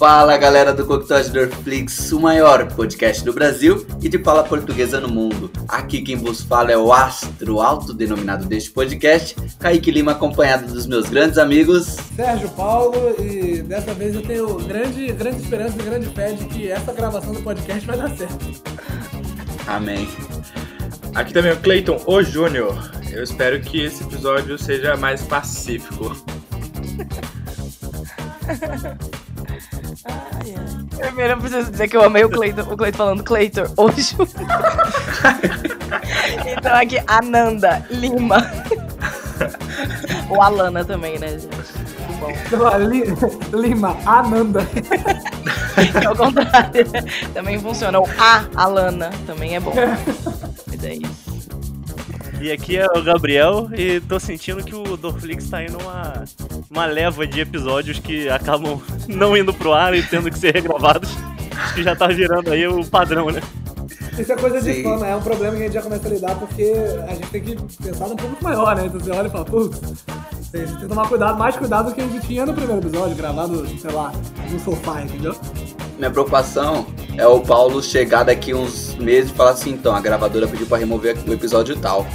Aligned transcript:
Fala 0.00 0.38
galera 0.38 0.72
do 0.72 0.86
Coquetel 0.86 1.22
de 1.24 1.30
Dorflix, 1.30 2.10
o 2.10 2.18
maior 2.18 2.66
podcast 2.72 3.22
do 3.22 3.34
Brasil 3.34 3.86
e 4.00 4.08
de 4.08 4.18
fala 4.18 4.42
portuguesa 4.42 4.98
no 4.98 5.08
mundo. 5.08 5.50
Aqui 5.68 6.00
quem 6.00 6.16
vos 6.16 6.40
fala 6.40 6.72
é 6.72 6.76
o 6.78 6.90
astro 6.90 7.60
autodenominado 7.60 8.46
deste 8.46 8.70
podcast, 8.70 9.36
Kaique 9.58 9.90
Lima, 9.90 10.12
acompanhado 10.12 10.72
dos 10.72 10.86
meus 10.86 11.10
grandes 11.10 11.36
amigos 11.36 11.98
Sérgio 12.16 12.48
Paulo, 12.52 13.14
e 13.22 13.60
dessa 13.60 13.92
vez 13.92 14.14
eu 14.14 14.22
tenho 14.22 14.54
grande, 14.60 15.12
grande 15.12 15.42
esperança 15.42 15.76
e 15.78 15.82
grande 15.82 16.06
fé 16.14 16.32
de 16.32 16.46
que 16.46 16.70
essa 16.70 16.94
gravação 16.94 17.34
do 17.34 17.42
podcast 17.42 17.86
vai 17.86 17.98
dar 17.98 18.16
certo. 18.16 18.62
Amém. 19.66 20.08
Aqui 21.14 21.34
também 21.34 21.50
é 21.50 21.54
o 21.54 21.60
Clayton, 21.60 22.00
o 22.06 22.22
Júnior. 22.22 22.90
Eu 23.10 23.22
espero 23.22 23.60
que 23.60 23.82
esse 23.82 24.02
episódio 24.02 24.56
seja 24.56 24.96
mais 24.96 25.20
pacífico. 25.20 26.16
Primeiro 30.96 31.34
eu 31.34 31.38
preciso 31.38 31.70
dizer 31.70 31.88
que 31.88 31.96
eu 31.96 32.04
amei 32.04 32.24
o 32.24 32.30
Cleiton, 32.30 32.62
o 32.62 32.76
Cleiton 32.76 32.98
falando 32.98 33.22
Cleiton, 33.24 33.64
hoje. 33.76 34.16
então 36.46 36.74
aqui, 36.74 36.98
Ananda 37.06 37.86
Lima. 37.90 38.46
Ou 40.28 40.42
Alana 40.42 40.84
também, 40.84 41.18
né, 41.18 41.28
gente? 41.28 41.48
Tudo 42.48 42.64
bom. 42.64 43.58
Lima, 43.58 43.96
Ananda. 44.06 44.60
Ao 46.06 46.14
contrário, 46.14 46.86
também 47.32 47.58
funciona. 47.58 47.98
O 47.98 48.04
A 48.18 48.44
Alana 48.54 49.10
também 49.26 49.56
é 49.56 49.60
bom. 49.60 49.72
Mas 50.66 50.84
é 50.84 50.94
isso. 50.94 51.29
E 52.40 52.50
aqui 52.50 52.78
é 52.78 52.86
o 52.86 53.02
Gabriel 53.02 53.68
e 53.76 54.00
tô 54.00 54.18
sentindo 54.18 54.64
que 54.64 54.74
o 54.74 54.96
Dorflix 54.96 55.50
tá 55.50 55.62
indo 55.62 55.76
uma, 55.78 56.24
uma 56.70 56.86
leva 56.86 57.26
de 57.26 57.38
episódios 57.38 57.98
que 57.98 58.30
acabam 58.30 58.80
não 59.06 59.36
indo 59.36 59.52
pro 59.52 59.74
ar 59.74 59.94
e 59.94 60.02
tendo 60.02 60.30
que 60.30 60.38
ser 60.38 60.54
regravados. 60.54 61.10
Acho 61.54 61.74
que 61.74 61.82
já 61.82 61.94
tá 61.94 62.06
virando 62.06 62.50
aí 62.50 62.66
o 62.66 62.82
padrão, 62.86 63.26
né? 63.26 63.42
Isso 64.18 64.32
é 64.32 64.36
coisa 64.36 64.60
de 64.60 64.82
fã, 64.82 64.96
né? 64.96 65.10
É 65.10 65.16
um 65.16 65.20
problema 65.20 65.54
que 65.54 65.62
a 65.62 65.64
gente 65.66 65.74
já 65.74 65.82
começa 65.82 66.08
a 66.08 66.10
lidar 66.10 66.34
porque 66.36 66.72
a 67.06 67.14
gente 67.14 67.26
tem 67.28 67.42
que 67.42 67.56
pensar 67.82 68.08
num 68.08 68.16
público 68.16 68.42
maior, 68.42 68.74
né? 68.74 68.86
Então 68.86 68.98
você 68.98 69.10
olha 69.10 69.26
e 69.26 69.30
fala, 69.30 69.44
putz, 69.44 69.78
a 70.08 70.56
gente 70.56 70.68
tem 70.70 70.76
que 70.76 70.86
tomar 70.88 71.08
cuidado, 71.08 71.38
mais 71.38 71.56
cuidado 71.56 71.90
do 71.90 71.94
que 71.94 72.00
a 72.00 72.06
gente 72.06 72.26
tinha 72.26 72.46
no 72.46 72.54
primeiro 72.54 72.80
episódio, 72.80 73.14
gravado, 73.16 73.66
sei 73.78 73.90
lá, 73.90 74.12
no 74.50 74.58
sofá, 74.60 75.02
entendeu? 75.02 75.36
Minha 75.98 76.10
preocupação 76.10 76.86
é 77.18 77.26
o 77.26 77.40
Paulo 77.40 77.82
chegar 77.82 78.22
daqui 78.22 78.54
uns 78.54 78.94
meses 78.94 79.30
e 79.30 79.34
falar 79.34 79.50
assim, 79.50 79.72
então, 79.72 79.94
a 79.94 80.00
gravadora 80.00 80.48
pediu 80.48 80.66
pra 80.66 80.78
remover 80.78 81.18
o 81.26 81.32
episódio 81.32 81.76
tal. 81.76 82.06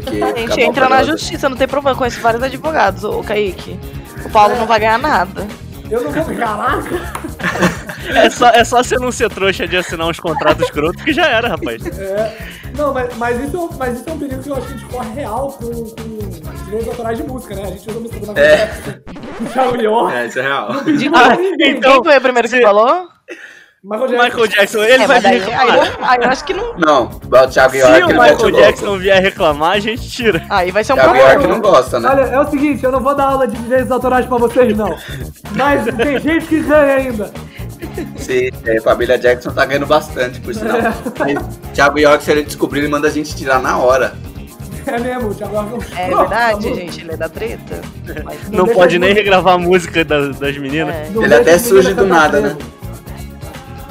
Porque 0.00 0.22
A 0.22 0.34
gente 0.36 0.60
entra 0.60 0.86
o 0.86 0.88
na 0.88 1.02
justiça, 1.02 1.48
não 1.48 1.56
tem 1.56 1.68
problema. 1.68 1.96
Conheço 1.96 2.20
vários 2.20 2.42
advogados, 2.42 3.04
o 3.04 3.22
Kaique. 3.22 3.78
O 4.24 4.30
Paulo 4.30 4.56
não 4.56 4.66
vai 4.66 4.80
ganhar 4.80 4.98
nada. 4.98 5.46
Eu 5.90 6.02
não 6.04 6.10
vou. 6.12 6.24
Caraca! 6.36 7.22
É 8.14 8.28
só, 8.28 8.48
é 8.48 8.64
só 8.64 8.82
você 8.82 8.96
não 8.96 9.12
ser 9.12 9.30
trouxa 9.30 9.66
de 9.66 9.76
assinar 9.76 10.08
uns 10.08 10.18
contratos 10.18 10.64
escrotos 10.64 11.00
que 11.02 11.12
já 11.12 11.24
era, 11.28 11.48
rapaz. 11.48 11.86
É, 11.86 12.36
não, 12.76 12.92
mas, 12.92 13.16
mas, 13.16 13.40
isso, 13.44 13.56
é 13.56 13.60
um- 13.60 13.70
mas 13.78 14.00
isso 14.00 14.10
é 14.10 14.12
um 14.12 14.18
perigo 14.18 14.42
que 14.42 14.48
eu 14.50 14.56
acho 14.56 14.66
que 14.66 14.74
a 14.74 14.76
gente 14.76 14.88
corre 14.92 15.10
real 15.14 15.52
com, 15.52 15.70
com 15.70 16.64
direitos 16.64 16.88
autorais 16.88 17.16
de 17.18 17.24
música, 17.24 17.54
né? 17.54 17.62
A 17.62 17.66
gente 17.68 17.88
usa 17.88 18.00
música 18.00 18.26
do 18.26 18.38
É. 18.38 18.66
Thiago 19.52 19.80
York. 19.80 20.16
É, 20.16 20.26
isso 20.26 20.38
é 20.40 20.42
real. 20.42 20.72
De 20.84 21.08
Ah, 21.14 21.36
quem 21.56 21.70
então, 21.76 22.02
foi 22.02 22.18
o 22.18 22.20
primeiro 22.20 22.48
que 22.48 22.56
se- 22.56 22.62
falou? 22.62 23.08
Michael 23.84 24.04
O 24.04 24.08
Jackson. 24.08 24.24
Michael 24.24 24.46
Jackson, 24.48 24.84
ele 24.84 25.02
É, 25.02 25.06
vai 25.08 25.20
daí, 25.20 25.32
aí, 25.34 25.40
reclamar. 25.40 25.76
eu- 25.76 26.04
aí 26.06 26.18
eu 26.22 26.28
acho 26.30 26.44
que 26.44 26.54
não. 26.54 26.74
Não, 26.78 27.04
o 27.06 27.48
Thiago 27.48 27.72
Se 27.72 27.78
York 27.78 27.92
mete 28.00 28.04
o 28.04 28.06
Michael 28.20 28.38
louco. 28.38 28.56
Jackson 28.56 28.98
vier 28.98 29.20
reclamar, 29.22 29.72
a 29.72 29.80
gente 29.80 30.08
tira. 30.08 30.42
Aí 30.48 30.70
vai 30.70 30.84
ser 30.84 30.92
um 30.92 30.96
Thiago. 30.96 31.16
York 31.16 31.46
não 31.48 31.60
gosta, 31.60 31.98
né? 31.98 32.08
Olha, 32.08 32.20
é 32.22 32.38
o 32.40 32.48
seguinte, 32.48 32.84
eu 32.84 32.92
não 32.92 33.00
vou 33.00 33.14
dar 33.16 33.24
aula 33.30 33.48
de 33.48 33.56
direitos 33.58 33.90
autorais 33.90 34.24
pra 34.26 34.38
vocês, 34.38 34.76
não. 34.76 34.96
Mas 35.56 35.84
tem 35.96 36.20
gente 36.20 36.46
que 36.46 36.60
ganha 36.60 36.94
ainda. 36.94 37.30
Sim, 38.16 38.50
é, 38.64 38.80
família 38.80 39.18
Jackson 39.18 39.50
tá 39.50 39.64
ganhando 39.66 39.86
bastante, 39.86 40.40
por 40.40 40.54
sinal. 40.54 40.76
É. 40.76 40.92
Aí, 41.20 41.36
Thiago 41.74 41.98
York, 41.98 42.22
se 42.22 42.30
ele 42.30 42.44
descobrir, 42.44 42.78
ele 42.80 42.88
manda 42.88 43.08
a 43.08 43.10
gente 43.10 43.34
tirar 43.34 43.60
na 43.60 43.78
hora. 43.78 44.14
É 44.86 44.98
mesmo, 44.98 45.30
o 45.30 45.34
Thiago 45.34 45.54
York 45.56 45.86
é 45.96 46.06
verdade, 46.08 46.74
gente, 46.74 47.00
ele 47.00 47.12
é 47.12 47.16
da 47.16 47.28
treta. 47.28 47.80
Mas- 48.24 48.48
Não 48.48 48.64
deixa 48.64 48.78
pode 48.80 48.98
nem 49.00 49.12
regravar 49.12 49.54
a 49.54 49.58
música 49.58 50.04
das, 50.04 50.38
das 50.38 50.56
meninas. 50.56 50.94
é. 50.94 51.08
Não 51.12 51.24
Ele 51.24 51.34
até 51.34 51.58
surge 51.58 51.92
do 51.94 52.06
nada, 52.06 52.40
né? 52.40 52.56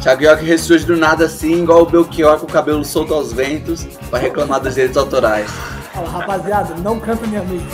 Thiago 0.02 0.24
York 0.24 0.44
ressurge 0.44 0.84
do 0.84 0.98
nada 0.98 1.26
assim, 1.26 1.62
igual 1.62 1.84
o 1.84 1.86
Belchior 1.86 2.40
com 2.40 2.48
o 2.48 2.50
cabelo 2.50 2.84
solto 2.84 3.14
aos 3.14 3.32
ventos, 3.32 3.86
pra 4.10 4.18
reclamar 4.18 4.60
dos 4.60 4.74
direitos 4.74 4.98
autorais. 4.98 5.50
Fala, 5.94 6.10
rapaziada, 6.10 6.74
não 6.76 7.00
canta 7.00 7.28
minha 7.28 7.44
música. 7.44 7.70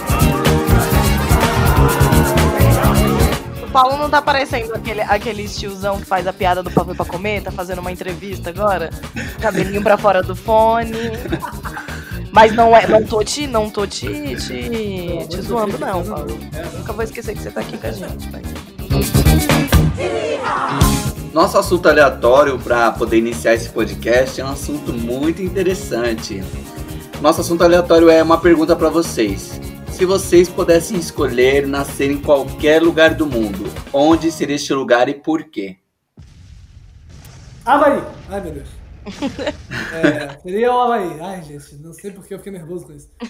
O 3.63 3.71
Paulo 3.71 3.97
não 3.97 4.09
tá 4.09 4.21
parecendo 4.21 4.73
aquele, 4.75 5.01
aquele 5.01 5.47
tiozão 5.47 5.99
que 5.99 6.05
faz 6.05 6.27
a 6.27 6.33
piada 6.33 6.61
do 6.61 6.69
papel 6.69 6.95
pra 6.95 7.05
comer, 7.05 7.43
tá 7.43 7.51
fazendo 7.51 7.79
uma 7.79 7.91
entrevista 7.93 8.49
agora? 8.49 8.89
Cabelinho 9.39 9.81
pra 9.81 9.97
fora 9.97 10.21
do 10.21 10.35
fone. 10.35 10.91
Mas 12.31 12.53
não 12.53 12.75
é, 12.75 12.85
não 12.87 13.03
tô 13.03 13.23
te, 13.23 13.47
não 13.47 13.69
tô 13.69 13.87
te, 13.87 14.35
te, 14.35 15.27
te 15.29 15.41
zoando 15.41 15.77
não, 15.79 16.03
Paulo. 16.03 16.37
Eu 16.53 16.77
nunca 16.77 16.91
vou 16.91 17.03
esquecer 17.03 17.33
que 17.35 17.41
você 17.41 17.51
tá 17.51 17.61
aqui 17.61 17.77
com 17.77 17.87
a 17.87 17.91
gente. 17.91 18.29
Mas... 18.31 18.43
Nosso 21.37 21.55
assunto 21.59 21.87
aleatório 21.87 22.57
para 22.57 22.91
poder 22.91 23.19
iniciar 23.19 23.53
esse 23.53 23.69
podcast 23.69 24.41
é 24.41 24.43
um 24.43 24.47
assunto 24.47 24.91
muito 24.91 25.39
interessante. 25.39 26.41
Nosso 27.21 27.41
assunto 27.41 27.63
aleatório 27.63 28.09
é 28.09 28.23
uma 28.23 28.41
pergunta 28.41 28.75
para 28.75 28.89
vocês. 28.89 29.61
Se 29.91 30.03
vocês 30.03 30.49
pudessem 30.49 30.97
escolher 30.97 31.67
nascer 31.67 32.09
em 32.09 32.19
qualquer 32.19 32.81
lugar 32.81 33.13
do 33.13 33.27
mundo, 33.27 33.71
onde 33.93 34.31
seria 34.31 34.55
este 34.55 34.73
lugar 34.73 35.09
e 35.09 35.13
por 35.13 35.43
quê? 35.43 35.77
Havaí. 37.63 38.03
Ai, 38.29 38.41
meu 38.41 38.53
Deus. 38.53 38.69
É, 39.93 40.39
seria 40.41 40.73
o 40.73 40.81
Havaí. 40.81 41.19
Ai, 41.21 41.43
gente, 41.43 41.75
não 41.75 41.93
sei 41.93 42.09
porque 42.09 42.33
eu 42.33 42.39
fiquei 42.39 42.53
nervoso 42.53 42.87
com 42.87 42.93
isso. 42.93 43.11
É, 43.21 43.27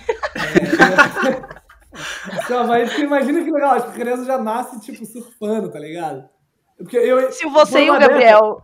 esse 2.40 2.54
Havaí, 2.54 2.86
porque 2.86 3.02
imagina 3.02 3.44
que 3.44 3.52
legal, 3.52 3.76
tipo, 3.82 3.90
a 3.90 3.94
criança 3.94 4.24
já 4.24 4.38
nasce, 4.38 4.80
tipo, 4.80 5.06
surfando, 5.06 5.70
tá 5.70 5.78
ligado? 5.78 6.37
Porque 6.78 6.98
eu, 6.98 7.32
Se 7.32 7.46
você 7.48 7.84
e 7.86 7.90
o 7.92 8.00
Gabriel. 8.00 8.62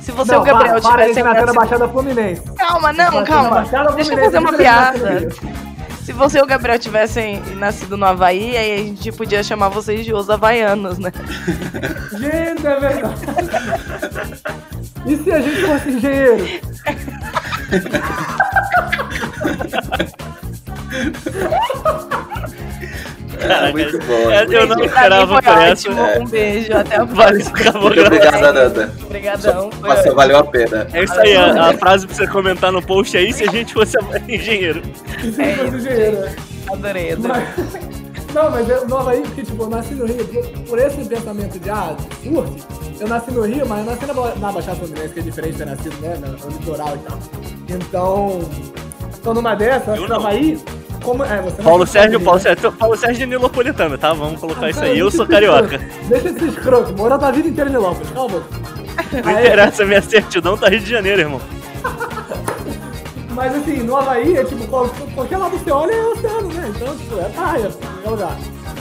Se 0.00 0.10
você 0.12 0.32
e 0.32 0.34
Não, 0.34 0.42
o 0.42 0.44
Gabriel 0.44 0.80
tivessem 0.80 1.22
na 1.22 1.34
nascido- 1.34 1.54
Baixada 1.54 1.88
Fluminense. 1.88 2.42
Calma, 2.56 2.92
não, 2.92 3.24
calma. 3.24 3.64
Deixa 3.94 4.14
eu 4.14 4.24
fazer 4.24 4.38
uma 4.38 4.52
piada. 4.52 5.28
Se 6.04 6.12
você 6.12 6.38
e 6.38 6.42
o 6.42 6.46
Gabriel 6.46 6.78
tivessem 6.80 7.40
nascido 7.56 7.96
no 7.96 8.04
Havaí, 8.04 8.56
aí 8.56 8.74
a 8.74 8.78
gente 8.78 9.12
podia 9.12 9.42
chamar 9.44 9.68
vocês 9.68 10.04
de 10.04 10.12
os 10.12 10.28
havaianos, 10.28 10.98
né? 10.98 11.12
Gente, 12.18 12.66
é 12.66 12.80
verdade. 12.80 13.14
E 15.06 15.16
se 15.16 15.32
a 15.32 15.40
gente 15.40 15.62
fosse 15.66 15.90
engenheiro? 15.90 16.44
É 23.40 23.72
muito 23.72 23.98
bom. 24.06 24.30
É, 24.30 24.44
eu 24.44 24.66
não 24.66 24.84
esperava 24.84 25.42
por 25.42 25.58
essa. 25.58 25.90
Um 26.20 26.26
beijo, 26.26 26.72
até 26.76 26.96
a 26.96 27.06
próxima. 27.06 27.50
acabou 27.58 27.82
Muito 27.82 28.00
obrigado, 28.02 28.44
Ananda. 28.44 28.92
Obrigadão. 29.02 29.70
Foi 29.72 29.88
Nossa, 29.88 30.14
valeu 30.14 30.38
a 30.38 30.44
pena. 30.44 30.86
É 30.92 31.02
isso 31.04 31.18
aí, 31.20 31.34
a, 31.36 31.70
a 31.70 31.72
frase 31.78 32.06
pra 32.06 32.14
você 32.14 32.26
comentar 32.28 32.70
no 32.70 32.82
post 32.82 33.16
aí 33.16 33.32
se 33.32 33.44
a 33.44 33.50
gente 33.50 33.72
fosse 33.74 33.96
engenheiro. 34.28 34.82
Se 35.34 35.40
a 35.40 35.44
É 35.44 35.54
gente 35.54 35.70
fosse 35.72 35.76
engenheiro? 35.76 36.20
né? 36.20 36.36
Adorei, 36.70 37.12
adorei. 37.12 37.42
Mas- 37.58 38.02
Não, 38.32 38.50
mas 38.50 38.66
eu, 38.66 38.88
no 38.88 38.96
Havaí, 38.96 39.20
porque, 39.20 39.42
tipo, 39.42 39.62
eu 39.62 39.68
nasci 39.68 39.92
no 39.92 40.06
Rio, 40.06 40.24
por, 40.24 40.42
por 40.60 40.78
esse 40.78 41.04
pensamento 41.04 41.58
de, 41.58 41.68
ah, 41.68 41.94
surf, 42.24 42.50
eu 42.98 43.06
nasci 43.06 43.30
no 43.30 43.42
Rio, 43.42 43.66
mas 43.68 43.80
eu 43.80 43.92
nasci 43.92 44.06
na, 44.06 44.14
na 44.36 44.52
Baixada 44.52 44.76
Fluminense, 44.78 45.12
que 45.12 45.20
é 45.20 45.22
diferente 45.22 45.52
de 45.52 45.58
ter 45.58 45.66
nascido, 45.66 46.00
né, 46.00 46.16
no, 46.18 46.28
no 46.28 46.48
litoral 46.58 46.96
e 46.96 46.98
tal. 47.00 47.18
Então, 47.68 48.40
então 49.20 49.34
numa 49.34 49.54
dessas, 49.54 49.98
Eu 49.98 50.08
não. 50.08 50.16
Havaí, 50.16 50.58
como, 51.02 51.24
é, 51.24 51.40
você 51.42 51.62
Paulo 51.62 51.86
Sérgio, 51.86 52.20
Paulo 52.20 52.38
né? 52.38 52.42
Sérgio, 52.42 52.72
Paulo 52.72 52.96
Sérgio 52.96 53.18
de 53.18 53.26
Nilopolitano, 53.26 53.98
tá? 53.98 54.12
Vamos 54.12 54.40
colocar 54.40 54.70
isso 54.70 54.82
aí. 54.82 54.98
Eu 54.98 55.10
sou 55.10 55.26
carioca. 55.26 55.76
escroto, 55.82 56.08
Deixa 56.08 56.28
esse 56.28 56.44
escroto, 56.48 56.96
morou 56.96 57.18
a 57.22 57.30
vida 57.30 57.48
inteira 57.48 57.68
em 57.70 57.72
Nilópolis, 57.72 58.10
calma. 58.10 58.42
Não 59.24 59.30
interessa, 59.32 59.84
minha 59.84 60.02
certidão 60.02 60.56
tá 60.56 60.68
Rio 60.68 60.80
de 60.80 60.90
Janeiro, 60.90 61.20
irmão. 61.20 61.40
Mas 63.30 63.54
assim, 63.56 63.78
no 63.82 63.96
Havaí, 63.96 64.36
é 64.36 64.44
tipo, 64.44 64.66
qual- 64.68 64.90
qualquer 65.14 65.38
lado 65.38 65.56
que 65.58 65.64
você 65.64 65.70
olha 65.70 65.92
é 65.92 66.04
oceano, 66.04 66.48
né? 66.52 66.70
Então, 66.76 66.96
tipo, 66.96 67.18
é 67.18 67.28
praia, 67.30 67.70
qualquer 67.70 68.10
lugar. 68.10 68.36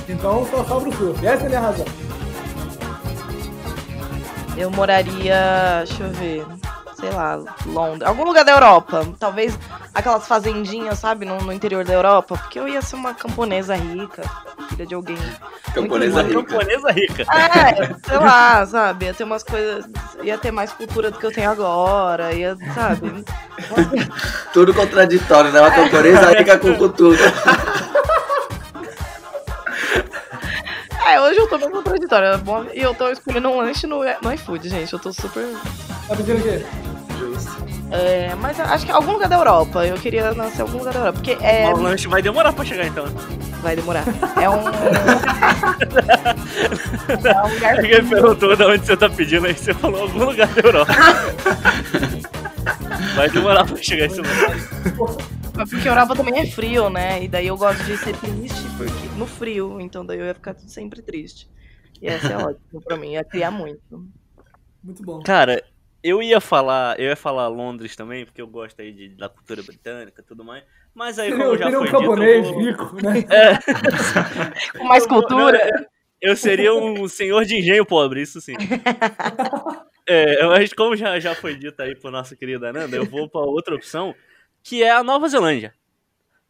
Então, 0.10 0.48
só 0.52 0.64
sobra 0.66 0.90
o 0.90 0.94
surf. 0.94 1.26
Essa 1.26 1.44
é 1.44 1.46
a 1.46 1.50
minha 1.50 1.62
razão. 1.62 1.86
Eu 4.58 4.70
moraria, 4.70 5.84
deixa 5.88 6.04
eu 6.04 6.10
ver, 6.12 6.46
sei 7.02 7.10
lá, 7.10 7.44
Londres, 7.66 8.08
algum 8.08 8.24
lugar 8.24 8.46
da 8.46 8.52
Europa. 8.52 9.06
Talvez 9.20 9.58
aquelas 9.94 10.28
fazendinhas, 10.28 11.00
sabe, 11.00 11.26
no, 11.26 11.38
no 11.42 11.52
interior 11.52 11.84
da 11.84 11.94
Europa. 11.94 12.38
Porque 12.38 12.60
eu 12.60 12.68
ia 12.68 12.82
ser 12.82 12.96
uma 12.96 13.14
camponesa 13.14 13.76
rica, 13.76 14.22
filha 14.70 14.86
de 14.86 14.94
alguém. 14.94 15.18
Camponesa 15.74 16.22
rica. 16.22 16.44
camponesa 16.44 16.92
rica. 16.92 17.24
É, 17.24 18.08
sei 18.08 18.18
lá, 18.18 18.66
sabe? 18.66 19.06
Ia 19.06 19.14
ter 19.14 19.24
umas 19.24 19.44
coisas. 19.44 19.90
Ia 20.22 20.38
ter 20.38 20.52
mais 20.52 20.72
cultura 20.72 21.10
do 21.10 21.18
que 21.18 21.26
eu 21.26 21.32
tenho 21.32 21.50
agora. 21.50 22.32
Ia, 22.34 22.56
sabe? 22.76 23.26
Tudo 24.54 24.74
contraditório, 24.74 25.52
né? 25.52 25.60
Uma 25.60 25.72
camponesa 25.72 26.30
rica 26.38 26.60
com 26.60 26.76
cultura. 26.76 27.18
É, 31.04 31.20
hoje 31.20 31.40
eu 31.40 31.48
tô 31.48 31.58
bem 31.58 31.70
contraditória. 31.70 32.40
E 32.74 32.82
eu 32.82 32.94
tô 32.94 33.10
escolhendo 33.10 33.50
um 33.50 33.58
lanche 33.58 33.86
no, 33.86 34.02
no 34.22 34.34
iFood, 34.34 34.70
gente. 34.70 34.94
Eu 34.94 35.00
tô 35.00 35.12
super. 35.12 35.46
Tá 36.08 36.16
pedindo 36.16 36.40
o 36.40 36.42
quê? 36.42 36.64
É, 37.92 38.34
mas 38.36 38.58
acho 38.60 38.86
que 38.86 38.92
algum 38.92 39.12
lugar 39.12 39.28
da 39.28 39.36
Europa. 39.36 39.86
Eu 39.86 39.98
queria 39.98 40.34
nascer 40.34 40.60
em 40.60 40.62
algum 40.62 40.78
lugar 40.78 40.94
da 40.94 41.00
Europa. 41.00 41.20
Porque 41.20 41.38
é. 41.44 41.68
O 41.68 41.78
lanche 41.78 42.08
vai 42.08 42.22
demorar 42.22 42.54
pra 42.54 42.64
chegar 42.64 42.88
então. 42.88 43.06
Vai 43.62 43.76
demorar. 43.76 44.06
É 44.42 44.50
um. 44.50 44.62
é 47.28 47.44
um 47.44 47.54
lugar. 47.54 47.82
Ninguém 47.82 48.08
perguntou 48.08 48.56
de 48.56 48.64
onde 48.64 48.86
você 48.86 48.96
tá 48.96 49.10
pedindo 49.10 49.46
aí, 49.46 49.54
você 49.54 49.74
falou 49.74 50.04
algum 50.04 50.26
lugar 50.26 50.48
da 50.48 50.62
Europa. 50.62 50.94
Vai 53.16 53.30
demorar 53.30 53.66
pra 53.66 53.76
chegar 53.78 54.06
esse 54.06 54.18
lugar. 54.18 54.56
Mas 55.56 55.70
Porque 55.70 55.88
a 55.88 55.92
Europa 55.92 56.16
também 56.16 56.40
é 56.40 56.46
frio, 56.46 56.90
né? 56.90 57.24
E 57.24 57.28
daí 57.28 57.48
eu 57.48 57.58
gosto 57.58 57.84
de 57.84 57.98
ser 57.98 58.16
triste 58.16 58.62
porque 58.78 59.08
no 59.18 59.26
frio. 59.26 59.82
Então 59.82 60.06
daí 60.06 60.20
eu 60.20 60.26
ia 60.26 60.34
ficar 60.34 60.56
sempre 60.60 61.02
triste. 61.02 61.50
E 62.02 62.08
essa 62.08 62.28
é 62.28 62.38
ótimo 62.38 62.82
pra 62.82 62.96
mim. 62.98 63.12
Ia 63.12 63.24
criar 63.24 63.52
muito. 63.52 64.08
Muito 64.84 65.04
bom. 65.04 65.22
Cara, 65.22 65.64
eu 66.04 66.22
ia 66.22 66.40
falar, 66.42 67.00
eu 67.00 67.06
ia 67.10 67.16
falar 67.16 67.48
Londres 67.48 67.96
também, 67.96 68.26
porque 68.26 68.42
eu 68.42 68.48
gosto 68.48 68.82
aí 68.82 68.92
de, 68.92 69.10
da 69.10 69.30
cultura 69.30 69.62
britânica 69.64 70.22
e 70.22 70.26
tudo 70.26 70.44
mais. 70.44 70.64
Mas 70.94 71.18
aí, 71.20 71.32
como 71.32 71.44
Seria, 71.44 71.58
já 71.58 71.64
seria 71.66 71.78
foi 71.80 71.88
um 71.88 71.92
camponês 71.92 72.48
dito, 72.48 72.48
eu, 72.48 72.54
vou- 72.54 72.64
rico, 72.64 72.96
né? 73.04 73.14
Com 74.78 74.84
mais 74.86 75.04
eu 75.04 75.10
vou- 75.10 75.20
cultura. 75.20 75.72
não, 75.74 75.86
eu 76.22 76.36
seria 76.36 76.74
um 76.74 77.08
senhor 77.08 77.46
de 77.46 77.58
engenho 77.58 77.86
pobre, 77.86 78.22
isso 78.22 78.40
sim. 78.42 78.56
É, 80.08 80.46
mas 80.48 80.74
como 80.74 80.96
já, 80.96 81.20
já 81.20 81.36
foi 81.36 81.56
dito 81.56 81.80
aí 81.82 81.96
por 81.96 82.12
nossa 82.12 82.36
querida 82.36 82.74
Nanda, 82.74 82.98
eu 82.98 83.06
vou 83.06 83.30
pra 83.30 83.42
outra 83.42 83.76
opção, 83.76 84.14
que 84.64 84.84
é 84.84 84.90
a 84.92 85.04
Nova 85.04 85.28
Zelândia. 85.30 85.74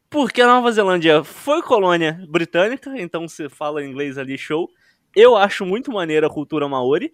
Porque 0.10 0.42
a 0.42 0.48
Nova 0.48 0.72
Zelândia 0.72 1.24
foi 1.24 1.62
colônia 1.62 2.20
britânica, 2.28 2.92
então 2.98 3.28
você 3.28 3.50
fala 3.50 3.84
inglês 3.84 4.18
ali, 4.18 4.38
show. 4.38 4.70
Eu 5.16 5.36
acho 5.36 5.66
muito 5.66 5.92
maneira 5.92 6.28
a 6.28 6.30
cultura 6.30 6.68
maori. 6.68 7.14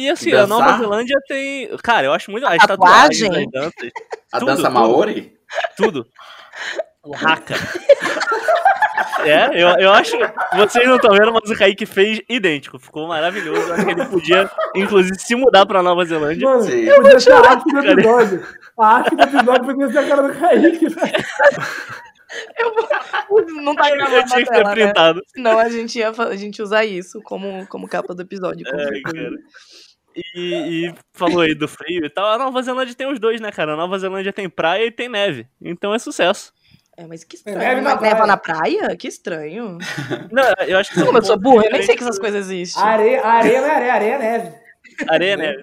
E 0.00 0.10
assim, 0.10 0.32
a 0.32 0.46
Dançar? 0.46 0.48
Nova 0.48 0.78
Zelândia 0.78 1.16
tem. 1.28 1.76
Cara, 1.82 2.06
eu 2.06 2.12
acho 2.12 2.30
muito. 2.30 2.46
As 2.46 2.56
tatuagem? 2.58 3.28
tatuagens, 3.30 3.46
as 3.46 3.52
danças, 3.52 3.90
A 4.32 4.38
Tudo, 4.38 4.46
dança 4.48 4.62
tudo. 4.62 4.72
Maori? 4.74 5.34
tudo. 5.76 6.06
O 7.04 7.14
haka. 7.16 7.54
É, 9.24 9.48
eu, 9.62 9.68
eu 9.80 9.92
acho. 9.92 10.16
Vocês 10.56 10.86
não 10.88 10.96
estão 10.96 11.10
vendo, 11.14 11.30
mas 11.32 11.50
o 11.50 11.54
Kaique 11.58 11.84
fez 11.84 12.22
idêntico. 12.26 12.78
Ficou 12.78 13.06
maravilhoso. 13.06 13.60
Eu 13.68 13.74
acho 13.74 13.84
que 13.84 13.90
ele 13.90 14.04
podia, 14.06 14.50
inclusive, 14.74 15.18
se 15.18 15.34
mudar 15.34 15.66
pra 15.66 15.82
Nova 15.82 16.04
Zelândia. 16.06 16.48
Mano, 16.48 16.62
Sim. 16.62 16.86
podia 16.86 17.20
ser 17.20 17.32
a 17.32 17.40
arte 17.40 17.64
do 17.70 17.78
episódio. 17.80 18.46
A 18.78 18.86
arte 18.86 19.14
do 19.14 19.22
episódio 19.22 19.64
podia 19.64 19.90
ser 19.90 19.98
a 19.98 20.08
cara 20.08 20.22
do 20.22 20.38
Kaique. 20.38 20.84
né? 20.86 21.12
Não 23.62 23.74
tá 23.74 23.90
Eu 23.90 23.96
gravando 23.96 24.26
tinha 24.26 24.38
que 24.38 24.44
ter 24.46 24.50
tela, 24.56 24.64
né? 24.68 24.74
printado. 24.74 25.22
Senão 25.34 25.58
a 25.58 25.68
gente 25.68 25.98
ia 25.98 26.10
a 26.10 26.36
gente 26.36 26.62
usar 26.62 26.84
isso 26.84 27.20
como, 27.22 27.66
como 27.66 27.88
capa 27.88 28.14
do 28.14 28.22
episódio. 28.22 28.66
É, 28.68 29.00
cara. 29.02 29.30
E, 30.14 30.88
e 30.88 30.94
falou 31.12 31.40
aí 31.40 31.54
do 31.54 31.68
frio 31.68 32.04
e 32.04 32.10
tal. 32.10 32.26
A 32.26 32.38
Nova 32.38 32.62
Zelândia 32.62 32.94
tem 32.94 33.10
os 33.10 33.18
dois, 33.18 33.40
né, 33.40 33.50
cara? 33.52 33.74
A 33.74 33.76
Nova 33.76 33.98
Zelândia 33.98 34.32
tem 34.32 34.48
praia 34.48 34.86
e 34.86 34.90
tem 34.90 35.08
neve. 35.08 35.46
Então 35.60 35.94
é 35.94 35.98
sucesso. 35.98 36.52
É, 36.96 37.06
mas 37.06 37.24
que 37.24 37.36
estranho. 37.36 37.58
neve 37.58 37.80
na 37.80 37.90
neva 37.94 37.98
praia. 37.98 38.26
na 38.26 38.36
praia? 38.36 38.96
Que 38.96 39.08
estranho. 39.08 39.78
Não, 40.30 40.44
eu 40.66 40.76
acho 40.78 40.92
que 40.92 41.02
Como 41.02 41.18
eu 41.18 41.22
sou 41.22 41.38
burra, 41.38 41.64
eu 41.66 41.72
nem 41.72 41.82
sei 41.82 41.96
que 41.96 42.02
essas 42.02 42.18
coisas 42.18 42.46
existem. 42.46 42.82
Areia, 42.82 43.24
areia 43.24 43.60
não 43.60 43.68
é 43.68 43.74
areia, 43.74 43.94
areia 43.94 44.14
é 44.14 44.18
neve. 44.18 44.54
Areia, 45.08 45.36
neve. 45.36 45.62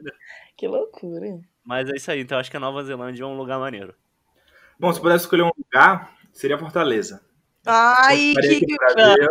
Que 0.56 0.68
loucura. 0.68 1.40
Mas 1.64 1.90
é 1.90 1.96
isso 1.96 2.10
aí. 2.10 2.22
Então 2.22 2.38
eu 2.38 2.40
acho 2.40 2.50
que 2.50 2.58
a 2.58 2.60
Nova 2.60 2.84
Zelândia 2.84 3.24
é 3.24 3.28
um 3.28 3.38
lugar 3.38 3.60
maneiro. 3.60 3.94
Bom, 4.80 4.92
se 4.92 5.00
pudesse 5.00 5.26
escolher 5.26 5.44
um 5.44 5.52
lugar, 5.56 6.12
seria 6.32 6.58
Fortaleza. 6.58 7.22
Ai, 7.68 8.34
que, 8.40 8.66
Brasil. 8.96 9.28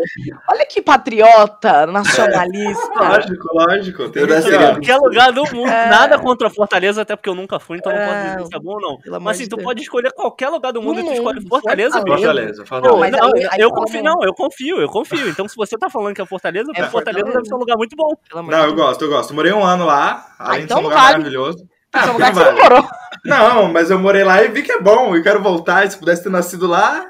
olha 0.51 0.67
que 0.67 0.83
patriota, 0.83 1.87
nacionalista. 1.87 2.95
Lógico, 2.99 3.49
lógico. 3.55 4.09
Tem 4.11 4.27
que, 4.27 4.33
ó, 4.33 4.59
Qualquer 4.73 4.97
lugar 4.99 5.33
do 5.33 5.43
mundo. 5.55 5.69
É. 5.69 5.89
Nada 5.89 6.19
contra 6.19 6.51
Fortaleza, 6.51 7.03
até 7.03 7.17
porque 7.17 7.29
eu 7.29 7.35
nunca 7.35 7.59
fui, 7.59 7.79
então 7.79 7.93
não 7.93 7.99
posso 7.99 8.15
dizer 8.23 8.41
É, 8.41 8.45
se 8.45 8.57
é 8.57 8.59
bom 8.59 8.73
ou 8.75 8.81
não. 8.81 8.99
pelo 8.99 9.21
Mas 9.21 9.37
assim, 9.37 9.45
de 9.45 9.51
tu 9.51 9.57
Deus. 9.57 9.65
pode 9.67 9.83
escolher 9.83 10.13
qualquer 10.13 10.49
lugar 10.49 10.73
do 10.73 10.83
mundo 10.83 10.97
Do 10.97 11.01
e 11.01 11.05
tu 11.07 11.13
escolhe 11.15 11.49
Fortaleza, 11.49 12.01
bicho. 12.03 12.17
Fortaleza, 12.17 12.67
Fortaleza. 12.67 12.99
mas 13.01 13.13
não, 13.13 13.33
aí- 13.35 13.49
aí 13.53 13.61
eu 13.61 13.71
confio, 13.71 14.03
não, 14.03 14.23
eu 14.23 14.35
confio, 14.35 14.81
eu 14.81 14.89
confio. 14.89 15.17
Então, 15.37 15.49
se 15.49 15.57
você 15.57 15.77
tá 15.79 15.89
falando 15.91 16.15
que 16.15 16.21
é 16.23 16.27
Fortaleza, 16.27 16.71
É 16.75 16.83
Fortaleza 16.85 16.91
Fortaleza. 16.93 17.33
deve 17.33 17.47
ser 17.49 17.55
um 17.55 17.59
lugar 17.59 17.77
muito 17.77 17.97
bom. 17.97 18.11
Não, 18.35 18.43
de 18.61 18.67
eu 18.69 18.75
gosto, 18.75 19.03
eu 19.05 19.09
gosto. 19.09 19.35
Morei 19.35 19.53
um 19.53 19.65
ano 19.65 19.85
lá, 19.87 20.27
além 20.39 20.59
de 20.61 20.65
então 20.65 20.77
ser 20.79 20.81
um 20.81 20.83
não 20.85 20.91
lugar 20.91 21.03
vale. 21.03 21.19
maravilhoso. 21.19 21.59
Esse 21.59 21.69
Ah, 21.93 22.01
é 22.01 22.11
um 22.11 22.15
porque 22.15 22.23
lugar 22.25 22.35
não 22.35 22.35
que 22.35 22.45
você 22.45 22.69
vale. 22.69 22.75
morou. 22.75 22.91
Não, 23.25 23.73
mas 23.73 23.91
eu 23.91 23.99
morei 23.99 24.23
lá 24.25 24.43
e 24.43 24.49
vi 24.49 24.63
que 24.63 24.73
é 24.73 24.81
bom. 24.81 25.17
E 25.17 25.23
quero 25.23 25.43
voltar. 25.43 25.85
E 25.87 25.91
se 25.91 25.99
pudesse 25.99 26.23
ter 26.23 26.29
nascido 26.31 26.67
lá, 26.67 27.09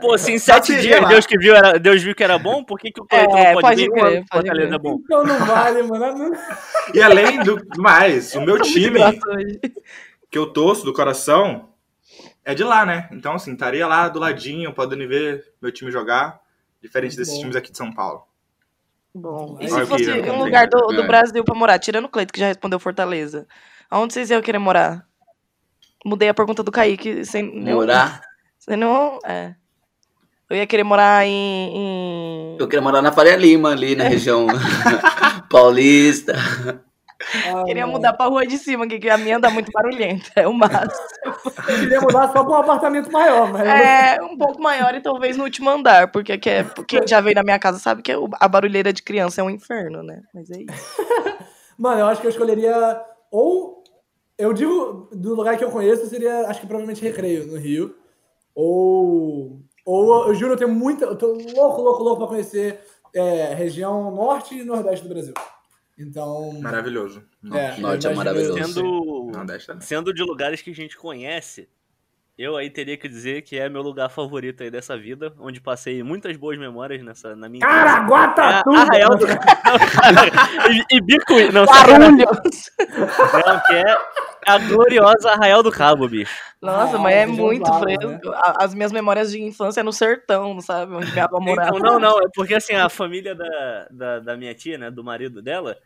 Pô, 0.00 0.16
se 0.16 0.32
em 0.32 0.38
sete 0.38 0.80
dias. 0.80 1.08
Deus, 1.08 1.26
que 1.26 1.36
viu 1.38 1.54
era, 1.54 1.78
Deus 1.78 2.02
viu 2.02 2.14
que 2.14 2.22
era 2.22 2.38
bom, 2.38 2.62
por 2.62 2.78
que, 2.78 2.90
que 2.92 3.00
o 3.00 3.04
Cleiton 3.04 3.36
É, 3.36 3.44
não 3.54 3.60
pode 3.60 3.62
pode 3.62 3.80
vir 3.82 3.90
crer, 3.90 4.00
quando 4.02 4.14
pode 4.28 4.46
Fortaleza 4.46 4.74
é 4.74 4.78
bom? 4.78 4.98
Então 5.04 5.24
não 5.24 5.38
vale, 5.46 5.82
mano. 5.82 6.18
Não- 6.18 6.32
E 6.94 7.02
além 7.02 7.42
do 7.42 7.60
mais, 7.76 8.34
o 8.34 8.40
meu 8.40 8.60
time, 8.60 9.00
que 10.30 10.38
eu 10.38 10.46
torço 10.52 10.84
do 10.84 10.92
coração, 10.92 11.70
é 12.44 12.54
de 12.54 12.62
lá, 12.62 12.84
né? 12.86 13.08
Então, 13.12 13.34
assim, 13.34 13.52
estaria 13.52 13.86
lá 13.86 14.08
do 14.08 14.18
ladinho, 14.20 14.72
podendo 14.72 15.08
ver 15.08 15.44
meu 15.60 15.72
time 15.72 15.90
jogar, 15.90 16.40
diferente 16.80 17.12
Muito 17.16 17.18
desses 17.20 17.34
bom. 17.34 17.40
times 17.40 17.56
aqui 17.56 17.70
de 17.72 17.78
São 17.78 17.92
Paulo. 17.92 18.22
Bom, 19.14 19.56
e 19.60 19.68
se 19.68 19.86
fosse 19.86 20.10
um 20.10 20.42
lugar 20.42 20.66
do, 20.66 20.88
do. 20.88 21.06
Brasil 21.06 21.44
pra 21.44 21.54
morar? 21.54 21.78
Tirando 21.78 22.06
o 22.06 22.08
Cleito, 22.08 22.32
que 22.32 22.40
já 22.40 22.46
respondeu 22.48 22.80
Fortaleza. 22.80 23.46
Aonde 23.88 24.12
vocês 24.12 24.28
iam 24.30 24.42
querer 24.42 24.58
morar? 24.58 25.06
Mudei 26.04 26.28
a 26.28 26.34
pergunta 26.34 26.62
do 26.62 26.72
Kaique 26.72 27.24
sem 27.24 27.60
Morar? 27.60 28.20
Sem 28.64 28.76
nenhum- 28.76 29.18
é. 29.24 29.54
Eu 30.50 30.56
ia 30.58 30.66
querer 30.66 30.84
morar 30.84 31.26
em. 31.26 31.30
em- 31.74 32.56
Eu 32.58 32.68
queria 32.68 32.82
morar 32.82 33.00
na 33.02 33.10
Faria 33.10 33.34
Lima, 33.36 33.70
ali 33.72 33.96
na 33.96 34.04
região 34.04 34.46
paulista. 35.50 36.34
Ah, 37.46 37.64
Queria 37.64 37.86
mudar 37.86 38.12
pra 38.12 38.26
rua 38.26 38.46
de 38.46 38.58
cima, 38.58 38.86
que 38.86 39.08
a 39.08 39.16
minha 39.16 39.38
dá 39.40 39.48
muito 39.48 39.72
barulhenta. 39.72 40.30
É 40.36 40.46
o 40.46 40.52
máximo. 40.52 40.90
Eu 41.24 41.80
queria 41.80 42.00
mudar 42.00 42.26
só 42.32 42.44
pra 42.44 42.52
um 42.52 42.60
apartamento 42.60 43.10
maior, 43.10 43.50
mas. 43.50 43.66
É 43.66 44.22
um 44.22 44.36
pouco 44.36 44.60
maior 44.60 44.94
e 44.94 45.00
talvez 45.00 45.36
no 45.36 45.44
último 45.44 45.70
andar, 45.70 46.08
porque 46.12 46.32
aqui 46.32 46.50
é, 46.50 46.66
quem 46.86 47.06
já 47.06 47.20
veio 47.22 47.34
na 47.36 47.42
minha 47.42 47.58
casa 47.58 47.78
sabe 47.78 48.02
que 48.02 48.14
o- 48.14 48.28
a 48.38 48.46
barulheira 48.46 48.92
de 48.92 49.02
criança 49.02 49.40
é 49.40 49.44
um 49.44 49.48
inferno, 49.50 50.02
né? 50.02 50.20
Mas 50.34 50.50
é 50.50 50.58
isso. 50.62 50.66
Mano, 51.78 52.00
eu 52.00 52.06
acho 52.06 52.20
que 52.20 52.26
eu 52.26 52.30
escolheria. 52.30 53.00
Ou. 53.30 53.82
Eu 54.36 54.52
digo, 54.52 55.08
do 55.12 55.34
lugar 55.34 55.56
que 55.56 55.64
eu 55.64 55.70
conheço, 55.70 56.06
seria. 56.06 56.46
Acho 56.48 56.60
que 56.60 56.66
provavelmente 56.66 57.02
Recreio, 57.02 57.46
no 57.46 57.56
Rio. 57.56 57.94
Ou. 58.54 59.60
Ou 59.84 60.28
eu 60.28 60.34
juro, 60.34 60.54
eu 60.54 60.56
tenho 60.56 60.70
muita. 60.70 61.04
Eu 61.04 61.16
tô 61.16 61.32
louco, 61.32 61.82
louco, 61.82 62.02
louco 62.02 62.18
pra 62.18 62.28
conhecer 62.28 62.80
é, 63.14 63.54
região 63.54 64.10
norte 64.10 64.54
e 64.54 64.64
nordeste 64.64 65.06
do 65.06 65.12
Brasil. 65.12 65.34
Então. 65.98 66.60
Maravilhoso. 66.60 67.22
É, 67.52 67.80
Norte 67.80 68.06
é 68.06 68.14
maravilhoso. 68.14 68.72
Sendo, 68.72 69.30
sendo 69.80 70.14
de 70.14 70.22
lugares 70.22 70.60
que 70.60 70.70
a 70.70 70.74
gente 70.74 70.96
conhece, 70.96 71.68
eu 72.36 72.56
aí 72.56 72.68
teria 72.68 72.96
que 72.96 73.08
dizer 73.08 73.42
que 73.42 73.56
é 73.58 73.68
meu 73.68 73.80
lugar 73.82 74.08
favorito 74.10 74.62
aí 74.62 74.70
dessa 74.70 74.96
vida, 74.96 75.32
onde 75.38 75.60
passei 75.60 76.02
muitas 76.02 76.36
boas 76.36 76.58
memórias 76.58 77.02
nessa, 77.02 77.36
na 77.36 77.48
minha. 77.48 77.64
É 77.64 77.68
Caraguatatuba! 77.68 78.76
a- 78.76 78.82
Arraial 78.82 79.16
do 79.16 79.26
e, 80.70 80.96
e 80.96 81.00
Bicuí, 81.00 81.52
não, 81.52 81.64
Barulhos! 81.66 82.70
não, 83.46 83.60
que 83.66 83.72
é 83.74 83.96
a 84.46 84.58
gloriosa 84.58 85.30
Arraial 85.30 85.62
do 85.62 85.70
Cabo, 85.70 86.08
bicho. 86.08 86.34
Nossa, 86.60 86.96
Ah, 86.96 86.98
mas 86.98 87.14
é 87.14 87.26
muito 87.26 87.72
fresco. 87.78 88.06
né? 88.08 88.20
As 88.58 88.74
minhas 88.74 88.90
memórias 88.92 89.30
de 89.30 89.40
infância 89.42 89.80
é 89.80 89.82
no 89.82 89.92
sertão, 89.92 90.60
sabe? 90.60 90.94
Onde 90.94 91.20
avó 91.20 91.38
morava. 91.40 91.76
Então, 91.76 91.78
não, 91.92 91.98
não, 92.00 92.18
é 92.20 92.26
porque 92.34 92.54
assim, 92.54 92.74
a 92.74 92.88
família 92.88 93.34
da, 93.34 93.86
da, 93.90 94.18
da 94.20 94.36
minha 94.36 94.54
tia, 94.54 94.76
né, 94.78 94.90
do 94.90 95.04
marido 95.04 95.40
dela, 95.42 95.76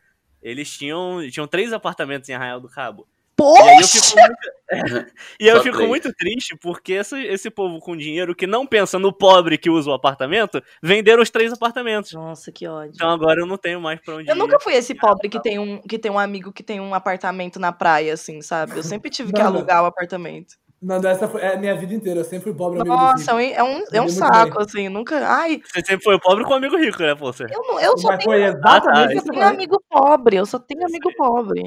eles 0.42 0.70
tinham, 0.70 1.18
tinham 1.30 1.46
três 1.46 1.72
apartamentos 1.72 2.28
em 2.28 2.32
Arraial 2.34 2.60
do 2.60 2.68
Cabo. 2.68 3.06
E 3.40 3.68
aí 3.68 3.76
eu 3.78 3.88
Poxa! 3.88 4.00
fico 4.00 4.16
muito, 4.20 4.38
e 5.40 5.46
eu 5.46 5.56
Só 5.56 5.62
fico 5.62 5.82
muito 5.86 6.12
triste 6.12 6.56
porque 6.60 6.92
esse, 6.94 7.16
esse 7.24 7.50
povo 7.50 7.78
com 7.78 7.96
dinheiro 7.96 8.34
que 8.34 8.46
não 8.46 8.66
pensa 8.66 8.98
no 8.98 9.12
pobre 9.12 9.56
que 9.56 9.70
usa 9.70 9.90
o 9.90 9.94
apartamento, 9.94 10.62
venderam 10.82 11.22
os 11.22 11.30
três 11.30 11.52
apartamentos. 11.52 12.12
Nossa, 12.12 12.50
que 12.52 12.66
ódio. 12.66 12.92
Então 12.94 13.08
agora 13.10 13.40
eu 13.40 13.46
não 13.46 13.56
tenho 13.56 13.80
mais 13.80 14.00
pra 14.00 14.16
onde 14.16 14.28
Eu 14.30 14.34
ir. 14.34 14.38
nunca 14.38 14.58
fui 14.60 14.74
esse 14.74 14.94
pobre 14.94 15.28
que 15.28 15.40
tem, 15.40 15.58
um, 15.58 15.80
que 15.82 15.98
tem 15.98 16.10
um 16.10 16.18
amigo 16.18 16.52
que 16.52 16.62
tem 16.62 16.80
um 16.80 16.92
apartamento 16.94 17.58
na 17.60 17.72
praia, 17.72 18.12
assim, 18.14 18.42
sabe? 18.42 18.76
Eu 18.76 18.82
sempre 18.82 19.08
tive 19.10 19.32
que 19.32 19.40
Não, 19.40 19.48
alugar 19.48 19.82
o 19.82 19.86
apartamento. 19.86 20.56
Não, 20.80 20.96
essa 20.96 21.26
foi, 21.26 21.40
é 21.40 21.54
a 21.54 21.56
minha 21.58 21.74
vida 21.74 21.92
inteira. 21.94 22.20
Eu 22.20 22.24
sempre 22.24 22.44
fui 22.44 22.54
pobre 22.54 22.78
do 22.78 22.84
Nossa, 22.84 23.36
Rio. 23.36 23.52
é 23.54 23.62
um, 23.64 23.82
é 23.92 24.00
um 24.00 24.04
muito 24.04 24.12
saco, 24.16 24.60
assim. 24.60 24.88
Nunca. 24.88 25.18
Ai, 25.26 25.60
Você 25.64 25.80
sempre 25.84 26.04
foi 26.04 26.18
pobre 26.20 26.44
com 26.44 26.52
um 26.52 26.56
amigo 26.56 26.76
rico, 26.76 27.02
né? 27.02 27.14
Você? 27.14 27.44
eu, 27.50 27.62
não, 27.66 27.80
eu 27.80 27.98
só 27.98 28.08
Mas 28.08 28.18
tenho, 28.24 28.30
foi 28.30 28.44
Ah, 28.44 28.48
exatamente 28.48 29.12
eu 29.14 29.18
isso. 29.18 29.26
tenho 29.32 29.44
amigo 29.46 29.82
pobre. 29.90 30.36
Eu 30.36 30.46
só 30.46 30.58
tenho 30.58 30.84
amigo 30.86 31.10
pobre. 31.16 31.62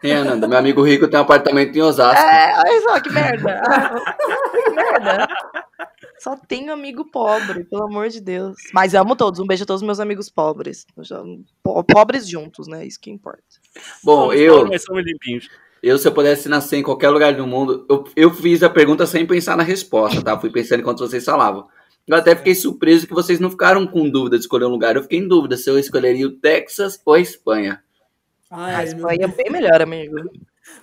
Quem 0.00 0.12
é, 0.12 0.24
Nanda? 0.24 0.48
Meu 0.48 0.58
amigo 0.58 0.82
rico 0.82 1.08
tem 1.08 1.18
um 1.18 1.22
apartamento 1.22 1.76
em 1.76 1.82
Osasco. 1.82 2.22
É, 2.24 2.58
olha 2.58 2.80
só 2.82 3.00
que 3.00 3.10
merda. 3.10 3.60
Que 4.64 4.70
merda. 4.70 5.28
Só 6.18 6.36
tenho 6.36 6.72
amigo 6.72 7.04
pobre, 7.10 7.64
pelo 7.64 7.84
amor 7.84 8.08
de 8.08 8.20
Deus. 8.20 8.56
Mas 8.74 8.94
amo 8.94 9.16
todos. 9.16 9.40
Um 9.40 9.46
beijo 9.46 9.62
a 9.64 9.66
todos 9.66 9.80
os 9.80 9.86
meus 9.86 10.00
amigos 10.00 10.28
pobres. 10.28 10.86
Pobres 11.90 12.28
juntos, 12.28 12.68
né? 12.68 12.86
Isso 12.86 13.00
que 13.00 13.10
importa. 13.10 13.42
Bom, 14.04 14.26
Somos 14.26 14.36
eu, 14.36 14.58
pobres, 14.58 14.82
somos 14.84 15.04
limpinhos. 15.04 15.48
eu, 15.82 15.96
se 15.98 16.06
eu 16.06 16.12
pudesse 16.12 16.48
nascer 16.48 16.76
em 16.76 16.82
qualquer 16.82 17.08
lugar 17.08 17.34
do 17.34 17.46
mundo, 17.46 17.86
eu, 17.88 18.04
eu 18.14 18.30
fiz 18.34 18.62
a 18.62 18.68
pergunta 18.68 19.06
sem 19.06 19.24
pensar 19.26 19.56
na 19.56 19.62
resposta, 19.62 20.22
tá? 20.22 20.38
Fui 20.38 20.50
pensando 20.50 20.80
enquanto 20.80 20.98
vocês 21.06 21.24
falavam. 21.24 21.66
Eu 22.06 22.16
até 22.16 22.34
fiquei 22.36 22.54
surpreso 22.54 23.06
que 23.06 23.14
vocês 23.14 23.40
não 23.40 23.50
ficaram 23.50 23.86
com 23.86 24.08
dúvida 24.10 24.36
de 24.36 24.42
escolher 24.42 24.66
um 24.66 24.70
lugar. 24.70 24.96
Eu 24.96 25.02
fiquei 25.02 25.18
em 25.18 25.28
dúvida 25.28 25.56
se 25.56 25.70
eu 25.70 25.78
escolheria 25.78 26.26
o 26.26 26.32
Texas 26.32 27.00
ou 27.04 27.14
a 27.14 27.20
Espanha. 27.20 27.82
Ai, 28.50 28.74
A 28.74 28.76
meu 28.78 28.84
Espanha 28.86 29.24
é 29.24 29.28
bem 29.28 29.50
melhor, 29.50 29.80
amigo. 29.82 30.16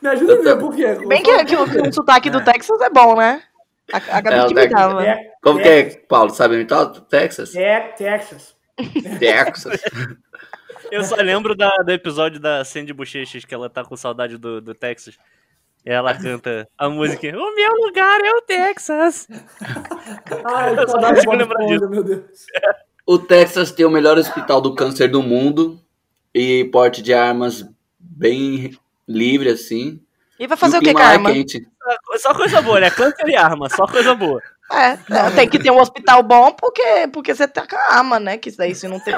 Me 0.02 0.10
ajuda 0.10 0.34
a 0.34 0.42
ver 0.42 0.60
por 0.60 0.76
quê? 0.76 0.96
Bem 1.08 1.22
que, 1.24 1.46
que, 1.46 1.56
o, 1.56 1.70
que 1.70 1.90
o 1.90 1.94
sotaque 1.94 2.30
do 2.30 2.44
Texas 2.44 2.80
é 2.82 2.90
bom, 2.90 3.16
né? 3.16 3.42
A- 3.92 3.98
Acabei 3.98 4.40
É, 4.40 4.46
de 4.46 4.52
o 4.54 4.56
Texas- 4.56 4.72
imitava. 4.82 5.06
É, 5.06 5.32
Como 5.42 5.62
que 5.62 5.68
é, 5.68 5.84
Paulo? 6.08 6.30
Sabe 6.32 6.56
imitar 6.56 6.82
o 6.84 7.02
Texas? 7.02 7.56
é 7.56 7.80
Texas. 7.90 8.56
Texas. 9.20 9.82
Eu 10.92 11.04
só 11.04 11.16
lembro 11.18 11.56
da, 11.56 11.70
do 11.84 11.92
episódio 11.92 12.40
da 12.40 12.64
Sandy 12.64 12.94
Bochechas, 12.94 13.44
que 13.44 13.54
ela 13.54 13.70
tá 13.70 13.84
com 13.84 13.98
saudade 13.98 14.38
do, 14.38 14.62
do 14.62 14.74
Texas. 14.74 15.18
E 15.86 15.90
ela 15.90 16.14
canta 16.14 16.68
a 16.78 16.90
música 16.90 17.28
O 17.30 17.56
meu 17.56 17.72
lugar 17.86 18.20
é 18.24 18.32
o 18.32 18.42
Texas. 18.42 19.28
Ai, 20.46 20.74
Eu 20.74 20.88
só 20.88 21.00
saudade 21.00 21.16
consigo 21.16 21.32
de 21.32 21.38
lembrar 21.38 21.64
Esponja, 21.66 21.88
meu 21.90 22.04
Deus. 22.04 22.46
O 23.06 23.18
Texas 23.20 23.72
tem 23.72 23.86
o 23.86 23.90
melhor 23.90 24.18
hospital 24.18 24.62
do 24.62 24.76
câncer 24.76 25.08
do 25.10 25.22
mundo 25.24 25.80
e 26.38 26.66
porte 26.66 27.02
de 27.02 27.14
armas 27.14 27.68
bem 28.00 28.78
livre, 29.08 29.50
assim. 29.50 30.00
E 30.40 30.46
vai 30.46 30.56
fazer 30.56 30.78
e 30.78 30.80
o 30.80 30.82
que, 30.82 30.94
clima 30.94 31.00
lá 31.00 31.16
é. 31.16 32.18
Só 32.20 32.34
coisa 32.36 32.62
boa, 32.62 32.80
né? 32.80 32.92
Câncer 32.92 33.28
e 33.28 33.36
arma, 33.36 33.68
só 33.70 33.88
coisa 33.88 34.14
boa. 34.14 34.40
É, 34.70 34.98
tem 35.36 35.48
que 35.48 35.58
ter 35.58 35.72
um 35.72 35.80
hospital 35.80 36.22
bom 36.22 36.52
porque, 36.52 37.08
porque 37.14 37.34
você 37.34 37.48
tá 37.48 37.66
com 37.66 37.76
a 37.76 37.98
arma, 37.98 38.20
né? 38.20 38.38
Que 38.38 38.50
isso 38.50 38.58
daí, 38.58 38.76
se 38.76 38.88
não, 38.88 39.00
tem, 39.00 39.16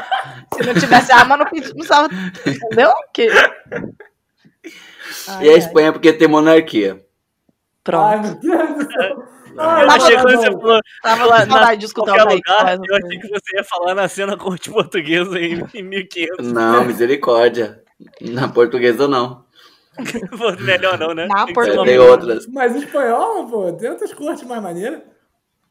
se 0.53 0.63
não 0.63 0.73
tivesse 0.75 1.11
arma, 1.11 1.35
não 1.35 1.45
precisava. 1.45 2.07
Entendeu? 2.45 2.93
Que... 3.13 3.27
Ai, 5.27 5.45
E 5.45 5.49
a 5.49 5.53
ai, 5.53 5.57
Espanha 5.57 5.91
porque 5.91 6.13
tem 6.13 6.27
monarquia. 6.27 7.03
Pronto. 7.83 8.39
Ai, 8.43 9.15
Ai, 9.59 9.83
Eu 9.85 9.89
achei 9.91 10.15
quando 10.17 10.37
você 10.37 10.51
falou 10.51 10.79
Tava 11.03 11.25
lá 11.25 11.45
na- 11.45 11.51
saudade 11.51 11.79
de 11.79 11.85
escutar 11.85 12.15
qualquer 12.15 12.33
lugar, 12.35 12.79
eu 12.87 12.95
achei 12.95 13.19
que 13.19 13.27
você 13.27 13.57
ia 13.57 13.63
falar 13.63 13.95
na 13.95 14.07
cena 14.07 14.37
corte 14.37 14.69
portuguesa 14.71 15.39
em, 15.39 15.63
em 15.73 15.83
1500. 15.83 16.51
Não, 16.51 16.85
misericórdia. 16.85 17.83
Na 18.21 18.47
portuguesa 18.47 19.07
não. 19.07 19.43
Melhor 20.61 20.97
não, 20.97 21.13
né? 21.13 21.25
Na 21.27 21.39
ser 21.39 21.45
Tem 21.47 21.53
portuguesa. 21.53 22.03
outras. 22.03 22.47
Mas 22.47 22.75
espanhol, 22.75 23.45
pô, 23.47 23.73
tem 23.73 23.89
outras 23.89 24.13
cortes 24.13 24.43
mais 24.47 24.61
maneiras. 24.61 25.01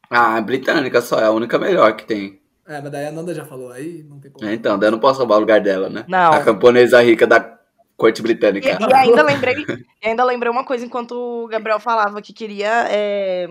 Ah, 0.09 0.37
a 0.37 0.41
britânica 0.41 1.01
só 1.01 1.19
é 1.19 1.25
a 1.25 1.31
única 1.31 1.57
melhor 1.57 1.95
que 1.95 2.05
tem. 2.05 2.39
É, 2.67 2.79
mas 2.81 2.91
daí 2.91 3.07
a 3.07 3.11
Nanda 3.11 3.33
já 3.33 3.45
falou 3.45 3.71
aí, 3.71 4.05
não 4.07 4.19
tem 4.19 4.29
como. 4.31 4.47
É, 4.47 4.53
Então, 4.53 4.77
daí 4.77 4.87
eu 4.87 4.91
não 4.91 4.99
posso 4.99 5.17
roubar 5.19 5.37
o 5.37 5.39
lugar 5.39 5.59
dela, 5.61 5.89
né? 5.89 6.05
Não. 6.07 6.33
A 6.33 6.41
camponesa 6.43 7.01
rica 7.01 7.25
da 7.25 7.57
corte 7.97 8.19
E, 8.19 8.23
britânica. 8.23 8.67
e 8.79 8.93
ainda 8.93 9.23
lembrei, 9.23 9.55
e 10.03 10.07
ainda 10.07 10.23
lembrei 10.23 10.51
uma 10.51 10.63
coisa 10.63 10.85
enquanto 10.85 11.11
o 11.13 11.47
Gabriel 11.47 11.79
falava 11.79 12.21
que 12.21 12.31
queria 12.31 12.85
é, 12.89 13.47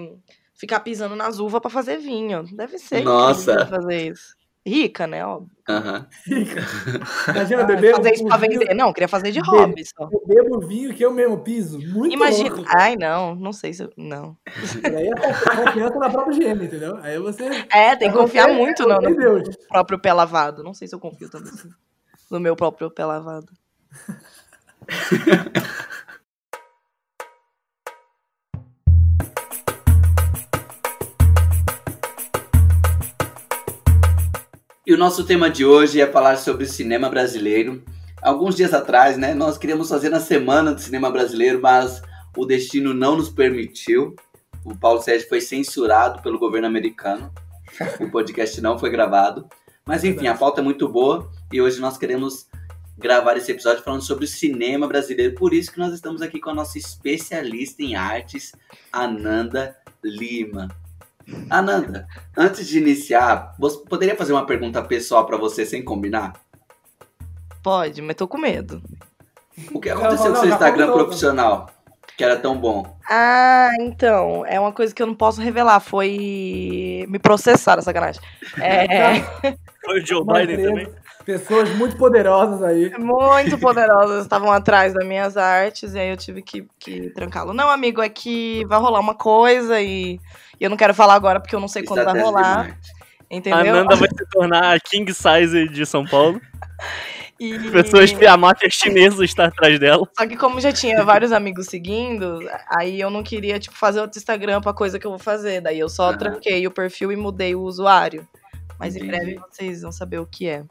ficar 0.58 0.80
pisando 0.80 1.14
nas 1.16 1.38
uvas 1.38 1.60
pra 1.60 1.70
fazer 1.70 1.98
vinho. 1.98 2.44
Deve 2.54 2.78
ser. 2.78 3.02
Nossa. 3.04 3.64
fazer 3.66 4.10
isso. 4.12 4.36
Rica, 4.66 5.06
né? 5.06 5.24
Óbvio. 5.24 5.48
Aham. 5.66 6.06
Imagina 7.34 7.62
Ah, 7.62 7.64
beber 7.64 7.94
fazer 7.96 8.12
isso 8.12 8.26
pra 8.26 8.36
vinho- 8.36 8.58
vender. 8.58 8.74
Não, 8.74 8.92
queria 8.92 9.08
fazer 9.08 9.30
de 9.32 9.40
hobby 9.40 9.82
só. 9.86 10.10
Eu 10.12 10.22
bebo 10.26 10.60
vinho 10.66 10.92
que 10.92 11.02
eu 11.02 11.10
mesmo 11.10 11.38
piso. 11.38 11.78
Muito 11.78 12.12
Imagina. 12.12 12.54
louco. 12.54 12.70
Ai, 12.76 12.94
não, 12.94 13.34
não 13.34 13.52
sei 13.52 13.72
se. 13.72 13.82
eu- 13.84 13.92
Não. 13.96 14.36
Daí 14.82 15.06
é 15.08 15.14
confiança 15.64 15.98
na 15.98 16.10
própria 16.10 16.36
GM, 16.36 16.64
entendeu? 16.66 16.98
Aí 16.98 17.18
você. 17.18 17.44
É, 17.72 17.96
tem 17.96 18.10
que 18.10 18.16
confiar 18.18 18.48
você- 18.48 18.54
muito 18.58 18.82
no, 18.86 19.00
Meu 19.00 19.38
no 19.38 19.44
próprio 19.68 19.98
pé 19.98 20.12
lavado. 20.12 20.62
Não 20.62 20.74
sei 20.74 20.86
se 20.86 20.94
eu 20.94 21.00
confio 21.00 21.30
assim. 21.32 21.70
No 22.30 22.38
meu 22.38 22.54
próprio 22.54 22.90
pé 22.90 23.06
lavado. 23.06 23.50
E 34.88 34.95
o 34.95 34.97
nosso 34.97 35.23
tema 35.23 35.50
de 35.50 35.66
hoje 35.66 36.00
é 36.00 36.07
falar 36.07 36.38
sobre 36.38 36.64
o 36.64 36.66
cinema 36.66 37.11
brasileiro. 37.11 37.85
Alguns 38.23 38.57
dias 38.57 38.73
atrás, 38.73 39.18
né, 39.18 39.35
nós 39.35 39.59
queríamos 39.59 39.90
fazer 39.90 40.09
na 40.09 40.18
semana 40.18 40.73
do 40.73 40.80
cinema 40.80 41.11
brasileiro, 41.11 41.61
mas 41.61 42.00
o 42.35 42.47
destino 42.47 42.95
não 42.95 43.14
nos 43.14 43.28
permitiu. 43.28 44.16
O 44.64 44.75
Paulo 44.75 45.02
Sérgio 45.02 45.28
foi 45.28 45.42
censurado 45.42 46.23
pelo 46.23 46.38
governo 46.38 46.66
americano. 46.66 47.30
O 48.00 48.11
podcast 48.11 48.62
não 48.62 48.78
foi 48.78 48.88
gravado. 48.88 49.47
Mas 49.85 50.04
enfim, 50.04 50.26
a 50.26 50.35
pauta 50.35 50.62
é 50.62 50.64
muito 50.64 50.88
boa 50.88 51.30
e 51.52 51.61
hoje 51.61 51.78
nós 51.83 51.99
queremos 51.99 52.47
gravar 52.97 53.37
esse 53.37 53.52
episódio 53.52 53.85
falando 53.85 54.02
sobre 54.02 54.25
o 54.25 54.28
cinema 54.28 54.88
brasileiro. 54.88 55.35
Por 55.35 55.52
isso 55.52 55.71
que 55.71 55.78
nós 55.78 55.92
estamos 55.92 56.23
aqui 56.23 56.40
com 56.40 56.49
a 56.49 56.54
nossa 56.54 56.78
especialista 56.78 57.83
em 57.83 57.95
artes, 57.95 58.52
Ananda 58.90 59.76
Lima. 60.02 60.68
Ananda, 61.50 62.06
antes 62.37 62.66
de 62.66 62.78
iniciar, 62.78 63.54
você 63.58 63.78
poderia 63.88 64.16
fazer 64.16 64.32
uma 64.32 64.47
pergunta 64.47 64.82
pessoal 64.82 65.26
pra 65.26 65.37
você 65.37 65.64
sem 65.66 65.85
combinar? 65.85 66.35
Pode, 67.62 68.00
mas 68.02 68.16
tô 68.16 68.26
com 68.26 68.38
medo. 68.38 68.82
O 69.73 69.80
que 69.80 69.90
Não, 69.92 69.99
aconteceu 69.99 70.26
não, 70.26 70.35
com 70.35 70.40
seu 70.40 70.50
Instagram 70.50 70.87
combinou. 70.87 71.06
profissional? 71.06 71.70
Que 72.16 72.25
era 72.25 72.37
tão 72.37 72.56
bom. 72.58 72.97
Ah, 73.08 73.70
então. 73.80 74.44
É 74.47 74.58
uma 74.58 74.73
coisa 74.73 74.92
que 74.94 75.00
eu 75.00 75.06
não 75.06 75.14
posso 75.14 75.40
revelar. 75.40 75.78
Foi. 75.80 77.06
Me 77.08 77.18
processaram, 77.18 77.80
sacanagem. 77.82 78.20
É. 78.61 79.20
Foi 79.85 80.00
o 80.00 80.06
Joe 80.06 80.25
Biden 80.25 80.64
também. 80.64 80.88
Pessoas 81.25 81.68
muito 81.76 81.97
poderosas 81.97 82.62
aí. 82.62 82.90
Muito 82.99 83.58
poderosas 83.61 84.23
estavam 84.23 84.50
atrás 84.50 84.94
das 84.94 85.06
minhas 85.06 85.37
artes 85.37 85.94
e 85.94 85.99
aí 85.99 86.11
eu 86.11 86.16
tive 86.16 86.42
que, 86.42 86.66
que 86.78 87.11
trancá-lo. 87.11 87.52
Não, 87.52 87.68
amigo, 87.70 88.00
é 88.00 88.08
que 88.08 88.64
vai 88.66 88.80
rolar 88.80 88.99
uma 88.99 89.14
coisa 89.14 89.80
e, 89.80 90.18
e 90.60 90.64
eu 90.64 90.70
não 90.70 90.76
quero 90.76 90.94
falar 90.94 91.14
agora 91.14 91.40
porque 91.40 91.54
eu 91.54 91.60
não 91.60 91.68
sei 91.68 91.82
quando 91.82 92.04
vai 92.04 92.20
rolar, 92.20 92.56
marketing. 92.58 92.78
A 93.30 93.34
entendeu? 93.34 93.74
Nanda 93.74 93.96
vai 93.96 94.08
se 94.08 94.26
tornar 94.30 94.74
a 94.74 94.80
King 94.80 95.12
Size 95.12 95.68
de 95.68 95.84
São 95.86 96.04
Paulo. 96.04 96.40
E- 97.40 97.70
Pessoas 97.70 98.10
que 98.12 98.26
a 98.26 98.36
máfia 98.36 98.68
chinesa 98.68 99.24
está 99.24 99.44
atrás 99.44 99.78
dela. 99.78 100.04
Só 100.18 100.26
que 100.26 100.36
como 100.36 100.60
já 100.60 100.72
tinha 100.72 101.04
vários 101.04 101.30
amigos 101.30 101.66
seguindo, 101.66 102.40
aí 102.68 103.00
eu 103.00 103.10
não 103.10 103.22
queria, 103.22 103.60
tipo, 103.60 103.76
fazer 103.76 104.00
outro 104.00 104.18
Instagram 104.18 104.60
pra 104.60 104.72
coisa 104.72 104.98
que 104.98 105.06
eu 105.06 105.10
vou 105.12 105.20
fazer. 105.20 105.60
Daí 105.60 105.78
eu 105.78 105.88
só 105.88 106.08
Aham. 106.08 106.18
tranquei 106.18 106.66
o 106.66 106.70
perfil 106.72 107.12
e 107.12 107.16
mudei 107.16 107.54
o 107.54 107.60
usuário. 107.60 108.26
Mas 108.76 108.96
em 108.96 109.04
Entendi. 109.04 109.16
breve 109.16 109.40
vocês 109.52 109.82
vão 109.82 109.92
saber 109.92 110.18
o 110.18 110.26
que 110.26 110.48
é. 110.48 110.64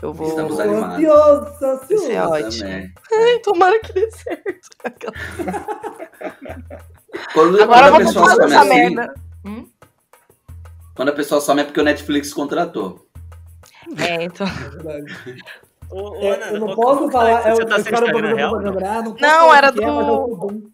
Eu 0.00 0.14
vou. 0.14 0.28
Estamos 0.28 0.58
animados. 0.58 1.04
Vai 1.04 1.58
ser 1.58 1.66
ansioso. 1.66 2.32
ótimo. 2.32 2.70
Ai, 3.12 3.38
tomara 3.44 3.78
que 3.80 3.92
dê 3.92 4.10
certo. 4.10 5.12
Quando, 7.32 7.60
Agora 7.62 7.86
eu 7.88 7.92
quando 7.92 7.94
a 7.94 7.98
vou 7.98 7.98
pessoa 8.06 8.30
some 8.30 8.44
essa 8.44 8.60
assim, 8.60 8.68
merda. 8.68 9.14
Hum? 9.44 9.66
quando 10.94 11.08
a 11.08 11.12
pessoa 11.12 11.40
some 11.40 11.60
é 11.60 11.64
porque 11.64 11.80
o 11.80 11.84
Netflix 11.84 12.32
contratou. 12.32 13.06
É, 13.98 14.24
então. 14.24 14.46
É. 14.46 15.94
Ô, 15.94 16.14
É, 16.16 16.54
eu 16.54 16.60
não 16.60 16.74
posso 16.76 17.10
falar. 17.10 17.48
É, 17.48 17.54
Você 17.54 17.62
o 17.62 17.66
tá 17.66 17.80
sem 17.80 17.92
cara 17.92 18.06
Instagram 18.06 18.34
real? 18.36 18.60
não, 18.60 18.72
posso 18.72 19.22
Não, 19.22 19.40
falar 19.40 19.56
era 19.58 19.66
é, 19.66 19.70
é 19.70 19.72
do- 19.72 20.28
Kubum. 20.28 20.70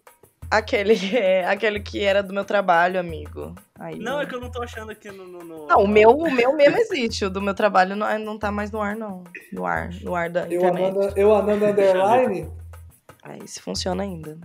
Aquele, 0.49 0.93
é, 1.17 1.45
aquele 1.47 1.79
que 1.79 2.03
era 2.03 2.21
do 2.23 2.33
meu 2.33 2.45
trabalho, 2.45 2.99
amigo. 2.99 3.53
Aí, 3.79 3.97
Não, 3.99 4.21
é 4.21 4.25
que 4.25 4.33
eu 4.35 4.39
não 4.39 4.49
tô 4.51 4.61
achando 4.61 4.91
aqui 4.91 5.09
no. 5.11 5.25
no, 5.27 5.39
no- 5.43 5.67
Não, 5.67 5.83
o 5.83 5.87
meu, 5.87 6.09
o 6.11 6.31
meu 6.31 6.53
mesmo 6.55 6.77
existe. 6.77 7.25
O 7.25 7.29
do 7.29 7.41
meu 7.41 7.53
trabalho 7.53 7.95
não, 7.95 8.07
é- 8.07 8.17
não 8.19 8.37
tá 8.37 8.51
mais 8.51 8.71
no 8.71 8.79
ar, 8.81 8.95
não. 8.95 9.23
No 9.51 9.65
ar, 9.65 9.89
no 10.01 10.15
ar 10.15 10.29
da 10.29 10.41
Eu 10.47 10.57
internet. 10.61 10.95
Ananda, 10.97 11.13
eu 11.17 11.35
Ananda 11.35 11.65
Underline. 11.71 12.49
Aí 13.23 13.45
se 13.47 13.61
funciona 13.61 14.03
ainda. 14.03 14.37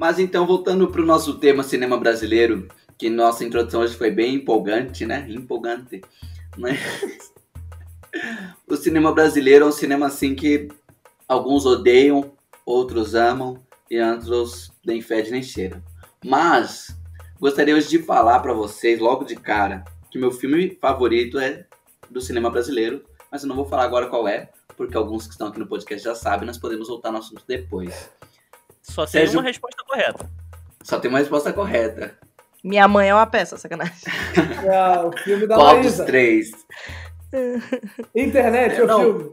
Mas 0.00 0.18
então, 0.18 0.46
voltando 0.46 0.88
pro 0.88 1.04
nosso 1.04 1.34
tema 1.34 1.62
cinema 1.62 1.98
brasileiro, 1.98 2.66
que 2.96 3.10
nossa 3.10 3.44
introdução 3.44 3.82
hoje 3.82 3.94
foi 3.94 4.10
bem 4.10 4.36
empolgante, 4.36 5.04
né? 5.04 5.26
Empolgante. 5.28 6.00
Mas... 6.56 6.80
o 8.66 8.76
cinema 8.76 9.12
brasileiro 9.12 9.66
é 9.66 9.68
um 9.68 9.72
cinema 9.72 10.06
assim 10.06 10.34
que 10.34 10.68
alguns 11.28 11.66
odeiam, 11.66 12.32
outros 12.64 13.14
amam 13.14 13.58
e 13.90 14.00
outros 14.00 14.72
nem 14.82 15.02
fede 15.02 15.30
nem 15.30 15.42
cheira. 15.42 15.84
Mas 16.24 16.96
gostaria 17.38 17.76
hoje 17.76 17.90
de 17.90 17.98
falar 17.98 18.40
pra 18.40 18.54
vocês 18.54 18.98
logo 18.98 19.24
de 19.24 19.36
cara 19.36 19.84
que 20.10 20.18
meu 20.18 20.32
filme 20.32 20.78
favorito 20.80 21.38
é 21.38 21.66
do 22.08 22.22
cinema 22.22 22.48
brasileiro, 22.48 23.04
mas 23.30 23.42
eu 23.42 23.48
não 23.50 23.56
vou 23.56 23.66
falar 23.66 23.84
agora 23.84 24.06
qual 24.06 24.26
é, 24.26 24.48
porque 24.78 24.96
alguns 24.96 25.26
que 25.26 25.32
estão 25.32 25.48
aqui 25.48 25.58
no 25.58 25.66
podcast 25.66 26.02
já 26.02 26.14
sabem, 26.14 26.46
nós 26.46 26.56
podemos 26.56 26.88
voltar 26.88 27.12
no 27.12 27.18
assunto 27.18 27.42
depois. 27.46 28.08
Só 28.82 29.02
tem 29.04 29.12
Sérgio- 29.22 29.38
uma 29.38 29.46
resposta 29.46 29.82
correta. 29.86 30.30
Só 30.82 30.98
tem 30.98 31.08
uma 31.10 31.18
resposta 31.18 31.52
correta. 31.52 32.14
Minha 32.64 32.86
mãe 32.88 33.08
é 33.08 33.14
uma 33.14 33.26
peça, 33.26 33.56
sacanagem. 33.56 33.94
É 34.64 35.00
o 35.00 35.12
filme 35.12 35.46
da 35.46 35.54
Qual 35.56 35.76
dos 35.76 35.84
Maísa. 35.84 36.04
três? 36.04 36.50
Internet, 38.14 38.80
é 38.80 38.84
o 38.84 38.86
Não. 38.86 39.00
filme. 39.00 39.30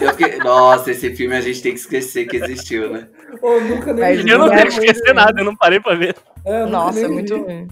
Eu 0.00 0.10
fiquei- 0.14 0.38
Nossa, 0.38 0.90
esse 0.90 1.14
filme 1.14 1.36
a 1.36 1.40
gente 1.40 1.62
tem 1.62 1.72
que 1.72 1.78
esquecer 1.80 2.26
que 2.26 2.36
existiu, 2.36 2.90
né? 2.90 3.08
Ou 3.42 3.60
nunca 3.60 3.92
nem 3.92 4.16
Mas. 4.16 4.26
Eu 4.26 4.38
não 4.38 4.48
tenho 4.48 4.62
que 4.68 4.74
esquecer 4.86 5.14
nada, 5.14 5.40
eu 5.40 5.44
não 5.44 5.56
parei 5.56 5.80
pra 5.80 5.94
ver. 5.94 6.16
É, 6.44 6.64
Nossa, 6.66 7.00
é 7.00 7.08
muito 7.08 7.34
vi. 7.34 7.40
ruim. 7.42 7.68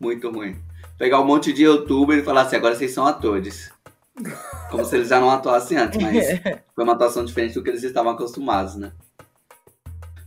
Muito 0.00 0.30
ruim. 0.30 0.56
Pegar 0.98 1.20
um 1.20 1.24
monte 1.24 1.52
de 1.52 1.64
youtuber 1.64 2.18
e 2.18 2.22
falar 2.22 2.42
assim, 2.42 2.56
agora 2.56 2.74
vocês 2.74 2.92
são 2.92 3.06
atores. 3.06 3.72
Como 4.70 4.84
se 4.84 4.94
eles 4.96 5.08
já 5.08 5.18
não 5.18 5.30
atuassem 5.30 5.76
antes, 5.76 6.00
mas 6.00 6.14
foi 6.74 6.84
uma 6.84 6.92
atuação 6.92 7.24
diferente 7.24 7.54
do 7.54 7.62
que 7.62 7.70
eles 7.70 7.82
estavam 7.82 8.12
acostumados, 8.12 8.76
né? 8.76 8.92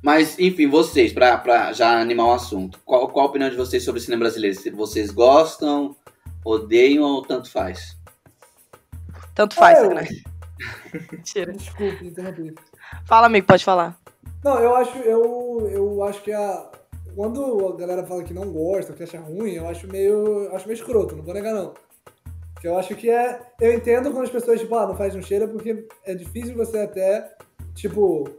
Mas, 0.01 0.37
enfim, 0.37 0.67
vocês, 0.67 1.11
pra, 1.11 1.37
pra 1.37 1.73
já 1.73 1.99
animar 1.99 2.27
o 2.27 2.33
assunto, 2.33 2.79
qual, 2.85 3.07
qual 3.09 3.25
a 3.25 3.29
opinião 3.29 3.49
de 3.49 3.55
vocês 3.55 3.83
sobre 3.83 3.99
o 3.99 4.03
cinema 4.03 4.21
brasileiro? 4.21 4.55
Se 4.55 4.69
Vocês 4.69 5.11
gostam, 5.11 5.95
odeiam 6.45 7.03
ou 7.03 7.21
tanto 7.21 7.51
faz? 7.51 7.97
Tanto 9.33 9.55
faz, 9.55 9.87
né? 9.89 10.07
Mentira. 11.11 11.53
Desculpe, 11.53 12.07
interrompi. 12.07 12.55
Fala, 13.05 13.27
amigo, 13.27 13.47
pode 13.47 13.63
falar. 13.63 13.99
Não, 14.43 14.59
eu 14.59 14.75
acho, 14.75 14.97
eu, 14.99 15.69
eu 15.71 16.03
acho 16.03 16.21
que 16.21 16.31
a. 16.31 16.71
Quando 17.15 17.67
a 17.67 17.75
galera 17.75 18.05
fala 18.05 18.23
que 18.23 18.33
não 18.33 18.51
gosta, 18.51 18.93
que 18.93 19.03
acha 19.03 19.19
ruim, 19.19 19.53
eu 19.53 19.67
acho 19.67 19.87
meio. 19.87 20.45
eu 20.45 20.55
acho 20.55 20.67
meio 20.67 20.77
escroto, 20.77 21.15
não 21.15 21.23
vou 21.23 21.33
negar 21.33 21.53
não. 21.53 21.73
Porque 22.53 22.67
eu 22.67 22.77
acho 22.77 22.95
que 22.95 23.09
é. 23.09 23.39
Eu 23.59 23.73
entendo 23.73 24.11
quando 24.11 24.25
as 24.25 24.29
pessoas, 24.29 24.59
tipo, 24.59 24.75
ah, 24.75 24.87
não 24.87 24.95
faz 24.95 25.13
não 25.13 25.21
cheira, 25.21 25.47
porque 25.47 25.87
é 26.05 26.13
difícil 26.13 26.55
você 26.55 26.79
até, 26.79 27.35
tipo, 27.75 28.29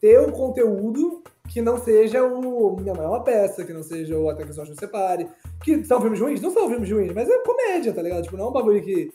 ter 0.00 0.20
um 0.20 0.30
conteúdo 0.30 1.22
que 1.48 1.62
não 1.62 1.78
seja 1.78 2.22
o 2.24 2.76
Minha 2.76 2.94
Mãe 2.94 3.04
é 3.04 3.08
uma 3.08 3.22
peça, 3.22 3.64
que 3.64 3.72
não 3.72 3.82
seja 3.82 4.18
o 4.18 4.28
Até 4.28 4.44
que 4.44 4.50
os 4.50 4.58
Ossos 4.58 4.70
nos 4.70 4.78
separe. 4.78 5.28
Que 5.62 5.84
são 5.84 6.00
filmes 6.00 6.20
ruins? 6.20 6.40
Não 6.40 6.50
são 6.50 6.68
filmes 6.68 6.90
ruins, 6.90 7.12
mas 7.14 7.28
é 7.28 7.38
comédia, 7.38 7.92
tá 7.92 8.02
ligado? 8.02 8.22
Tipo, 8.24 8.36
não 8.36 8.46
é 8.46 8.48
um 8.48 8.52
bagulho 8.52 8.82
que. 8.82 9.12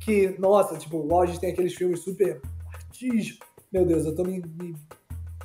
Que, 0.00 0.34
nossa, 0.38 0.76
tipo, 0.76 1.06
gente 1.26 1.40
tem 1.40 1.52
aqueles 1.52 1.74
filmes 1.74 2.00
super 2.00 2.40
artísticos. 2.72 3.46
Meu 3.72 3.84
Deus, 3.84 4.06
eu 4.06 4.14
tô 4.14 4.22
me, 4.22 4.42
me 4.58 4.74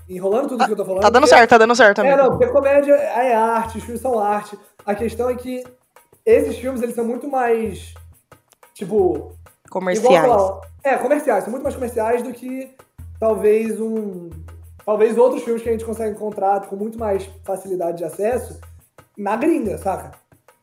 enrolando 0.08 0.48
tudo 0.50 0.66
que 0.66 0.72
eu 0.72 0.76
tô 0.76 0.86
falando. 0.86 1.02
Tá 1.02 1.10
dando 1.10 1.24
porque- 1.24 1.36
certo, 1.36 1.50
tá 1.50 1.58
dando 1.58 1.76
certo, 1.76 2.02
é, 2.02 2.12
amigo. 2.12 2.24
não, 2.24 2.30
porque 2.38 2.48
comédia 2.48 2.94
é 2.94 3.34
arte, 3.34 3.78
os 3.78 3.84
filmes 3.84 4.02
são 4.02 4.18
arte. 4.20 4.58
A 4.86 4.96
questão 4.96 5.30
é 5.30 5.36
que 5.36 5.64
esses 6.26 6.56
filmes, 6.58 6.82
eles 6.82 6.96
são 6.96 7.04
muito 7.06 7.28
mais, 7.28 7.94
tipo... 8.74 9.36
Comerciais. 9.70 10.24
igual 10.24 10.62
É, 10.84 10.96
comerciais. 10.98 11.44
São 11.44 11.52
muito 11.52 11.64
mais 11.64 11.76
comerciais 11.76 12.22
do 12.24 12.32
que 12.32 12.74
talvez 13.20 13.82
um... 13.82 14.30
Talvez 14.86 15.18
outros 15.18 15.44
filmes 15.44 15.62
que 15.64 15.70
a 15.70 15.72
gente 15.72 15.86
consegue 15.86 16.16
encontrar 16.16 16.62
com 16.68 16.76
muito 16.76 17.00
mais 17.00 17.26
facilidade 17.44 17.98
de 17.98 18.04
acesso 18.04 18.60
na 19.18 19.36
gringa, 19.36 19.78
saca? 19.78 20.12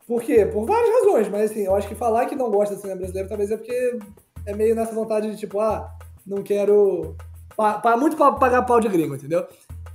Por 0.07 0.21
quê? 0.21 0.45
Por 0.45 0.65
várias 0.65 0.93
razões, 1.03 1.27
mas 1.29 1.49
assim, 1.51 1.61
eu 1.61 1.73
acho 1.75 1.87
que 1.87 1.95
falar 1.95 2.25
que 2.25 2.35
não 2.35 2.51
gosta 2.51 2.75
do 2.75 2.81
cinema 2.81 2.97
brasileiro 2.99 3.29
talvez 3.29 3.49
é 3.51 3.57
porque 3.57 3.97
é 4.45 4.53
meio 4.53 4.75
nessa 4.75 4.93
vontade 4.93 5.31
de 5.31 5.37
tipo, 5.37 5.59
ah, 5.59 5.89
não 6.25 6.43
quero. 6.43 7.15
Pa, 7.55 7.79
pa- 7.79 7.97
muito 7.97 8.15
pra 8.17 8.31
pagar 8.33 8.61
pau 8.63 8.79
de 8.79 8.87
gringo, 8.89 9.15
entendeu? 9.15 9.45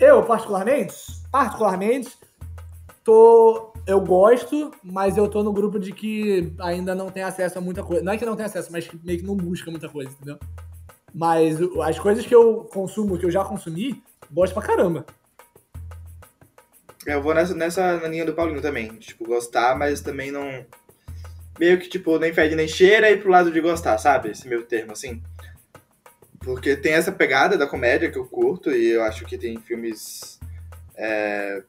Eu, 0.00 0.22
particularmente, 0.24 0.94
particularmente, 1.30 2.16
tô. 3.04 3.72
Eu 3.86 4.00
gosto, 4.00 4.72
mas 4.82 5.16
eu 5.16 5.28
tô 5.28 5.44
no 5.44 5.52
grupo 5.52 5.78
de 5.78 5.92
que 5.92 6.52
ainda 6.58 6.92
não 6.92 7.08
tem 7.08 7.22
acesso 7.22 7.56
a 7.56 7.60
muita 7.60 7.84
coisa. 7.84 8.02
Não 8.02 8.12
é 8.12 8.16
que 8.18 8.26
não 8.26 8.34
tem 8.34 8.44
acesso, 8.46 8.70
mas 8.72 8.88
meio 9.04 9.20
que 9.20 9.24
não 9.24 9.36
busca 9.36 9.70
muita 9.70 9.88
coisa, 9.88 10.10
entendeu? 10.10 10.38
Mas 11.16 11.56
as 11.82 11.98
coisas 11.98 12.26
que 12.26 12.34
eu 12.34 12.68
consumo, 12.70 13.16
que 13.16 13.24
eu 13.24 13.30
já 13.30 13.42
consumi, 13.42 14.02
gosto 14.30 14.52
pra 14.52 14.62
caramba. 14.62 15.06
Eu 17.06 17.22
vou 17.22 17.32
nessa, 17.32 17.54
nessa 17.54 17.94
linha 18.06 18.26
do 18.26 18.34
Paulinho 18.34 18.60
também. 18.60 18.88
Tipo, 18.96 19.24
gostar, 19.24 19.78
mas 19.78 20.02
também 20.02 20.30
não. 20.30 20.66
Meio 21.58 21.78
que, 21.78 21.88
tipo, 21.88 22.18
nem 22.18 22.34
fede 22.34 22.54
nem 22.54 22.68
cheira 22.68 23.10
e 23.10 23.16
pro 23.16 23.30
lado 23.30 23.50
de 23.50 23.58
gostar, 23.62 23.96
sabe? 23.96 24.30
Esse 24.30 24.46
meu 24.46 24.66
termo, 24.66 24.92
assim. 24.92 25.22
Porque 26.40 26.76
tem 26.76 26.92
essa 26.92 27.10
pegada 27.10 27.56
da 27.56 27.66
comédia 27.66 28.10
que 28.10 28.18
eu 28.18 28.26
curto 28.26 28.70
e 28.70 28.90
eu 28.90 29.02
acho 29.02 29.24
que 29.24 29.38
tem 29.38 29.58
filmes. 29.58 30.38
é, 30.96 31.62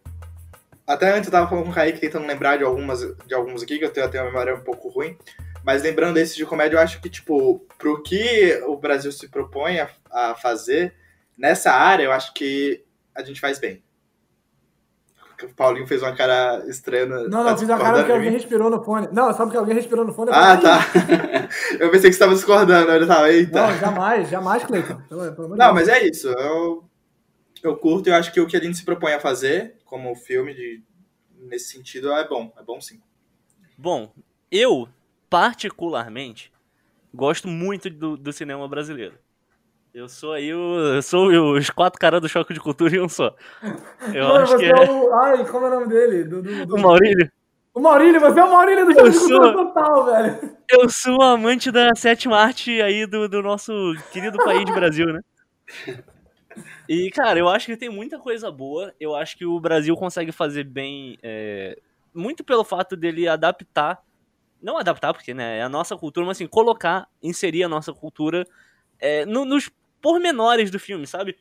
Até 0.85 1.09
antes 1.13 1.27
eu 1.27 1.31
tava 1.31 1.47
falando 1.47 1.63
com 1.63 1.71
o 1.71 1.73
Kaique 1.73 2.01
tentando 2.01 2.27
lembrar 2.27 2.57
de, 2.57 2.65
algumas, 2.65 2.99
de 3.25 3.33
alguns 3.33 3.63
aqui, 3.63 3.79
que 3.79 3.85
eu 3.85 3.93
tenho 3.93 4.05
até 4.05 4.19
uma 4.19 4.27
memória 4.27 4.55
um 4.55 4.61
pouco 4.61 4.89
ruim. 4.89 5.17
Mas 5.67 5.83
lembrando 5.83 6.13
desses 6.13 6.33
de 6.33 6.45
comédia, 6.45 6.77
eu 6.77 6.79
acho 6.79 7.01
que, 7.01 7.09
tipo, 7.09 7.59
pro 7.77 8.01
que 8.01 8.57
o 8.67 8.77
Brasil 8.77 9.11
se 9.11 9.27
propõe 9.27 9.81
a, 9.81 9.89
a 10.09 10.33
fazer 10.33 10.95
nessa 11.37 11.73
área, 11.73 12.05
eu 12.05 12.13
acho 12.13 12.33
que 12.33 12.85
a 13.13 13.21
gente 13.21 13.41
faz 13.41 13.59
bem. 13.59 13.83
O 15.43 15.53
Paulinho 15.53 15.85
fez 15.85 16.01
uma 16.01 16.15
cara 16.15 16.63
estranha. 16.69 17.05
Não, 17.05 17.43
não, 17.43 17.57
fiz 17.57 17.69
a 17.69 17.77
cara 17.77 17.97
porque 17.97 18.13
alguém 18.13 18.31
respirou 18.31 18.69
no 18.69 18.81
fone. 18.81 19.09
Não, 19.11 19.33
só 19.33 19.43
porque 19.43 19.57
alguém 19.57 19.75
respirou 19.75 20.05
no 20.05 20.13
fone. 20.13 20.31
Ah, 20.31 20.57
falei, 20.57 20.61
tá. 20.61 21.49
eu 21.81 21.91
pensei 21.91 22.11
que 22.11 22.13
você 22.13 22.19
tava 22.19 22.33
discordando, 22.33 22.89
eu 22.89 23.05
tava, 23.05 23.29
eita. 23.29 23.67
Não, 23.67 23.77
jamais, 23.77 24.29
jamais, 24.29 24.63
Cleiton. 24.63 25.01
Não, 25.57 25.73
mas 25.73 25.89
é 25.89 26.01
isso. 26.07 26.29
Eu, 26.29 26.85
eu 27.61 27.75
curto 27.75 28.07
e 28.07 28.11
eu 28.13 28.15
acho 28.15 28.31
que 28.31 28.39
o 28.39 28.47
que 28.47 28.55
a 28.55 28.61
gente 28.61 28.77
se 28.77 28.85
propõe 28.85 29.11
a 29.11 29.19
fazer, 29.19 29.75
como 29.83 30.15
filme, 30.15 30.53
de, 30.53 30.81
nesse 31.41 31.73
sentido, 31.73 32.13
é 32.13 32.25
bom. 32.25 32.53
É 32.57 32.63
bom 32.63 32.79
sim. 32.79 33.01
Bom, 33.77 34.13
eu, 34.49 34.87
particularmente, 35.29 36.51
gosto 37.13 37.47
muito 37.47 37.89
do, 37.89 38.17
do 38.17 38.31
cinema 38.33 38.67
brasileiro. 38.67 39.15
Eu 39.93 40.07
sou 40.07 40.33
aí 40.33 40.53
o. 40.53 40.77
Eu 40.95 41.01
sou 41.01 41.27
os 41.53 41.69
quatro 41.71 41.99
caras 41.99 42.21
do 42.21 42.29
choque 42.29 42.53
de 42.53 42.59
cultura 42.59 42.95
e 42.95 42.99
um 43.01 43.09
só. 43.09 43.35
Eu 44.13 44.27
Mano, 44.27 44.43
acho 44.43 44.51
você 44.53 44.57
que 44.59 44.65
é 44.65 44.83
é. 44.85 44.91
o. 44.91 45.13
Ai, 45.13 45.45
como 45.47 45.65
é 45.65 45.69
o 45.69 45.79
nome 45.79 45.87
dele? 45.87 46.23
Do, 46.23 46.41
do, 46.43 46.65
do- 46.67 46.75
O 46.75 46.79
Maurílio. 46.79 47.31
O 47.73 47.79
Maurílio, 47.79 48.19
você 48.19 48.39
é 48.39 48.43
o 48.43 48.51
Maurílio 48.51 48.85
do 48.85 48.91
Eu 48.91 48.95
Jogo 48.97 49.09
de 49.09 49.17
sou. 49.17 49.29
Cultura 49.41 49.53
Total, 49.65 50.05
velho. 50.05 50.57
Eu 50.69 50.89
sou 50.89 51.21
amante 51.21 51.71
da 51.71 51.95
sétima 51.95 52.37
arte 52.37 52.81
aí 52.81 53.05
do, 53.07 53.27
do 53.29 53.41
nosso 53.41 53.71
querido 54.11 54.37
país 54.43 54.65
Brasil, 54.65 55.05
né? 55.07 55.21
E, 56.89 57.09
cara, 57.11 57.37
eu 57.39 57.47
acho 57.49 57.65
que 57.67 57.77
tem 57.77 57.89
muita 57.89 58.17
coisa 58.19 58.51
boa. 58.51 58.93
Eu 58.99 59.15
acho 59.15 59.37
que 59.37 59.45
o 59.45 59.59
Brasil 59.59 59.95
consegue 59.95 60.31
fazer 60.31 60.63
bem. 60.63 61.17
é, 61.21 61.77
muito 62.13 62.43
pelo 62.43 62.63
fato 62.63 62.95
dele 62.95 63.27
adaptar. 63.27 63.99
Não 64.67 64.77
adaptar, 64.77 65.13
porque 65.13 65.33
né, 65.33 65.59
é 65.59 65.61
a 65.63 65.69
nossa 65.69 65.95
cultura, 65.95 66.25
mas 66.27 66.35
assim, 66.35 66.45
colocar, 66.45 67.07
inserir 67.23 67.63
a 67.63 67.69
nossa 67.69 67.93
cultura 67.93 68.45
é, 68.99 69.25
no- 69.25 69.45
nos 69.45 69.71
pormenores 70.01 70.69
do 70.69 70.77
filme, 70.77 71.07
sabe? 71.07 71.37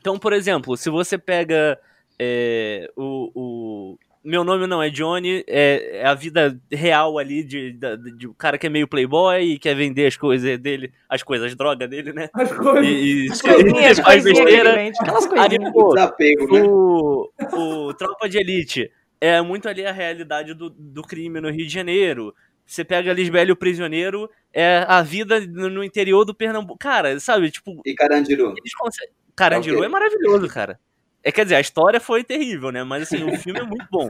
Então, 0.00 0.16
por 0.16 0.32
exemplo, 0.32 0.76
se 0.76 0.88
você 0.88 1.18
pega 1.18 1.76
é, 2.16 2.88
o, 2.96 3.32
o 3.34 3.98
Meu 4.22 4.44
Nome 4.44 4.68
Não 4.68 4.80
é 4.80 4.88
Johnny, 4.90 5.42
é, 5.48 5.98
é 6.02 6.06
a 6.06 6.14
vida 6.14 6.56
real 6.70 7.18
ali 7.18 7.42
de, 7.42 7.72
da- 7.72 7.96
de, 7.96 8.28
um 8.28 8.32
cara 8.34 8.56
que 8.56 8.68
é 8.68 8.70
meio 8.70 8.86
playboy 8.86 9.42
e 9.42 9.58
quer 9.58 9.74
vender 9.74 10.06
as 10.06 10.16
coisas 10.16 10.56
dele, 10.60 10.92
as 11.08 11.24
coisas, 11.24 11.48
as 11.48 11.56
drogas 11.56 11.90
dele, 11.90 12.12
né? 12.12 12.30
As 12.32 12.52
coisas. 12.52 12.86
E, 12.86 13.26
e 13.26 13.28
As 13.32 13.42
coisinhas, 13.42 13.98
faz 13.98 14.22
coisinhas 14.22 14.44
besteira. 14.44 14.92
aquelas 15.00 15.26
coisinhas. 15.26 15.72
pô, 15.72 15.94
Desapego, 15.94 16.54
né? 16.54 16.62
o, 16.62 17.28
o 17.88 17.94
Tropa 17.94 18.28
de 18.28 18.38
Elite 18.38 18.92
é 19.20 19.40
muito 19.40 19.68
ali 19.68 19.84
a 19.86 19.92
realidade 19.92 20.54
do, 20.54 20.70
do 20.70 21.02
crime 21.02 21.40
no 21.40 21.50
Rio 21.50 21.66
de 21.66 21.72
Janeiro. 21.72 22.34
Você 22.64 22.84
pega 22.84 23.12
Lisbelo 23.12 23.52
o 23.52 23.56
Prisioneiro, 23.56 24.28
é 24.52 24.84
a 24.88 25.00
vida 25.02 25.40
no, 25.40 25.84
interior 25.84 26.24
do 26.24 26.34
Pernambuco. 26.34 26.78
Cara, 26.78 27.18
sabe, 27.20 27.50
tipo, 27.50 27.80
E 27.86 27.94
Carandiru. 27.94 28.54
conseguem. 28.78 29.14
Carandiru 29.36 29.76
Ok. 29.76 29.86
é 29.86 29.88
maravilhoso, 29.88 30.48
cara. 30.48 30.80
É, 31.22 31.30
quer 31.30 31.44
dizer, 31.44 31.56
a 31.56 31.60
história 31.60 32.00
foi 32.00 32.24
terrível, 32.24 32.70
né? 32.72 32.82
Mas 32.84 33.04
assim, 33.04 33.22
o 33.22 33.36
filme 33.38 33.60
é 33.60 33.64
muito 33.64 33.86
bom. 33.90 34.08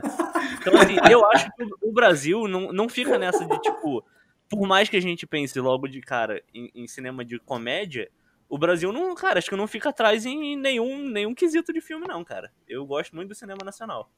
Então, 0.61 0.75
assim, 0.75 0.95
eu 1.11 1.25
acho 1.31 1.49
que 1.55 1.63
o- 1.63 1.89
o 1.89 1.91
Brasil 1.91 2.47
não, 2.47 2.71
não 2.71 2.87
fica 2.89 3.17
nessa 3.17 3.45
de, 3.45 3.59
tipo, 3.61 4.03
por 4.49 4.67
mais 4.67 4.87
que 4.89 4.97
a 4.97 5.01
gente 5.01 5.25
pense 5.27 5.59
logo 5.59 5.87
de 5.87 5.99
cara 6.01 6.41
em, 6.53 6.69
em 6.73 6.87
cinema 6.87 7.23
de 7.25 7.39
comédia, 7.39 8.09
o 8.49 8.57
Brasil 8.57 8.91
não, 8.93 9.13
cara, 9.15 9.39
acho 9.39 9.49
que 9.49 9.55
não 9.55 9.67
fica 9.67 9.89
atrás 9.89 10.25
em 10.25 10.55
nenhum, 10.55 11.07
nenhum 11.09 11.33
quesito 11.35 11.73
de 11.73 11.81
filme, 11.81 12.07
não, 12.07 12.23
cara. 12.23 12.51
Eu 12.67 12.85
gosto 12.85 13.15
muito 13.15 13.29
do 13.29 13.35
cinema 13.35 13.59
nacional. 13.65 14.09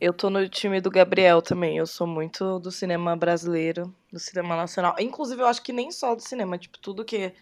Eu 0.00 0.12
tô 0.12 0.30
no 0.30 0.48
time 0.48 0.80
do 0.80 0.90
Gabriel 0.90 1.42
também. 1.42 1.76
Eu 1.76 1.86
sou 1.86 2.06
muito 2.06 2.60
do 2.60 2.70
cinema 2.70 3.16
brasileiro, 3.16 3.92
do 4.12 4.18
cinema 4.20 4.54
nacional. 4.56 4.94
Inclusive, 5.00 5.42
eu 5.42 5.46
acho 5.46 5.60
que 5.62 5.72
nem 5.72 5.90
só 5.90 6.14
do 6.14 6.22
cinema, 6.22 6.56
tipo, 6.56 6.78
tudo 6.78 7.04
que 7.04 7.34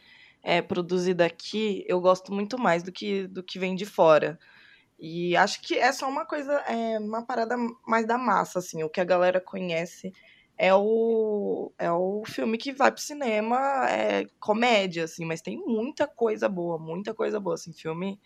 é 0.42 0.62
produzido 0.62 1.22
aqui, 1.22 1.84
eu 1.88 2.00
gosto 2.00 2.32
muito 2.32 2.58
mais 2.58 2.82
do 2.82 2.92
que 2.92 3.26
do 3.26 3.42
que 3.42 3.58
vem 3.58 3.74
de 3.74 3.84
fora. 3.84 4.38
E 4.98 5.36
acho 5.36 5.60
que 5.62 5.78
é 5.78 5.92
só 5.92 6.08
uma 6.08 6.24
coisa, 6.26 6.52
é 6.68 6.98
uma 6.98 7.26
parada 7.26 7.56
mais 7.86 8.06
da 8.06 8.18
massa, 8.18 8.60
assim. 8.60 8.82
O 8.84 8.90
que 8.90 9.00
a 9.00 9.04
galera 9.04 9.40
conhece 9.40 10.12
é 10.56 10.74
o, 10.74 11.72
é 11.78 11.90
o 11.92 12.22
filme 12.26 12.56
que 12.58 12.72
vai 12.72 12.90
pro 12.92 13.02
cinema, 13.02 13.58
é 13.90 14.26
comédia, 14.40 15.04
assim, 15.04 15.24
mas 15.26 15.42
tem 15.42 15.58
muita 15.58 16.06
coisa 16.06 16.48
boa, 16.48 16.78
muita 16.78 17.14
coisa 17.14 17.38
boa, 17.40 17.54
assim, 17.54 17.72
filme 17.74 18.18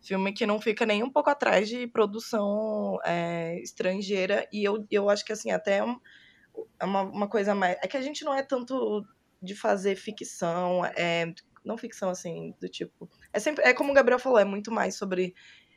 filme 0.00 0.32
que 0.32 0.46
não 0.46 0.60
fica 0.60 0.86
nem 0.86 1.02
um 1.02 1.10
pouco 1.10 1.30
atrás 1.30 1.68
de 1.68 1.86
produção 1.86 2.98
é, 3.04 3.60
estrangeira. 3.60 4.46
E 4.52 4.64
eu, 4.64 4.86
eu 4.90 5.10
acho 5.10 5.24
que 5.24 5.32
assim 5.32 5.50
até 5.50 5.78
é 5.78 5.84
é 6.80 6.84
uma, 6.84 7.02
uma 7.02 7.28
coisa 7.28 7.54
mais 7.54 7.76
é 7.82 7.86
que 7.86 7.96
a 7.96 8.02
gente 8.02 8.24
não 8.24 8.34
é 8.34 8.42
tanto 8.42 9.04
de 9.42 9.54
fazer 9.54 9.96
ficção 9.96 10.84
é, 10.84 11.32
não 11.64 11.78
ficção 11.78 12.10
assim 12.10 12.54
do 12.60 12.68
tipo 12.68 13.08
é 13.32 13.38
sempre 13.38 13.64
é 13.64 13.72
como 13.72 13.90
o 13.92 13.94
Gabriel 13.94 14.18
falou 14.18 14.38
é 14.38 14.44
muito 14.44 14.72
mais 14.72 14.96
sobre 14.96 15.34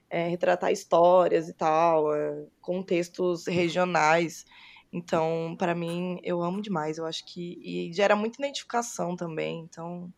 é, 0.10 0.28
retratar 0.28 0.72
histórias 0.72 1.48
e 1.48 1.54
tal 1.54 2.14
é, 2.14 2.46
contextos 2.60 3.48
regionais. 3.48 4.46
Então 4.92 5.56
para 5.58 5.76
mim 5.76 6.20
eu 6.24 6.42
amo 6.42 6.62
demais 6.62 6.98
eu 6.98 7.06
acho 7.06 7.26
que 7.26 7.60
e 7.64 7.94
gera 7.94 8.16
muita 8.16 8.42
identificação 8.42 9.16
também 9.16 9.60
então 9.62 10.12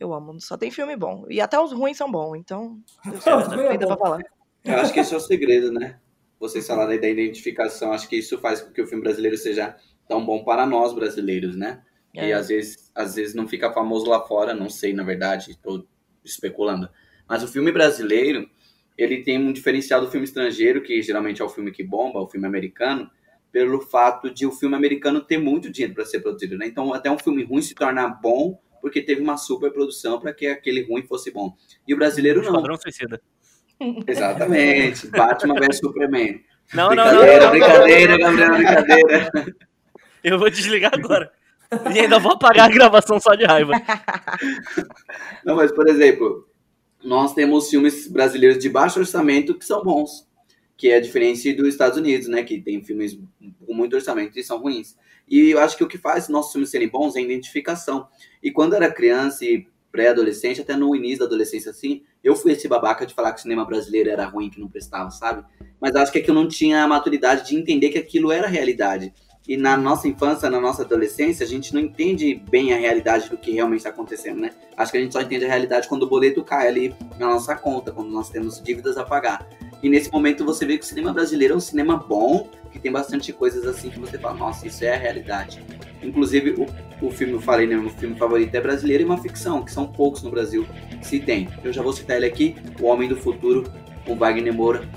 eu 0.00 0.12
amo 0.14 0.40
só 0.40 0.56
tem 0.56 0.70
filme 0.70 0.96
bom 0.96 1.26
e 1.28 1.40
até 1.40 1.60
os 1.60 1.72
ruins 1.72 1.96
são 1.96 2.10
bons 2.10 2.36
então 2.36 2.80
Os 3.06 3.24
ruins 3.24 3.66
é 3.66 3.68
ainda 3.68 3.86
pra 3.86 3.96
falar 3.96 4.20
Eu 4.64 4.76
acho 4.76 4.92
que 4.92 5.00
esse 5.00 5.14
é 5.14 5.16
o 5.16 5.20
segredo, 5.20 5.70
né? 5.70 6.00
Vocês 6.38 6.66
falaram 6.66 6.90
aí 6.90 6.98
da 7.00 7.08
identificação. 7.08 7.92
Acho 7.92 8.08
que 8.08 8.16
isso 8.16 8.38
faz 8.38 8.60
com 8.62 8.72
que 8.72 8.80
o 8.80 8.86
filme 8.86 9.02
brasileiro 9.02 9.36
seja 9.36 9.76
tão 10.08 10.24
bom 10.24 10.42
para 10.42 10.66
nós 10.66 10.94
brasileiros, 10.94 11.54
né? 11.54 11.82
E 12.14 12.18
É. 12.20 12.32
às 12.32 12.48
vezes, 12.48 12.90
às 12.94 13.14
vezes 13.14 13.34
não 13.34 13.46
fica 13.46 13.72
famoso 13.72 14.08
lá 14.08 14.20
fora, 14.26 14.52
não 14.54 14.68
sei, 14.68 14.92
na 14.92 15.02
verdade, 15.02 15.50
estou 15.52 15.86
especulando. 16.24 16.88
Mas 17.28 17.42
o 17.42 17.48
filme 17.48 17.70
brasileiro, 17.70 18.48
ele 18.98 19.22
tem 19.22 19.38
um 19.38 19.52
diferencial 19.52 20.00
do 20.00 20.10
filme 20.10 20.24
estrangeiro, 20.24 20.82
que 20.82 21.00
geralmente 21.02 21.40
é 21.40 21.44
o 21.44 21.48
filme 21.48 21.70
que 21.70 21.84
bomba, 21.84 22.20
o 22.20 22.26
filme 22.28 22.46
americano, 22.46 23.10
pelo 23.52 23.80
fato 23.80 24.32
de 24.32 24.46
o 24.46 24.52
filme 24.52 24.74
americano 24.74 25.20
ter 25.20 25.38
muito 25.38 25.70
dinheiro 25.70 25.94
para 25.94 26.04
ser 26.04 26.20
produzido, 26.20 26.56
né? 26.56 26.66
Então, 26.66 26.92
até 26.92 27.10
um 27.10 27.18
filme 27.18 27.44
ruim 27.44 27.62
se 27.62 27.74
torna 27.74 28.08
bom 28.08 28.58
porque 28.80 29.02
teve 29.02 29.20
uma 29.20 29.36
super 29.36 29.72
produção 29.72 30.20
para 30.20 30.32
que 30.32 30.46
aquele 30.46 30.82
ruim 30.86 31.02
fosse 31.02 31.30
bom. 31.30 31.54
E 31.86 31.94
o 31.94 31.96
brasileiro 31.96 32.40
não. 32.42 32.50
Esquadrão 32.50 32.76
Suicida. 32.76 33.20
Exatamente. 34.06 35.06
Batman 35.10 35.54
vs 35.54 35.78
Superman. 35.78 36.42
Não, 36.74 36.94
não, 36.94 37.04
não. 37.04 37.20
brincadeira, 37.20 37.44
não, 37.44 37.50
brincadeira, 37.50 38.18
Gabriel, 38.18 38.54
brincadeira. 38.54 39.30
Eu 40.22 40.38
vou 40.38 40.50
desligar 40.50 40.92
agora. 40.94 41.32
E 41.94 42.00
ainda 42.00 42.18
vou 42.18 42.32
apagar 42.32 42.66
a 42.66 42.72
gravação 42.72 43.20
só 43.20 43.34
de 43.34 43.44
raiva. 43.44 43.72
Não, 45.44 45.54
mas, 45.54 45.70
por 45.70 45.88
exemplo, 45.88 46.48
nós 47.02 47.32
temos 47.32 47.70
filmes 47.70 48.08
brasileiros 48.08 48.58
de 48.58 48.68
baixo 48.68 48.98
orçamento 48.98 49.56
que 49.56 49.64
são 49.64 49.82
bons. 49.82 50.28
Que 50.76 50.90
é 50.90 51.00
diferente 51.00 51.52
dos 51.52 51.68
Estados 51.68 51.96
Unidos, 51.96 52.26
né? 52.26 52.42
Que 52.42 52.60
tem 52.60 52.82
filmes 52.84 53.18
com 53.64 53.72
muito 53.72 53.94
orçamento 53.94 54.38
e 54.38 54.42
são 54.42 54.58
ruins. 54.58 54.96
E 55.28 55.50
eu 55.50 55.60
acho 55.60 55.76
que 55.76 55.84
o 55.84 55.88
que 55.88 55.96
faz 55.96 56.28
nossos 56.28 56.52
filmes 56.52 56.70
serem 56.70 56.88
bons 56.88 57.14
é 57.14 57.20
a 57.20 57.22
identificação. 57.22 58.08
E 58.42 58.50
quando 58.50 58.74
era 58.74 58.92
criança 58.92 59.44
e 59.44 59.66
pré-adolescente, 59.90 60.60
até 60.60 60.76
no 60.76 60.94
início 60.94 61.20
da 61.20 61.24
adolescência, 61.26 61.70
assim, 61.70 62.02
eu 62.22 62.36
fui 62.36 62.52
esse 62.52 62.68
babaca 62.68 63.04
de 63.04 63.14
falar 63.14 63.32
que 63.32 63.40
o 63.40 63.42
cinema 63.42 63.64
brasileiro 63.64 64.10
era 64.10 64.24
ruim, 64.24 64.48
que 64.48 64.60
não 64.60 64.68
prestava, 64.68 65.10
sabe? 65.10 65.44
Mas 65.80 65.94
acho 65.96 66.12
que 66.12 66.18
é 66.18 66.20
que 66.22 66.30
eu 66.30 66.34
não 66.34 66.46
tinha 66.46 66.82
a 66.82 66.88
maturidade 66.88 67.48
de 67.48 67.56
entender 67.56 67.88
que 67.90 67.98
aquilo 67.98 68.30
era 68.30 68.46
realidade. 68.46 69.12
E 69.48 69.56
na 69.56 69.76
nossa 69.76 70.06
infância, 70.06 70.48
na 70.48 70.60
nossa 70.60 70.82
adolescência, 70.82 71.44
a 71.44 71.48
gente 71.48 71.74
não 71.74 71.80
entende 71.80 72.40
bem 72.50 72.72
a 72.72 72.76
realidade 72.76 73.28
do 73.28 73.36
que 73.36 73.50
realmente 73.50 73.80
está 73.80 73.90
acontecendo, 73.90 74.40
né? 74.40 74.50
Acho 74.76 74.92
que 74.92 74.98
a 74.98 75.00
gente 75.00 75.12
só 75.12 75.20
entende 75.20 75.44
a 75.44 75.48
realidade 75.48 75.88
quando 75.88 76.04
o 76.04 76.08
boleto 76.08 76.44
cai 76.44 76.68
ali 76.68 76.94
na 77.18 77.26
nossa 77.26 77.56
conta, 77.56 77.90
quando 77.90 78.10
nós 78.10 78.28
temos 78.28 78.62
dívidas 78.62 78.96
a 78.96 79.04
pagar. 79.04 79.48
E 79.82 79.88
nesse 79.88 80.12
momento 80.12 80.44
você 80.44 80.66
vê 80.66 80.76
que 80.76 80.84
o 80.84 80.86
cinema 80.86 81.12
brasileiro 81.12 81.54
é 81.54 81.56
um 81.56 81.60
cinema 81.60 81.96
bom, 81.96 82.48
que 82.70 82.78
tem 82.78 82.92
bastante 82.92 83.32
coisas 83.32 83.66
assim 83.66 83.90
que 83.90 83.98
você 83.98 84.18
fala, 84.18 84.36
nossa, 84.36 84.66
isso 84.66 84.84
é 84.84 84.94
a 84.94 84.98
realidade. 84.98 85.62
Inclusive, 86.02 86.50
o, 86.52 87.06
o 87.06 87.10
filme, 87.10 87.34
eu 87.34 87.40
falei, 87.40 87.66
né, 87.66 87.76
meu 87.76 87.90
filme 87.90 88.14
favorito 88.16 88.54
é 88.54 88.60
brasileiro 88.60 89.02
e 89.02 89.06
uma 89.06 89.18
ficção, 89.18 89.62
que 89.62 89.72
são 89.72 89.86
poucos 89.86 90.22
no 90.22 90.30
Brasil, 90.30 90.66
se 91.02 91.18
tem. 91.18 91.48
Eu 91.64 91.72
já 91.72 91.82
vou 91.82 91.92
citar 91.92 92.16
ele 92.16 92.26
aqui, 92.26 92.56
O 92.80 92.86
Homem 92.86 93.08
do 93.08 93.16
Futuro, 93.16 93.64
com 94.06 94.16
Wagner 94.16 94.52
Moura. 94.52 94.88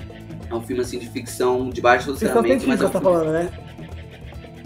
É 0.50 0.54
um 0.54 0.60
filme, 0.60 0.82
assim, 0.82 0.98
de 0.98 1.08
ficção, 1.08 1.70
de 1.70 1.80
baixo 1.80 2.12
Ficção 2.12 2.28
orçamento, 2.28 2.66
mas 2.68 2.80
é 2.80 2.86
um 2.86 2.90
tá 2.90 3.00
filme... 3.00 3.16
falando, 3.16 3.32
né? 3.32 3.50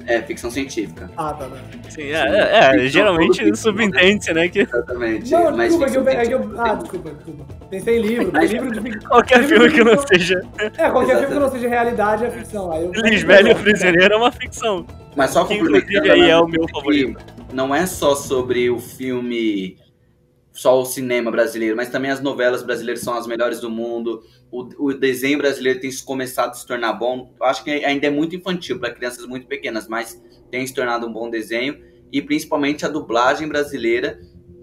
É, 0.08 0.22
ficção 0.22 0.50
científica. 0.50 1.10
Ah, 1.18 1.34
tá, 1.34 1.44
tá. 1.44 1.56
Sim, 1.90 2.04
é, 2.04 2.14
é, 2.14 2.84
é, 2.84 2.88
geralmente 2.88 3.54
subentende-se, 3.54 4.32
né? 4.32 4.48
Que 4.48 4.60
Exatamente. 4.60 5.30
Não, 5.30 5.54
mas 5.54 5.76
desculpa, 5.76 5.86
é 5.86 5.90
que 5.90 5.96
eu, 5.98 6.08
é 6.08 6.26
que 6.26 6.32
eu- 6.34 6.60
Ah, 6.60 6.74
desculpa, 6.76 7.10
desculpa. 7.10 7.44
Pensei 7.68 7.98
em 7.98 8.00
livro, 8.00 8.32
tem 8.32 8.46
livro 8.46 8.72
de 8.72 8.80
ficção. 8.80 9.10
qualquer 9.10 9.44
filme 9.44 9.70
que 9.70 9.84
não 9.84 9.98
seja 10.06 10.40
É, 10.58 10.90
qualquer 10.90 11.18
filme 11.18 11.34
que 11.34 11.40
não 11.40 11.50
seja 11.50 11.68
realidade 11.68 12.24
é 12.24 12.30
ficção. 12.30 12.72
Aí 12.72 12.84
eu... 12.86 12.92
Lisbelo 12.92 13.48
e 13.48 13.52
o 13.52 13.56
Prisioneiro 13.56 14.14
é 14.14 14.16
uma 14.16 14.32
ficção. 14.32 14.86
Mas 15.14 15.30
só 15.30 15.44
Que 15.44 15.58
complementando, 15.58 15.92
inclusive 15.92 16.10
aí 16.10 16.30
é 16.30 16.34
né, 16.34 16.36
o 16.38 16.48
meu 16.48 16.66
favorito. 16.68 17.18
Não 17.52 17.74
é 17.74 17.84
só 17.84 18.14
sobre 18.14 18.70
o 18.70 18.78
filme, 18.78 19.76
só 20.52 20.80
o 20.80 20.86
cinema 20.86 21.30
brasileiro, 21.30 21.76
mas 21.76 21.90
também 21.90 22.10
as 22.10 22.20
novelas 22.20 22.62
brasileiras 22.62 23.02
são 23.02 23.12
as 23.12 23.26
melhores 23.26 23.60
do 23.60 23.68
mundo. 23.68 24.22
O, 24.50 24.86
o 24.86 24.94
desenho 24.94 25.38
brasileiro 25.38 25.80
tem 25.80 25.90
começado 26.04 26.50
a 26.50 26.54
se 26.54 26.66
tornar 26.66 26.94
bom. 26.94 27.34
Eu 27.38 27.46
acho 27.46 27.62
que 27.62 27.70
ainda 27.70 28.06
é 28.06 28.10
muito 28.10 28.34
infantil 28.34 28.78
para 28.78 28.92
crianças 28.92 29.26
muito 29.26 29.46
pequenas, 29.46 29.86
mas 29.88 30.22
tem 30.50 30.66
se 30.66 30.74
tornado 30.74 31.06
um 31.06 31.12
bom 31.12 31.28
desenho. 31.28 31.78
E 32.10 32.22
principalmente 32.22 32.86
a 32.86 32.88
dublagem 32.88 33.46
brasileira 33.46 34.18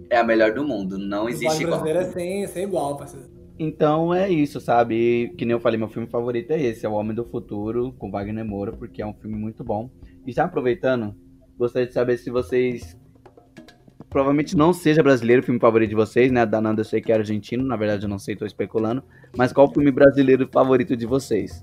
é 0.10 0.18
a 0.18 0.24
melhor 0.24 0.54
do 0.54 0.64
mundo. 0.64 0.98
Não 0.98 1.26
O 1.26 1.30
existe 1.30 1.64
igual. 1.64 1.80
brasileiro 1.82 2.00
é 2.00 2.12
sem, 2.12 2.48
sem 2.48 2.64
igual, 2.64 2.98
parceiro. 2.98 3.28
Então 3.58 4.14
é 4.14 4.30
isso, 4.30 4.60
sabe? 4.60 5.34
Que 5.38 5.46
nem 5.46 5.54
eu 5.54 5.60
falei, 5.60 5.80
meu 5.80 5.88
filme 5.88 6.08
favorito 6.08 6.52
é 6.52 6.62
esse, 6.62 6.86
é 6.86 6.90
O 6.90 6.94
Homem 6.94 7.16
do 7.16 7.24
Futuro, 7.24 7.94
com 7.98 8.12
Wagner 8.12 8.44
Moura, 8.44 8.74
porque 8.74 9.02
é 9.02 9.06
um 9.06 9.14
filme 9.14 9.38
muito 9.38 9.64
bom. 9.64 9.90
E 10.26 10.32
já 10.32 10.44
aproveitando, 10.46 11.16
gostaria 11.58 11.88
de 11.88 11.94
saber 11.94 12.18
se 12.18 12.30
vocês. 12.30 12.98
Provavelmente 14.16 14.56
não 14.56 14.72
seja 14.72 15.04
brasileiro 15.04 15.42
o 15.42 15.46
filme 15.46 15.60
favorito 15.60 15.90
de 15.90 15.96
vocês, 15.96 16.32
né? 16.32 16.46
Da 16.46 16.62
Nanda 16.62 16.80
eu 16.80 16.86
sei 16.86 17.02
que 17.02 17.12
é 17.12 17.16
argentino, 17.16 17.66
na 17.66 17.76
verdade 17.76 18.06
eu 18.06 18.08
não 18.08 18.18
sei, 18.18 18.34
tô 18.34 18.46
especulando. 18.46 19.04
Mas 19.36 19.52
qual 19.52 19.68
o 19.68 19.74
filme 19.74 19.92
brasileiro 19.92 20.48
favorito 20.50 20.96
de 20.96 21.06
vocês? 21.06 21.62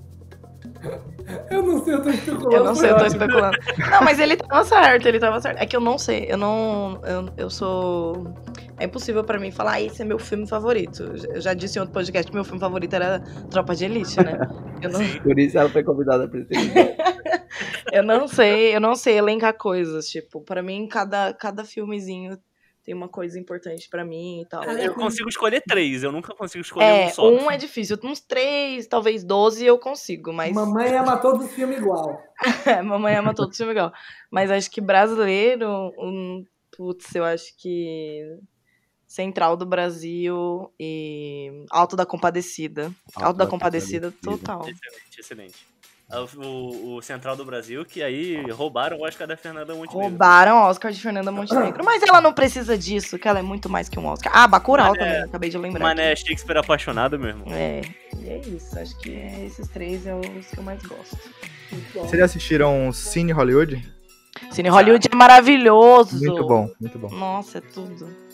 Eu 1.51 1.63
não 1.63 1.83
sei, 1.83 1.95
eu 1.95 2.03
tô 2.03 2.11
especulando. 2.11 2.55
Eu 2.55 2.65
não 2.65 2.75
sei, 2.75 2.91
eu 2.91 2.99
tô 2.99 3.07
especulando. 3.07 3.57
Não, 3.91 4.03
mas 4.03 4.21
ele 4.21 4.37
tava 4.37 4.65
certo, 4.65 5.07
ele 5.09 5.19
tava 5.19 5.41
certo. 5.41 5.63
É 5.63 5.65
que 5.65 5.75
eu 5.75 5.81
não 5.81 5.97
sei, 5.97 6.27
eu 6.29 6.37
não. 6.37 7.01
Eu, 7.07 7.29
eu 7.39 7.49
sou. 7.49 8.35
É 8.83 8.87
impossível 8.87 9.23
pra 9.23 9.39
mim 9.39 9.53
falar, 9.53 9.75
ah, 9.75 9.81
esse 9.81 10.03
é 10.03 10.05
meu 10.05 10.19
filme 10.19 10.45
favorito. 10.45 11.05
Eu 11.33 11.41
já 11.41 11.55
disse 11.55 11.79
em 11.79 11.81
outro 11.81 11.95
podcast 11.95 12.29
que 12.29 12.35
meu 12.35 12.43
filme 12.43 12.59
favorito 12.59 12.93
era 12.93 13.21
Tropa 13.49 13.77
de 13.77 13.85
Elite, 13.85 14.17
né? 14.17 14.37
Eu 14.83 14.91
não, 14.91 14.99
Por 15.23 15.39
isso 15.39 15.57
ela 15.57 15.69
foi 15.69 15.85
convidada 15.85 16.27
pra 16.27 16.41
esse 16.41 16.51
eu 17.93 18.03
não 18.03 18.27
sei, 18.27 18.75
eu 18.75 18.81
não 18.81 18.97
sei 18.97 19.19
elencar 19.19 19.57
coisas. 19.57 20.09
Tipo, 20.09 20.41
pra 20.41 20.65
mim, 20.65 20.89
cada, 20.89 21.33
cada 21.33 21.65
filmezinho 21.65 22.37
tem 22.85 22.93
uma 22.93 23.09
coisa 23.09 23.39
importante 23.39 23.89
pra 23.89 24.05
mim 24.05 24.41
e 24.41 24.47
tal. 24.47 24.65
Eu 24.65 24.95
consigo 24.95 25.29
escolher 25.29 25.63
três, 25.65 26.03
eu 26.03 26.11
nunca 26.11 26.35
consigo 26.35 26.63
escolher 26.63 26.85
É, 26.85 27.07
um 27.07 27.11
só. 27.11 27.31
um 27.31 27.49
é 27.49 27.57
difícil. 27.57 27.97
Uns 28.03 28.19
três, 28.19 28.89
talvez 28.89 29.23
doze 29.23 29.65
eu 29.65 29.79
consigo, 29.79 30.33
mas. 30.33 30.53
Mamãe 30.53 30.93
ama 30.97 31.17
todo 31.19 31.47
filme 31.47 31.77
igual. 31.77 32.21
É, 32.67 32.83
Mamãe 32.83 33.15
ama 33.15 33.33
todo 33.33 33.55
filme 33.55 33.71
igual. 33.71 33.93
Mas 34.29 34.51
acho 34.51 34.69
que 34.69 34.81
brasileiro, 34.81 35.69
um, 35.97 36.45
putz, 36.77 37.15
eu 37.15 37.25
acho 37.25 37.57
que 37.57 38.27
Central 39.13 39.59
do 39.59 39.67
Brasil 39.67 40.73
e 40.81 41.67
Alto 41.71 41.95
da 41.95 42.07
Compadecida. 42.07 42.91
Alto, 43.15 43.37
da, 43.37 43.47
Compadecida, 43.47 44.11
total. 44.23 44.63
Excelente, 44.63 45.21
excelente. 45.21 45.67
Ah, 46.11 46.25
O, 46.37 46.97
o 46.97 47.03
Central 47.03 47.37
do 47.37 47.45
Brasil, 47.45 47.85
que 47.85 48.03
aí 48.03 48.43
roubaram 48.51 48.97
o 48.97 49.05
Oscar 49.07 49.27
da 49.29 49.37
Fernanda 49.37 49.75
Montenegro. 49.75 50.09
Roubaram 50.09 50.57
o 50.63 50.65
Oscar 50.65 50.91
de 50.91 50.99
Fernanda 50.99 51.31
Montenegro. 51.31 51.85
Mas 51.85 52.03
ela 52.03 52.23
não 52.23 52.33
precisa 52.33 52.77
disso, 52.79 53.19
que 53.19 53.29
ela 53.29 53.39
é 53.39 53.43
muito 53.43 53.69
mais 53.69 53.87
que 53.87 53.99
um 53.99 54.07
Oscar. 54.07 54.33
Ah, 54.35 54.49
Bacurau 54.49 54.93
Mané- 54.93 54.99
também, 55.05 55.23
acabei 55.25 55.51
de 55.51 55.59
lembrar. 55.59 55.81
Mané 55.85 56.17
Shakespeare 56.17 56.57
apaixonado 56.57 57.19
mesmo. 57.19 57.45
É, 57.49 57.83
e 58.19 58.29
é 58.31 58.39
isso. 58.39 58.79
Acho 58.79 58.97
que 58.99 59.15
é 59.15 59.45
esses 59.45 59.69
três 59.69 60.07
é 60.07 60.15
os 60.15 60.47
que 60.47 60.57
eu 60.59 60.63
mais 60.63 60.83
gosto. 60.83 61.19
Muito 61.71 61.93
bom. 61.93 62.01
Vocês 62.07 62.19
já 62.19 62.25
assistiram 62.25 62.91
Cine 62.95 63.33
Hollywood? 63.33 63.93
Cine 64.51 64.71
Hollywood 64.71 65.07
é 65.13 65.15
maravilhoso. 65.15 66.17
Muito 66.19 66.47
bom, 66.47 66.71
muito 66.81 66.99
bom. 66.99 67.11
Nossa, 67.11 67.59
é 67.59 67.61
tudo. 67.61 68.32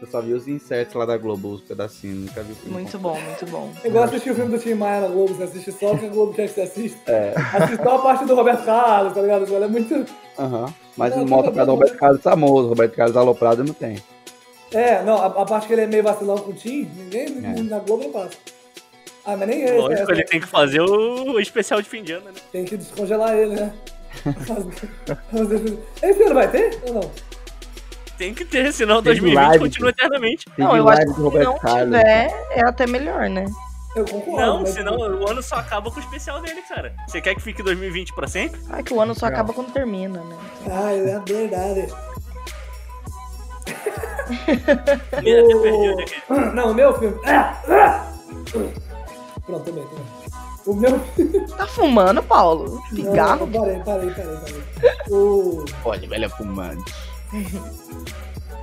Eu 0.00 0.06
só 0.08 0.20
vi 0.20 0.34
os 0.34 0.46
inserts 0.46 0.94
lá 0.94 1.06
da 1.06 1.16
Globo, 1.16 1.48
os 1.52 1.62
pedacinhos, 1.62 2.18
nunca 2.26 2.42
vi 2.42 2.52
o 2.52 2.56
filme. 2.56 2.74
Muito 2.80 2.98
bom, 2.98 3.18
muito 3.18 3.46
bom. 3.46 3.72
Eu 3.82 3.90
gosto 3.90 4.10
de 4.10 4.16
assistir 4.16 4.30
o 4.30 4.34
filme 4.34 4.50
do 4.56 4.62
Tim 4.62 4.74
Maia 4.74 5.00
na 5.00 5.08
Globo, 5.08 5.32
você 5.34 5.44
assiste 5.44 5.72
só 5.72 5.92
o 5.94 5.98
que 5.98 6.04
a 6.04 6.08
Globo 6.10 6.34
quer 6.34 6.48
que 6.48 6.54
você 6.54 6.60
assista. 6.62 7.10
É. 7.10 7.32
Assiste 7.54 7.82
só 7.82 7.96
a 7.96 7.98
parte 8.02 8.24
do 8.26 8.34
Roberto 8.34 8.64
Carlos, 8.64 9.14
tá 9.14 9.22
ligado? 9.22 9.54
Ela 9.54 9.64
é 9.64 9.68
muito. 9.68 10.04
Aham. 10.38 10.74
Mas 10.98 11.16
Não, 11.16 11.42
tá 11.42 11.50
pra 11.50 11.64
bom. 11.64 11.72
Roberto 11.72 11.96
Carlos 11.96 12.22
famoso, 12.22 12.68
Roberto 12.68 12.94
Carlos 12.94 13.16
aloprado 13.16 13.64
não 13.64 13.72
tem. 13.72 13.96
É, 14.72 15.02
não, 15.02 15.16
a, 15.16 15.26
a 15.26 15.44
parte 15.46 15.66
que 15.66 15.72
ele 15.72 15.82
é 15.82 15.86
meio 15.86 16.02
vacilão 16.02 16.36
com 16.38 16.50
o 16.50 16.54
Tim, 16.54 16.90
ninguém 16.96 17.26
É. 17.44 17.62
na 17.62 17.78
Globo 17.78 18.04
não 18.04 18.12
passa. 18.12 18.30
Ah, 19.24 19.34
mas 19.36 19.48
nem 19.48 19.62
esse. 19.62 19.72
Lógico, 19.78 20.02
essa- 20.02 20.12
ele 20.12 20.24
tem 20.24 20.40
que 20.40 20.46
fazer 20.46 20.80
o 20.82 21.40
especial 21.40 21.80
de 21.80 21.88
fim 21.88 22.02
de 22.02 22.12
ano, 22.12 22.26
né? 22.26 22.32
Tem 22.52 22.64
que 22.66 22.76
descongelar 22.76 23.34
ele, 23.34 23.54
né? 23.56 23.72
Fazer- 25.30 25.78
Esse 26.02 26.22
ano 26.22 26.34
vai 26.34 26.50
ter 26.50 26.78
ou 26.86 26.94
não? 26.94 27.10
Tem 28.18 28.32
que 28.34 28.44
ter, 28.44 28.72
senão 28.72 29.02
Teve 29.02 29.20
2020 29.20 29.34
live, 29.46 29.64
continua 29.64 29.90
eternamente. 29.90 30.46
Tem 30.56 30.64
Não, 30.64 30.76
eu 30.76 30.88
acho 30.88 31.02
que 31.06 31.14
se 31.14 31.20
Roberto 31.20 31.44
não 31.44 31.58
Carlos. 31.58 31.84
tiver, 31.98 32.46
é 32.50 32.60
até 32.66 32.86
melhor, 32.86 33.28
né? 33.28 33.44
Eu 33.94 34.04
concordo. 34.04 34.40
Não, 34.40 34.60
mas- 34.60 34.70
senão 34.70 34.96
o 34.96 35.28
ano 35.30 35.42
só 35.42 35.56
acaba 35.56 35.90
com 35.90 35.96
o 35.96 36.02
especial 36.02 36.40
dele, 36.40 36.62
cara. 36.68 36.94
Você 37.06 37.20
quer 37.20 37.34
que 37.34 37.40
fique 37.42 37.62
2020 37.62 38.12
pra 38.14 38.26
sempre? 38.26 38.60
Ah, 38.70 38.82
que 38.82 38.92
o 38.92 39.00
ano 39.00 39.14
só 39.14 39.26
acaba 39.26 39.52
quando 39.52 39.72
termina, 39.72 40.20
né? 40.20 40.36
Ah, 40.70 40.92
é 40.92 41.20
verdade. 41.26 41.86
Me 45.22 45.38
até 45.38 45.54
perdi 45.54 45.88
onde 45.90 46.02
é 46.02 46.04
que- 46.04 46.22
Não, 46.54 46.70
o 46.70 46.74
meu 46.74 46.98
filme. 46.98 47.16
Ah, 47.26 47.56
ah! 47.68 48.12
Pronto, 49.46 49.64
também, 49.64 49.84
também. 49.84 50.06
O 50.66 50.74
meu. 50.74 51.00
Tá 51.56 51.66
fumando, 51.66 52.22
Paulo? 52.22 52.82
Cigarro? 52.90 53.46
Não, 53.46 53.60
parei, 53.62 53.78
parei, 53.80 54.10
parei, 54.10 54.36
parei. 54.36 55.02
O, 55.08 55.64
Olha, 55.84 56.08
velho, 56.08 56.24
é 56.24 56.28
fumante. 56.28 56.92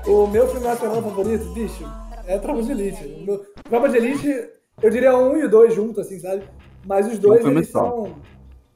O 0.07 0.27
meu 0.27 0.47
filme 0.47 0.65
nacional 0.65 1.01
favorito, 1.01 1.45
bicho, 1.53 1.83
é 2.25 2.37
Tropa 2.37 2.63
de 2.63 2.71
Elite. 2.71 3.07
Meu- 3.25 3.45
Tropa 3.63 3.89
de 3.89 3.97
Elite, 3.97 4.49
eu 4.81 4.89
diria 4.89 5.17
um 5.17 5.37
e 5.37 5.45
o 5.45 5.49
dois 5.49 5.73
juntos, 5.73 5.99
assim, 6.05 6.19
sabe? 6.19 6.43
Mas 6.85 7.07
os 7.07 7.17
dois, 7.19 7.41
filme 7.41 7.57
eles 7.57 7.69
só. 7.69 7.79
são. 7.79 8.15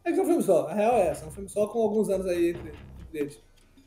É 0.05 0.10
que 0.10 0.15
são 0.15 0.23
um 0.23 0.27
filme 0.27 0.43
só, 0.43 0.67
a 0.67 0.73
real 0.73 0.93
é 0.95 1.07
essa, 1.07 1.25
é 1.25 1.27
um 1.27 1.31
filme 1.31 1.49
só 1.49 1.67
com 1.67 1.81
alguns 1.81 2.10
anos 2.10 2.25
aí 2.27 2.49
entre 2.51 2.71
entre 3.07 3.19
eles. 3.19 3.39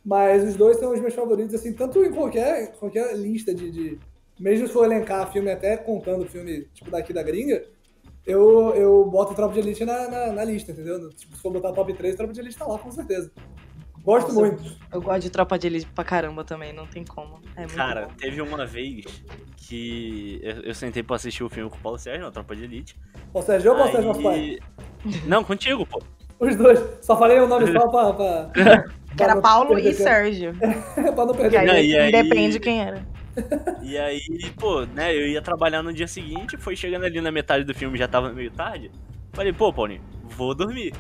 Mas 0.05 0.45
os 0.45 0.57
dois 0.57 0.79
são 0.79 0.93
os 0.93 1.01
meus 1.01 1.15
favoritos, 1.15 1.55
assim, 1.55 1.73
tanto 1.73 2.03
em 2.05 2.11
qualquer, 2.13 2.73
qualquer 2.79 3.15
lista 3.17 3.55
de, 3.55 3.71
de. 3.71 3.99
Mesmo 4.39 4.67
se 4.67 4.73
for 4.73 4.85
elencar 4.85 5.31
filme 5.31 5.51
até 5.51 5.77
contando 5.77 6.25
filme, 6.27 6.67
tipo, 6.73 6.91
daqui 6.91 7.13
da 7.13 7.23
gringa, 7.23 7.63
eu, 8.27 8.75
eu 8.75 9.05
boto 9.05 9.35
Tropa 9.35 9.53
de 9.53 9.61
Elite 9.61 9.85
na, 9.85 10.09
na, 10.09 10.33
na 10.33 10.45
lista, 10.45 10.73
entendeu? 10.73 11.11
Tipo, 11.11 11.37
se 11.37 11.43
for 11.43 11.53
botar 11.53 11.73
top 11.73 11.93
3, 11.93 12.15
Tropa 12.17 12.33
de 12.33 12.41
Elite 12.41 12.57
tá 12.57 12.67
lá, 12.67 12.79
com 12.79 12.91
certeza. 12.91 13.31
Gosto 14.11 14.29
Nossa, 14.35 14.41
muito. 14.41 14.77
Eu 14.93 15.01
gosto 15.01 15.21
de 15.21 15.31
Tropa 15.31 15.57
de 15.59 15.67
Elite 15.69 15.87
pra 15.95 16.03
caramba 16.03 16.43
também, 16.43 16.73
não 16.73 16.85
tem 16.87 17.05
como. 17.05 17.39
É 17.57 17.61
muito 17.61 17.75
Cara, 17.77 18.07
bom. 18.07 18.13
teve 18.19 18.43
uma 18.43 18.67
vez 18.67 19.05
que 19.57 20.41
eu, 20.43 20.63
eu 20.63 20.75
sentei 20.75 21.03
pra 21.03 21.15
assistir 21.17 21.45
o 21.45 21.49
filme 21.49 21.71
com 21.71 21.77
o 21.77 21.81
Paulo 21.81 21.97
Sérgio, 21.99 22.25
na 22.25 22.31
Tropa 22.33 22.57
de 22.57 22.65
Elite. 22.65 22.97
Ou 23.33 23.41
Sérgio 23.41 23.73
ou 23.73 23.79
ou 23.79 23.85
Sérgio 23.87 24.05
nosso 24.09 24.23
pai? 24.23 24.59
Não, 25.27 25.45
contigo, 25.45 25.87
pô. 25.87 26.03
Os 26.41 26.57
dois. 26.57 26.81
Só 27.03 27.17
falei 27.17 27.39
o 27.39 27.47
nome 27.47 27.71
só 27.73 27.87
pra. 27.89 28.13
pra... 28.13 28.85
Que 29.17 29.25
era 29.25 29.41
Paulo 29.41 29.77
e. 29.79 29.93
Sérgio. 29.93 30.55
pra 31.15 31.27
não 31.27 31.35
E 31.35 31.37
perder 31.37 31.59
aí, 31.59 31.67
Não, 31.67 31.75
e 31.79 31.97
aí- 31.99 32.13
depende 32.13 32.59
quem 32.61 32.81
era. 32.81 33.05
E 33.83 33.97
aí, 33.97 34.21
pô, 34.59 34.83
né, 34.87 35.15
eu 35.15 35.27
ia 35.29 35.41
trabalhar 35.41 35.83
no 35.85 35.93
dia 35.93 36.07
seguinte, 36.09 36.57
foi 36.57 36.75
chegando 36.77 37.05
ali 37.05 37.21
na 37.21 37.31
metade 37.31 37.65
do 37.65 37.73
filme, 37.73 37.97
já 37.97 38.07
tava 38.09 38.33
meio 38.33 38.51
tarde. 38.51 38.91
Falei, 39.33 39.53
pô, 39.53 39.73
Paulinho, 39.73 40.03
vou 40.25 40.53
dormir. 40.55 40.93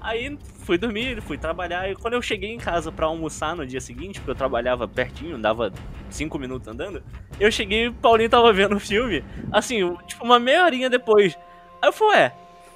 Aí 0.00 0.38
fui 0.64 0.78
dormir, 0.78 1.20
fui 1.22 1.36
trabalhar, 1.36 1.90
e 1.90 1.94
quando 1.94 2.14
eu 2.14 2.22
cheguei 2.22 2.50
em 2.54 2.58
casa 2.58 2.90
pra 2.90 3.06
almoçar 3.06 3.54
no 3.54 3.66
dia 3.66 3.80
seguinte, 3.80 4.18
porque 4.20 4.30
eu 4.30 4.34
trabalhava 4.34 4.88
pertinho, 4.88 5.36
dava 5.38 5.72
cinco 6.08 6.38
minutos 6.38 6.66
andando, 6.68 7.02
eu 7.38 7.50
cheguei 7.52 7.84
e 7.84 7.88
o 7.88 7.92
Paulinho 7.92 8.30
tava 8.30 8.52
vendo 8.52 8.76
o 8.76 8.80
filme, 8.80 9.22
assim, 9.52 9.94
tipo, 10.06 10.24
uma 10.24 10.38
meia 10.38 10.64
horinha 10.64 10.88
depois. 10.88 11.36
Aí 11.82 11.88
eu 11.88 11.92
falei, 11.92 12.14
ué, 12.20 12.32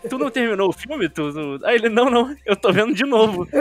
tu 0.08 0.18
não 0.18 0.30
terminou 0.30 0.68
o 0.68 0.72
filme? 0.72 1.08
Tu, 1.08 1.32
tu- 1.32 1.60
Aí 1.64 1.76
ele, 1.76 1.88
não, 1.88 2.10
não, 2.10 2.36
eu 2.44 2.54
tô 2.56 2.70
vendo 2.72 2.94
de 2.94 3.04
novo. 3.06 3.48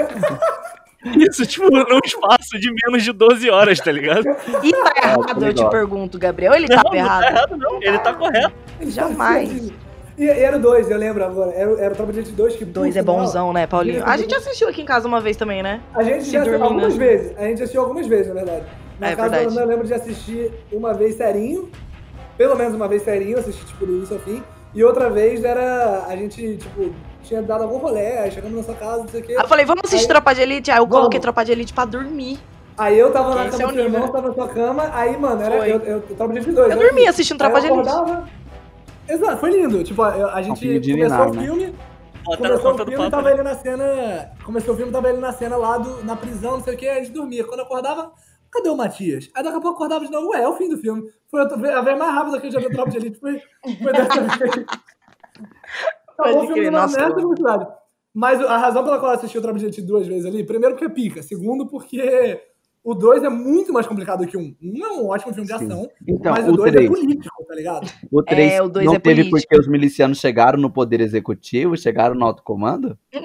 Isso, 1.19 1.45
tipo, 1.45 1.69
num 1.69 1.99
espaço 2.05 2.57
de 2.57 2.71
menos 2.85 3.03
de 3.03 3.11
12 3.11 3.49
horas, 3.49 3.77
tá 3.79 3.91
ligado? 3.91 4.23
E 4.63 4.71
tá 4.71 4.93
errado, 5.03 5.45
eu 5.45 5.53
te 5.53 5.69
pergunto, 5.69 6.17
Gabriel. 6.17 6.53
Ele 6.53 6.67
Não, 6.67 6.77
tava 6.77 6.83
não 6.83 6.91
tá 6.91 6.97
errado. 6.97 7.23
errado, 7.25 7.57
não. 7.57 7.83
Ele 7.83 7.99
tá 7.99 8.13
correto. 8.13 8.53
Jamais. 8.87 9.69
E, 10.17 10.25
e 10.25 10.29
era 10.29 10.57
o 10.57 10.59
2, 10.59 10.89
eu 10.91 10.97
lembro 10.97 11.23
agora. 11.23 11.51
Era, 11.53 11.71
o- 11.71 11.79
era 11.79 11.93
o 11.93 11.95
Tropa 11.95 12.11
de 12.13 12.19
Elite 12.19 12.33
2 12.33 12.55
que. 12.55 12.65
Dois 12.65 12.93
por 12.93 12.99
é 12.99 13.01
sinal, 13.01 13.15
bonzão, 13.17 13.53
né, 13.53 13.65
Paulinho? 13.67 14.03
A 14.05 14.15
gente 14.17 14.33
assistiu 14.35 14.67
aqui 14.69 14.81
em 14.81 14.85
casa 14.85 15.07
uma 15.07 15.19
vez 15.19 15.35
também, 15.37 15.63
né? 15.63 15.81
A 15.93 16.03
gente 16.03 16.25
Se 16.25 16.31
já 16.31 16.41
assistiu 16.41 16.63
algumas 16.63 16.95
vezes. 16.95 17.37
A 17.37 17.43
gente 17.45 17.63
assistiu 17.63 17.81
algumas 17.81 18.07
vezes, 18.07 18.27
na 18.27 18.33
verdade. 18.35 18.65
Na 18.99 19.09
É 19.11 19.15
casa 19.15 19.29
da 19.29 19.37
verdade. 19.37 19.57
Ana, 19.57 19.65
eu 19.65 19.67
lembro 19.69 19.87
de 19.87 19.93
assistir 19.93 20.51
uma 20.71 20.93
vez 20.93 21.15
serinho. 21.15 21.69
Pelo 22.37 22.55
menos 22.55 22.73
uma 22.73 22.87
vez 22.87 23.01
serinho, 23.03 23.37
assisti 23.39 23.65
tipo 23.65 23.85
do 23.85 23.97
início 23.97 24.15
ao 24.15 24.21
fim. 24.21 24.43
E 24.73 24.83
outra 24.83 25.09
vez 25.09 25.43
era. 25.43 26.05
A 26.07 26.15
gente, 26.15 26.57
tipo, 26.57 26.93
tinha 27.23 27.41
dado 27.41 27.63
algum 27.63 27.77
rolê, 27.77 28.17
aí 28.17 28.31
chegamos 28.31 28.57
na 28.57 28.63
sua 28.63 28.75
casa, 28.75 28.97
não 29.03 29.07
sei 29.07 29.21
o 29.21 29.23
quê. 29.23 29.33
Aí 29.33 29.43
eu 29.43 29.47
falei, 29.47 29.65
vamos 29.65 29.83
assistir 29.85 30.05
Aí- 30.05 30.09
Tropa 30.09 30.33
de 30.33 30.41
Elite? 30.41 30.71
Aí 30.71 30.77
eu 30.77 30.83
Vamos. 30.83 30.97
coloquei 30.97 31.19
Tropa 31.19 31.43
de 31.45 31.51
Elite 31.51 31.73
pra 31.73 31.85
dormir. 31.85 32.39
Aí 32.75 32.97
eu 32.97 33.11
tava 33.11 33.35
na 33.35 33.49
cama 33.51 33.63
é 33.71 33.73
do 33.75 33.79
irmão, 33.81 34.07
tava 34.07 34.27
na 34.29 34.33
sua 34.33 34.47
cama, 34.47 34.89
aí, 34.93 35.15
mano, 35.15 35.39
era, 35.43 35.57
Foi. 35.57 35.71
eu, 35.71 35.77
eu, 35.81 36.03
eu 36.09 36.15
tava 36.17 36.33
de 36.33 36.51
dois. 36.51 36.71
Eu 36.71 36.75
né? 36.75 36.83
dormi 36.83 37.07
assistindo 37.07 37.37
Tropa 37.37 37.61
de 37.61 37.67
Elite. 37.67 37.87
acordava- 37.87 38.27
Exato, 39.07 39.37
foi 39.37 39.51
lindo. 39.51 39.83
Tipo, 39.83 40.03
a 40.03 40.41
gente 40.41 40.79
começou 40.79 41.27
o 41.27 41.33
né? 41.33 41.43
filme, 41.43 41.75
Botaram 42.23 42.57
começou 42.57 42.73
o 42.73 42.89
filme, 42.89 43.11
tava 43.11 43.23
né? 43.23 43.33
ele 43.33 43.43
na 43.43 43.55
cena. 43.55 44.31
Começou 44.45 44.73
o 44.73 44.77
filme, 44.77 44.91
tava 44.91 45.09
ele 45.09 45.19
na 45.19 45.33
cena 45.33 45.57
lá 45.57 45.77
do, 45.77 46.03
na 46.05 46.15
prisão, 46.15 46.53
não 46.53 46.63
sei 46.63 46.73
o 46.73 46.77
que, 46.77 46.87
a 46.87 46.95
gente 46.95 47.11
dormia. 47.11 47.43
Quando 47.43 47.59
acordava, 47.61 48.13
cadê 48.49 48.69
o 48.69 48.77
Matias? 48.77 49.29
Aí 49.35 49.43
daqui 49.43 49.57
a 49.57 49.61
pouco 49.61 49.75
acordava 49.75 50.05
de 50.05 50.11
novo, 50.11 50.29
ué, 50.29 50.41
é 50.41 50.47
o 50.47 50.55
fim 50.55 50.69
do 50.69 50.77
filme. 50.77 51.03
Foi 51.29 51.41
a 51.41 51.81
vez 51.81 51.97
mais 51.97 52.13
rápida 52.13 52.39
que 52.39 52.47
eu 52.47 52.51
já 52.51 52.59
vi 52.59 52.69
Tropa 52.69 52.91
de 52.91 52.97
Elite, 52.97 53.19
foi, 53.19 53.41
foi 53.81 53.91
dessa 53.91 54.21
vez. 54.21 54.65
Acabou 56.17 56.43
o 56.43 56.47
filme 56.47 56.69
nossa. 56.69 56.97
Mas 58.13 58.39
a 58.41 58.57
razão 58.57 58.83
pela 58.83 58.99
qual 58.99 59.11
eu 59.11 59.17
assisti 59.17 59.37
o 59.37 59.41
Tropa 59.41 59.59
de 59.59 59.65
Elite 59.65 59.81
duas 59.81 60.07
vezes 60.07 60.25
ali, 60.25 60.45
primeiro 60.45 60.75
porque 60.75 60.85
é 60.85 60.89
pica, 60.89 61.21
segundo 61.21 61.67
porque 61.67 62.41
o 62.83 62.93
2 62.93 63.23
é 63.23 63.29
muito 63.29 63.71
mais 63.71 63.87
complicado 63.87 64.25
que 64.27 64.35
o 64.35 64.39
1. 64.39 64.43
Um. 64.43 64.55
um 64.61 64.85
é 64.85 64.91
um 64.91 65.07
ótimo 65.07 65.33
filme 65.33 65.47
de 65.49 65.57
Sim. 65.57 65.65
ação, 65.65 65.89
Então, 66.07 66.31
mas 66.33 66.47
o 66.47 66.51
o 66.51 66.55
2 66.57 66.69
é 66.73 66.77
3. 66.77 66.89
político, 66.89 67.45
tá 67.47 67.55
ligado? 67.55 67.89
O 68.11 68.21
3 68.23 68.51
É, 68.53 68.61
o 68.61 68.67
dois 68.69 68.85
não 68.85 68.95
é 68.95 68.99
teve 68.99 69.23
político. 69.23 69.39
porque 69.47 69.59
os 69.61 69.67
milicianos 69.67 70.19
chegaram 70.19 70.59
no 70.59 70.69
poder 70.69 70.99
executivo, 71.01 71.77
chegaram 71.77 72.15
no 72.15 72.25
alto 72.25 72.43
comando? 72.43 72.97
É, 73.11 73.19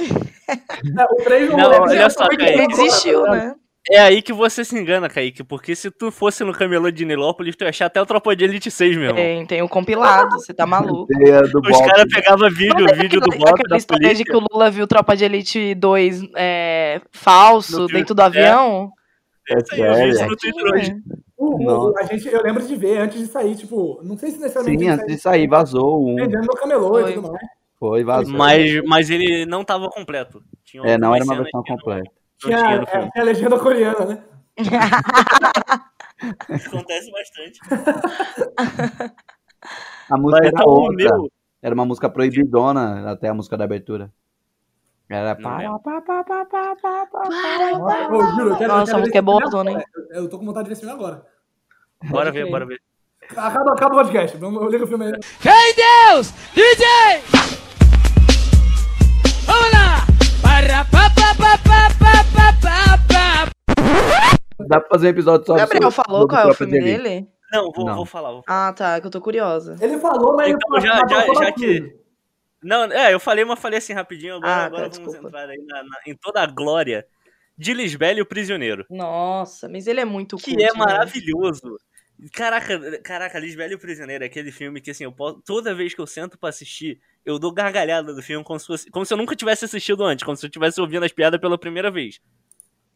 o 1.10 1.16
3 1.24 1.50
Não, 1.50 1.70
olha 1.82 2.08
só, 2.10 2.24
Porque 2.26 2.36
Kaique. 2.38 2.58
ele 2.58 2.66
desistiu, 2.68 3.22
né? 3.24 3.54
É 3.90 4.00
aí 4.00 4.20
que 4.20 4.34
você 4.34 4.66
se 4.66 4.78
engana, 4.78 5.08
Kaique, 5.08 5.42
porque 5.42 5.74
se 5.74 5.90
tu 5.90 6.10
fosse 6.10 6.44
no 6.44 6.52
camelô 6.52 6.90
de 6.90 7.06
Nilópolis, 7.06 7.56
tu 7.56 7.64
ia 7.64 7.70
achar 7.70 7.86
até 7.86 8.02
o 8.02 8.04
Tropa 8.04 8.36
de 8.36 8.44
Elite 8.44 8.70
6, 8.70 8.94
meu 8.96 9.06
irmão. 9.06 9.16
Tem, 9.16 9.46
tem 9.46 9.62
o 9.62 9.68
compilado, 9.68 10.32
você 10.32 10.52
tá 10.52 10.66
maluco. 10.66 11.06
Do 11.06 11.60
Os 11.70 11.80
caras 11.80 12.04
pegavam 12.12 12.50
vídeo, 12.50 12.84
Não, 12.86 12.94
vídeo 12.94 13.18
do 13.18 13.30
aquela- 13.30 13.46
Bob 13.46 13.54
aquela 13.54 13.68
da 13.70 13.76
história 13.78 14.08
de 14.14 14.24
polícia. 14.24 14.24
que 14.26 14.36
o 14.36 14.46
Lula 14.52 14.70
viu 14.70 14.86
Tropa 14.86 15.16
de 15.16 15.24
Elite 15.24 15.74
2 15.74 16.20
é, 16.36 17.00
falso 17.12 17.72
No 17.80 17.86
filme, 17.88 17.94
dentro 17.94 18.14
do 18.14 18.20
avião. 18.20 18.92
É 18.94 18.97
Isso 19.56 19.66
sério? 19.76 20.30
no 20.30 20.36
Twitter 20.36 20.64
hoje. 20.74 20.96
O- 21.36 21.54
o- 21.56 21.62
Nossa. 21.62 22.00
a 22.00 22.02
gente, 22.04 22.28
eu 22.28 22.42
lembro 22.42 22.66
de 22.66 22.76
ver 22.76 22.98
antes 22.98 23.18
de 23.18 23.26
sair, 23.26 23.54
tipo, 23.56 24.00
não 24.02 24.16
sei 24.18 24.30
se 24.32 24.38
necessariamente 24.40 24.82
Sim, 24.82 24.90
antes 24.90 25.06
de 25.06 25.18
sair, 25.18 25.46
vazou 25.48 26.06
um. 26.06 26.16
vendendo 26.16 26.46
no 26.46 26.54
camelô 26.54 26.88
Foi. 26.90 27.10
e 27.10 27.14
tudo 27.14 27.32
mais. 27.32 27.46
Foi, 27.78 28.04
vazou. 28.04 28.34
Mas, 28.36 28.82
mas 28.84 29.08
ele 29.08 29.46
não 29.46 29.64
tava 29.64 29.88
completo. 29.88 30.42
Tinha 30.64 30.82
É, 30.82 30.98
não 30.98 31.14
era 31.14 31.24
uma 31.24 31.36
versão 31.36 31.62
completa. 31.62 32.10
Não 32.44 32.50
tinha 32.50 32.76
no 32.76 32.82
é, 32.82 32.86
tinha 32.86 33.10
a 33.16 33.22
legenda 33.22 33.58
coreana, 33.58 34.04
né? 34.04 34.22
Acontece 36.66 37.10
bastante. 37.12 37.60
A 40.10 40.16
música 40.16 40.40
Mas 40.40 40.46
era 40.46 40.48
então, 40.48 40.66
o 40.66 40.70
outra. 40.80 40.96
meu. 40.96 41.30
Era 41.62 41.74
uma 41.74 41.84
música 41.84 42.08
proibidona, 42.08 43.10
até 43.10 43.28
a 43.28 43.34
música 43.34 43.56
da 43.56 43.64
abertura. 43.64 44.12
Era 45.10 45.34
pá, 45.36 45.58
pá, 45.82 46.02
pá, 46.02 46.22
pá. 46.24 47.08
Eu 48.12 48.26
juro, 48.36 48.50
eu 48.50 48.56
quero, 48.58 48.72
Nossa, 48.74 48.96
a 48.96 48.98
música 48.98 49.18
é 49.18 49.22
boa, 49.22 49.40
Dona, 49.50 49.70
hein? 49.72 49.78
Eu, 50.10 50.28
tô 50.28 50.38
com 50.38 50.44
vontade 50.44 50.64
de 50.64 50.68
ver 50.68 50.72
esse 50.74 50.82
filme 50.82 50.94
agora. 50.94 51.24
Bora 52.10 52.30
ver, 52.30 52.50
bora 52.50 52.66
ver. 52.66 52.78
Acaba, 53.36 53.72
acaba 53.72 53.94
o 53.94 53.98
podcast. 53.98 54.36
Vamos, 54.36 54.62
eu 54.62 54.68
ligo 54.68 54.84
o 54.84 54.86
filme 54.86 55.06
aí. 55.06 55.12
Fé 55.22 55.50
em 55.50 55.74
Deus! 55.74 56.30
DJ! 56.54 56.86
Vamos 59.46 59.72
lá! 59.72 60.06
Para 60.42 60.84
pa 60.84 61.08
pa 61.10 61.34
pa 61.34 61.58
pa 61.58 61.88
pa 61.98 62.24
pa 62.32 62.52
pa 62.62 62.98
pa 63.08 64.66
Dá 64.68 64.80
pra 64.80 64.88
fazer 64.90 65.06
um 65.06 65.10
episódio 65.10 65.46
só 65.46 65.54
O 65.54 65.56
Gabriel 65.56 65.90
sobre- 65.90 66.04
falou 66.06 66.28
qual 66.28 66.48
é 66.48 66.50
o 66.50 66.54
filme 66.54 66.80
dele? 66.80 67.26
Não, 67.50 67.70
vou, 67.72 67.86
Não. 67.86 67.96
vou 67.96 68.04
falar. 68.04 68.30
Vou 68.32 68.42
falar. 68.42 68.68
Ah, 68.68 68.72
tá, 68.74 69.00
que 69.00 69.06
eu 69.06 69.10
tô 69.10 69.20
curiosa. 69.22 69.76
Ele 69.80 69.98
falou, 69.98 70.36
mas 70.36 70.48
Então, 70.52 70.76
ele 70.76 70.86
já- 70.86 71.00
já- 71.08 71.26
já 71.26 71.32
batido. 71.40 71.88
Não, 72.62 72.84
é, 72.84 73.12
eu 73.14 73.20
falei, 73.20 73.44
mas 73.44 73.58
falei 73.60 73.78
assim 73.78 73.92
rapidinho. 73.92 74.34
Agora, 74.36 74.52
Ah, 74.52 74.56
tá, 74.58 74.66
agora 74.66 74.88
vamos 74.88 74.98
desculpa. 75.12 75.28
entrar 75.28 75.48
aí 75.48 75.58
na- 75.66 75.82
na- 75.84 76.00
em 76.06 76.14
toda 76.16 76.42
a 76.42 76.46
glória 76.46 77.06
de 77.56 77.72
Lisbela 77.74 78.18
e 78.18 78.22
o 78.22 78.26
Prisioneiro. 78.26 78.84
Nossa, 78.90 79.68
mas 79.68 79.86
ele 79.86 80.00
é 80.00 80.04
muito 80.04 80.36
Que 80.36 80.52
cult, 80.52 80.62
é 80.62 80.66
né? 80.66 80.72
maravilhoso. 80.78 81.76
Caraca, 82.32 83.00
caraca, 83.02 83.38
Lisbela 83.38 83.70
e 83.72 83.76
o 83.76 83.78
Prisioneiro 83.78 84.24
é 84.24 84.26
aquele 84.26 84.50
filme 84.50 84.80
que, 84.80 84.90
assim, 84.90 85.04
eu 85.04 85.12
posso, 85.12 85.40
toda 85.46 85.72
vez 85.74 85.94
que 85.94 86.00
eu 86.00 86.06
sento 86.06 86.36
pra 86.36 86.48
assistir, 86.48 87.00
eu 87.24 87.38
dou 87.38 87.52
gargalhada 87.52 88.12
do 88.12 88.20
filme 88.22 88.44
como 88.44 88.58
se, 88.58 88.66
fosse, 88.66 88.90
como 88.90 89.06
se 89.06 89.12
eu 89.14 89.16
nunca 89.18 89.36
tivesse 89.36 89.64
assistido 89.64 90.02
antes, 90.04 90.24
como 90.24 90.36
se 90.36 90.44
eu 90.44 90.48
estivesse 90.48 90.80
ouvindo 90.80 91.04
as 91.04 91.12
piadas 91.12 91.40
pela 91.40 91.56
primeira 91.56 91.92
vez. 91.92 92.18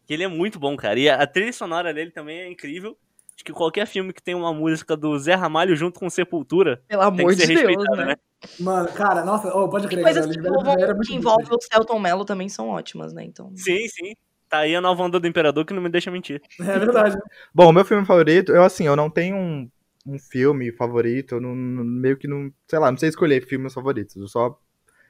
Que 0.09 0.15
ele 0.15 0.25
é 0.25 0.29
muito 0.29 0.59
bom, 0.59 0.77
cara. 0.77 0.99
E 0.99 1.09
a, 1.09 1.23
a 1.23 1.27
trilha 1.27 1.53
sonora 1.53 1.95
dele 1.95 2.11
também 2.11 2.41
é 2.41 2.49
incrível. 2.51 2.99
Acho 3.43 3.47
que 3.47 3.53
qualquer 3.53 3.87
filme 3.89 4.13
que 4.13 4.23
tem 4.23 4.37
uma 4.37 4.55
música 4.55 4.97
do 4.97 5.19
Zé 5.19 5.35
Ramalho 5.35 5.75
junto 5.75 5.99
com 5.99 6.09
Sepultura 6.09 6.81
Pelo 6.87 7.03
tem 7.03 7.09
amor 7.09 7.35
que 7.35 7.41
ser 7.45 7.49
de 7.49 7.67
Deus, 7.67 7.85
né? 7.97 8.05
né? 8.05 8.17
Mano, 8.61 8.89
cara, 8.93 9.25
nossa, 9.25 9.53
oh, 9.53 9.69
pode 9.69 9.89
crer. 9.89 10.05
Coisas 10.05 10.27
que, 10.27 10.39
envolvam, 10.39 10.77
muito 10.77 11.01
que 11.09 11.15
envolvem 11.17 11.49
o 11.51 11.59
Celton 11.61 11.99
Mello 11.99 12.25
também 12.25 12.49
são 12.49 12.69
ótimas, 12.69 13.13
né? 13.13 13.25
Então. 13.25 13.51
Sim, 13.57 13.89
sim. 13.89 14.13
Tá 14.49 14.59
aí 14.59 14.77
a 14.77 14.81
nova 14.81 15.03
onda 15.03 15.19
do 15.19 15.27
Imperador 15.27 15.65
que 15.65 15.75
não 15.75 15.83
me 15.83 15.89
deixa 15.89 16.09
mentir. 16.09 16.41
É 16.61 16.79
verdade. 16.79 17.17
Bom, 17.53 17.71
o 17.71 17.73
meu 17.73 17.85
filme 17.85 18.07
favorito, 18.07 18.53
eu 18.53 18.63
assim, 18.63 18.87
eu 18.87 18.95
não 18.95 19.11
tenho 19.11 19.35
um, 19.35 19.69
um 20.07 20.19
filme 20.21 20.71
favorito, 20.71 21.35
eu 21.35 21.41
não, 21.41 21.53
não- 21.53 21.83
meio 21.83 22.17
que 22.17 22.29
não, 22.29 22.49
sei 22.69 22.79
lá, 22.79 22.93
não 22.93 22.99
sei 22.99 23.09
escolher 23.09 23.45
filmes 23.45 23.75
favoritos, 23.75 24.15
eu 24.15 24.29
só 24.29 24.57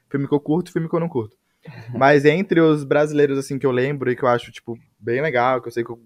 filme 0.09 0.27
que 0.27 0.33
eu 0.33 0.39
curto, 0.39 0.71
filme 0.71 0.89
que 0.89 0.95
eu 0.95 0.99
não 0.99 1.09
curto. 1.09 1.37
Mas 1.95 2.25
entre 2.25 2.59
os 2.59 2.83
brasileiros 2.83 3.37
assim 3.37 3.59
que 3.59 3.65
eu 3.65 3.71
lembro 3.71 4.09
e 4.09 4.15
que 4.15 4.23
eu 4.23 4.29
acho 4.29 4.51
tipo 4.51 4.75
bem 4.99 5.21
legal, 5.21 5.61
que 5.61 5.67
eu 5.67 5.71
sei 5.71 5.83
que 5.83 5.91
eu 5.91 6.01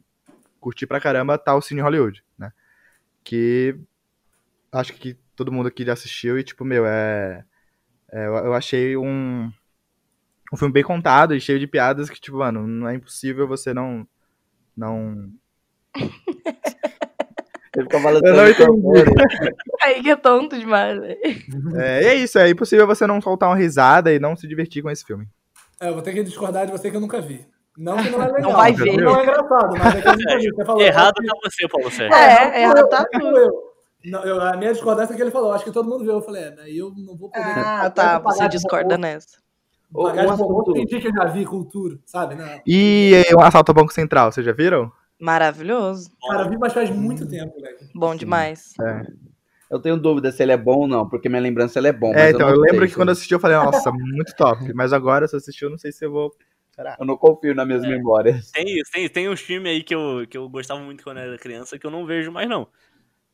curti 0.60 0.86
pra 0.86 1.02
caramba, 1.02 1.38
tá 1.38 1.56
o 1.56 1.62
Cine 1.62 1.82
Hollywood, 1.82 2.24
né? 2.38 2.52
Que 3.24 3.78
acho 4.72 4.93
que 4.93 5.17
todo 5.36 5.52
mundo 5.52 5.67
aqui 5.67 5.86
já 5.86 5.93
assistiu 5.93 6.38
e 6.38 6.43
tipo, 6.43 6.65
meu, 6.65 6.86
é, 6.86 7.43
é, 8.12 8.28
eu, 8.28 8.54
achei 8.54 8.98
um 8.98 9.52
um 10.52 10.58
filme 10.58 10.74
bem 10.74 10.84
contado 10.84 11.36
e 11.36 11.41
cheio 11.41 11.60
de 11.60 11.67
piadas 11.67 12.10
que 12.10 12.20
tipo, 12.20 12.38
mano, 12.38 12.65
não 12.65 12.88
é 12.88 12.96
impossível 12.96 13.48
você 13.48 13.74
não 13.74 14.08
não 14.76 15.32
Ele 17.78 17.86
ficou 17.86 18.02
balançando 18.02 18.28
Eu 18.28 18.36
não 18.36 18.43
o 18.43 18.50
entendi. 18.50 18.72
microfone. 18.72 19.54
Aí 19.84 20.02
que 20.02 20.10
é 20.10 20.15
tonto 20.15 20.58
demais, 20.58 21.00
velho. 21.00 21.17
É, 21.80 22.04
e 22.04 22.06
é 22.08 22.15
isso, 22.15 22.39
é 22.39 22.50
impossível 22.50 22.88
você 22.88 23.06
não 23.06 23.22
soltar 23.22 23.50
uma 23.50 23.56
risada 23.56 24.12
e 24.12 24.20
não 24.20 24.36
se 24.36 24.48
divertir 24.48 24.82
com 24.82 24.89
esse 24.89 25.06
filme. 25.06 25.28
É, 25.80 25.89
eu 25.89 25.93
vou 25.93 26.02
ter 26.02 26.12
que 26.12 26.24
discordar 26.24 26.65
de 26.65 26.72
você 26.72 26.89
que 26.89 26.98
eu 26.98 27.02
nunca 27.02 27.22
vi. 27.22 27.46
Não 27.78 27.96
que 27.98 28.10
não 28.10 28.22
é 28.24 28.26
legal. 28.28 28.42
Não 28.42 28.52
vai 28.58 28.74
ver. 28.74 28.98
Não 28.98 29.20
é 29.20 29.24
engraçado, 29.24 29.78
mas 29.78 29.96
é 29.96 30.02
que 30.02 30.48
eu. 30.48 30.56
Você 30.56 30.66
falou, 30.66 30.82
Errado 30.82 31.13
tá 31.13 31.34
você, 31.44 31.68
Paulo 31.68 31.92
Sérgio. 31.92 32.16
É, 32.16 32.50
não, 32.50 32.56
errado 32.58 32.78
eu, 32.80 32.90
tá 32.90 33.06
tudo. 33.12 33.38
eu. 33.38 33.52
Não, 34.06 34.24
eu- 34.24 34.42
a 34.42 34.58
minha 34.58 34.72
discordância 34.74 35.13
é 35.13 35.16
que 35.16 35.22
ele 35.22 35.32
falou, 35.32 35.52
acho 35.54 35.63
que 35.63 35.72
todo 35.72 35.88
mundo 35.90 36.04
viu. 36.04 36.13
Eu 36.13 36.22
falei, 36.22 36.44
é, 36.46 36.52
daí 36.52 36.78
eu 36.78 36.92
não 36.96 37.16
vou 37.16 37.30
poder. 37.30 37.44
Ah, 37.46 37.90
tá. 37.90 38.20
pagar 38.20 38.36
Você 38.36 38.48
discorda 38.50 38.98
nessa. 38.98 39.38
Pagar 39.94 40.26
Um 40.28 40.32
assunto- 40.32 40.74
fingir 40.74 41.02
que 41.02 41.08
eu 41.08 41.13
já 41.13 41.26
vi 41.26 41.46
cultura, 41.46 41.98
sabe? 42.06 42.36
Não. 42.36 42.46
E 42.66 43.24
é, 43.30 43.36
o 43.36 43.40
Assalto 43.42 43.72
ao 43.72 43.76
Banco 43.76 43.94
Central, 43.94 44.32
vocês 44.32 44.46
já 44.46 44.52
viram? 44.52 44.92
Maravilhoso. 45.20 46.10
Cara, 46.28 46.44
eu 46.44 46.50
vi, 46.50 46.58
mas 46.58 46.74
faz 46.74 46.90
muito 46.90 47.28
tempo, 47.28 47.60
velho. 47.62 47.78
Bom 47.96 48.16
demais. 48.16 48.74
Eu 49.70 49.80
tenho 49.82 49.98
dúvida 49.98 50.32
se 50.32 50.42
ele 50.44 50.52
é 50.54 50.58
bom 50.58 50.80
ou 50.82 50.88
não, 50.88 51.08
porque 51.10 51.28
minha 51.28 51.42
lembrança 51.42 51.78
ele 51.80 51.90
é 51.90 51.94
bom. 51.94 52.12
é, 52.13 52.26
mas 52.26 52.36
então, 52.36 52.48
não 52.48 52.56
eu 52.56 52.62
sei 52.62 52.72
lembro 52.72 52.88
que 52.88 52.96
quando 52.96 53.10
eu 53.10 53.13
assisti 53.13 53.34
eu 53.34 53.40
falei, 53.40 53.58
nossa, 53.58 53.92
muito 53.92 54.34
top. 54.36 54.74
Mas 54.74 54.94
agora, 54.94 55.28
se 55.28 55.36
eu 55.36 55.38
assistir, 55.40 55.66
eu 55.66 55.70
não 55.70 55.78
sei 55.78 55.92
se 55.92 56.06
eu 56.06 56.12
vou, 56.12 56.32
Será? 56.78 56.96
Eu 57.00 57.06
não 57.08 57.18
confio 57.18 57.56
nas 57.56 57.66
minhas 57.66 57.82
memórias. 57.82 58.52
Tem 58.52 58.63
isso, 58.80 58.92
tem, 58.92 59.10
tem 59.10 59.28
uns 59.28 59.42
filmes 59.42 59.72
aí 59.72 59.82
que 59.82 59.96
eu, 59.96 60.28
que 60.30 60.38
eu 60.38 60.48
gostava 60.48 60.80
muito 60.80 61.04
quando 61.04 61.18
eu 61.18 61.24
era 61.24 61.38
criança 61.40 61.80
que 61.80 61.88
eu 61.88 61.90
não 61.90 62.06
vejo 62.06 62.32
mais, 62.32 62.48
não. 62.48 62.68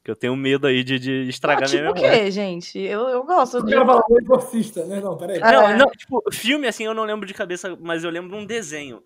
Que 0.01 0.09
eu 0.09 0.15
tenho 0.15 0.33
medo 0.33 0.65
aí 0.65 0.81
de, 0.81 0.97
de 0.97 1.11
Ah, 1.11 1.29
estragar 1.29 1.67
tipo 1.69 1.81
minha 1.81 1.91
o 1.91 1.93
memória. 1.93 2.17
quê, 2.23 2.31
gente? 2.31 2.79
Eu, 2.79 3.01
eu 3.09 3.23
gosto 3.25 3.57
Eu 3.57 3.65
de. 3.65 3.73
quero 3.73 3.85
falar 3.85 4.01
do 4.07 4.17
exorcista, 4.17 4.85
né? 4.85 5.01
Não, 5.01 5.17
peraí. 5.17 5.41
Ah, 5.43 5.51
Não, 5.51 5.69
É. 5.69 5.77
não, 5.77 5.85
tipo, 5.91 6.23
filme 6.31 6.67
assim 6.67 6.85
eu 6.85 6.93
não 6.93 7.03
lembro 7.03 7.25
de 7.27 7.33
cabeça, 7.33 7.77
mas 7.81 8.05
eu 8.05 8.09
lembro 8.09 8.29
de 8.29 8.35
um 8.37 8.45
desenho. 8.45 9.03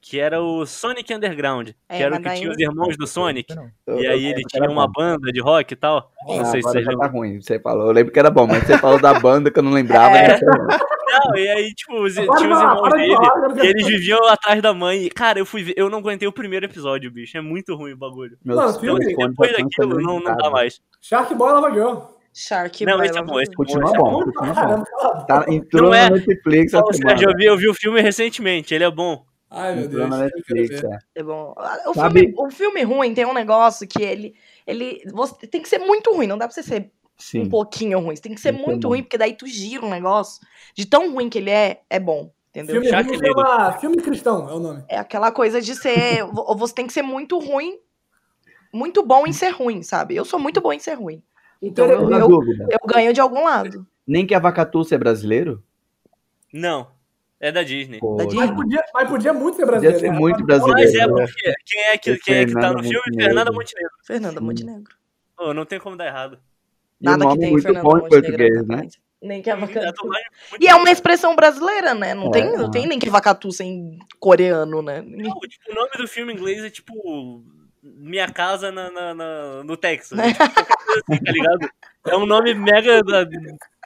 Que 0.00 0.20
era 0.20 0.40
o 0.40 0.64
Sonic 0.64 1.12
Underground. 1.12 1.70
É, 1.88 1.96
que 1.96 2.02
era 2.04 2.16
o 2.16 2.22
que 2.22 2.30
tinha 2.34 2.50
os 2.50 2.58
irmãos 2.58 2.96
do 2.96 3.06
Sonic. 3.06 3.52
Eu- 3.86 4.00
E 4.00 4.06
aí 4.06 4.26
ele 4.26 4.42
tinha 4.48 4.70
uma 4.70 4.86
bom. 4.86 4.92
banda 4.96 5.32
de 5.32 5.40
rock 5.40 5.72
e 5.72 5.76
tal. 5.76 6.12
Ah, 6.28 6.36
Não 6.36 6.44
sei 6.44 6.62
se 6.62 6.68
vocês 6.68 6.84
já 6.84 6.96
tá 6.96 7.06
ruim. 7.08 7.40
Você 7.40 7.58
falou. 7.58 7.86
Eu 7.88 7.92
lembro 7.92 8.12
que 8.12 8.18
era 8.18 8.30
bom, 8.30 8.46
mas 8.46 8.62
você 8.64 8.78
falou 8.78 9.00
da 9.00 9.18
banda 9.18 9.50
que 9.50 9.58
eu 9.58 9.62
não 9.62 9.72
lembrava. 9.72 10.16
É. 10.16 10.28
né? 10.28 10.40
Não, 11.10 11.36
e 11.36 11.48
aí, 11.48 11.74
tipo, 11.74 12.00
os, 12.00 12.14
tinha 12.14 12.30
os 12.32 12.40
irmãos 12.42 12.88
de 12.90 12.96
dele. 12.98 13.14
E 13.62 13.66
eles 13.66 13.86
viviam 13.86 14.24
atrás 14.28 14.62
da 14.62 14.72
mãe. 14.72 15.04
E, 15.04 15.10
cara, 15.10 15.38
eu 15.40 15.44
fui 15.46 15.64
ver. 15.64 15.74
Eu 15.76 15.90
não 15.90 15.98
aguentei 15.98 16.28
o 16.28 16.32
primeiro 16.32 16.64
episódio, 16.66 17.10
bicho. 17.10 17.36
É 17.36 17.40
muito 17.40 17.74
ruim 17.74 17.92
o 17.92 17.96
bagulho. 17.96 18.38
Meus 18.44 18.56
Mano, 18.58 18.78
filme, 18.78 19.04
Depois 19.16 19.52
daquilo, 19.52 20.00
não, 20.00 20.20
não 20.20 20.36
dá 20.36 20.48
mais. 20.48 20.80
Shark 21.00 21.34
Boy 21.34 21.52
Lava 21.52 21.72
Girl. 21.72 21.94
Shark 22.32 22.84
Não, 22.84 22.98
Boy 22.98 23.06
esse 23.06 23.18
é 23.18 23.22
bom, 23.22 23.40
esse 23.40 23.50
é. 23.50 23.54
Continua 23.56 23.84
esse 23.84 23.94
é 23.94 23.98
bom, 23.98 24.22
continua 24.22 24.76
bom. 24.76 25.24
Tá, 25.26 25.44
entrou 25.48 25.84
Não 25.90 25.94
é. 25.94 26.08
na 26.08 26.16
Netflix 26.16 26.72
Ô, 26.72 26.78
essa 26.78 26.92
Sérgio, 26.92 27.08
semana. 27.08 27.22
eu 27.32 27.36
vi, 27.36 27.44
eu 27.46 27.56
vi 27.56 27.68
o 27.68 27.74
filme 27.74 28.00
recentemente, 28.00 28.72
ele 28.72 28.84
é 28.84 28.90
bom. 28.90 29.24
Ai, 29.50 29.74
meu 29.76 29.88
Deus. 29.88 30.02
eu 30.02 30.18
Netflix, 30.18 30.82
é. 30.84 30.98
É 31.16 31.22
bom. 31.22 31.54
O 31.86 31.94
Sabe- 31.94 32.20
filme, 32.20 32.34
o 32.36 32.50
filme 32.50 32.82
ruim 32.82 33.14
tem 33.14 33.24
um 33.24 33.32
negócio 33.32 33.86
que 33.88 34.02
ele. 34.02 34.34
ele 34.66 35.02
você 35.12 35.46
tem 35.46 35.62
que 35.62 35.68
ser 35.68 35.78
muito 35.78 36.12
ruim, 36.12 36.26
não 36.26 36.36
dá 36.36 36.46
pra 36.46 36.54
você 36.54 36.62
ser 36.62 36.90
Sim. 37.16 37.42
um 37.42 37.48
pouquinho 37.48 37.98
ruim. 37.98 38.14
Você 38.14 38.22
tem 38.22 38.34
que 38.34 38.40
ser 38.40 38.52
Tem 38.54 38.62
muito 38.64 38.88
ruim, 38.88 39.02
porque 39.02 39.16
daí 39.18 39.34
tu 39.34 39.46
gira 39.46 39.84
um 39.84 39.90
negócio. 39.90 40.46
De 40.74 40.84
tão 40.86 41.12
ruim 41.12 41.28
que 41.30 41.38
ele 41.38 41.50
é, 41.50 41.80
é 41.88 41.98
bom. 41.98 42.30
Entendeu? 42.50 42.82
Filme, 42.82 42.90
ruim 43.02 43.18
chama 43.18 43.72
filme 43.74 43.96
cristão, 43.98 44.48
é 44.48 44.52
o 44.52 44.58
nome. 44.58 44.84
É 44.88 44.98
aquela 44.98 45.30
coisa 45.32 45.60
de 45.60 45.74
ser. 45.76 46.24
vo- 46.24 46.54
Você 46.56 46.74
tem 46.74 46.86
que 46.86 46.92
ser 46.92 47.02
muito 47.02 47.38
ruim. 47.38 47.78
Muito 48.72 49.02
bom 49.04 49.26
em 49.26 49.32
ser 49.32 49.48
ruim, 49.50 49.82
sabe? 49.82 50.14
Eu 50.14 50.24
sou 50.26 50.38
muito 50.38 50.60
bom 50.60 50.72
em 50.72 50.78
ser 50.78 50.94
ruim. 50.94 51.22
Então 51.62 51.86
eu, 51.86 52.02
Uma 52.06 52.18
eu, 52.18 52.28
dúvida. 52.28 52.66
eu 52.70 52.78
ganho 52.86 53.12
de 53.14 53.20
algum 53.20 53.44
lado. 53.44 53.86
Nem 54.06 54.26
que 54.26 54.34
a 54.34 54.38
Vacatuça 54.38 54.94
é 54.94 54.98
brasileiro? 54.98 55.62
Não, 56.52 56.88
é 57.40 57.52
da 57.52 57.62
Disney. 57.62 58.00
Pô, 58.00 58.16
Da 58.16 58.24
Mas 58.24 58.32
Disney. 58.34 58.54
podia, 58.54 58.84
mas 58.94 59.08
podia 59.08 59.32
muito 59.32 59.56
ser 59.56 59.62
Podia 59.66 59.80
brasileiro. 59.80 60.00
ser 60.00 60.10
né? 60.12 60.18
muito 60.18 60.38
Mas 60.38 60.46
brasileiro. 60.46 60.98
é 60.98 61.06
né? 61.06 61.26
porque 61.26 61.54
quem 61.66 61.82
é 61.84 61.98
que, 61.98 62.10
É 62.10 62.18
quem 62.18 62.34
é 62.36 62.46
que 62.46 62.52
tá 62.54 62.72
no 62.72 62.78
filme? 62.82 62.96
Montenegro. 62.96 63.24
Fernanda 63.24 63.52
Montenegro. 63.52 63.90
Fernanda. 64.04 64.40
Montenegro. 64.40 64.94
Pô, 65.36 65.54
não 65.54 65.64
tem 65.64 65.78
como 65.78 65.96
dar 65.96 66.06
errado. 66.06 66.38
E 67.00 67.04
Nada 67.04 67.18
que 67.18 67.24
nome 67.24 67.36
é 67.36 67.40
tem 67.42 67.50
muito 67.50 67.62
Fernanda 67.62 67.84
bom 67.84 67.96
em 67.98 68.00
Montenegro 68.00 68.36
português, 68.38 68.66
né? 68.66 68.88
Nem 69.20 69.42
que 69.42 69.50
é 69.50 69.52
É 69.52 69.56
vacatu. 69.56 70.02
dublagem 70.02 70.26
muito 70.50 70.62
E 70.64 70.68
é 70.68 70.74
uma 70.76 70.90
expressão 70.90 71.34
brasileira, 71.36 71.94
né? 71.94 72.14
Não, 72.14 72.28
É, 72.28 72.30
tem, 72.30 72.44
não 72.56 72.62
aham. 72.64 72.70
tem 72.70 72.86
nem 72.86 72.98
que 72.98 73.10
vacatu 73.10 73.50
sem 73.52 73.98
coreano, 74.20 74.80
né? 74.82 75.00
Não, 75.02 75.38
tipo, 75.40 75.72
o 75.72 75.74
nome 75.74 75.90
do 75.96 76.06
filme 76.08 76.32
em 76.32 76.36
inglês 76.36 76.62
é 76.64 76.70
tipo. 76.70 77.44
Minha 77.80 78.28
casa 78.28 78.72
na, 78.72 78.90
na- 78.90 79.14
na- 79.14 79.62
no 79.64 79.76
Texas. 79.76 80.18
né? 80.18 80.24
Tipo, 80.34 81.12
assim, 81.12 81.24
tá 81.24 81.32
ligado? 81.32 81.70
É 82.08 82.16
um 82.16 82.26
nome 82.26 82.52
mega. 82.54 83.02
da- 83.02 83.24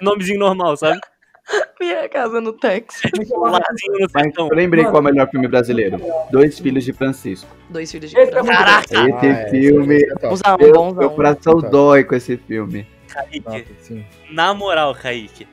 nomezinho 0.01 0.39
normal, 0.39 0.77
sabe? 0.77 0.99
Minha 1.81 2.09
casa 2.09 2.41
no 2.41 2.53
Texas. 2.53 3.11
Um 3.35 3.41
no 3.41 3.51
Mas 3.51 4.13
sertão. 4.13 4.49
eu 4.51 4.57
lembrei 4.57 4.85
Mano. 4.85 4.93
qual 4.95 5.03
é 5.03 5.11
o 5.11 5.13
melhor 5.13 5.29
filme 5.31 5.49
brasileiro. 5.49 6.01
Dois 6.31 6.59
Filhos 6.59 6.85
de 6.85 6.93
Francisco. 6.93 7.49
Dois 7.69 7.91
filhos 7.91 8.11
de 8.11 8.17
é 8.19 8.25
muito 8.25 8.47
Caraca! 8.47 8.85
Esse 8.85 8.97
Ah, 8.97 9.27
é, 9.27 9.51
filme. 9.51 9.97
esse 9.97 10.05
é 10.11 10.15
top. 10.15 10.29
Bonzão, 10.29 10.57
Meu, 10.59 10.95
meu 10.95 11.11
coração 11.11 11.61
Tá. 11.61 11.69
dói 11.69 12.05
com 12.05 12.15
esse 12.15 12.37
filme. 12.37 12.87
Kaique, 13.09 13.67
na 14.31 14.55
moral, 14.55 14.95
Kaique, 14.95 15.47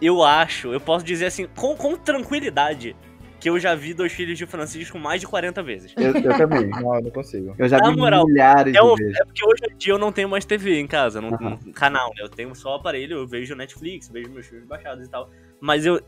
eu 0.00 0.22
acho, 0.22 0.74
eu 0.74 0.80
posso 0.80 1.04
dizer 1.04 1.26
assim, 1.26 1.46
com, 1.56 1.74
com 1.76 1.96
tranquilidade, 1.96 2.94
que 3.42 3.50
eu 3.50 3.58
já 3.58 3.74
vi 3.74 3.92
Dois 3.92 4.12
Filhos 4.12 4.38
de 4.38 4.46
Francisco 4.46 4.98
mais 4.98 5.20
de 5.20 5.26
40 5.26 5.62
vezes. 5.62 5.92
Eu, 5.96 6.14
eu 6.14 6.36
também. 6.36 6.68
Não, 6.68 6.94
eu 6.94 7.02
não 7.02 7.10
consigo. 7.10 7.54
Eu 7.58 7.68
já 7.68 7.78
Na 7.78 7.90
vi 7.90 7.96
moral, 7.96 8.24
milhares 8.26 8.74
É, 8.74 8.80
o- 8.80 8.94
de 8.94 9.02
vezes. 9.02 9.20
é 9.20 9.24
porque 9.24 9.44
hoje 9.44 9.62
em 9.74 9.76
dia 9.76 9.92
eu 9.92 9.98
não 9.98 10.12
tenho 10.12 10.28
mais 10.28 10.44
TV 10.44 10.78
em 10.78 10.86
casa, 10.86 11.20
não, 11.20 11.30
Aham. 11.30 11.58
não- 11.64 11.72
canal, 11.72 12.08
né? 12.16 12.22
Eu 12.22 12.28
tenho 12.28 12.54
só 12.54 12.76
aparelho, 12.76 13.16
eu 13.18 13.26
vejo 13.26 13.54
Netflix, 13.56 14.08
vejo 14.08 14.30
meus 14.30 14.46
filmes 14.46 14.66
baixados 14.68 15.04
e 15.06 15.10
tal. 15.10 15.28
Mas 15.60 15.84
eu. 15.84 16.00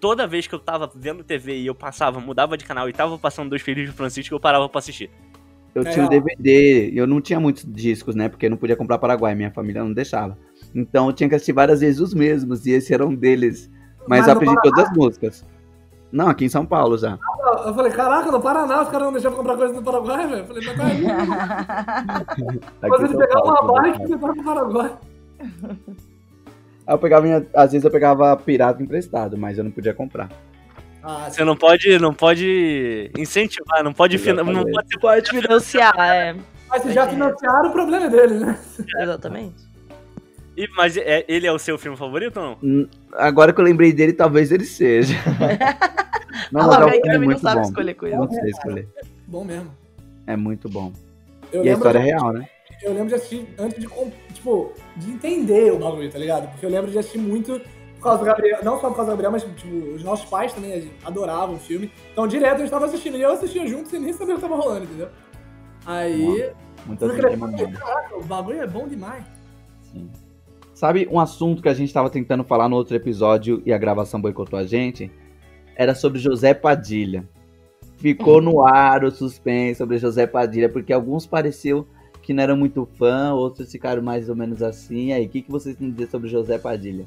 Toda 0.00 0.26
vez 0.26 0.46
que 0.46 0.54
eu 0.54 0.58
tava 0.58 0.90
vendo 0.94 1.24
TV 1.24 1.56
e 1.56 1.66
eu 1.66 1.74
passava, 1.74 2.20
mudava 2.20 2.58
de 2.58 2.64
canal 2.66 2.86
e 2.90 2.92
tava 2.92 3.16
passando 3.16 3.48
Dois 3.48 3.62
Filhos 3.62 3.88
de 3.88 3.96
Francisco, 3.96 4.34
eu 4.34 4.38
parava 4.40 4.68
pra 4.68 4.78
assistir. 4.80 5.08
Eu 5.74 5.80
É, 5.82 5.90
tinha 5.90 6.04
o 6.04 6.06
ó. 6.06 6.10
DVD, 6.10 6.90
eu 6.94 7.06
não 7.06 7.22
tinha 7.22 7.40
muitos 7.40 7.64
discos, 7.66 8.14
né? 8.14 8.28
Porque 8.28 8.44
eu 8.44 8.50
não 8.50 8.58
podia 8.58 8.76
comprar 8.76 8.98
Paraguai, 8.98 9.34
minha 9.34 9.50
família 9.50 9.82
não 9.82 9.92
deixava. 9.94 10.36
Então 10.74 11.06
eu 11.06 11.12
tinha 11.14 11.26
que 11.28 11.34
assistir 11.34 11.52
várias 11.54 11.80
vezes 11.80 12.00
os 12.00 12.12
mesmos, 12.12 12.66
e 12.66 12.72
esse 12.72 12.92
era 12.92 13.06
um 13.06 13.14
deles. 13.14 13.70
Mas, 14.06 14.20
Mas 14.20 14.26
eu 14.28 14.32
aprendi 14.34 14.54
todas 14.62 14.84
as 14.84 14.94
músicas. 14.94 15.44
Não, 16.14 16.28
aqui 16.28 16.44
em 16.44 16.48
São 16.48 16.64
Paulo 16.64 16.96
já. 16.96 17.18
Eu 17.66 17.74
falei, 17.74 17.90
caraca, 17.90 18.30
no 18.30 18.40
Paraná 18.40 18.82
os 18.82 18.88
caras 18.88 19.06
não 19.06 19.12
deixavam 19.12 19.36
comprar 19.36 19.56
coisa 19.56 19.74
no 19.74 19.82
Paraguai, 19.82 20.28
velho. 20.28 20.42
Eu 20.42 20.46
falei, 20.46 20.62
mas 20.64 20.76
tá 20.76 22.24
Você 22.88 23.08
São 23.08 23.18
pegar 23.18 23.40
Paulo, 23.42 23.72
uma 23.72 23.82
bike 23.82 24.02
e 24.02 24.06
você 24.06 24.16
vai 24.16 24.32
pro 24.32 24.44
Paraguai. 24.44 24.92
Eu 26.86 26.98
pegava, 26.98 27.22
minha- 27.26 27.46
às 27.54 27.72
vezes 27.72 27.84
eu 27.84 27.90
pegava 27.90 28.36
pirata 28.36 28.80
emprestado, 28.80 29.36
mas 29.36 29.58
eu 29.58 29.64
não 29.64 29.72
podia 29.72 29.92
comprar. 29.92 30.28
Ah, 31.02 31.26
Você 31.28 31.44
não 31.44 31.56
pode, 31.56 31.98
não 31.98 32.14
pode 32.14 33.10
incentivar, 33.18 33.82
não 33.82 33.92
pode, 33.92 34.16
não 34.32 34.64
pode 34.64 34.98
Pode 35.00 35.30
financiar, 35.30 35.94
é. 35.98 36.36
mas 36.70 36.82
se 36.82 36.92
já 36.92 37.08
financiaram, 37.08 37.70
o 37.70 37.72
problema 37.72 38.06
é 38.06 38.08
deles, 38.10 38.40
né? 38.40 38.58
Exatamente. 39.00 39.63
E- 40.56 40.68
Mas 40.76 40.96
é- 40.96 41.24
ele 41.28 41.46
é 41.46 41.52
o 41.52 41.58
seu 41.58 41.76
filme 41.78 41.96
favorito 41.96 42.38
ou 42.38 42.58
não? 42.62 42.88
Agora 43.12 43.52
que 43.52 43.60
eu 43.60 43.64
lembrei 43.64 43.92
dele, 43.92 44.12
talvez 44.12 44.52
ele 44.52 44.64
seja. 44.64 45.14
não, 46.52 46.62
Ah, 46.62 46.66
mas 46.66 46.78
é 46.80 46.84
um 46.84 46.88
aí 46.88 46.92
filme 46.92 47.00
também 47.02 47.18
não 47.18 47.24
muito 47.26 47.40
sabe 47.40 47.60
bom. 47.60 47.68
escolher 47.68 47.94
coisa. 47.94 48.16
Não 48.16 48.30
sei 48.30 48.50
escolher. 48.50 48.88
Bom 49.26 49.44
mesmo. 49.44 49.70
É 50.26 50.36
muito 50.36 50.68
bom. 50.68 50.92
Eu 51.52 51.64
E 51.64 51.68
a 51.70 51.72
história 51.74 51.98
é 51.98 52.02
de, 52.02 52.08
real, 52.08 52.32
né? 52.32 52.48
eu 52.82 52.92
lembro 52.92 53.08
de 53.08 53.14
assistir 53.14 53.46
antes 53.58 53.78
de, 53.80 53.86
tipo, 54.34 54.72
de 54.96 55.10
entender 55.10 55.72
o 55.72 55.78
bagulho, 55.78 56.10
tá 56.10 56.18
ligado? 56.18 56.50
Porque 56.50 56.66
eu 56.66 56.70
lembro 56.70 56.90
de 56.90 56.98
assistir 56.98 57.18
muito 57.18 57.60
por 57.96 58.02
causa 58.02 58.18
do 58.18 58.24
Gabriel, 58.26 58.58
não 58.62 58.80
só 58.80 58.88
por 58.88 58.96
causa 58.96 59.10
do 59.10 59.16
Gabriel, 59.16 59.32
mas 59.32 59.42
tipo, 59.44 59.94
os 59.94 60.04
nossos 60.04 60.28
pais 60.28 60.52
também 60.52 60.90
adoravam 61.04 61.56
o 61.56 61.58
filme. 61.58 61.90
Então 62.12 62.26
direto 62.26 62.56
a 62.56 62.58
gente 62.58 62.70
tava 62.70 62.84
assistindo. 62.86 63.16
E 63.16 63.22
eu 63.22 63.32
assistia 63.32 63.66
junto 63.66 63.88
sem 63.88 64.00
nem 64.00 64.12
saber 64.12 64.32
o 64.32 64.36
que 64.36 64.42
tava 64.42 64.56
rolando, 64.56 64.84
entendeu? 64.84 65.08
Aí. 65.86 66.50
Muitas 66.86 67.08
eu 67.16 67.16
caraca, 67.78 68.16
o 68.16 68.22
bagulho 68.24 68.60
é 68.60 68.66
bom 68.66 68.86
demais. 68.86 69.24
Sim. 69.90 70.10
Sabe 70.84 71.08
um 71.10 71.18
assunto 71.18 71.62
que 71.62 71.68
a 71.70 71.72
gente 71.72 71.88
estava 71.88 72.10
tentando 72.10 72.44
falar 72.44 72.68
no 72.68 72.76
outro 72.76 72.94
episódio 72.94 73.62
e 73.64 73.72
a 73.72 73.78
gravação 73.78 74.20
boicotou 74.20 74.58
a 74.58 74.64
gente? 74.66 75.10
Era 75.74 75.94
sobre 75.94 76.18
José 76.18 76.52
Padilha. 76.52 77.26
Ficou 77.96 78.42
no 78.42 78.60
ar 78.60 79.02
o 79.02 79.10
suspense 79.10 79.78
sobre 79.78 79.96
José 79.96 80.26
Padilha, 80.26 80.68
porque 80.68 80.92
alguns 80.92 81.24
pareciam 81.26 81.86
que 82.20 82.34
não 82.34 82.42
eram 82.42 82.54
muito 82.58 82.86
fã, 82.98 83.32
outros 83.32 83.72
ficaram 83.72 84.02
mais 84.02 84.28
ou 84.28 84.36
menos 84.36 84.62
assim. 84.62 85.06
E 85.06 85.12
aí, 85.14 85.24
o 85.24 85.28
que, 85.30 85.40
que 85.40 85.50
vocês 85.50 85.74
têm 85.74 85.88
a 85.88 85.90
dizer 85.90 86.10
sobre 86.10 86.28
José 86.28 86.58
Padilha? 86.58 87.06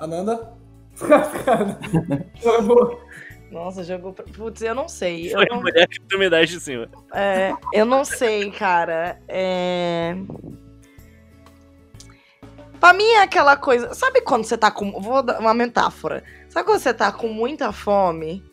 Ananda? 0.00 0.54
Eu 2.42 2.98
Nossa, 3.52 3.84
jogou. 3.84 4.14
pra- 4.14 4.24
Putz, 4.34 4.62
eu 4.62 4.74
não 4.74 4.88
sei. 4.88 5.26
Eu 5.26 5.32
Foi 5.32 5.44
a 5.50 5.54
não, 5.54 5.60
mulher 5.60 5.86
que 5.88 6.00
tu 6.08 6.18
me 6.18 6.30
de 6.46 6.58
cima. 6.58 6.88
é, 7.14 7.52
eu 7.70 7.84
não 7.84 8.02
sei, 8.02 8.50
cara. 8.50 9.20
É. 9.28 10.16
Pra 12.80 12.92
mim 12.92 13.04
é 13.04 13.22
aquela 13.22 13.56
coisa. 13.56 13.94
Sabe 13.94 14.20
quando 14.20 14.44
você 14.44 14.56
tá 14.56 14.70
com. 14.70 15.00
Vou 15.00 15.22
dar 15.22 15.40
uma 15.40 15.54
metáfora. 15.54 16.22
Sabe 16.48 16.66
quando 16.66 16.80
você 16.80 16.94
tá 16.94 17.10
com 17.12 17.28
muita 17.28 17.72
fome 17.72 18.44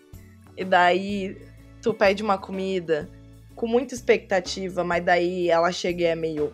e 0.58 0.64
daí 0.64 1.38
tu 1.82 1.94
pede 1.94 2.24
uma 2.24 2.38
comida 2.38 3.10
com 3.56 3.68
muita 3.68 3.94
expectativa, 3.94 4.84
mas 4.84 5.04
daí 5.04 5.50
ela 5.50 5.72
chega 5.72 6.02
e 6.02 6.06
é 6.06 6.16
meio, 6.16 6.54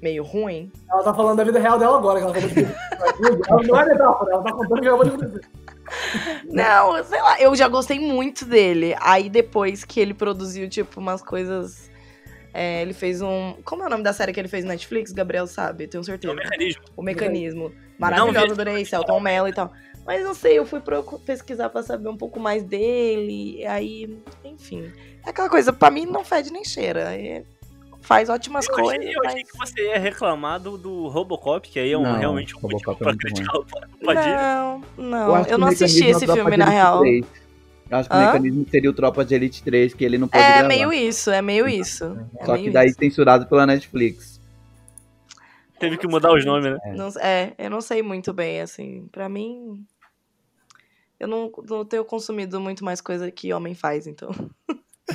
meio 0.00 0.22
ruim? 0.22 0.72
Ela 0.90 1.02
tá 1.02 1.12
falando 1.12 1.36
da 1.36 1.44
vida 1.44 1.58
real 1.58 1.78
dela 1.78 1.98
agora, 1.98 2.18
que 2.18 2.24
ela 2.24 2.32
acabou 2.32 2.50
de 2.50 2.64
Ela 3.48 3.62
não 3.62 3.80
é 3.80 3.86
metáfora, 3.86 4.32
ela 4.32 4.42
tá 4.42 4.52
contando 4.52 4.80
que 4.80 4.88
acabou 4.88 5.04
de. 5.04 5.40
Não, 6.44 7.02
sei 7.04 7.20
lá, 7.20 7.40
eu 7.40 7.54
já 7.54 7.68
gostei 7.68 7.98
muito 7.98 8.44
dele. 8.44 8.94
Aí 9.00 9.28
depois 9.28 9.84
que 9.84 10.00
ele 10.00 10.14
produziu, 10.14 10.68
tipo, 10.68 11.00
umas 11.00 11.22
coisas. 11.22 11.87
É, 12.52 12.82
ele 12.82 12.92
fez 12.92 13.20
um. 13.22 13.54
Como 13.64 13.82
é 13.82 13.86
o 13.86 13.90
nome 13.90 14.02
da 14.02 14.12
série 14.12 14.32
que 14.32 14.40
ele 14.40 14.48
fez 14.48 14.64
na 14.64 14.70
Netflix? 14.72 15.12
Gabriel 15.12 15.46
sabe, 15.46 15.86
tenho 15.86 16.00
É 16.02 16.04
certeza. 16.04 16.32
o 16.32 16.36
mecanismo. 16.36 16.82
O 16.96 17.02
mecanismo. 17.02 17.72
Maravilhoso, 17.98 18.46
vi. 18.46 18.52
adorei, 18.52 18.84
Celton 18.84 19.20
Mello 19.20 19.48
e 19.48 19.52
tal. 19.52 19.72
Mas 20.06 20.24
não 20.24 20.32
sei, 20.34 20.58
eu 20.58 20.64
fui 20.64 20.80
pesquisar 21.26 21.68
pra 21.68 21.82
saber 21.82 22.08
um 22.08 22.16
pouco 22.16 22.40
mais 22.40 22.62
dele. 22.62 23.64
Aí, 23.66 24.18
enfim. 24.44 24.90
É 25.26 25.30
aquela 25.30 25.50
coisa, 25.50 25.72
pra 25.72 25.90
mim 25.90 26.06
não 26.06 26.24
fede 26.24 26.50
nem 26.52 26.64
cheira. 26.64 27.14
é- 27.14 27.44
faz 28.00 28.30
ótimas 28.30 28.66
Eu 28.66 28.74
coisas. 28.74 28.94
achei, 28.98 29.14
eu 29.14 29.20
achei 29.26 29.42
mas- 29.42 29.50
que 29.50 29.58
você 29.58 29.86
ia 29.88 29.98
reclamar 29.98 30.58
do, 30.58 30.78
do 30.78 31.08
Robocop, 31.08 31.68
que 31.68 31.78
aí 31.78 31.92
é 31.92 31.98
um, 31.98 32.02
Não, 32.02 32.16
realmente 32.18 32.56
um 32.56 32.60
motivo 32.60 32.78
Robocop 32.92 32.96
é 32.96 32.98
pra 33.04 33.08
muito 33.08 33.20
criticar 33.20 33.56
o 33.56 33.66
Padilha. 34.06 34.36
Não, 34.36 34.82
não. 34.96 35.44
Eu 35.46 35.56
o 35.56 35.58
não 35.58 35.68
assisti 35.68 36.04
é 36.06 36.10
esse 36.10 36.26
filme, 36.26 36.56
na 36.56 36.64
real. 36.70 37.00
3. 37.00 37.26
Eu 37.90 37.96
acho 37.98 38.08
que 38.08 38.14
o 38.14 38.18
Hã? 38.18 38.26
mecanismo 38.26 38.66
seria 38.70 38.90
o 38.90 38.92
Tropa 38.92 39.24
de 39.24 39.34
Elite 39.34 39.62
3, 39.62 39.94
que 39.94 40.04
ele 40.04 40.18
não 40.18 40.28
pode 40.28 40.44
É 40.44 40.52
gravar. 40.52 40.68
meio 40.68 40.92
isso, 40.92 41.30
é 41.30 41.40
meio 41.40 41.66
isso. 41.66 42.04
É 42.38 42.44
Só 42.44 42.52
meio 42.52 42.64
que 42.64 42.70
daí 42.70 42.88
isso. 42.88 42.98
censurado 42.98 43.46
pela 43.46 43.66
Netflix. 43.66 44.38
Teve 45.78 45.96
que 45.96 46.06
mudar 46.08 46.32
os 46.34 46.44
nomes, 46.44 46.72
né? 46.72 46.78
É. 46.84 46.92
Não- 46.94 47.08
é, 47.20 47.54
eu 47.56 47.70
não 47.70 47.80
sei 47.80 48.02
muito 48.02 48.32
bem, 48.32 48.60
assim. 48.60 49.06
Pra 49.10 49.28
mim. 49.28 49.84
Eu 51.18 51.26
não, 51.26 51.50
não 51.68 51.84
tenho 51.84 52.04
consumido 52.04 52.60
muito 52.60 52.84
mais 52.84 53.00
coisa 53.00 53.30
que 53.30 53.52
homem 53.52 53.74
faz, 53.74 54.06
então. 54.06 54.30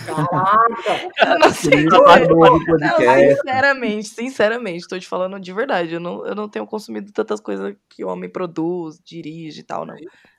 Caraca! 0.06 1.14
Eu 1.34 1.40
não 1.40 1.52
sei. 1.52 1.86
Não, 1.86 3.30
sinceramente, 3.30 4.08
sinceramente, 4.10 4.88
tô 4.88 4.98
te 4.98 5.08
falando 5.08 5.40
de 5.40 5.54
verdade. 5.54 5.94
Eu 5.94 6.00
não, 6.00 6.26
eu 6.26 6.34
não 6.34 6.50
tenho 6.50 6.66
consumido 6.66 7.12
tantas 7.14 7.40
coisas 7.40 7.76
que 7.88 8.04
homem 8.04 8.28
produz, 8.30 9.00
dirige 9.06 9.62
e 9.62 9.64
tal, 9.64 9.86
não. 9.86 9.96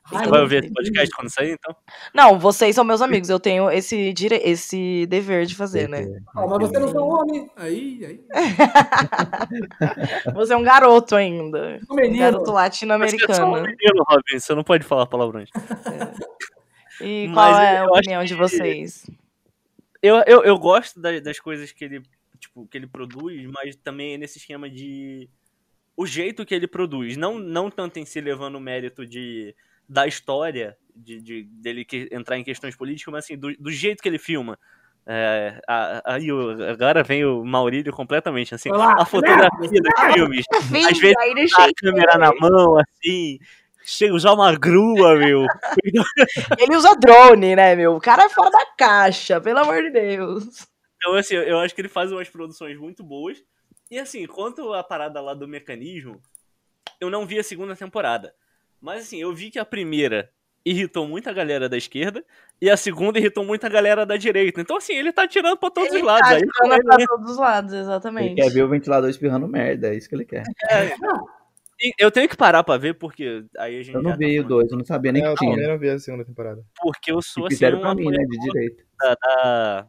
Você 0.06 0.16
Ai, 0.16 0.26
vai 0.28 0.40
ouvir 0.42 0.62
esse 0.64 0.72
podcast 0.72 1.16
quando 1.16 1.30
sair, 1.32 1.52
então? 1.52 1.74
Não, 2.12 2.38
vocês 2.38 2.74
são 2.74 2.84
meus 2.84 3.00
amigos, 3.00 3.30
eu 3.30 3.40
tenho 3.40 3.70
esse, 3.70 4.12
dire... 4.12 4.38
esse 4.44 5.06
dever 5.06 5.46
de 5.46 5.54
fazer, 5.54 5.88
né? 5.88 6.04
Ó, 6.36 6.46
mas 6.46 6.68
você 6.68 6.78
não 6.78 6.88
foi 6.88 7.02
um 7.02 7.08
homem. 7.08 7.50
Aí, 7.56 8.04
aí. 8.04 8.24
Você 10.34 10.52
é 10.52 10.56
um 10.56 10.62
garoto 10.62 11.16
ainda. 11.16 11.80
Um 11.90 11.94
menino. 11.94 12.18
Garoto 12.18 12.40
Você 12.40 12.42
é 12.42 12.46
só 12.46 12.52
um 12.52 12.54
latino-americano. 12.54 13.52
menino, 13.62 14.04
Robin, 14.06 14.38
você 14.38 14.54
não 14.54 14.64
pode 14.64 14.84
falar 14.84 15.06
palavrões. 15.06 15.48
E 17.00 17.26
Mas 17.28 17.34
qual 17.34 17.60
é 17.62 17.78
a 17.78 17.86
opinião 17.86 18.24
de 18.24 18.34
que- 18.34 18.38
vocês? 18.40 19.10
Eu, 20.02 20.16
eu, 20.26 20.44
eu 20.44 20.58
gosto 20.58 21.00
da- 21.00 21.18
das 21.20 21.40
coisas 21.40 21.72
que 21.72 21.84
ele, 21.84 22.02
tipo, 22.38 22.66
que 22.66 22.76
ele 22.76 22.86
produz, 22.86 23.46
mas 23.50 23.74
também 23.76 24.18
nesse 24.18 24.38
esquema 24.38 24.68
de 24.68 25.28
o 25.96 26.06
jeito 26.06 26.44
que 26.44 26.54
ele 26.54 26.66
produz, 26.66 27.16
não, 27.16 27.38
não 27.38 27.70
tanto 27.70 27.98
em 27.98 28.04
si 28.04 28.20
levando 28.20 28.56
o 28.56 28.60
mérito 28.60 29.06
de 29.06 29.54
da 29.88 30.06
história 30.06 30.76
de, 30.94 31.20
de- 31.20 31.42
dele 31.44 31.84
que, 31.84 32.08
entrar 32.12 32.38
em 32.38 32.44
questões 32.44 32.76
políticas, 32.76 33.12
mas 33.12 33.24
assim, 33.24 33.36
do, 33.36 33.54
do 33.56 33.70
jeito 33.70 34.02
que 34.02 34.08
ele 34.08 34.18
filma. 34.18 34.58
É, 35.06 35.60
aí 36.06 36.28
agora 36.70 37.02
vem 37.02 37.26
o 37.26 37.44
Maurílio 37.44 37.92
completamente, 37.92 38.54
assim, 38.54 38.70
Olá, 38.70 38.94
a 38.98 39.04
fotografia 39.04 39.50
dos 39.82 40.14
filmes, 40.14 40.46
às 40.50 40.98
vezes 40.98 41.16
aí 41.18 41.46
a 41.58 41.70
câmera 41.76 42.16
na 42.16 42.32
mão, 42.34 42.78
assim, 42.78 43.38
chega 43.84 44.14
a 44.14 44.16
usar 44.16 44.32
uma 44.32 44.56
grua, 44.56 45.16
meu. 45.16 45.46
Ele 46.58 46.76
usa 46.76 46.96
drone, 46.96 47.54
né, 47.54 47.76
meu? 47.76 47.96
O 47.96 48.00
cara 48.00 48.24
é 48.24 48.28
fora 48.30 48.50
da 48.50 48.64
caixa, 48.78 49.40
pelo 49.40 49.58
amor 49.58 49.82
de 49.82 49.90
Deus. 49.90 50.66
Então, 50.96 51.14
assim, 51.16 51.34
eu 51.34 51.58
acho 51.58 51.74
que 51.74 51.82
ele 51.82 51.88
faz 51.88 52.10
umas 52.10 52.30
produções 52.30 52.78
muito 52.78 53.04
boas. 53.04 53.44
E, 53.90 53.98
assim, 53.98 54.26
quanto 54.26 54.72
à 54.72 54.82
parada 54.82 55.20
lá 55.20 55.34
do 55.34 55.46
mecanismo, 55.46 56.18
eu 56.98 57.10
não 57.10 57.26
vi 57.26 57.38
a 57.38 57.44
segunda 57.44 57.76
temporada. 57.76 58.34
Mas, 58.84 59.04
assim, 59.04 59.16
eu 59.18 59.34
vi 59.34 59.50
que 59.50 59.58
a 59.58 59.64
primeira 59.64 60.28
irritou 60.62 61.06
muita 61.08 61.32
galera 61.32 61.70
da 61.70 61.76
esquerda 61.78 62.22
e 62.60 62.68
a 62.68 62.76
segunda 62.76 63.18
irritou 63.18 63.42
muita 63.42 63.66
galera 63.66 64.04
da 64.04 64.14
direita. 64.18 64.60
Então, 64.60 64.76
assim, 64.76 64.92
ele 64.94 65.10
tá 65.10 65.26
tirando 65.26 65.56
pra 65.56 65.70
todos 65.70 65.88
Ele 65.88 66.00
os 66.00 66.06
lados. 66.06 66.28
tá 66.28 66.34
Aí, 66.36 66.42
tirando 66.42 66.82
pra 66.84 67.06
todos 67.06 67.30
os 67.30 67.38
lados, 67.38 67.72
exatamente. 67.72 68.32
Ele 68.32 68.42
quer 68.42 68.50
ver 68.50 68.62
o 68.62 68.68
ventilador 68.68 69.08
espirrando 69.08 69.48
merda, 69.48 69.88
é 69.88 69.94
isso 69.96 70.06
que 70.06 70.14
ele 70.14 70.26
quer. 70.26 70.42
E 71.80 71.92
eu 71.98 72.10
tenho 72.10 72.28
que 72.28 72.36
parar 72.36 72.62
pra 72.62 72.76
ver, 72.76 72.94
porque 72.94 73.44
aí 73.58 73.80
a 73.80 73.82
gente 73.82 73.94
Eu 73.96 74.02
não 74.02 74.10
tá 74.12 74.16
vi 74.18 74.26
o 74.26 74.42
falando- 74.42 74.48
dois, 74.48 74.70
eu 74.70 74.78
não 74.78 74.84
sabia 74.84 75.12
nem 75.12 75.22
É, 75.22 75.24
que 75.26 75.30
eu 75.32 75.36
tinha. 75.36 75.52
também 75.54 75.68
não 75.68 75.78
vi 75.78 75.88
a 75.88 75.98
segunda 75.98 76.24
temporada. 76.24 76.62
Porque 76.80 77.10
eu 77.10 77.20
sou, 77.22 77.46
assim, 77.46 77.54
fizeram 77.56 77.78
um 77.78 77.80
pra 77.80 77.94
mim, 77.94 78.10
né, 78.10 78.18
de 78.24 78.38
direita. 78.38 78.84
da, 79.00 79.14
da, 79.14 79.86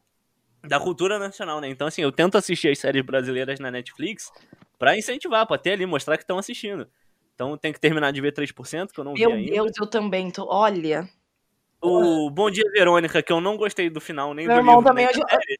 da 0.67 0.79
cultura 0.79 1.19
nacional, 1.19 1.59
né? 1.61 1.67
Então, 1.69 1.85
assim, 1.87 2.01
eu 2.01 2.11
tento 2.13 2.37
assistir 2.37 2.69
as 2.69 2.79
séries 2.79 3.05
brasileiras 3.05 3.59
na 3.59 3.69
Netflix 3.69 4.31
pra 4.79 4.97
incentivar, 4.97 5.45
pra 5.45 5.57
ter 5.57 5.71
ali, 5.73 5.85
mostrar 5.85 6.17
que 6.17 6.23
estão 6.23 6.37
assistindo. 6.37 6.87
Então 7.35 7.57
tem 7.57 7.73
que 7.73 7.79
terminar 7.79 8.11
de 8.11 8.21
ver 8.21 8.31
3%, 8.31 8.93
que 8.93 8.99
eu 8.99 9.03
não 9.03 9.13
vi 9.13 9.19
Meu 9.21 9.33
ainda. 9.33 9.51
Deus, 9.51 9.71
eu 9.79 9.85
também 9.85 10.31
tô. 10.31 10.47
Olha. 10.49 11.07
O 11.81 12.31
Bom 12.31 12.49
Dia 12.49 12.63
Verônica, 12.73 13.21
que 13.21 13.31
eu 13.31 13.39
não 13.39 13.57
gostei 13.57 13.89
do 13.89 14.01
final, 14.01 14.33
nem 14.33 14.47
Meu 14.47 14.55
do 14.55 14.59
irmão 14.61 14.75
livro, 14.77 14.89
também. 14.89 15.05
Eu, 15.05 15.11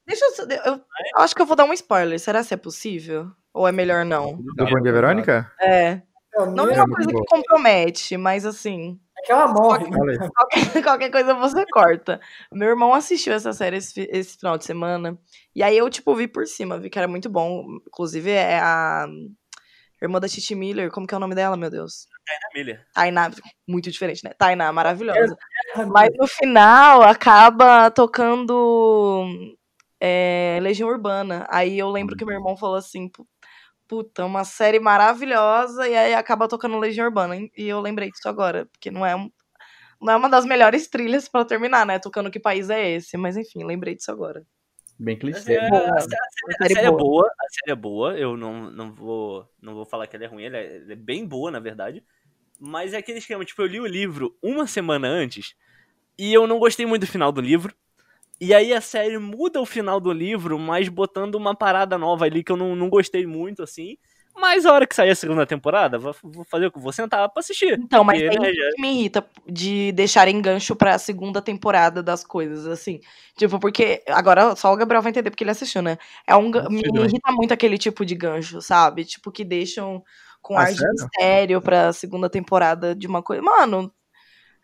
deixa 0.08 0.26
eu, 0.26 0.48
eu, 0.50 0.74
eu 0.76 0.82
acho 1.18 1.36
que 1.36 1.42
eu 1.42 1.46
vou 1.46 1.56
dar 1.56 1.66
um 1.66 1.74
spoiler. 1.74 2.20
Será 2.20 2.44
que 2.44 2.54
é 2.54 2.58
possível? 2.58 3.28
Ou 3.54 3.68
é 3.68 3.72
melhor 3.72 4.06
não? 4.06 4.38
Do 4.38 4.66
Bom 4.66 4.82
Dia 4.82 4.94
Verônica? 4.94 5.52
É. 5.62 6.02
Não 6.38 6.66
nem- 6.66 6.76
é 6.76 6.84
uma 6.84 6.96
coisa 6.96 7.10
que 7.10 7.26
compromete, 7.28 8.18
mas 8.18 8.46
assim. 8.46 9.00
É 9.18 9.22
que 9.22 9.32
ela 9.32 9.48
morre. 9.48 9.86
Aí. 9.86 10.30
Qualquer, 10.30 10.84
qualquer 10.84 11.12
coisa 11.12 11.34
você 11.36 11.66
corta. 11.72 12.20
Meu 12.52 12.70
irmão 12.70 12.94
assistiu 12.94 13.34
essa 13.34 13.54
série 13.54 13.78
esse, 13.78 14.10
esse 14.12 14.38
final 14.38 14.58
de 14.58 14.66
semana. 14.66 15.18
E 15.56 15.62
aí 15.62 15.78
eu, 15.78 15.90
tipo, 15.90 16.14
vi 16.16 16.28
por 16.28 16.46
cima, 16.48 16.78
vi 16.80 16.90
que 16.90 16.98
era 16.98 17.08
muito 17.08 17.30
bom. 17.30 17.66
Inclusive, 17.88 18.32
é 18.32 18.60
a 18.60 19.06
irmã 20.06 20.20
da 20.20 20.28
Titi 20.30 20.56
Miller. 20.56 20.90
Como 20.92 21.06
que 21.08 21.14
é 21.14 21.18
o 21.18 21.20
nome 21.20 21.36
dela, 21.36 21.58
meu 21.58 21.70
Deus? 21.70 22.08
Miller. 22.56 22.86
Tainá, 22.94 23.32
muito 23.68 23.92
diferente, 23.92 24.24
né? 24.24 24.32
Tainá, 24.38 24.72
maravilhosa. 24.72 25.36
Mas 25.92 26.10
no 26.18 26.28
final 26.28 27.04
acaba 27.04 27.92
tocando 27.92 29.56
é, 30.00 30.60
Legião 30.62 30.90
Urbana. 30.90 31.46
Aí 31.50 31.78
eu 31.78 31.90
lembro 31.90 32.16
que 32.16 32.26
meu 32.26 32.36
irmão 32.36 32.58
falou 32.58 32.76
assim: 32.78 33.10
"Pu- 33.10 33.28
puta, 33.88 34.26
uma 34.26 34.44
série 34.44 34.80
maravilhosa, 34.80 35.88
e 35.88 35.96
aí 35.96 36.14
acaba 36.16 36.48
tocando 36.48 36.80
Legião 36.80 37.06
Urbana. 37.06 37.36
E 37.38 37.52
eu 37.68 37.80
lembrei 37.82 38.10
disso 38.12 38.28
agora, 38.30 38.66
porque 38.68 38.90
não 38.92 39.06
é, 39.06 39.16
um- 39.16 39.30
não 40.02 40.14
é 40.14 40.16
uma 40.18 40.30
das 40.30 40.46
melhores 40.46 40.88
trilhas 40.90 41.28
pra 41.30 41.46
terminar, 41.46 41.86
né? 41.86 42.00
Tocando 42.00 42.32
que 42.32 42.40
país 42.40 42.70
é 42.70 42.90
esse. 42.92 43.18
Mas 43.18 43.38
enfim, 43.38 43.64
lembrei 43.66 43.96
disso 43.96 44.12
agora. 44.12 44.44
Bem 44.98 45.18
clichê. 45.18 45.54
É, 45.54 45.70
boa. 45.70 45.98
a, 45.98 46.02
sé- 46.02 46.16
a 46.16 46.30
série, 46.32 46.56
a 46.60 46.68
série 46.76 46.88
é 46.88 46.90
boa. 46.90 47.00
boa, 47.00 47.28
a 47.28 47.50
série 47.50 47.72
é 47.72 47.76
boa, 47.76 48.18
eu 48.18 48.38
não, 48.38 48.72
não, 48.72 48.94
vou, 48.94 49.50
não 49.62 49.74
vou 49.74 49.86
falar 49.86 50.08
que 50.08 50.16
ela 50.16 50.26
é 50.26 50.28
ruim, 50.28 50.44
ela 50.44 50.58
é, 50.58 50.78
ela 50.78 50.94
é 50.94 50.96
bem 50.96 51.26
boa, 51.26 51.52
na 51.52 51.60
verdade. 51.60 52.04
Mas 52.60 52.94
é 52.94 52.98
aquele 52.98 53.20
esquema, 53.20 53.44
tipo, 53.44 53.62
eu 53.62 53.68
li 53.68 53.80
o 53.80 53.86
livro 53.86 54.38
uma 54.42 54.66
semana 54.68 55.08
antes 55.08 55.54
e 56.18 56.34
eu 56.34 56.48
não 56.48 56.60
gostei 56.60 56.86
muito 56.86 57.02
do 57.02 57.08
final 57.12 57.32
do 57.32 57.42
livro. 57.42 57.74
E 58.40 58.54
aí 58.54 58.74
a 58.74 58.82
série 58.82 59.18
muda 59.18 59.62
o 59.62 59.66
final 59.66 60.00
do 60.00 60.12
livro, 60.12 60.60
mas 60.60 60.90
botando 60.90 61.36
uma 61.36 61.56
parada 61.56 61.98
nova 61.98 62.26
ali 62.26 62.44
que 62.44 62.52
eu 62.52 62.58
não, 62.58 62.76
não 62.76 62.90
gostei 62.90 63.26
muito, 63.26 63.64
assim. 63.64 63.98
Mas 64.38 64.66
a 64.66 64.74
hora 64.74 64.86
que 64.86 64.96
sair 64.96 65.10
a 65.12 65.16
segunda 65.16 65.46
temporada, 65.46 65.98
vou, 65.98 66.14
fazer 66.50 66.68
o 66.68 66.72
que? 66.72 66.80
Vou 66.80 66.92
sentar 66.92 67.30
pra 67.30 67.40
assistir. 67.40 67.80
Então, 67.80 68.04
mas 68.04 68.22
é 68.22 68.28
né, 68.38 68.54
já- 68.54 68.72
que 68.76 68.82
me 68.82 68.90
irrita 68.92 69.26
de 69.48 69.92
deixarem 69.94 70.42
gancho 70.42 70.76
pra 70.76 70.98
segunda 71.00 71.42
temporada 71.42 72.04
das 72.04 72.24
coisas, 72.24 72.68
assim. 72.68 73.00
Tipo, 73.38 73.60
porque 73.60 74.04
agora 74.08 74.56
só 74.56 74.74
o 74.74 74.76
Gabriel 74.76 75.02
vai 75.02 75.12
entender 75.12 75.30
porque 75.30 75.44
ele 75.44 75.52
assistiu, 75.52 75.82
né? 75.82 75.98
É 76.28 76.36
um, 76.36 76.50
me 76.50 76.52
também. 76.52 77.06
irrita 77.06 77.32
muito 77.32 77.54
aquele 77.54 77.78
tipo 77.78 78.06
de 78.06 78.14
gancho, 78.16 78.62
sabe? 78.62 79.06
Tipo, 79.06 79.32
que 79.32 79.44
deixam 79.46 80.04
com 80.42 80.58
Ah, 80.58 80.64
ar 80.64 80.72
de 80.72 80.78
sério? 80.78 80.94
mistério 80.94 81.62
pra 81.62 81.94
segunda 81.94 82.30
temporada 82.30 82.94
de 82.94 83.08
uma 83.08 83.24
coisa. 83.24 83.42
Mano, 83.42 83.92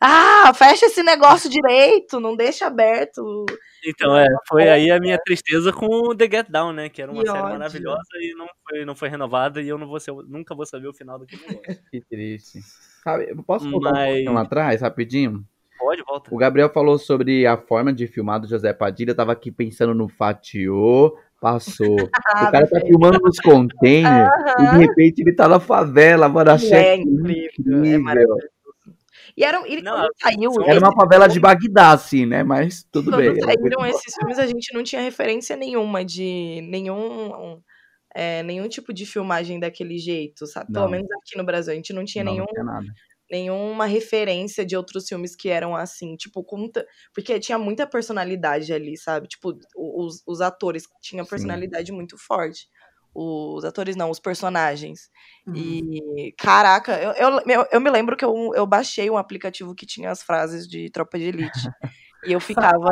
ah, 0.01 0.51
fecha 0.53 0.87
esse 0.87 1.03
negócio 1.03 1.49
direito, 1.49 2.19
não 2.19 2.35
deixa 2.35 2.65
aberto. 2.67 3.45
Então, 3.85 4.15
é, 4.17 4.27
foi 4.47 4.67
aí 4.69 4.89
a 4.91 4.99
minha 4.99 5.17
tristeza 5.23 5.71
com 5.71 5.85
o 5.85 6.15
The 6.15 6.25
Get 6.29 6.49
Down, 6.49 6.73
né? 6.73 6.89
Que 6.89 7.01
era 7.01 7.11
uma 7.11 7.21
Que 7.21 7.27
série 7.29 7.39
ódio. 7.41 7.51
maravilhosa 7.53 7.99
e 8.19 8.33
não 8.35 8.47
foi, 8.67 8.85
não 8.85 8.95
foi 8.95 9.09
renovada 9.09 9.61
e 9.61 9.67
eu 9.69 9.77
não 9.77 9.87
vou 9.87 9.99
ser, 9.99 10.11
nunca 10.27 10.53
vou 10.55 10.65
saber 10.65 10.87
o 10.87 10.93
final 10.93 11.17
daquele 11.19 11.41
negócio. 11.47 11.81
Que 11.91 12.01
triste. 12.01 12.59
Sabe, 13.03 13.33
posso 13.45 13.69
voltar 13.69 13.89
um 13.89 13.93
Mas- 13.93 14.07
pouquinho 14.09 14.33
lá 14.33 14.41
atrás, 14.41 14.81
rapidinho? 14.81 15.43
Pode, 15.79 16.03
volta. 16.03 16.29
O 16.33 16.37
Gabriel 16.37 16.69
falou 16.71 16.99
sobre 16.99 17.45
a 17.47 17.57
forma 17.57 17.91
de 17.91 18.05
filmar 18.05 18.39
do 18.39 18.47
José 18.47 18.71
Padilha. 18.71 19.11
Eu 19.11 19.15
tava 19.15 19.31
aqui 19.31 19.51
pensando 19.51 19.95
no 19.95 20.07
fatiô, 20.07 21.17
passou. 21.41 21.95
Ah, 22.27 22.49
o 22.49 22.51
cara 22.51 22.67
tá 22.67 22.79
filmando 22.81 23.17
nos 23.19 23.39
containers 23.39 24.29
e 24.59 24.67
de 24.71 24.77
repente 24.77 25.21
ele 25.23 25.33
tá 25.33 25.47
na 25.47 25.59
favela, 25.59 26.29
mano. 26.29 26.51
Achei 26.51 26.71
É 26.71 26.93
aquilo 26.93 27.19
incrível, 27.21 27.43
é 27.43 27.77
incrível. 27.79 28.01
maravilhoso. 28.03 28.47
E 29.35 29.43
era, 29.43 29.57
e 29.67 29.81
Não, 29.81 29.93
quando 29.93 30.11
saiu, 30.21 30.51
Era 30.67 30.79
uma 30.79 30.93
favela 30.93 31.27
de 31.27 31.39
Bagdá, 31.39 31.91
assim, 31.91 32.25
né? 32.25 32.43
Mas 32.43 32.83
tudo 32.91 33.11
Quando 33.11 33.17
bem. 33.19 33.29
era 33.29 33.53
saíram 33.53 33.85
esses 33.85 34.13
filmes, 34.13 34.39
a 34.39 34.45
gente 34.45 34.73
não 34.73 34.83
tinha 34.83 35.01
referência 35.01 35.55
nenhuma 35.55 36.03
de 36.03 36.61
nenhum, 36.69 37.61
é, 38.13 38.43
nenhum 38.43 38.67
tipo 38.67 38.93
de 38.93 39.05
filmagem 39.05 39.59
daquele 39.59 39.97
jeito, 39.97 40.45
sabe? 40.47 40.71
Pelo 40.71 40.85
Não. 40.85 40.91
menos 40.91 41.07
aqui 41.11 41.37
no 41.37 41.45
Brasil, 41.45 41.73
a 41.73 41.75
gente 41.75 41.93
não 41.93 42.03
tinha 42.05 42.23
Não, 42.23 42.31
nenhum, 42.33 42.45
não 42.45 42.53
tinha 42.53 42.63
nada. 42.63 42.87
nenhuma 43.29 43.85
referência 43.85 44.65
de 44.65 44.75
outros 44.75 45.07
filmes 45.07 45.35
que 45.35 45.49
eram 45.49 45.75
assim, 45.75 46.15
tipo, 46.15 46.43
conta, 46.43 46.85
porque 47.13 47.39
tinha 47.39 47.57
muita 47.57 47.87
personalidade 47.87 48.73
ali, 48.73 48.97
sabe? 48.97 49.27
Tipo, 49.27 49.57
os, 49.75 50.21
os 50.27 50.41
atores 50.41 50.83
tinham 51.01 51.23
Sim. 51.25 51.29
personalidade 51.29 51.91
muito 51.91 52.17
forte. 52.17 52.67
Os 53.13 53.65
atores 53.65 53.95
não, 53.95 54.09
os 54.09 54.19
personagens. 54.19 55.09
Uhum. 55.45 55.55
E, 55.55 56.33
caraca, 56.37 56.93
eu, 57.01 57.39
eu, 57.45 57.65
eu, 57.71 57.81
me 57.81 57.89
lembro 57.89 58.15
que 58.15 58.23
eu, 58.23 58.51
eu 58.55 58.65
baixei 58.65 59.09
um 59.09 59.17
aplicativo 59.17 59.75
que 59.75 59.85
tinha 59.85 60.11
as 60.11 60.23
frases 60.23 60.67
de 60.67 60.89
Tropa 60.89 61.17
de 61.17 61.25
Elite. 61.25 61.59
e 62.25 62.31
eu 62.31 62.39
ficava, 62.79 62.87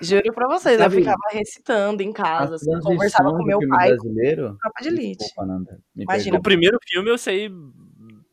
juro 0.00 0.32
pra 0.34 0.48
vocês, 0.48 0.78
Sabe- 0.78 0.96
eu 0.96 0.98
ficava 1.00 1.16
recitando 1.32 2.02
em 2.02 2.12
casa, 2.12 2.56
assim, 2.56 2.80
conversava 2.80 3.30
com 3.30 3.44
meu 3.44 3.60
pai 3.68 3.90
com 3.96 4.02
brasileiro. 4.02 4.56
Tropa 4.60 4.82
de 4.82 4.88
Elite. 4.88 5.18
Desculpa, 5.18 5.46
Nanda, 5.46 5.80
Imagina. 5.96 6.36
No 6.36 6.42
primeiro 6.42 6.78
filme 6.88 7.10
eu 7.10 7.18
sei 7.18 7.48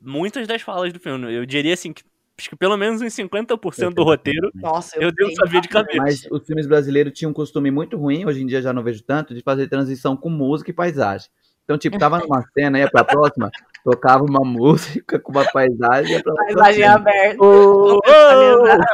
muitas 0.02 0.48
das 0.48 0.62
falas 0.62 0.92
do 0.92 1.00
filme. 1.00 1.32
Eu 1.34 1.46
diria 1.46 1.74
assim 1.74 1.94
que 1.94 2.04
acho 2.42 2.50
que 2.50 2.56
pelo 2.56 2.76
menos 2.76 3.02
uns 3.02 3.14
50% 3.14 3.94
do 3.94 4.04
roteiro 4.04 4.50
Nossa, 4.56 4.96
eu, 4.98 5.04
eu 5.04 5.12
devo 5.14 5.32
saber 5.36 5.62
de 5.62 5.68
cabeça. 5.68 5.98
Mas 5.98 6.26
os 6.30 6.46
filmes 6.46 6.66
brasileiros 6.68 7.14
tinham 7.14 7.30
um 7.32 7.34
costume 7.34 7.70
muito 7.72 7.98
ruim, 7.98 8.26
hoje 8.26 8.42
em 8.42 8.48
dia 8.48 8.62
já 8.62 8.74
não 8.74 8.84
vejo 8.84 9.04
tanto, 9.04 9.34
de 9.34 9.42
fazer 9.42 9.68
transição 9.68 10.18
com 10.18 10.30
música 10.30 10.72
e 10.72 10.74
paisagem. 10.74 11.30
Então, 11.64 11.78
tipo, 11.78 11.98
tava 11.98 12.18
numa 12.20 12.44
cena, 12.58 12.80
ia 12.80 12.90
pra 12.90 13.04
próxima, 13.04 13.50
tocava 13.84 14.24
uma 14.24 14.44
música 14.44 15.20
com 15.20 15.32
uma 15.32 15.46
paisagem, 15.52 16.14
ia 16.14 16.24
pra 16.24 16.34
Paisagem 16.34 16.84
cena. 16.84 16.96
aberta. 16.96 17.38
Contextualizar. 17.38 18.88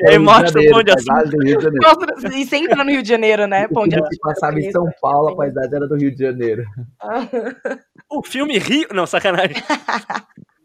Eu 0.00 0.12
E 0.12 0.18
mostra 0.18 0.60
o 0.60 0.70
Pão 0.70 0.82
de 0.82 0.90
Açúcar. 0.90 2.34
e 2.34 2.44
sempre 2.44 2.74
no 2.74 2.90
Rio 2.90 3.02
de 3.02 3.08
Janeiro, 3.08 3.46
né? 3.46 3.66
Pão 3.68 3.86
de 3.88 3.94
Açúcar, 3.94 4.16
passava 4.34 4.60
em 4.60 4.70
São 4.72 4.84
Paulo, 5.00 5.28
a 5.30 5.36
paisagem 5.36 5.74
era 5.76 5.86
do 5.88 5.96
Rio 5.96 6.10
de 6.10 6.18
Janeiro. 6.18 6.64
O 8.10 8.22
filme 8.22 8.58
Rio. 8.58 8.88
Não, 8.92 9.06
sacanagem. 9.06 9.56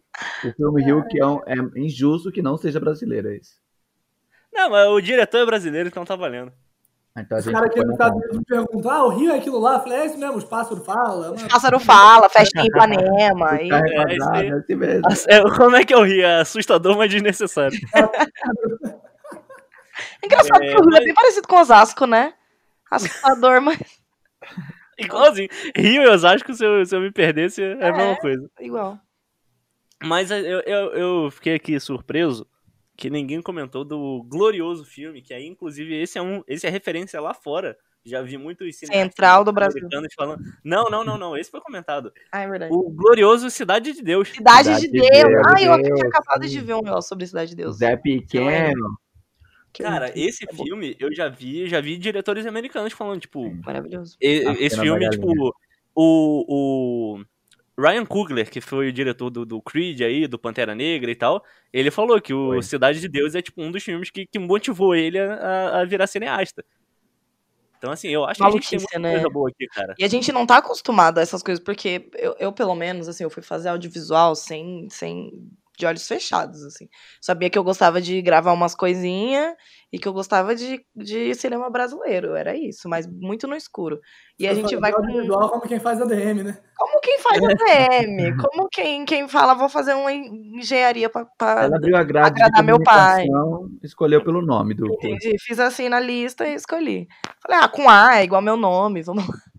O 0.45 0.51
filme 0.53 0.84
Rio 0.84 1.05
que 1.07 1.20
é, 1.20 1.26
um- 1.26 1.41
é 1.45 1.55
injusto 1.80 2.32
que 2.32 2.41
não 2.41 2.55
seja 2.57 2.80
brasileiro, 2.80 3.30
é 3.30 3.38
isso. 3.38 3.55
Não, 4.53 4.70
mas 4.70 4.88
o 4.88 5.01
diretor 5.01 5.39
é 5.39 5.45
brasileiro, 5.45 5.89
então 5.89 6.05
tá 6.05 6.16
valendo. 6.16 6.51
Então 7.18 7.38
a 7.38 7.39
Os 7.41 7.45
caras 7.45 7.70
aqui 7.70 7.80
nos 7.84 7.91
Estados 7.93 8.18
Unidos 8.18 8.38
me 8.38 8.45
perguntam, 8.45 8.91
ah, 8.91 9.03
o 9.05 9.09
Rio 9.09 9.32
é 9.32 9.38
aquilo 9.38 9.59
lá? 9.59 9.76
Eu 9.76 9.80
falei, 9.82 9.99
é 9.99 10.05
isso 10.07 10.18
mesmo, 10.18 10.36
os 10.38 10.43
pássaros 10.43 10.84
falam. 10.86 11.36
mano. 11.36 11.47
Pássaro 11.47 11.80
fala, 11.80 12.28
festa 12.30 12.59
em 12.61 12.66
Ipanema. 12.66 13.61
E... 13.61 13.70
É, 13.72 13.76
aí. 13.76 14.47
é 14.49 14.53
assim 15.05 15.26
é, 15.30 15.41
como 15.57 15.76
é 15.76 15.86
que 15.86 15.93
eu 15.93 16.03
ri? 16.03 16.22
É 16.22 16.41
assustador, 16.41 16.97
mas 16.97 17.09
desnecessário. 17.11 17.78
É 20.22 20.26
engraçado 20.26 20.64
É, 20.64 20.68
que 20.74 20.82
o 20.82 20.86
Rio 20.89 20.97
é 20.97 21.03
bem 21.03 21.14
parecido 21.14 21.47
com 21.47 21.57
Osasco, 21.59 22.05
né? 22.07 22.34
Assustador, 22.89 23.61
mas 23.61 23.80
Igualzinho. 24.97 25.49
Rio 25.76 26.03
e 26.03 26.07
Osasco, 26.07 26.53
se 26.53 26.64
eu, 26.66 26.86
se 26.86 26.95
eu 26.95 27.01
me 27.01 27.11
perdesse, 27.11 27.61
é 27.64 27.74
a 27.84 27.88
É. 27.88 27.91
mesma 27.91 28.16
coisa. 28.18 28.49
igual. 28.59 28.97
Mas 30.03 30.29
eu, 30.31 30.39
eu, 30.61 30.93
eu 30.93 31.31
fiquei 31.31 31.55
aqui 31.55 31.79
surpreso 31.79 32.45
que 32.95 33.09
ninguém 33.09 33.41
comentou 33.41 33.83
do 33.83 34.23
glorioso 34.23 34.85
filme, 34.85 35.21
que 35.21 35.33
aí, 35.33 35.45
inclusive, 35.47 35.95
esse 35.95 36.17
é 36.17 36.21
um. 36.21 36.43
Esse 36.47 36.67
é 36.67 36.69
referência 36.69 37.19
lá 37.19 37.33
fora. 37.33 37.77
Já 38.05 38.21
vi 38.21 38.37
muitos 38.37 38.75
Central 38.77 39.45
do 39.45 39.53
Brasil. 39.53 39.79
americanos 39.79 40.13
falando. 40.13 40.43
Não, 40.61 40.89
não, 40.89 41.05
não, 41.05 41.17
não. 41.17 41.37
Esse 41.37 41.49
foi 41.49 41.61
comentado. 41.61 42.11
Ah, 42.29 42.41
é 42.41 42.49
verdade. 42.49 42.73
O 42.73 42.89
glorioso 42.91 43.49
Cidade 43.49 43.93
de 43.93 44.01
Deus. 44.03 44.27
Cidade, 44.27 44.63
Cidade 44.65 44.81
de 44.81 44.91
de 44.91 44.99
Deus. 44.99 45.09
Deus, 45.09 45.41
Ah, 45.47 45.61
eu 45.61 45.81
tinha 45.81 46.07
acabado 46.07 46.45
de 46.45 46.59
ver 46.59 46.73
um 46.73 46.81
negócio 46.81 47.07
sobre 47.07 47.25
Cidade 47.25 47.51
de 47.51 47.55
Deus. 47.55 47.77
Zé 47.77 47.95
Pequeno. 47.95 48.97
Que 49.71 49.83
é 49.83 49.85
Cara, 49.87 50.11
esse 50.19 50.45
filme 50.53 50.95
eu 50.99 51.15
já 51.15 51.29
vi, 51.29 51.65
já 51.67 51.79
vi 51.81 51.97
diretores 51.97 52.45
americanos 52.45 52.91
falando, 52.93 53.21
tipo, 53.21 53.49
Maravilhoso. 53.65 54.17
E- 54.21 54.43
esse 54.59 54.79
filme, 54.79 55.09
tipo, 55.09 55.55
o, 55.95 57.15
o 57.15 57.23
Ryan 57.78 58.05
Coogler, 58.05 58.49
que 58.49 58.61
foi 58.61 58.89
o 58.89 58.93
diretor 58.93 59.30
do, 59.30 59.45
do 59.45 59.61
Creed 59.61 60.01
aí, 60.01 60.28
do 60.28 60.38
Pantera 60.38 60.76
Negra 60.76 61.09
e 61.09 61.15
tal, 61.15 61.43
ele 61.71 61.89
falou 61.89 62.21
que 62.21 62.34
o 62.34 62.49
Foi. 62.49 62.63
Cidade 62.63 62.99
de 62.99 63.07
Deus 63.07 63.34
é, 63.34 63.41
tipo, 63.41 63.61
um 63.61 63.71
dos 63.71 63.84
filmes 63.84 64.09
que, 64.09 64.26
que 64.26 64.39
motivou 64.39 64.95
ele 64.95 65.19
a, 65.19 65.80
a 65.80 65.86
virar 65.86 66.07
cineasta. 66.07 66.63
Então, 67.78 67.91
assim, 67.91 68.07
eu 68.07 68.24
acho 68.24 68.39
que 68.39 68.45
a 68.45 68.51
gente 68.51 68.69
tem 68.69 68.80
muita 68.80 68.99
né? 68.99 69.11
coisa 69.13 69.30
boa 69.30 69.49
aqui, 69.49 69.67
cara. 69.67 69.93
E 69.99 70.05
a 70.05 70.07
gente 70.07 70.32
não 70.32 70.45
tá 70.45 70.57
acostumado 70.57 71.17
a 71.17 71.21
essas 71.21 71.43
coisas, 71.43 71.61
porque 71.61 72.09
eu, 72.15 72.36
eu, 72.39 72.53
pelo 72.53 72.76
menos, 72.76 73.09
assim, 73.09 73.26
eu 73.26 73.30
fui 73.30 73.43
fazer 73.43 73.69
audiovisual 73.69 74.36
sem, 74.36 74.88
sem 74.89 75.51
de 75.78 75.86
olhos 75.86 76.07
fechados, 76.07 76.63
assim. 76.63 76.88
Sabia 77.19 77.49
que 77.49 77.57
eu 77.57 77.63
gostava 77.63 78.01
de 78.01 78.21
gravar 78.21 78.53
umas 78.53 78.74
coisinhas 78.74 79.53
e 79.93 79.99
que 79.99 80.07
eu 80.07 80.11
gostava 80.13 80.55
de, 80.55 80.83
de 80.95 81.35
cinema 81.35 81.69
brasileiro, 81.69 82.33
era 82.33 82.57
isso, 82.57 82.89
mas 82.89 83.05
muito 83.05 83.45
no 83.47 83.55
escuro. 83.55 84.01
E 84.39 84.47
a 84.47 84.51
Eu 84.51 84.55
gente 84.55 84.75
falei, 84.75 84.79
vai 84.79 84.91
com... 84.91 84.97
audiovisual 85.03 85.49
como 85.51 85.61
quem 85.61 85.79
faz 85.79 86.01
ADM, 86.01 86.41
né? 86.43 86.57
Como 86.75 86.99
quem 86.99 87.19
faz 87.19 87.37
ADM, 87.45 88.35
como 88.41 88.67
quem, 88.69 89.05
quem 89.05 89.27
fala, 89.27 89.53
vou 89.53 89.69
fazer 89.69 89.93
uma 89.93 90.11
engenharia 90.11 91.11
pra... 91.11 91.27
pra- 91.37 91.65
Ela 91.65 91.77
abriu 91.77 91.95
a 91.95 92.03
grade 92.03 92.33
de 92.33 92.41
agradar 92.41 92.63
meu 92.63 92.81
pai. 92.81 93.27
escolheu 93.83 94.23
pelo 94.23 94.41
nome 94.41 94.73
do 94.73 94.87
curso. 94.87 95.05
Entendi, 95.05 95.35
fiz 95.39 95.59
assim 95.59 95.87
na 95.89 95.99
lista 95.99 96.47
e 96.47 96.55
escolhi. 96.55 97.07
Falei, 97.39 97.59
ah, 97.63 97.67
com 97.67 97.87
A 97.87 98.17
é 98.17 98.23
igual 98.23 98.41
meu 98.41 98.57
nome, 98.57 99.03
vamos 99.03 99.27
lá. 99.27 99.35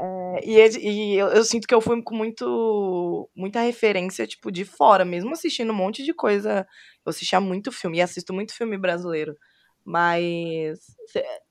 É, 0.00 0.40
e 0.44 0.78
e 0.78 1.16
eu, 1.18 1.28
eu 1.28 1.44
sinto 1.44 1.66
que 1.66 1.74
eu 1.74 1.80
fui 1.80 2.00
com 2.02 2.14
muito, 2.14 3.28
muita 3.34 3.60
referência, 3.60 4.26
tipo, 4.26 4.50
de 4.50 4.64
fora, 4.64 5.04
mesmo 5.04 5.32
assistindo 5.32 5.72
um 5.72 5.76
monte 5.76 6.04
de 6.04 6.14
coisa. 6.14 6.66
Eu 7.06 7.10
assistia 7.10 7.40
muito 7.40 7.72
filme, 7.72 7.98
e 7.98 8.02
assisto 8.02 8.32
muito 8.32 8.54
filme 8.54 8.78
brasileiro. 8.78 9.36
Mas 9.84 10.78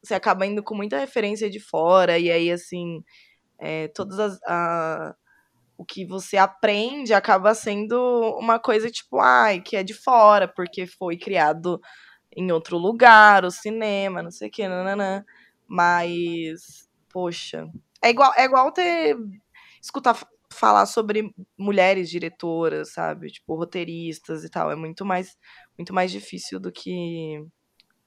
você 0.04 0.14
acaba 0.14 0.46
indo 0.46 0.64
com 0.64 0.76
muita 0.76 1.00
referência 1.00 1.50
de 1.50 1.60
fora, 1.60 2.18
e 2.20 2.32
aí, 2.32 2.52
assim, 2.52 3.04
é, 3.60 3.88
todas 3.90 4.20
as. 4.20 4.40
a- 4.48 5.16
o 5.78 5.86
que 5.86 6.06
você 6.06 6.38
aprende 6.38 7.14
acaba 7.14 7.54
sendo 7.56 7.98
uma 8.40 8.60
coisa 8.60 8.90
tipo, 8.92 9.20
ai, 9.20 9.62
que 9.62 9.76
é 9.78 9.84
de 9.84 9.94
fora, 9.94 10.48
porque 10.48 10.86
foi 10.88 11.18
criado 11.18 11.80
em 12.36 12.52
outro 12.52 12.78
lugar, 12.78 13.46
o 13.46 13.52
cinema, 13.52 14.24
não 14.24 14.32
sei 14.32 14.50
o 14.50 14.52
que, 14.52 14.68
nananã. 14.68 15.26
Mas, 15.68 16.90
poxa, 17.12 17.68
é 18.04 18.10
igual, 18.10 18.34
é 18.38 18.46
igual 18.46 18.72
ter 18.74 19.16
escutar 19.82 20.18
falar 20.52 20.86
sobre 20.86 21.34
mulheres 21.58 22.10
diretoras, 22.10 22.94
sabe? 22.94 23.28
Tipo, 23.32 23.56
roteiristas 23.56 24.44
e 24.44 24.50
tal. 24.50 24.72
É 24.72 24.76
muito 24.76 25.06
mais, 25.06 25.38
muito 25.78 25.94
mais 25.94 26.12
difícil 26.12 26.60
do 26.60 26.72
que 26.72 27.44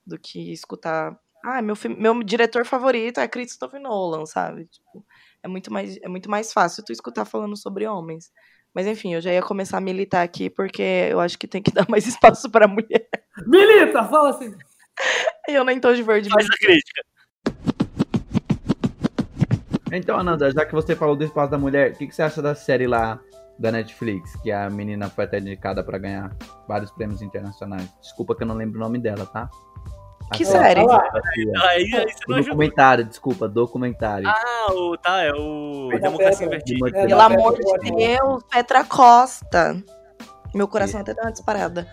do 0.06 0.18
que 0.18 0.52
escutar. 0.52 1.16
Ah, 1.44 1.62
meu, 1.62 1.74
meu 1.98 2.22
diretor 2.22 2.64
favorito 2.64 3.20
é 3.20 3.28
Christopher 3.28 3.80
Nolan, 3.80 4.26
sabe? 4.26 4.66
Tipo, 4.66 5.04
é 5.42 5.48
muito 5.48 5.72
mais, 5.72 5.96
é 6.02 6.08
muito 6.08 6.30
mais 6.30 6.52
fácil 6.52 6.84
tu 6.84 6.92
escutar 6.92 7.24
falando 7.24 7.56
sobre 7.56 7.86
homens. 7.86 8.30
Mas 8.74 8.86
enfim, 8.86 9.14
eu 9.14 9.20
já 9.20 9.32
ia 9.32 9.42
começar 9.42 9.78
a 9.78 9.80
militar 9.80 10.22
aqui 10.22 10.48
porque 10.48 10.82
eu 11.10 11.20
acho 11.20 11.38
que 11.38 11.46
tem 11.48 11.62
que 11.62 11.72
dar 11.74 11.86
mais 11.88 12.06
espaço 12.06 12.50
pra 12.50 12.68
mulher. 12.68 13.08
Milita, 13.46 14.04
fala 14.04 14.30
assim. 14.30 14.54
Eu 15.48 15.64
nem 15.64 15.80
tô 15.80 15.92
de 15.94 16.02
verde. 16.02 16.28
Faz 16.28 16.46
a 16.46 16.56
crítica. 16.56 17.02
Então, 19.92 20.18
Ananda, 20.18 20.50
já 20.50 20.64
que 20.64 20.72
você 20.72 20.96
falou 20.96 21.14
do 21.14 21.24
espaço 21.24 21.50
da 21.50 21.58
mulher, 21.58 21.92
o 21.92 21.94
que, 21.96 22.06
que 22.06 22.14
você 22.14 22.22
acha 22.22 22.40
da 22.40 22.54
série 22.54 22.86
lá 22.86 23.20
da 23.58 23.70
Netflix, 23.70 24.34
que 24.36 24.50
a 24.50 24.70
menina 24.70 25.08
foi 25.10 25.24
até 25.24 25.38
indicada 25.38 25.84
pra 25.84 25.98
ganhar 25.98 26.34
vários 26.66 26.90
prêmios 26.90 27.20
internacionais? 27.20 27.88
Desculpa 28.00 28.34
que 28.34 28.42
eu 28.42 28.46
não 28.46 28.54
lembro 28.54 28.78
o 28.78 28.82
nome 28.82 28.98
dela, 28.98 29.26
tá? 29.26 29.50
A 30.30 30.34
Que 30.34 30.46
série. 30.46 30.80
série? 30.80 31.58
Aí, 31.62 31.94
aí 31.94 32.42
documentário, 32.42 33.04
desculpa, 33.04 33.46
documentário. 33.46 34.26
Ah, 34.26 34.66
o, 34.72 34.96
tá, 34.96 35.22
é 35.22 35.32
o 35.32 35.90
Democracia. 36.00 36.46
Invertida. 36.46 36.90
Pelo 36.90 37.20
amor 37.20 37.54
Petra, 37.54 37.78
de. 37.80 37.94
Deus, 37.94 38.42
Petra 38.44 38.84
Costa. 38.84 39.82
Meu 40.54 40.66
coração 40.66 41.00
até 41.00 41.12
deu 41.12 41.22
uma 41.22 41.32
disparada. 41.32 41.86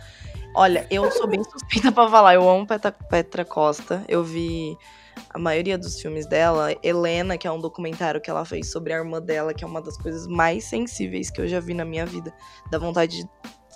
Olha, 0.56 0.88
eu 0.90 1.12
sou 1.12 1.28
bem 1.28 1.44
suspeita 1.44 1.92
pra 1.92 2.08
falar. 2.08 2.36
Eu 2.36 2.50
amo 2.50 2.66
Petra, 2.66 2.92
Petra 2.92 3.44
Costa. 3.44 4.04
Eu 4.08 4.24
vi 4.24 4.78
a 5.30 5.40
maioria 5.40 5.78
dos 5.78 6.00
filmes 6.02 6.26
dela. 6.26 6.76
Helena, 6.84 7.38
que 7.38 7.48
é 7.48 7.52
um 7.52 7.60
documentário 7.60 8.22
que 8.22 8.30
ela 8.30 8.46
fez 8.46 8.72
sobre 8.72 8.94
a 8.94 8.98
irmã 8.98 9.22
dela, 9.22 9.54
que 9.54 9.64
é 9.64 9.68
uma 9.68 9.82
das 9.82 9.98
coisas 9.98 10.28
mais 10.28 10.66
sensíveis 10.66 11.30
que 11.30 11.42
eu 11.42 11.48
já 11.48 11.60
vi 11.60 11.74
na 11.74 11.86
minha 11.86 12.06
vida. 12.06 12.34
Dá 12.72 12.78
vontade 12.78 13.24
de, 13.24 13.30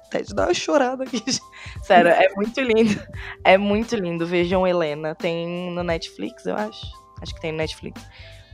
até 0.07 0.21
de 0.21 0.33
dar 0.33 0.47
uma 0.47 0.53
chorada 0.53 1.03
aqui. 1.03 1.23
Sério, 1.83 2.11
é 2.11 2.29
muito 2.35 2.59
lindo. 2.61 3.01
É 3.43 3.57
muito 3.57 3.95
lindo. 3.95 4.25
Vejam 4.25 4.67
Helena. 4.67 5.15
Tem 5.15 5.71
no 5.71 5.83
Netflix, 5.83 6.45
eu 6.45 6.55
acho. 6.55 6.85
Acho 7.21 7.33
que 7.33 7.41
tem 7.41 7.51
no 7.51 7.57
Netflix. 7.57 8.01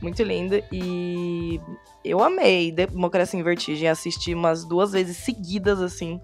Muito 0.00 0.22
linda. 0.22 0.62
E 0.72 1.60
eu 2.04 2.22
amei 2.22 2.72
Democracia 2.72 3.38
em 3.38 3.42
Vertigem. 3.42 3.88
Assisti 3.88 4.34
umas 4.34 4.64
duas 4.64 4.92
vezes 4.92 5.18
seguidas, 5.18 5.80
assim. 5.80 6.20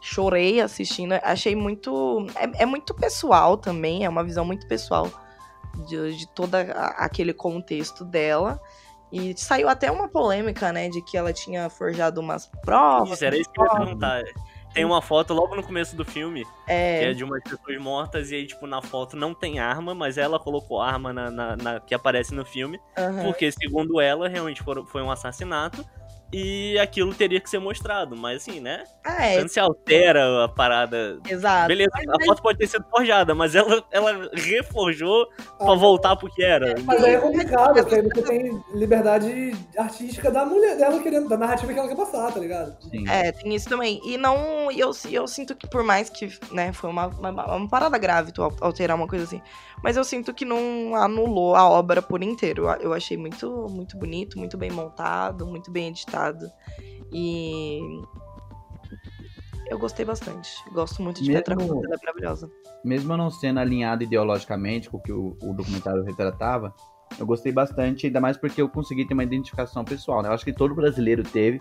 Chorei 0.00 0.60
assistindo. 0.60 1.12
Achei 1.22 1.54
muito. 1.54 2.26
É, 2.34 2.62
é 2.62 2.66
muito 2.66 2.94
pessoal 2.94 3.56
também. 3.56 4.04
É 4.04 4.08
uma 4.08 4.24
visão 4.24 4.44
muito 4.44 4.66
pessoal 4.66 5.10
de, 5.86 6.16
de 6.16 6.26
todo 6.34 6.54
aquele 6.54 7.32
contexto 7.32 8.04
dela. 8.04 8.60
E 9.12 9.36
saiu 9.36 9.68
até 9.68 9.90
uma 9.90 10.08
polêmica, 10.08 10.72
né? 10.72 10.88
De 10.88 11.02
que 11.02 11.16
ela 11.16 11.32
tinha 11.32 11.68
forjado 11.68 12.20
umas 12.20 12.46
provas. 12.62 13.10
Isso, 13.14 13.24
era 13.24 13.36
isso 13.36 13.50
que 13.50 13.60
eu 13.60 13.64
ia 13.64 13.70
perguntar. 13.70 14.22
Tem 14.72 14.84
uma 14.84 15.02
foto 15.02 15.34
logo 15.34 15.56
no 15.56 15.64
começo 15.64 15.96
do 15.96 16.04
filme, 16.04 16.44
que 16.44 16.50
é 16.70 17.10
É, 17.10 17.12
de 17.12 17.24
umas 17.24 17.42
pessoas 17.42 17.76
mortas, 17.80 18.30
e 18.30 18.36
aí, 18.36 18.46
tipo, 18.46 18.68
na 18.68 18.80
foto 18.80 19.16
não 19.16 19.34
tem 19.34 19.58
arma, 19.58 19.96
mas 19.96 20.16
ela 20.16 20.38
colocou 20.38 20.80
arma 20.80 21.12
na, 21.12 21.28
na- 21.28 21.56
na- 21.56 21.80
que 21.80 21.92
aparece 21.92 22.32
no 22.32 22.44
filme, 22.44 22.78
aham. 22.96 23.24
porque, 23.24 23.50
segundo 23.50 24.00
ela, 24.00 24.28
realmente 24.28 24.62
foi 24.86 25.02
um 25.02 25.10
assassinato, 25.10 25.84
e 26.32 26.78
aquilo 26.78 27.12
teria 27.14 27.40
que 27.40 27.50
ser 27.50 27.58
mostrado, 27.58 28.16
mas 28.16 28.42
assim, 28.42 28.60
né? 28.60 28.84
Ah, 29.04 29.26
é, 29.26 29.36
Quando 29.40 29.48
se 29.48 29.58
altera 29.60 30.44
a 30.44 30.48
parada. 30.48 31.18
exato. 31.28 31.68
Beleza, 31.68 31.90
a 31.96 32.24
foto 32.24 32.42
pode 32.42 32.58
ter 32.58 32.66
sido 32.66 32.84
forjada, 32.90 33.34
mas 33.34 33.54
ela, 33.54 33.82
ela 33.90 34.30
reforjou 34.34 35.26
pra 35.58 35.72
Ah, 35.72 35.74
voltar 35.74 36.16
pro 36.16 36.28
que 36.32 36.42
era. 36.42 36.74
Mas 36.84 37.02
aí 37.02 37.14
é 37.14 37.18
complicado, 37.18 37.74
porque 37.74 37.94
aí 37.96 38.02
você 38.02 38.22
tem 38.22 38.62
liberdade 38.74 39.52
artística 39.76 40.30
da 40.30 40.44
mulher 40.44 40.76
dela 40.76 41.00
querendo, 41.02 41.28
da 41.28 41.36
narrativa 41.36 41.72
que 41.72 41.78
ela 41.78 41.88
quer 41.88 41.96
passar, 41.96 42.32
tá 42.32 42.40
ligado? 42.40 42.76
Sim. 42.90 43.08
É, 43.08 43.32
tem 43.32 43.54
isso 43.54 43.68
também. 43.68 44.00
E 44.04 44.16
não. 44.16 44.70
e 44.70 44.78
Eu, 44.80 44.90
eu 45.10 45.26
sinto 45.26 45.54
que, 45.54 45.66
por 45.66 45.82
mais 45.82 46.08
que, 46.10 46.28
né, 46.52 46.72
foi 46.72 46.90
uma, 46.90 47.06
uma, 47.08 47.56
uma 47.56 47.68
parada 47.68 47.98
grave 47.98 48.32
tu 48.32 48.42
al- 48.42 48.56
alterar 48.60 48.96
uma 48.96 49.08
coisa 49.08 49.24
assim. 49.24 49.40
Mas 49.82 49.96
eu 49.96 50.04
sinto 50.04 50.34
que 50.34 50.44
não 50.44 50.94
anulou 50.94 51.54
a 51.54 51.68
obra 51.68 52.02
por 52.02 52.22
inteiro. 52.22 52.68
Eu- 52.80 52.92
achei 52.92 53.16
muito, 53.16 53.66
muito 53.70 53.96
bonito, 53.96 54.38
muito 54.38 54.58
bem 54.58 54.70
montado, 54.70 55.46
muito 55.46 55.70
bem 55.70 55.88
editado. 55.88 56.50
E. 57.12 57.80
Eu 59.68 59.78
gostei 59.78 60.04
bastante. 60.04 60.50
Gosto 60.72 61.00
muito 61.02 61.22
de 61.22 61.28
Mesmo- 61.30 61.44
Petra 61.44 61.56
Costa, 61.56 61.86
ela 61.86 61.94
é 61.94 61.98
maravilhosa. 62.04 62.50
Mesmo 62.84 63.16
não 63.16 63.30
sendo 63.30 63.60
alinhado 63.60 64.02
ideologicamente 64.02 64.90
com 64.90 64.96
o 64.96 65.00
que 65.00 65.12
o, 65.12 65.36
o 65.42 65.54
documentário 65.54 66.02
retratava, 66.02 66.74
eu 67.18 67.24
gostei 67.26 67.52
bastante, 67.52 68.06
ainda 68.06 68.20
mais 68.20 68.36
porque 68.36 68.60
eu 68.60 68.68
consegui 68.68 69.04
ter 69.06 69.14
uma 69.14 69.22
identificação 69.22 69.84
pessoal, 69.84 70.22
né? 70.22 70.28
Eu 70.28 70.32
acho 70.32 70.44
que 70.44 70.52
todo 70.52 70.74
brasileiro 70.74 71.22
teve 71.22 71.58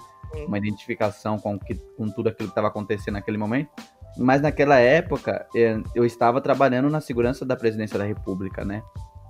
uma 0.48 0.58
identificação 0.58 1.38
com, 1.38 1.58
que, 1.60 1.76
com 1.96 2.10
tudo 2.10 2.30
aquilo 2.30 2.48
que 2.50 2.52
estava 2.52 2.68
acontecendo 2.68 3.14
naquele 3.16 3.38
momento. 3.38 3.70
Mas 4.18 4.42
naquela 4.42 4.78
época, 4.78 5.46
eh, 5.56 5.80
eu 5.96 6.06
estava 6.06 6.42
trabalhando 6.42 6.90
na 6.90 7.00
segurança 7.02 7.46
da 7.46 7.56
presidência 7.56 7.98
da 7.98 8.06
República, 8.06 8.66
né? 8.66 8.82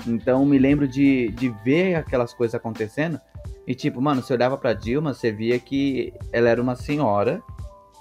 Então 0.08 0.46
me 0.46 0.58
lembro 0.58 0.88
de, 0.88 1.30
de 1.30 1.50
ver 1.64 1.96
aquelas 1.96 2.34
coisas 2.34 2.56
acontecendo. 2.56 3.20
E 3.68 3.76
tipo, 3.76 4.02
mano, 4.02 4.22
você 4.24 4.34
olhava 4.34 4.58
pra 4.58 4.74
Dilma, 4.74 5.14
você 5.14 5.32
via 5.32 5.60
que 5.60 6.14
ela 6.32 6.50
era 6.50 6.62
uma 6.62 6.76
senhora 6.76 7.42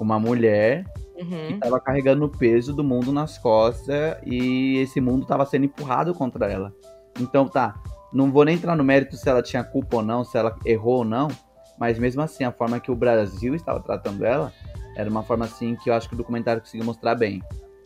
uma 0.01 0.19
mulher 0.19 0.85
que 0.85 1.23
Uhum. 1.25 1.49
estava 1.55 1.81
carregando 1.81 2.25
o 2.25 2.29
peso 2.29 2.73
do 2.73 2.85
mundo 2.85 3.13
nas 3.13 3.37
costas 3.39 4.17
e 4.25 4.77
esse 4.79 5.01
mundo 5.01 5.23
estava 5.23 5.45
sendo 5.45 5.65
empurrado 5.65 6.15
contra 6.15 6.47
ela. 6.47 6.73
Então 7.19 7.49
tá, 7.49 7.75
não 8.13 8.31
vou 8.31 8.45
nem 8.45 8.55
entrar 8.55 8.77
no 8.77 8.85
mérito 8.85 9.17
se 9.17 9.29
ela 9.29 9.43
tinha 9.43 9.65
culpa 9.65 9.97
ou 9.97 10.03
não, 10.03 10.23
se 10.25 10.39
ela 10.39 10.55
errou 10.65 10.99
ou 10.99 11.05
não, 11.05 11.29
mas 11.77 11.99
mesmo 11.99 12.23
assim, 12.23 12.45
a 12.45 12.53
forma 12.53 12.79
que 12.79 12.91
o 12.93 12.95
Brasil 12.95 13.55
estava 13.57 13.81
tratando 13.81 14.25
ela 14.25 14.53
era 14.99 15.09
uma 15.09 15.23
forma 15.23 15.45
assim 15.45 15.77
que 15.77 15.89
eu 15.89 15.95
acho 15.95 16.09
que 16.09 16.15
o 16.15 16.19
documentário 16.19 16.61
conseguiu 16.61 16.85
mostrar 16.85 17.15
bem. 17.15 17.41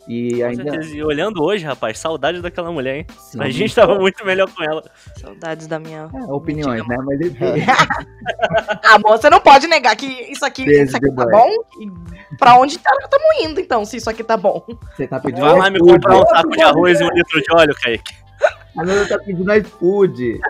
E 0.08 0.42
ainda. 0.42 0.84
E 0.84 1.04
olhando 1.04 1.44
hoje, 1.44 1.64
rapaz, 1.64 1.98
saudade 1.98 2.40
daquela 2.40 2.72
mulher, 2.72 2.96
hein? 2.96 3.06
Sim, 3.18 3.40
A 3.40 3.50
gente 3.50 3.72
tava 3.74 3.94
muito 3.96 4.24
melhor 4.24 4.50
com 4.50 4.64
ela. 4.64 4.82
Saudades 5.20 5.66
da 5.66 5.78
minha. 5.78 6.08
é, 6.12 6.32
opiniões, 6.32 6.84
né? 6.88 6.96
Mas 7.04 7.20
enfim. 7.20 7.44
Ah, 8.84 8.98
moça, 8.98 9.22
você 9.22 9.30
não 9.30 9.40
pode 9.40 9.66
negar 9.68 9.94
que 9.94 10.06
isso 10.06 10.44
aqui, 10.44 10.64
isso 10.64 10.96
aqui 10.96 11.10
tá 11.14 11.24
bom. 11.24 11.48
E 11.80 12.36
pra 12.36 12.56
onde 12.56 12.76
estamos 12.76 13.44
indo, 13.44 13.60
então, 13.60 13.84
se 13.84 13.96
isso 13.96 14.10
aqui 14.10 14.24
tá 14.24 14.36
bom? 14.36 14.64
Você 14.96 15.06
tá 15.06 15.20
pedindo 15.20 15.40
Vai 15.40 15.58
lá 15.58 15.70
me 15.70 15.78
comprar 15.78 16.16
um 16.16 16.26
saco 16.26 16.50
de 16.50 16.62
arroz 16.62 17.00
e 17.00 17.04
um 17.04 17.10
litro 17.10 17.40
de 17.40 17.54
óleo, 17.54 17.74
Kaique. 17.80 18.14
A 18.76 18.84
Nana 18.84 19.06
tá 19.06 19.18
pedindo 19.18 19.52
iFood. 19.54 20.40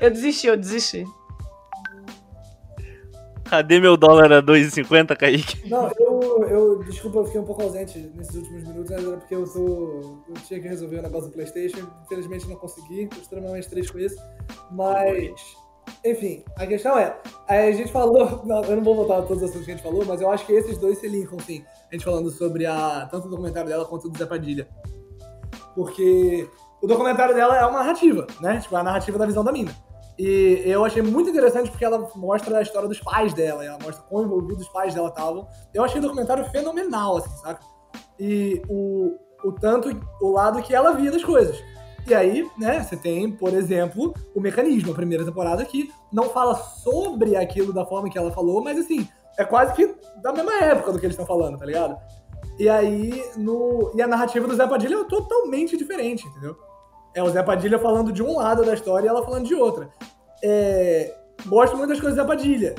Eu 0.00 0.10
desisti, 0.10 0.46
eu 0.46 0.56
desisti. 0.56 1.04
Cadê 3.52 3.78
meu 3.78 3.98
dólar 3.98 4.32
a 4.32 4.42
2,50, 4.42 5.14
Kaique? 5.14 5.68
Não, 5.68 5.92
eu, 5.98 6.48
eu. 6.48 6.78
Desculpa, 6.84 7.18
eu 7.18 7.26
fiquei 7.26 7.38
um 7.42 7.44
pouco 7.44 7.62
ausente 7.62 7.98
nesses 8.14 8.34
últimos 8.34 8.62
minutos, 8.62 8.90
mas 8.90 9.04
era 9.06 9.16
porque 9.18 9.34
eu 9.34 9.44
tô. 9.44 10.22
Eu 10.26 10.34
tinha 10.46 10.58
que 10.58 10.66
resolver 10.66 11.00
o 11.00 11.02
negócio 11.02 11.28
do 11.28 11.34
Playstation. 11.34 11.86
Infelizmente 12.06 12.48
não 12.48 12.56
consegui, 12.56 13.08
tô 13.08 13.20
extremamente 13.20 13.68
triste 13.68 13.92
com 13.92 13.98
isso. 13.98 14.16
Mas. 14.70 15.38
Enfim, 16.02 16.42
a 16.56 16.66
questão 16.66 16.96
é. 16.96 17.14
A 17.46 17.70
gente 17.72 17.92
falou. 17.92 18.40
Não, 18.46 18.64
eu 18.64 18.76
não 18.76 18.82
vou 18.82 18.94
voltar 18.94 19.18
a 19.18 19.22
todos 19.22 19.42
os 19.42 19.50
assuntos 19.50 19.66
que 19.66 19.72
a 19.72 19.74
gente 19.74 19.84
falou, 19.84 20.02
mas 20.06 20.22
eu 20.22 20.30
acho 20.30 20.46
que 20.46 20.54
esses 20.54 20.78
dois 20.78 20.96
se 20.96 21.06
linkam, 21.06 21.38
sim. 21.40 21.62
A 21.90 21.94
gente 21.94 22.06
falando 22.06 22.30
sobre 22.30 22.64
a. 22.64 23.06
Tanto 23.10 23.26
o 23.26 23.30
documentário 23.30 23.68
dela 23.68 23.84
quanto 23.84 24.06
o 24.06 24.08
do 24.08 24.16
Zé 24.16 24.24
Padilha. 24.24 24.66
Porque 25.74 26.48
o 26.80 26.86
documentário 26.86 27.34
dela 27.34 27.58
é 27.58 27.66
uma 27.66 27.80
narrativa, 27.80 28.26
né? 28.40 28.60
Tipo, 28.60 28.76
é 28.76 28.80
a 28.80 28.82
narrativa 28.82 29.18
da 29.18 29.26
visão 29.26 29.44
da 29.44 29.52
mina. 29.52 29.76
E 30.18 30.62
eu 30.66 30.84
achei 30.84 31.02
muito 31.02 31.30
interessante 31.30 31.70
porque 31.70 31.84
ela 31.84 32.10
mostra 32.14 32.58
a 32.58 32.62
história 32.62 32.88
dos 32.88 33.00
pais 33.00 33.32
dela, 33.32 33.64
ela 33.64 33.78
mostra 33.82 34.04
quão 34.08 34.24
envolvidos 34.24 34.66
os 34.66 34.72
pais 34.72 34.94
dela 34.94 35.08
estavam. 35.08 35.48
Eu 35.72 35.84
achei 35.84 35.98
o 35.98 36.02
documentário 36.02 36.44
fenomenal, 36.50 37.16
assim, 37.16 37.34
saca? 37.38 37.60
E 38.18 38.62
o, 38.68 39.16
o 39.44 39.52
tanto, 39.52 39.88
o 40.20 40.30
lado 40.30 40.62
que 40.62 40.74
ela 40.74 40.92
via 40.92 41.10
das 41.10 41.24
coisas. 41.24 41.58
E 42.06 42.14
aí, 42.14 42.48
né, 42.58 42.82
você 42.82 42.96
tem, 42.96 43.30
por 43.30 43.54
exemplo, 43.54 44.12
o 44.34 44.40
mecanismo, 44.40 44.90
a 44.90 44.94
primeira 44.94 45.24
temporada, 45.24 45.64
que 45.64 45.90
não 46.12 46.24
fala 46.24 46.54
sobre 46.56 47.36
aquilo 47.36 47.72
da 47.72 47.86
forma 47.86 48.10
que 48.10 48.18
ela 48.18 48.32
falou, 48.32 48.62
mas 48.62 48.78
assim, 48.78 49.08
é 49.38 49.44
quase 49.44 49.72
que 49.74 49.94
da 50.20 50.32
mesma 50.32 50.54
época 50.64 50.92
do 50.92 50.98
que 50.98 51.06
eles 51.06 51.14
estão 51.14 51.26
falando, 51.26 51.58
tá 51.58 51.64
ligado? 51.64 51.96
E 52.58 52.68
aí, 52.68 53.24
no. 53.36 53.92
E 53.94 54.02
a 54.02 54.06
narrativa 54.06 54.46
do 54.46 54.54
Zé 54.54 54.66
Padilha 54.66 54.96
é 54.96 55.04
totalmente 55.04 55.76
diferente, 55.76 56.26
entendeu? 56.26 56.56
É 57.14 57.22
o 57.22 57.30
Zé 57.30 57.42
Padilha 57.42 57.78
falando 57.78 58.12
de 58.12 58.22
um 58.22 58.36
lado 58.38 58.64
da 58.64 58.74
história 58.74 59.06
e 59.06 59.08
ela 59.08 59.24
falando 59.24 59.46
de 59.46 59.54
outra. 59.54 59.90
É, 60.42 61.14
Gosto 61.46 61.76
muito 61.76 61.90
das 61.90 62.00
coisas 62.00 62.16
do 62.16 62.22
Zé 62.22 62.26
Padilha. 62.26 62.74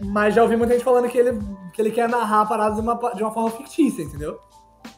Mas 0.00 0.34
já 0.34 0.42
ouvi 0.42 0.56
muita 0.56 0.74
gente 0.74 0.84
falando 0.84 1.08
que 1.08 1.18
ele, 1.18 1.38
que 1.74 1.82
ele 1.82 1.90
quer 1.90 2.08
narrar 2.08 2.42
a 2.42 2.46
parada 2.46 2.74
de 2.76 2.80
uma, 2.80 2.94
de 3.14 3.22
uma 3.22 3.32
forma 3.32 3.50
fictícia, 3.50 4.02
entendeu? 4.02 4.38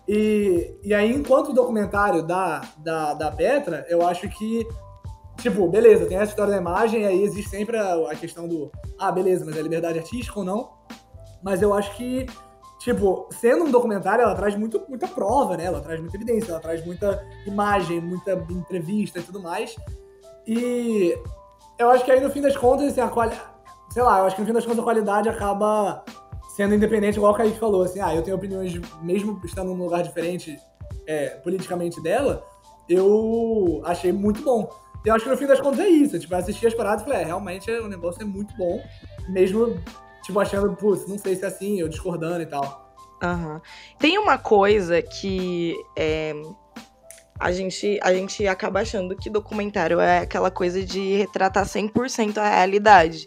E, 0.06 0.74
e 0.82 0.92
aí, 0.92 1.14
enquanto 1.14 1.50
o 1.50 1.54
documentário 1.54 2.22
da, 2.22 2.60
da, 2.78 3.14
da 3.14 3.30
Petra, 3.30 3.86
eu 3.88 4.06
acho 4.06 4.28
que, 4.28 4.66
tipo, 5.38 5.66
beleza, 5.68 6.06
tem 6.06 6.18
essa 6.18 6.32
história 6.32 6.52
da 6.52 6.60
imagem, 6.60 7.06
aí 7.06 7.22
existe 7.22 7.48
sempre 7.48 7.78
a, 7.78 7.94
a 8.10 8.14
questão 8.14 8.46
do, 8.46 8.70
ah, 8.98 9.10
beleza, 9.10 9.44
mas 9.46 9.56
é 9.56 9.62
liberdade 9.62 9.98
artística 9.98 10.38
ou 10.38 10.44
não? 10.44 10.70
Mas 11.42 11.62
eu 11.62 11.72
acho 11.72 11.96
que, 11.96 12.26
tipo, 12.80 13.28
sendo 13.30 13.64
um 13.64 13.70
documentário, 13.70 14.22
ela 14.22 14.34
traz 14.34 14.56
muito, 14.56 14.82
muita 14.88 15.06
prova, 15.06 15.56
né? 15.56 15.66
Ela 15.66 15.80
traz 15.80 16.00
muita 16.00 16.16
evidência, 16.16 16.50
ela 16.50 16.60
traz 16.60 16.84
muita 16.84 17.24
imagem, 17.46 18.00
muita 18.00 18.32
entrevista 18.50 19.20
e 19.20 19.22
tudo 19.22 19.40
mais. 19.40 19.76
E 20.46 21.16
eu 21.78 21.90
acho 21.90 22.04
que 22.04 22.10
aí, 22.10 22.20
no 22.20 22.30
fim 22.30 22.40
das 22.40 22.56
contas, 22.56 22.88
assim, 22.88 23.00
a 23.00 23.08
qualidade. 23.08 23.48
Sei 23.90 24.02
lá, 24.02 24.20
eu 24.20 24.26
acho 24.26 24.36
que 24.36 24.42
no 24.42 24.46
fim 24.46 24.52
das 24.52 24.64
contas 24.64 24.80
a 24.80 24.84
qualidade 24.84 25.28
acaba 25.28 26.04
sendo 26.56 26.74
independente, 26.74 27.16
igual 27.16 27.32
o 27.32 27.36
Kaique 27.36 27.58
falou, 27.58 27.82
assim, 27.82 28.00
ah, 28.00 28.14
eu 28.14 28.22
tenho 28.22 28.36
opiniões, 28.36 28.80
mesmo 29.02 29.40
estando 29.44 29.74
num 29.74 29.84
lugar 29.84 30.02
diferente 30.02 30.58
é, 31.06 31.30
politicamente 31.42 32.02
dela, 32.02 32.44
eu 32.88 33.80
achei 33.84 34.12
muito 34.12 34.42
bom. 34.42 34.70
Eu 35.04 35.14
acho 35.14 35.24
que 35.24 35.30
no 35.30 35.36
fim 35.36 35.46
das 35.46 35.60
contas 35.60 35.80
é 35.80 35.88
isso, 35.88 36.18
tipo, 36.18 36.34
eu 36.34 36.38
assisti 36.38 36.66
as 36.66 36.74
paradas 36.74 37.02
e 37.02 37.04
falei, 37.04 37.22
é, 37.22 37.24
realmente 37.24 37.70
o 37.70 37.88
negócio 37.88 38.22
é 38.22 38.24
muito 38.24 38.54
bom, 38.56 38.80
mesmo, 39.28 39.76
tipo, 40.22 40.38
achando, 40.40 40.74
putz, 40.76 41.06
não 41.06 41.18
sei 41.18 41.36
se 41.36 41.44
é 41.44 41.48
assim, 41.48 41.80
eu 41.80 41.88
discordando 41.88 42.42
e 42.42 42.46
tal. 42.46 42.90
Aham. 43.22 43.60
Tem 43.98 44.18
uma 44.18 44.38
coisa 44.38 45.02
que 45.02 45.74
é, 45.96 46.32
a, 47.38 47.52
gente, 47.52 47.98
a 48.02 48.12
gente 48.12 48.46
acaba 48.46 48.80
achando 48.80 49.16
que 49.16 49.30
documentário 49.30 50.00
é 50.00 50.18
aquela 50.18 50.50
coisa 50.50 50.84
de 50.84 51.16
retratar 51.16 51.64
100% 51.64 52.38
a 52.38 52.48
realidade. 52.48 53.26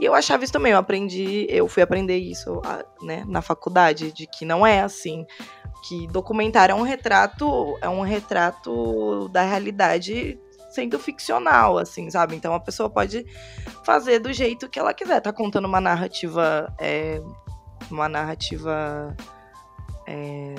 E 0.00 0.04
eu 0.04 0.14
achava 0.14 0.42
isso 0.42 0.52
também, 0.52 0.72
eu 0.72 0.78
aprendi, 0.78 1.46
eu 1.48 1.68
fui 1.68 1.82
aprender 1.82 2.16
isso 2.16 2.60
né, 3.02 3.24
na 3.26 3.40
faculdade, 3.40 4.12
de 4.12 4.26
que 4.26 4.44
não 4.44 4.66
é 4.66 4.80
assim. 4.80 5.24
Que 5.88 6.06
documentário 6.08 6.72
é 6.72 6.76
um 6.76 6.82
retrato, 6.82 7.76
é 7.80 7.88
um 7.88 8.02
retrato 8.02 9.28
da 9.28 9.42
realidade 9.42 10.38
sendo 10.72 10.98
ficcional, 10.98 11.78
assim, 11.78 12.10
sabe? 12.10 12.34
Então 12.34 12.54
a 12.54 12.60
pessoa 12.60 12.88
pode 12.88 13.24
fazer 13.84 14.18
do 14.18 14.32
jeito 14.32 14.68
que 14.68 14.78
ela 14.78 14.94
quiser. 14.94 15.20
Tá 15.20 15.32
contando 15.32 15.66
uma 15.66 15.80
narrativa. 15.80 16.72
é, 16.80 17.20
uma 17.90 18.08
narrativa 18.08 19.14
é, 20.06 20.54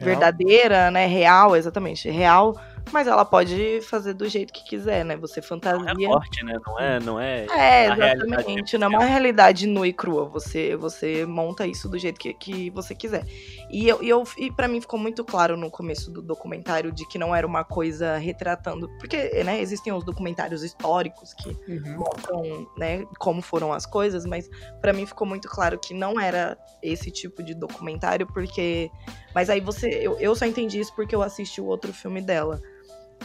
verdadeira, 0.00 0.90
né? 0.90 1.06
Real, 1.06 1.56
exatamente. 1.56 2.08
Real, 2.08 2.58
mas 2.92 3.06
ela 3.06 3.24
pode 3.24 3.80
fazer 3.82 4.14
do 4.14 4.28
jeito 4.28 4.52
que 4.52 4.64
quiser, 4.64 5.04
né? 5.04 5.16
Você 5.16 5.40
Não 5.40 5.44
é 5.44 5.48
fantasia. 5.48 6.08
corte, 6.08 6.44
né? 6.44 6.58
Não 6.66 6.80
é, 6.80 7.00
não 7.00 7.20
é. 7.20 7.46
É, 7.46 7.86
exatamente. 7.92 8.78
Não 8.78 8.86
é 8.86 8.90
uma 8.90 9.04
realidade 9.04 9.66
nua 9.66 9.86
e 9.86 9.92
crua. 9.92 10.24
Você, 10.26 10.76
você 10.76 11.24
monta 11.26 11.66
isso 11.66 11.88
do 11.88 11.98
jeito 11.98 12.18
que, 12.18 12.32
que 12.34 12.70
você 12.70 12.94
quiser. 12.94 13.24
E, 13.70 13.88
eu, 13.88 14.02
e, 14.02 14.08
eu, 14.08 14.24
e 14.36 14.50
para 14.50 14.68
mim 14.68 14.80
ficou 14.80 14.98
muito 14.98 15.24
claro 15.24 15.56
no 15.56 15.70
começo 15.70 16.10
do 16.10 16.22
documentário 16.22 16.90
de 16.92 17.06
que 17.06 17.18
não 17.18 17.34
era 17.34 17.46
uma 17.46 17.64
coisa 17.64 18.16
retratando. 18.16 18.88
Porque, 18.98 19.42
né, 19.44 19.60
existem 19.60 19.92
os 19.92 20.04
documentários 20.04 20.62
históricos 20.62 21.34
que 21.34 21.56
mostram, 21.96 22.68
né, 22.76 23.04
como 23.18 23.42
foram 23.42 23.72
as 23.72 23.86
coisas, 23.86 24.24
mas 24.24 24.48
pra 24.80 24.92
mim 24.92 25.06
ficou 25.06 25.26
muito 25.26 25.48
claro 25.48 25.78
que 25.78 25.94
não 25.94 26.18
era 26.20 26.56
esse 26.82 27.10
tipo 27.10 27.42
de 27.42 27.54
documentário, 27.54 28.26
porque. 28.26 28.90
Mas 29.34 29.50
aí 29.50 29.60
você. 29.60 29.88
Eu, 29.88 30.18
eu 30.18 30.34
só 30.34 30.46
entendi 30.46 30.78
isso 30.78 30.94
porque 30.94 31.14
eu 31.14 31.22
assisti 31.22 31.60
o 31.60 31.66
outro 31.66 31.92
filme 31.92 32.20
dela. 32.20 32.60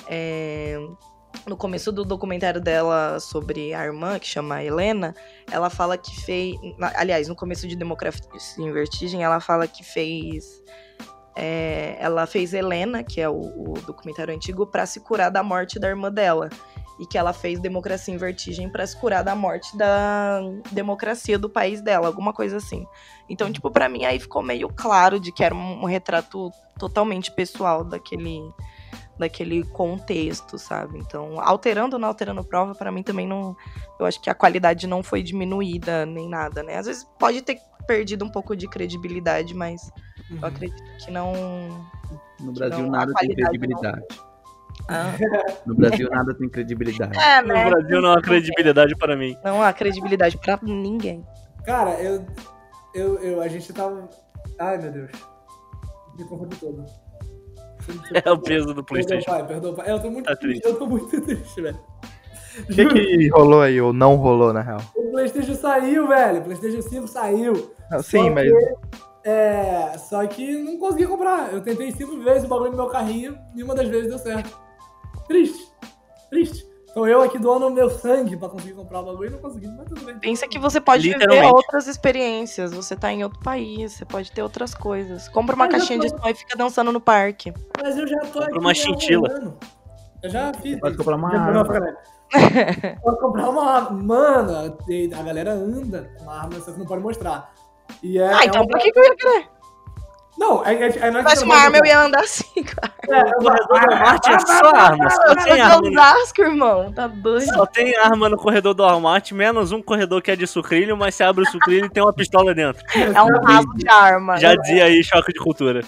É, 0.07 0.77
no 1.47 1.57
começo 1.57 1.91
do 1.91 2.05
documentário 2.05 2.61
dela 2.61 3.19
sobre 3.19 3.73
a 3.73 3.83
irmã, 3.83 4.17
que 4.19 4.27
chama 4.27 4.63
Helena, 4.63 5.13
ela 5.51 5.69
fala 5.69 5.97
que 5.97 6.21
fez. 6.21 6.55
Aliás, 6.95 7.27
no 7.27 7.35
começo 7.35 7.67
de 7.67 7.75
Democracia 7.75 8.23
em 8.59 8.71
Vertigem, 8.71 9.23
ela 9.23 9.39
fala 9.39 9.67
que 9.67 9.83
fez. 9.83 10.61
é, 11.35 11.97
ela 11.99 12.25
fez 12.25 12.53
Helena, 12.53 13.03
que 13.03 13.19
é 13.19 13.27
o, 13.27 13.39
o 13.39 13.73
documentário 13.85 14.33
antigo, 14.33 14.65
pra 14.67 14.85
se 14.85 14.99
curar 14.99 15.29
da 15.31 15.43
morte 15.43 15.79
da 15.79 15.89
irmã 15.89 16.11
dela. 16.11 16.49
E 16.99 17.07
que 17.07 17.17
ela 17.17 17.33
fez 17.33 17.59
Democracia 17.59 18.13
em 18.13 18.17
Vertigem 18.17 18.69
pra 18.69 18.85
se 18.85 18.95
curar 18.95 19.23
da 19.23 19.33
morte 19.35 19.75
da 19.75 20.39
democracia 20.71 21.39
do 21.39 21.49
país 21.49 21.81
dela, 21.81 22.05
alguma 22.05 22.31
coisa 22.31 22.57
assim. 22.57 22.85
Então, 23.27 23.51
tipo, 23.51 23.71
pra 23.71 23.89
mim 23.89 24.05
aí 24.05 24.19
ficou 24.19 24.43
meio 24.43 24.69
claro 24.69 25.19
de 25.19 25.31
que 25.31 25.43
era 25.43 25.55
um, 25.55 25.81
um 25.81 25.85
retrato 25.85 26.51
totalmente 26.77 27.31
pessoal 27.31 27.83
daquele 27.83 28.39
daquele 29.17 29.63
contexto, 29.63 30.57
sabe? 30.57 30.97
Então, 30.97 31.39
alterando 31.39 31.95
ou 31.95 31.99
não 31.99 32.07
alterando 32.07 32.43
prova, 32.43 32.73
pra 32.73 32.91
mim 32.91 33.03
também 33.03 33.27
não. 33.27 33.55
Eu 33.99 34.05
acho 34.05 34.21
que 34.21 34.29
a 34.29 34.35
qualidade 34.35 34.87
não 34.87 35.03
foi 35.03 35.21
diminuída 35.21 36.05
nem 36.05 36.27
nada, 36.27 36.63
né? 36.63 36.77
Às 36.77 36.87
vezes 36.87 37.03
pode 37.19 37.41
ter 37.41 37.59
perdido 37.87 38.25
um 38.25 38.29
pouco 38.29 38.55
de 38.55 38.67
credibilidade, 38.67 39.53
mas 39.53 39.91
eu 40.31 40.47
acredito 40.47 40.81
que 41.03 41.11
não. 41.11 41.33
No 42.39 42.51
Brasil 42.51 42.79
Não, 42.79 42.89
nada 42.89 43.13
tem 43.19 43.33
credibilidade. 43.35 44.01
Ah, 44.89 45.13
No 45.65 45.75
Brasil 45.75 46.09
nada 46.09 46.33
tem 46.33 46.49
credibilidade. 46.49 47.17
é, 47.17 47.41
No 47.41 47.53
né? 47.53 47.69
Brasil 47.69 48.01
não 48.01 48.13
há 48.13 48.21
credibilidade 48.21 48.95
para 48.97 49.15
mim. 49.15 49.37
Não 49.43 49.61
há 49.61 49.71
credibilidade 49.71 50.37
pra 50.37 50.59
ninguém. 50.61 51.25
Cara, 51.65 51.91
eu, 52.01 52.25
eu, 52.93 53.19
eu. 53.19 53.41
A 53.41 53.47
gente 53.47 53.71
tava. 53.71 54.09
Ai, 54.59 54.77
meu 54.77 54.91
Deus. 54.91 55.11
Me 56.17 56.25
confundi 56.25 56.57
todo. 56.57 56.85
É 58.25 58.31
o 58.31 58.37
peso 58.37 58.73
do 58.73 58.83
PlayStation. 58.83 59.29
pai, 59.29 59.45
perdoa, 59.45 59.73
pai. 59.73 59.91
Eu 59.91 59.99
tô 59.99 60.09
muito 60.09 60.25
Tá 60.25 60.35
triste. 60.35 60.61
triste. 60.61 60.73
Eu 60.73 60.79
tô 60.79 60.87
muito 60.87 61.19
triste, 61.21 61.61
velho. 61.61 61.79
O 62.59 62.65
que, 62.73 62.85
que 62.85 63.27
rolou 63.29 63.61
aí, 63.61 63.81
ou 63.81 63.91
não 63.91 64.15
rolou, 64.15 64.53
na 64.53 64.61
real? 64.61 64.79
O 64.95 65.11
PlayStation 65.11 65.55
saiu, 65.55 66.07
velho. 66.07 66.39
O 66.39 66.43
PlayStation 66.43 66.81
5 66.81 67.07
saiu. 67.07 67.73
Não, 67.89 68.03
sim, 68.03 68.29
mas. 68.29 68.47
que, 68.51 69.29
é, 69.29 69.97
só 69.97 70.25
que 70.27 70.57
não 70.61 70.77
consegui 70.77 71.07
comprar. 71.07 71.51
Eu 71.51 71.61
tentei 71.61 71.91
cinco 71.91 72.19
vezes 72.19 72.43
o 72.43 72.47
bagulho 72.47 72.69
no 72.71 72.77
meu 72.77 72.87
carrinho 72.87 73.37
e 73.55 73.63
uma 73.63 73.73
das 73.73 73.87
vezes 73.87 74.07
deu 74.09 74.19
certo. 74.19 74.55
Triste. 75.27 75.67
Triste. 76.29 76.62
Então 76.93 77.07
eu 77.07 77.23
aqui 77.23 77.39
doando 77.39 77.65
o 77.67 77.71
meu 77.71 77.89
sangue 77.89 78.37
pra 78.37 78.47
conseguir 78.47 78.73
comprar 78.73 78.99
o 78.99 79.03
bagulho 79.05 79.29
e 79.29 79.31
não 79.31 79.39
consegui, 79.39 79.67
mas 79.67 79.87
tudo 79.87 80.01
bem. 80.05 80.19
Pensa 80.19 80.47
que 80.47 80.59
você 80.59 80.79
pode 80.79 81.01
viver 81.01 81.43
outras 81.45 81.87
experiências. 81.87 82.71
Você 82.71 82.95
tá 82.95 83.11
em 83.11 83.23
outro 83.23 83.39
país, 83.39 83.93
você 83.93 84.05
pode 84.05 84.31
ter 84.31 84.43
outras 84.43 84.75
coisas. 84.75 85.27
Compra 85.29 85.55
uma 85.55 85.65
eu 85.65 85.71
caixinha 85.71 85.97
de 85.97 86.11
tô- 86.13 86.19
som 86.21 86.29
e 86.29 86.35
fica 86.35 86.55
dançando 86.55 86.91
no 86.91 87.01
parque. 87.01 87.51
Mas 87.81 87.97
eu 87.97 88.05
já 88.07 88.19
tô 88.19 88.39
aqui. 88.43 88.59
uma 88.59 88.69
um 88.69 88.75
chinchila. 88.75 89.27
ano. 89.31 89.57
Eu 90.21 90.29
já 90.29 90.53
fiz. 90.53 90.79
Pode 90.79 90.95
comprar 90.95 91.15
uma 91.15 91.33
arma. 91.35 91.65
Pode 93.03 93.19
comprar 93.19 93.49
uma 93.49 93.71
arma. 93.71 93.91
Mano, 94.03 94.75
a 95.17 95.23
galera 95.23 95.51
anda 95.53 96.11
com 96.19 96.29
arma, 96.29 96.59
só 96.59 96.71
que 96.71 96.79
não 96.79 96.85
pode 96.85 97.01
mostrar. 97.01 97.51
E 98.03 98.19
é, 98.19 98.31
Ah, 98.31 98.43
é 98.43 98.45
então 98.45 98.61
um- 98.61 98.67
pra 98.67 98.79
que 98.79 98.91
que 98.91 98.99
eu 98.99 99.03
ia 99.03 99.15
querer? 99.15 99.49
Não, 100.37 100.65
é, 100.65 100.73
é, 100.73 100.85
é, 100.97 101.11
não 101.11 101.19
é 101.19 101.23
uma 101.23 101.35
não 101.45 101.51
arma, 101.53 101.77
eu 101.77 101.85
ia 101.85 101.99
andar 102.01 102.21
assim, 102.21 102.63
cara. 102.63 102.91
É, 103.07 103.19
O 103.21 103.43
corredor 103.43 103.67
do 103.67 103.73
Walmart 103.91 104.27
é 104.27 104.39
só 104.39 104.75
arma, 104.75 105.09
só 105.09 105.35
tem 105.35 105.61
arma. 105.61 105.73
sou 105.75 105.87
Osasco, 105.91 106.41
irmão. 106.41 106.91
Tá 106.93 107.07
doido. 107.07 107.53
Só 107.53 107.65
tem 107.67 107.95
arma 107.97 108.27
no 108.29 108.37
corredor 108.37 108.73
do 108.73 108.83
Walmart, 108.83 109.31
menos 109.31 109.71
um 109.71 109.81
corredor 109.81 110.21
que 110.21 110.31
é 110.31 110.35
de 110.35 110.47
sucrilho, 110.47 110.97
mas 110.97 111.15
você 111.15 111.23
abre 111.23 111.43
o 111.43 111.49
sucrilho 111.49 111.85
e 111.85 111.89
tem 111.89 112.01
uma 112.03 112.11
pistola 112.13 112.53
dentro. 112.53 112.83
É 112.95 113.21
um 113.21 113.41
vaso 113.41 113.67
de 113.75 113.87
arma. 113.87 114.37
Já 114.37 114.55
dizia 114.55 114.85
aí 114.85 115.03
choque 115.03 115.31
de 115.33 115.39
cultura. 115.39 115.81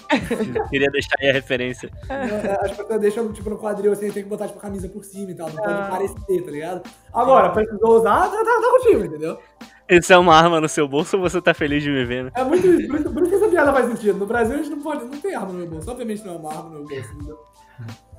Queria 0.70 0.90
deixar 0.90 1.16
aí 1.20 1.28
a 1.30 1.32
referência. 1.32 1.90
É, 2.08 2.58
As 2.64 2.70
pessoas 2.76 3.00
deixam, 3.00 3.32
tipo, 3.32 3.50
no 3.50 3.58
quadril 3.58 3.92
assim, 3.92 4.10
tem 4.10 4.22
que 4.22 4.28
botar, 4.28 4.46
tipo, 4.46 4.58
a 4.58 4.62
camisa 4.62 4.88
por 4.88 5.04
cima 5.04 5.32
e 5.32 5.34
tal. 5.34 5.48
Não 5.50 5.56
pode 5.56 5.72
Ah. 5.72 5.88
parecer, 5.90 6.44
tá 6.44 6.50
ligado? 6.50 6.82
Agora, 7.12 7.48
precisou 7.50 7.98
usar, 7.98 8.20
tá, 8.28 8.36
tá, 8.36 8.44
tá 8.44 8.70
contigo, 8.78 9.04
entendeu? 9.04 9.38
Isso 9.88 10.12
é 10.12 10.18
uma 10.18 10.34
arma 10.34 10.60
no 10.60 10.68
seu 10.68 10.88
bolso 10.88 11.16
ou 11.16 11.22
você 11.22 11.40
tá 11.40 11.54
feliz 11.54 11.82
de 11.82 11.90
me 11.90 12.04
ver, 12.04 12.24
né? 12.24 12.32
É 12.34 12.42
muito 12.42 12.66
isso, 12.66 12.88
por 12.88 13.00
isso, 13.00 13.12
por 13.12 13.22
isso 13.22 13.30
que 13.30 13.36
essa 13.36 13.48
piada 13.48 13.72
faz 13.72 13.86
sentido. 13.86 14.18
No 14.18 14.26
Brasil 14.26 14.54
a 14.54 14.58
gente 14.58 14.70
não 14.70 14.80
pode, 14.80 15.04
não 15.04 15.20
tem 15.20 15.34
arma 15.34 15.52
no 15.52 15.58
meu 15.58 15.68
bolso. 15.68 15.90
Obviamente 15.90 16.24
não 16.24 16.34
é 16.34 16.36
uma 16.38 16.50
arma 16.50 16.62
no 16.64 16.70
meu 16.70 16.84
bolso, 16.84 17.12
entendeu? 17.14 17.38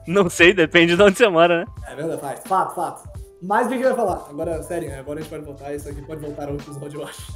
Não 0.07 0.29
sei, 0.29 0.53
depende 0.53 0.95
de 0.95 1.01
onde 1.01 1.17
você 1.17 1.27
mora, 1.27 1.65
né? 1.65 1.65
É 1.89 1.95
verdade, 1.95 2.21
faz. 2.21 2.39
Fato, 2.45 2.75
fato. 2.75 3.09
Mas 3.41 3.67
o 3.67 3.69
que 3.69 3.77
que 3.77 3.83
eu 3.83 3.89
ia 3.89 3.95
falar? 3.95 4.25
Agora, 4.29 4.63
sério, 4.63 4.97
agora 4.97 5.19
a 5.19 5.21
gente 5.21 5.29
pode 5.29 5.43
voltar. 5.43 5.73
Isso 5.73 5.89
aqui 5.89 6.01
pode 6.01 6.21
voltar 6.21 6.47
ao 6.47 6.55
episódio, 6.55 7.01
eu 7.01 7.05
acho. 7.05 7.33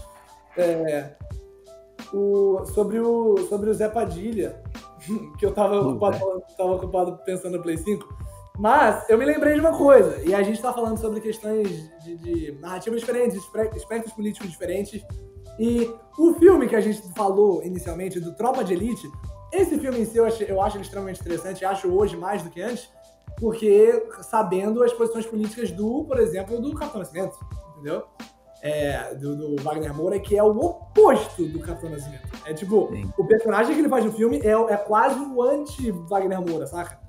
É, 0.58 1.12
o, 2.14 2.66
sobre, 2.74 3.00
o, 3.00 3.38
sobre 3.50 3.70
o 3.70 3.74
Zé 3.74 3.90
Padilha, 3.90 4.62
que 5.38 5.46
eu 5.46 5.54
tava 5.54 5.80
ocupado, 5.80 6.20
tava 6.58 6.72
ocupado 6.72 7.20
pensando 7.26 7.58
no 7.58 7.64
Play 7.64 7.78
5. 7.78 8.31
Mas 8.62 9.10
eu 9.10 9.18
me 9.18 9.26
lembrei 9.26 9.56
de 9.56 9.60
uma 9.60 9.76
coisa, 9.76 10.22
e 10.24 10.36
a 10.36 10.44
gente 10.44 10.62
tá 10.62 10.72
falando 10.72 10.96
sobre 11.00 11.20
questões 11.20 11.68
de, 12.04 12.16
de 12.16 12.52
narrativas 12.62 13.00
diferentes, 13.00 13.36
espectros 13.76 14.14
políticos 14.14 14.52
diferentes. 14.52 15.04
E 15.58 15.92
o 16.16 16.36
filme 16.36 16.68
que 16.68 16.76
a 16.76 16.80
gente 16.80 17.02
falou 17.16 17.64
inicialmente, 17.64 18.20
do 18.20 18.36
Tropa 18.36 18.64
de 18.64 18.74
Elite, 18.74 19.10
esse 19.52 19.80
filme 19.80 20.02
em 20.02 20.06
si 20.06 20.18
eu, 20.18 20.26
achei- 20.26 20.46
eu 20.48 20.62
acho 20.62 20.78
extremamente 20.78 21.20
interessante, 21.22 21.66
acho 21.66 21.88
hoje 21.92 22.16
mais 22.16 22.44
do 22.44 22.52
que 22.52 22.62
antes, 22.62 22.88
porque 23.40 24.06
sabendo 24.22 24.84
as 24.84 24.94
posições 24.94 25.26
políticas 25.26 25.72
do, 25.72 26.04
por 26.06 26.20
exemplo, 26.20 26.62
do 26.62 26.76
Capitão 26.76 27.00
Nascimento, 27.00 27.36
entendeu? 27.74 28.04
É, 28.62 29.16
do, 29.16 29.36
do 29.36 29.64
Wagner 29.64 29.92
Moura, 29.92 30.20
que 30.20 30.38
é 30.38 30.44
o 30.44 30.56
oposto 30.56 31.48
do 31.48 31.60
Capitão 31.62 31.90
Nascimento. 31.90 32.30
É 32.46 32.54
tipo, 32.54 32.90
Sim. 32.92 33.12
o 33.18 33.26
personagem 33.26 33.74
que 33.74 33.82
ele 33.82 33.90
faz 33.90 34.06
no 34.06 34.12
filme 34.12 34.40
é, 34.44 34.52
é 34.52 34.78
quase 34.78 35.20
o 35.20 35.42
anti-Wagner 35.42 36.40
Moura, 36.48 36.68
saca? 36.68 37.01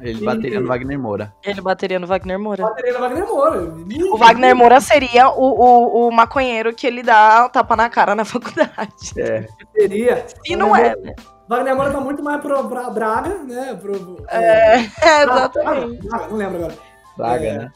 Ele 0.00 0.24
bateria 0.24 0.60
no 0.60 0.66
Wagner 0.68 0.98
Moura. 0.98 1.32
Ele 1.44 1.60
bateria 1.60 1.98
no 1.98 2.06
Wagner 2.06 2.38
Moura. 2.38 2.62
Bateria 2.64 2.92
no 2.92 3.00
Wagner 3.00 3.26
Moura. 3.26 3.74
O 4.12 4.16
Wagner 4.16 4.56
Moura 4.56 4.80
seria 4.80 5.28
o, 5.28 5.42
o, 5.42 6.08
o 6.08 6.12
maconheiro 6.12 6.72
que 6.74 6.86
ele 6.86 7.02
dá 7.02 7.48
tapa 7.48 7.76
na 7.76 7.88
cara 7.90 8.14
na 8.14 8.24
faculdade. 8.26 8.70
É. 9.16 9.46
seria. 9.76 10.26
E 10.46 10.56
não 10.56 10.74
é, 10.74 10.94
né? 10.96 11.14
Wagner 11.48 11.74
Moura 11.74 11.90
tá 11.90 12.00
muito 12.00 12.22
mais 12.22 12.40
pro, 12.40 12.68
pra 12.68 12.90
Braga, 12.90 13.38
né? 13.44 13.76
Pro, 13.80 14.24
É, 14.28 14.78
Braga, 15.00 15.32
exatamente. 15.32 16.08
Braga, 16.08 16.26
não 16.28 16.36
lembro 16.36 16.56
agora. 16.58 16.74
Braga, 17.16 17.44
É. 17.46 17.58
né? 17.58 17.70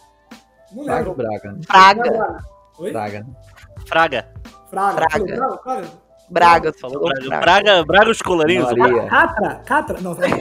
Não 0.73 0.85
Braga 0.85 0.99
lembro. 0.99 1.11
ou 1.11 1.17
Braga? 1.17 1.53
né? 1.53 1.61
Fraga. 1.67 2.37
Oi? 2.79 2.93
Braga. 2.93 3.21
né? 3.21 3.27
Fraga. 3.87 4.29
Fraga. 4.71 4.97
Fraga. 5.09 5.25
Braga. 5.27 5.59
Fraga. 5.63 6.05
Braga. 6.31 6.73
Falou 6.81 7.01
Braga. 7.29 7.41
Braga, 7.41 7.85
Braga 7.85 8.11
os 8.11 8.23
colorinhos. 8.23 8.73
Maria. 8.75 9.07
Catra? 9.07 9.55
Catra? 9.67 10.01
Não, 10.01 10.15
Fraga. 10.17 10.37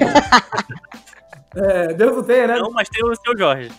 É, 1.56 1.94
Deus 1.94 2.16
não 2.16 2.24
tenha, 2.24 2.48
né? 2.48 2.56
Não, 2.60 2.72
mas 2.72 2.90
tem 2.90 3.04
o 3.06 3.16
seu 3.16 3.38
Jorge. 3.38 3.72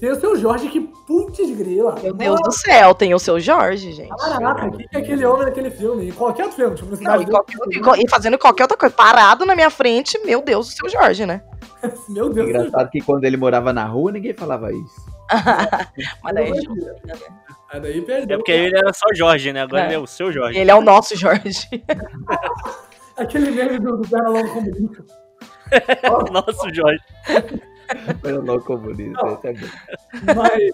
Tem 0.00 0.10
o 0.10 0.20
seu 0.20 0.36
Jorge 0.36 0.68
que 0.68 0.80
putz 0.80 1.38
grila. 1.56 1.94
Meu 2.02 2.12
Deus 2.14 2.40
do 2.42 2.52
céu, 2.52 2.94
tem 2.94 3.14
o 3.14 3.18
seu 3.18 3.38
Jorge, 3.38 3.92
gente. 3.92 4.08
Caraca, 4.16 4.66
o 4.66 4.76
que 4.76 4.86
é 4.92 4.98
aquele 4.98 5.24
homem 5.24 5.46
naquele 5.46 5.70
filme? 5.70 6.08
Em 6.08 6.12
qualquer 6.12 6.42
outro 6.44 6.56
filme, 6.56 6.74
tipo, 6.76 6.90
no 6.96 7.00
Não, 7.00 7.22
e, 7.22 7.26
qualquer- 7.26 8.00
e 8.00 8.04
e 8.04 8.08
fazendo 8.10 8.36
qualquer 8.38 8.64
outra 8.64 8.76
coisa, 8.76 8.94
parado 8.94 9.46
na 9.46 9.54
minha 9.54 9.70
frente, 9.70 10.18
meu 10.24 10.42
Deus, 10.42 10.68
o 10.68 10.72
seu 10.72 10.88
Jorge, 10.88 11.24
né? 11.24 11.42
Meu 12.08 12.28
Deus 12.30 12.46
do 12.48 12.52
céu. 12.52 12.60
Engraçado 12.66 12.90
que 12.90 13.00
quando 13.02 13.24
ele 13.24 13.36
morava 13.36 13.72
na 13.72 13.84
rua, 13.84 14.10
ninguém 14.10 14.32
falava 14.34 14.72
isso. 14.72 15.14
Mas 16.22 16.34
daí, 16.34 16.52
Aí 17.70 17.80
daí 17.80 17.98
É 17.98 18.02
perdeu. 18.02 18.38
porque 18.38 18.52
ele 18.52 18.76
era 18.76 18.92
só 18.92 19.06
Jorge, 19.14 19.52
né? 19.52 19.62
Agora 19.62 19.82
É. 19.82 19.86
ele 19.86 19.94
é 19.94 19.98
o 19.98 20.06
seu 20.06 20.32
Jorge. 20.32 20.58
ele 20.58 20.70
é 20.70 20.74
o 20.74 20.80
nosso 20.80 21.14
Jorge. 21.16 21.68
Aquele 23.16 23.50
meme 23.50 23.78
do, 23.78 23.96
do 23.98 24.08
Pernalonga 24.08 24.48
comunista. 24.48 25.04
Nosso 26.32 26.74
Jorge. 26.74 27.02
Foi 28.20 28.32
o 28.32 28.40
louco 28.44 28.66
comunista. 28.66 29.26
Esse 29.26 29.48
é 29.48 29.52
bom. 29.52 29.66
Mas, 30.34 30.72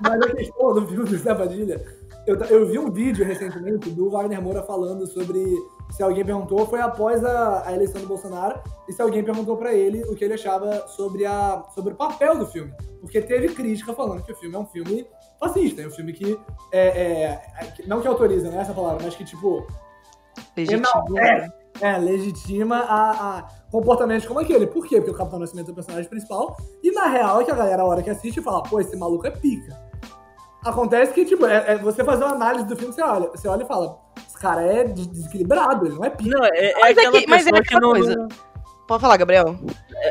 mas 0.00 0.22
a 0.22 0.34
questão 0.34 0.74
do 0.74 0.86
filme 0.86 1.04
do 1.08 1.16
Zé 1.16 1.34
Padilha, 1.34 1.84
eu, 2.26 2.36
eu 2.44 2.66
vi 2.66 2.78
um 2.78 2.90
vídeo 2.90 3.24
recentemente 3.24 3.90
do 3.90 4.10
Wagner 4.10 4.40
Moura 4.42 4.62
falando 4.62 5.06
sobre 5.06 5.42
se 5.90 6.02
alguém 6.02 6.24
perguntou, 6.24 6.66
foi 6.66 6.80
após 6.80 7.24
a, 7.24 7.66
a 7.68 7.72
eleição 7.74 8.00
do 8.00 8.06
Bolsonaro, 8.06 8.60
e 8.88 8.92
se 8.92 9.02
alguém 9.02 9.22
perguntou 9.22 9.56
pra 9.56 9.74
ele 9.74 10.02
o 10.04 10.14
que 10.14 10.24
ele 10.24 10.34
achava 10.34 10.86
sobre, 10.88 11.26
a, 11.26 11.64
sobre 11.74 11.92
o 11.92 11.96
papel 11.96 12.38
do 12.38 12.46
filme. 12.46 12.72
Porque 13.00 13.20
teve 13.20 13.48
crítica 13.48 13.92
falando 13.92 14.22
que 14.22 14.32
o 14.32 14.36
filme 14.36 14.54
é 14.54 14.58
um 14.58 14.66
filme 14.66 15.06
fascista, 15.38 15.82
é 15.82 15.86
um 15.86 15.90
filme 15.90 16.12
que, 16.12 16.38
é, 16.70 16.86
é, 16.86 17.42
é, 17.60 17.64
que- 17.76 17.86
não 17.88 18.00
que 18.00 18.08
autoriza, 18.08 18.50
não 18.50 18.58
é 18.58 18.62
essa 18.62 18.72
palavra, 18.72 19.00
mas 19.04 19.14
que, 19.14 19.24
tipo, 19.24 19.66
Legítimo. 20.56 20.82
É, 21.82 21.98
legitima 21.98 22.76
a, 22.78 23.38
a 23.38 23.42
comportamentos 23.70 24.24
como 24.26 24.38
aquele. 24.38 24.66
Por 24.68 24.86
quê? 24.86 24.96
Porque 25.00 25.10
o 25.10 25.14
Capitão 25.14 25.40
Nascimento 25.40 25.68
é 25.68 25.72
o 25.72 25.74
personagem 25.74 26.08
principal. 26.08 26.56
E 26.82 26.92
na 26.92 27.06
real 27.08 27.40
é 27.40 27.44
que 27.44 27.50
a 27.50 27.54
galera, 27.56 27.82
a 27.82 27.84
hora 27.84 28.02
que 28.02 28.08
assiste, 28.10 28.40
fala, 28.40 28.62
pô, 28.62 28.78
esse 28.80 28.96
maluco 28.96 29.26
é 29.26 29.30
pica. 29.30 29.76
Acontece 30.64 31.12
que, 31.12 31.24
tipo, 31.24 31.44
é, 31.44 31.72
é 31.72 31.78
você 31.78 32.04
fazer 32.04 32.22
uma 32.22 32.34
análise 32.34 32.64
do 32.66 32.76
filme, 32.76 32.94
você 32.94 33.02
olha, 33.02 33.28
você 33.30 33.48
olha 33.48 33.64
e 33.64 33.66
fala, 33.66 33.98
esse 34.28 34.38
cara 34.38 34.62
é 34.62 34.84
des- 34.84 35.08
desequilibrado, 35.08 35.86
ele 35.86 35.96
não 35.96 36.04
é 36.04 36.10
pica. 36.10 36.30
Não, 36.38 36.44
é, 36.44 36.50
é 36.70 36.72
Mas 36.80 36.96
é 36.96 37.00
aquela 37.00 37.18
que- 37.20 37.26
mas 37.28 37.46
é 37.46 37.50
pessoa 37.50 37.62
que 37.64 37.80
não, 37.80 37.90
coisa. 37.90 38.28
Pode 38.92 39.00
falar, 39.00 39.16
Gabriel. 39.16 39.58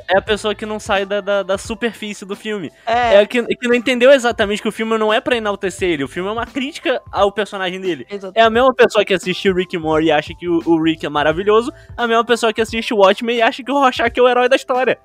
É 0.10 0.18
a 0.18 0.22
pessoa 0.24 0.56
que 0.56 0.66
não 0.66 0.80
sai 0.80 1.06
da, 1.06 1.22
da, 1.22 1.44
da 1.44 1.56
superfície 1.56 2.26
do 2.26 2.36
filme. 2.36 2.72
É, 2.84 3.18
É 3.18 3.26
que, 3.28 3.44
que 3.44 3.68
não 3.68 3.76
entendeu 3.76 4.10
exatamente 4.10 4.60
que 4.60 4.68
o 4.68 4.72
filme 4.72 4.98
não 4.98 5.14
é 5.14 5.22
pra 5.22 5.38
enaltecer 5.38 5.88
ele. 5.90 6.04
O 6.04 6.08
filme 6.08 6.28
é 6.28 6.32
uma 6.32 6.48
crítica 6.48 7.00
ao 7.12 7.32
personagem 7.32 7.80
dele. 7.80 8.08
exato. 8.10 8.34
É 8.36 8.42
a 8.42 8.50
mesma 8.50 8.74
pessoa 8.74 9.06
que 9.06 9.14
assiste 9.14 9.48
o 9.48 9.54
Rick 9.54 9.78
Morty 9.78 10.08
e 10.08 10.12
acha 10.12 10.34
que 10.34 10.50
o, 10.50 10.64
o 10.66 10.82
Rick 10.82 11.06
é 11.06 11.10
maravilhoso. 11.10 11.72
A 11.96 12.08
mesma 12.08 12.26
pessoa 12.26 12.52
que 12.52 12.60
assiste 12.60 12.92
o 12.92 12.98
Watchmen 12.98 13.38
e 13.38 13.42
acha 13.44 13.64
que 13.64 13.72
o 13.72 13.76
Rorschach 13.76 14.12
é 14.18 14.22
o 14.24 14.28
herói 14.28 14.50
da 14.50 14.56
história. 14.56 14.98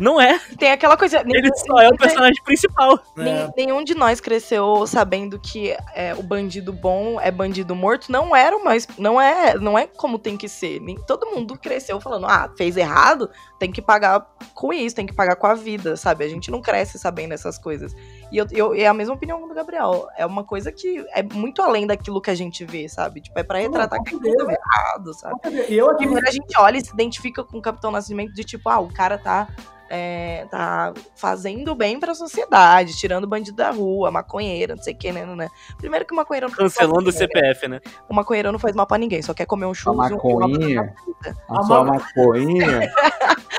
Não 0.00 0.20
é. 0.20 0.38
Tem 0.58 0.72
aquela 0.72 0.96
coisa. 0.96 1.18
Ele 1.20 1.42
nenhum- 1.42 1.54
só 1.56 1.78
é 1.78 1.88
o 1.88 1.96
personagem 1.96 2.42
principal. 2.42 2.98
nem- 3.14 3.34
É. 3.34 3.50
Nenhum 3.56 3.84
de 3.84 3.94
nós 3.94 4.18
cresceu 4.20 4.86
sabendo 4.86 5.38
que 5.38 5.76
é, 5.94 6.14
o 6.14 6.22
bandido 6.22 6.72
bom 6.72 7.20
é 7.20 7.30
bandido 7.30 7.76
morto. 7.76 8.10
Não 8.10 8.34
era 8.34 8.56
uma. 8.56 8.74
es- 8.74 8.88
Não 8.98 9.20
é, 9.20 9.54
não 9.58 9.78
é 9.78 9.86
como 9.86 10.18
tem 10.18 10.36
que 10.36 10.48
ser. 10.48 10.80
Nem, 10.80 10.96
todo 11.06 11.26
mundo 11.26 11.58
cresceu 11.58 12.00
falando, 12.00 12.26
ah, 12.26 12.50
fez 12.56 12.76
errado, 12.78 13.28
tem 13.60 13.70
que 13.70 13.80
pagar 13.82 14.26
com 14.54 14.72
isso, 14.72 14.96
tem 14.96 15.06
que 15.06 15.12
pagar 15.14 15.36
com 15.36 15.46
a 15.46 15.54
vida, 15.54 15.94
sabe? 15.96 16.24
A 16.24 16.28
gente 16.28 16.50
não 16.50 16.60
cresce 16.62 16.98
sabendo 16.98 17.32
essas 17.34 17.58
coisas. 17.58 17.94
E 18.32 18.38
eu, 18.38 18.46
eu, 18.50 18.74
é 18.74 18.86
a 18.86 18.94
mesma 18.94 19.14
opinião 19.14 19.46
do 19.46 19.54
Gabriel. 19.54 20.08
É 20.16 20.24
uma 20.24 20.42
coisa 20.42 20.72
que 20.72 21.04
é 21.14 21.22
muito 21.22 21.60
além 21.62 21.86
daquilo 21.86 22.20
que 22.22 22.30
a 22.30 22.34
gente 22.34 22.64
vê, 22.64 22.88
sabe? 22.88 23.20
Tipo, 23.20 23.38
é 23.38 23.42
pra 23.42 23.58
retratar 23.58 23.98
com 23.98 24.04
que 24.04 24.16
aquilo 24.16 24.24
certeza. 24.46 24.50
é 24.50 24.54
errado, 24.54 25.14
sabe? 25.14 25.40
E 25.68 25.76
eu 25.76 25.90
aqui, 25.90 25.98
Primeiro 26.04 26.26
a 26.26 26.32
gente 26.32 26.58
olha 26.58 26.78
e 26.78 26.84
se 26.84 26.90
identifica 26.92 27.44
com 27.44 27.58
o 27.58 27.62
Capitão 27.62 27.90
Nascimento 27.90 28.32
de 28.32 28.42
tipo, 28.42 28.68
ah, 28.70 28.80
o 28.80 28.90
cara 28.92 29.18
tá, 29.18 29.46
é, 29.90 30.46
tá 30.50 30.94
fazendo 31.14 31.74
bem 31.74 32.00
pra 32.00 32.14
sociedade, 32.14 32.96
tirando 32.96 33.24
o 33.24 33.26
bandido 33.26 33.56
da 33.58 33.70
rua, 33.70 34.10
maconheiro, 34.10 34.74
não 34.76 34.82
sei 34.82 34.94
o 34.94 34.96
que, 34.96 35.12
né, 35.12 35.26
né, 35.26 35.34
né. 35.34 35.48
Primeiro 35.76 36.06
que 36.06 36.12
o 36.14 36.16
maconheiro 36.16 36.48
não 36.48 36.54
Cancelando 36.56 37.10
o 37.10 37.12
faz 37.12 37.20
mal 37.20 37.28
pra 37.28 37.40
CPF, 37.42 37.68
né? 37.68 37.80
O 38.08 38.14
maconheiro 38.14 38.50
não 38.52 38.58
faz 38.58 38.74
mal 38.74 38.86
pra 38.86 38.96
ninguém, 38.96 39.20
só 39.20 39.34
quer 39.34 39.44
comer 39.46 39.66
um 39.66 39.72
A 39.72 39.74
churros 39.74 39.98
um- 39.98 40.14
uma 40.16 40.46
maconhinha. 40.48 40.82
batata 40.82 41.02
frita. 41.02 41.36
A 41.48 41.84
maconhinha. 41.84 42.92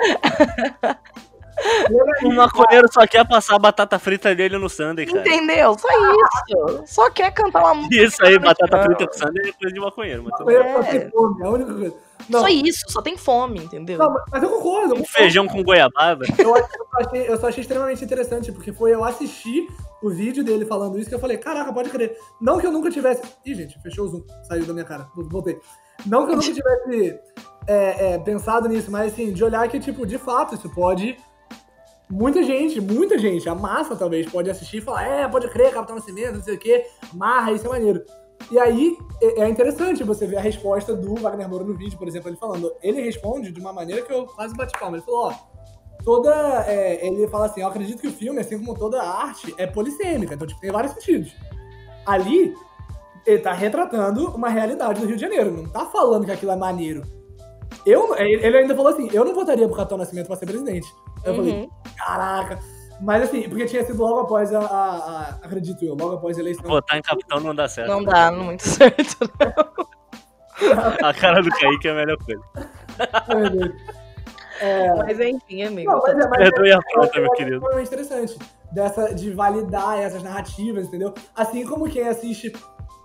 O 2.24 2.32
maconheiro 2.34 2.88
só 2.92 3.06
quer 3.06 3.28
passar 3.28 3.56
a 3.56 3.60
batata 3.60 4.00
frita 4.00 4.34
dele 4.34 4.58
no 4.58 4.70
Sunday, 4.70 5.06
cara. 5.06 5.20
Entendeu? 5.20 5.78
Só 5.78 5.88
isso. 5.90 6.84
Só 6.88 7.10
quer 7.12 7.32
cantar 7.32 7.64
uma 7.64 7.76
música. 7.76 8.04
Isso 8.04 8.26
aí, 8.26 8.40
batata 8.40 8.78
Não. 8.78 8.84
frita 8.84 9.08
com 9.08 9.14
Sunday 9.14 9.50
é 9.50 9.54
coisa 9.54 9.74
de 9.74 9.80
maconheiro. 9.80 10.24
Mas 10.24 10.40
eu 10.40 10.46
bem. 10.46 10.74
só 10.74 10.84
tenho 10.84 11.12
fome, 11.12 11.42
é 11.42 11.46
a 11.46 11.50
única 11.50 11.74
coisa. 11.74 11.96
Não, 12.30 12.42
Só 12.42 12.48
isso, 12.48 12.86
só 12.88 13.02
tem 13.02 13.18
fome, 13.18 13.60
entendeu? 13.60 13.98
não, 13.98 14.16
mas 14.32 14.44
eu 14.44 14.50
concordo. 14.50 14.96
eu 14.96 15.02
Um 15.02 15.06
feijão 15.06 15.48
com 15.48 15.64
goiabada. 15.64 16.26
Eu, 16.38 16.56
eu, 16.56 16.64
só 16.64 16.98
achei, 17.00 17.30
eu 17.30 17.38
só 17.38 17.48
achei 17.48 17.62
extremamente 17.62 18.04
interessante, 18.04 18.52
porque 18.52 18.72
foi 18.72 18.94
eu 18.94 19.04
assistir 19.04 19.68
o 20.02 20.10
vídeo 20.10 20.44
dele 20.44 20.66
falando 20.66 21.00
isso 21.00 21.10
que 21.10 21.16
eu 21.16 21.20
falei, 21.20 21.38
caraca, 21.38 21.74
pode 21.74 21.90
crer. 21.90 22.16
Não 22.40 22.60
que 22.60 22.68
eu 22.68 22.72
nunca 22.72 22.90
tivesse. 22.90 23.22
Ih, 23.46 23.56
gente, 23.56 23.80
fechou 23.82 24.06
o 24.06 24.08
zoom, 24.10 24.24
saiu 24.48 24.66
da 24.66 24.74
minha 24.74 24.86
cara, 24.86 25.08
voltei. 25.16 25.60
Não 26.06 26.26
que 26.26 26.32
eu 26.32 26.36
nunca 26.36 26.54
tivesse 26.54 27.20
é, 27.68 28.14
é, 28.14 28.20
pensado 28.20 28.68
nisso, 28.68 28.90
mas 28.92 29.14
assim, 29.14 29.32
de 29.32 29.44
olhar 29.44 29.68
que, 29.68 29.80
tipo, 29.80 30.06
de 30.06 30.18
fato, 30.18 30.56
isso 30.56 30.70
pode 30.70 31.18
muita 32.10 32.44
gente, 32.44 32.82
muita 32.82 33.18
gente, 33.18 33.48
a 33.48 33.56
massa 33.56 33.96
talvez, 33.96 34.30
pode 34.30 34.50
assistir 34.50 34.78
e 34.78 34.82
falar, 34.82 35.08
é, 35.08 35.28
pode 35.28 35.48
crer, 35.50 35.72
Capitão 35.74 35.96
Nascimento, 35.96 36.36
não 36.36 36.44
sei 36.44 36.56
o 36.56 36.60
quê, 36.60 36.86
marra, 37.14 37.54
isso 37.54 37.66
é 37.66 37.70
maneiro. 37.70 38.04
E 38.52 38.60
aí 38.60 38.98
é 39.22 39.42
é 39.42 39.50
interessante 39.50 40.04
você 40.04 40.26
ver 40.26 40.38
a 40.38 40.42
resposta 40.42 40.96
do 40.96 41.16
Wagner 41.16 41.48
Moura 41.48 41.64
no 41.64 41.74
vídeo, 41.74 41.98
por 41.98 42.08
exemplo, 42.08 42.30
ele 42.30 42.38
falando. 42.38 42.74
Ele 42.82 43.02
responde 43.02 43.52
de 43.52 43.60
uma 43.62 43.72
maneira 43.72 44.02
que 44.02 44.12
eu 44.12 44.26
quase 44.26 44.56
bati 44.56 44.78
palma. 44.80 44.98
Ele 44.98 45.06
falou, 45.06 45.28
ó, 45.28 45.34
toda. 46.04 46.66
é, 46.68 47.06
ele 47.06 47.28
fala 47.28 47.46
assim, 47.46 47.62
eu 47.62 47.68
acredito 47.68 48.02
que 48.02 48.08
o 48.08 48.12
filme, 48.12 48.42
assim 48.42 48.58
como 48.58 48.78
toda 48.78 49.02
arte, 49.02 49.54
é 49.58 49.68
polissêmica, 49.68 50.34
então 50.34 50.48
tipo, 50.48 50.60
tem 50.60 50.72
vários 50.72 50.94
sentidos. 50.94 51.34
Ali, 52.06 52.54
ele 53.26 53.40
tá 53.40 53.54
retratando 53.54 54.30
uma 54.36 54.50
realidade 54.50 55.00
do 55.02 55.08
Rio 55.08 55.16
de 55.16 55.22
Janeiro, 55.22 55.52
não 55.52 55.70
tá 55.70 55.86
falando 55.86 56.26
que 56.26 56.32
aquilo 56.32 56.52
é 56.52 56.56
maneiro. 56.56 57.04
Eu, 57.86 58.16
ele 58.18 58.46
ele 58.46 58.58
ainda 58.58 58.76
falou 58.76 58.92
assim, 58.92 59.10
eu 59.14 59.24
não 59.26 59.34
votaria 59.34 59.68
pro 59.68 59.76
Capitão 59.78 59.98
Nascimento 59.98 60.28
pra 60.28 60.36
ser 60.36 60.46
presidente. 60.46 60.88
Eu 61.24 61.36
falei, 61.36 61.54
Uhum. 61.54 61.70
caraca. 61.98 62.60
Mas 63.00 63.24
assim, 63.24 63.50
porque 63.50 63.66
tinha 63.66 63.84
sido 63.84 64.00
logo 64.00 64.20
após 64.20 64.54
a, 64.54 64.60
a- 64.60 64.64
a- 64.66 65.30
acredito 65.44 65.84
eu, 65.84 65.96
logo 65.96 66.16
após 66.16 66.38
a 66.38 66.42
eleição. 66.42 66.64
Votar 66.66 66.98
em 67.00 67.02
capitão 67.02 67.40
não 67.40 67.56
dá 67.56 67.68
certo. 67.68 67.88
Não 67.90 68.04
dá 68.04 68.32
muito 68.32 68.62
certo. 68.68 69.18
A 71.04 71.14
cara 71.14 71.42
do 71.42 71.50
Kaique 71.50 71.88
é 71.88 71.92
a 71.92 71.96
melhor 71.96 72.18
coisa. 72.18 72.42
Ai, 73.28 73.36
meu 73.36 73.50
Deus. 73.50 73.76
É, 74.60 74.94
Mas 74.94 75.20
enfim, 75.20 75.64
amigo. 75.64 75.92
Não, 75.92 76.00
mas 76.02 76.14
é, 76.14 76.28
mas 76.30 76.38
Perdoe 76.38 76.72
a 76.72 76.76
eu 76.76 76.82
falta, 76.94 77.20
meu 77.20 77.32
querido. 77.32 77.56
extremamente 77.58 77.88
interessante. 77.88 78.40
Dessa, 78.72 79.14
de 79.16 79.32
validar 79.32 80.00
essas 80.00 80.22
narrativas, 80.22 80.86
entendeu? 80.86 81.14
Assim 81.36 81.66
como 81.66 81.90
quem 81.90 82.08
assiste, 82.08 82.54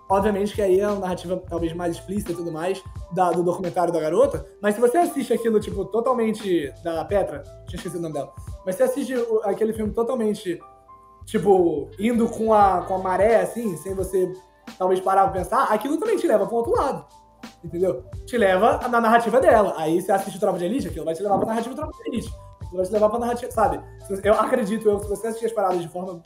obviamente 0.09 0.53
que 0.53 0.61
aí 0.61 0.79
é 0.79 0.87
uma 0.87 0.99
narrativa 1.01 1.41
talvez 1.49 1.73
mais 1.73 1.95
explícita 1.95 2.31
e 2.31 2.35
tudo 2.35 2.51
mais, 2.51 2.81
da- 3.11 3.31
do 3.31 3.43
documentário 3.43 3.91
da 3.93 3.99
garota, 3.99 4.45
mas 4.61 4.75
se 4.75 4.81
você 4.81 4.97
assiste 4.97 5.33
aquilo, 5.33 5.59
tipo, 5.59 5.85
totalmente 5.85 6.71
da 6.83 7.03
Petra, 7.05 7.43
tinha 7.67 7.77
esquecido 7.77 7.99
o 7.99 8.01
nome 8.03 8.13
dela, 8.13 8.33
mas 8.65 8.75
você 8.75 8.83
assiste 8.83 9.15
o- 9.15 9.41
aquele 9.43 9.73
filme 9.73 9.93
totalmente, 9.93 10.59
tipo, 11.25 11.89
indo 11.99 12.27
com 12.29 12.53
a, 12.53 12.81
com 12.87 12.95
a 12.95 12.99
maré, 12.99 13.41
assim, 13.41 13.75
sem 13.77 13.93
você 13.93 14.31
talvez 14.77 14.99
parar 14.99 15.23
pra 15.25 15.31
pensar, 15.41 15.63
aquilo 15.65 15.97
também 15.97 16.17
te 16.17 16.27
leva 16.27 16.45
pra 16.45 16.53
um 16.55 16.57
outro 16.57 16.73
lado. 16.73 17.05
Entendeu? 17.63 18.03
Te 18.25 18.37
leva 18.37 18.77
na 18.87 18.99
narrativa 19.01 19.39
dela. 19.39 19.73
Aí 19.77 20.01
você 20.01 20.11
assiste 20.11 20.39
Tropa 20.39 20.59
de 20.59 20.65
Elite, 20.65 20.87
aquilo 20.87 21.05
vai 21.05 21.13
te 21.13 21.23
levar 21.23 21.37
pra 21.37 21.47
narrativa 21.47 21.75
Tropa 21.75 21.91
de 22.03 22.09
Elite. 22.09 22.31
Vai 22.73 22.85
te 22.85 22.91
levar 22.91 23.09
pra 23.09 23.19
narrativa, 23.19 23.51
sabe? 23.51 23.79
Se 24.05 24.27
Eu 24.27 24.33
acredito, 24.33 24.87
eu, 24.87 24.99
se 24.99 25.07
você 25.09 25.27
assistir 25.27 25.45
as 25.47 25.51
paradas 25.53 25.81
de 25.81 25.87
forma. 25.87 26.23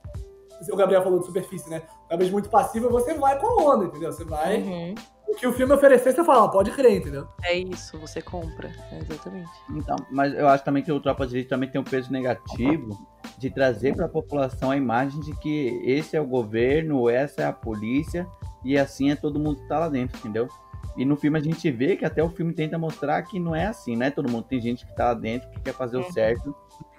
O 0.72 0.76
Gabriel 0.76 1.02
falou 1.02 1.20
de 1.20 1.26
superfície, 1.26 1.70
né? 1.70 1.82
Talvez 2.10 2.30
muito 2.30 2.50
passiva, 2.50 2.90
você 2.90 3.14
vai 3.16 3.40
com 3.40 3.48
a 3.48 3.74
onda, 3.74 3.86
entendeu? 3.86 4.12
Você 4.12 4.24
vai. 4.24 4.58
Uhum. 4.62 4.96
O 5.28 5.36
que 5.36 5.48
o 5.48 5.54
filme 5.54 5.74
oferecer, 5.74 6.12
você 6.14 6.24
fala, 6.26 6.50
pode 6.52 6.72
crer, 6.72 6.98
entendeu? 6.98 7.26
É 7.44 7.58
isso, 7.58 7.98
você 7.98 8.22
compra. 8.22 8.70
É 8.92 9.00
exatamente. 9.00 9.50
Então, 9.70 9.96
mas 10.12 10.34
eu 10.34 10.48
acho 10.48 10.64
também 10.66 10.84
que 10.84 10.92
o 10.92 11.00
Tropa 11.00 11.26
de 11.26 11.38
Elite 11.38 11.50
também 11.50 11.70
tem 11.70 11.80
um 11.80 11.86
peso 11.86 12.12
negativo 12.12 13.08
de 13.38 13.50
trazer 13.50 13.96
para 13.96 14.06
a 14.06 14.10
população 14.10 14.72
a 14.72 14.78
imagem 14.78 15.20
de 15.22 15.34
que 15.38 15.82
esse 15.86 16.18
é 16.18 16.22
o 16.22 16.26
governo, 16.28 17.10
essa 17.10 17.42
é 17.44 17.46
a 17.46 17.54
polícia 17.54 18.28
e 18.64 18.78
assim 18.78 19.10
é 19.10 19.16
todo 19.16 19.40
mundo 19.40 19.62
que 19.62 19.68
tá 19.70 19.80
lá 19.80 19.90
dentro, 19.90 20.18
entendeu? 20.20 20.50
E 20.98 21.06
no 21.06 21.16
filme 21.16 21.40
a 21.40 21.42
gente 21.42 21.72
vê 21.72 21.96
que 21.96 22.04
até 22.04 22.22
o 22.22 22.30
filme 22.30 22.54
tenta 22.54 22.78
mostrar 22.78 23.24
que 23.24 23.40
não 23.40 23.56
é 23.56 23.68
assim, 23.68 23.96
não 23.96 24.06
é 24.06 24.12
todo 24.12 24.30
mundo. 24.30 24.44
Tem 24.44 24.60
gente 24.60 24.86
que 24.86 24.94
tá 24.94 25.06
lá 25.06 25.14
dentro 25.14 25.50
que 25.50 25.62
quer 25.62 25.74
fazer 25.74 25.96
o 25.96 26.02
Uhum. 26.02 26.12
certo 26.12 26.54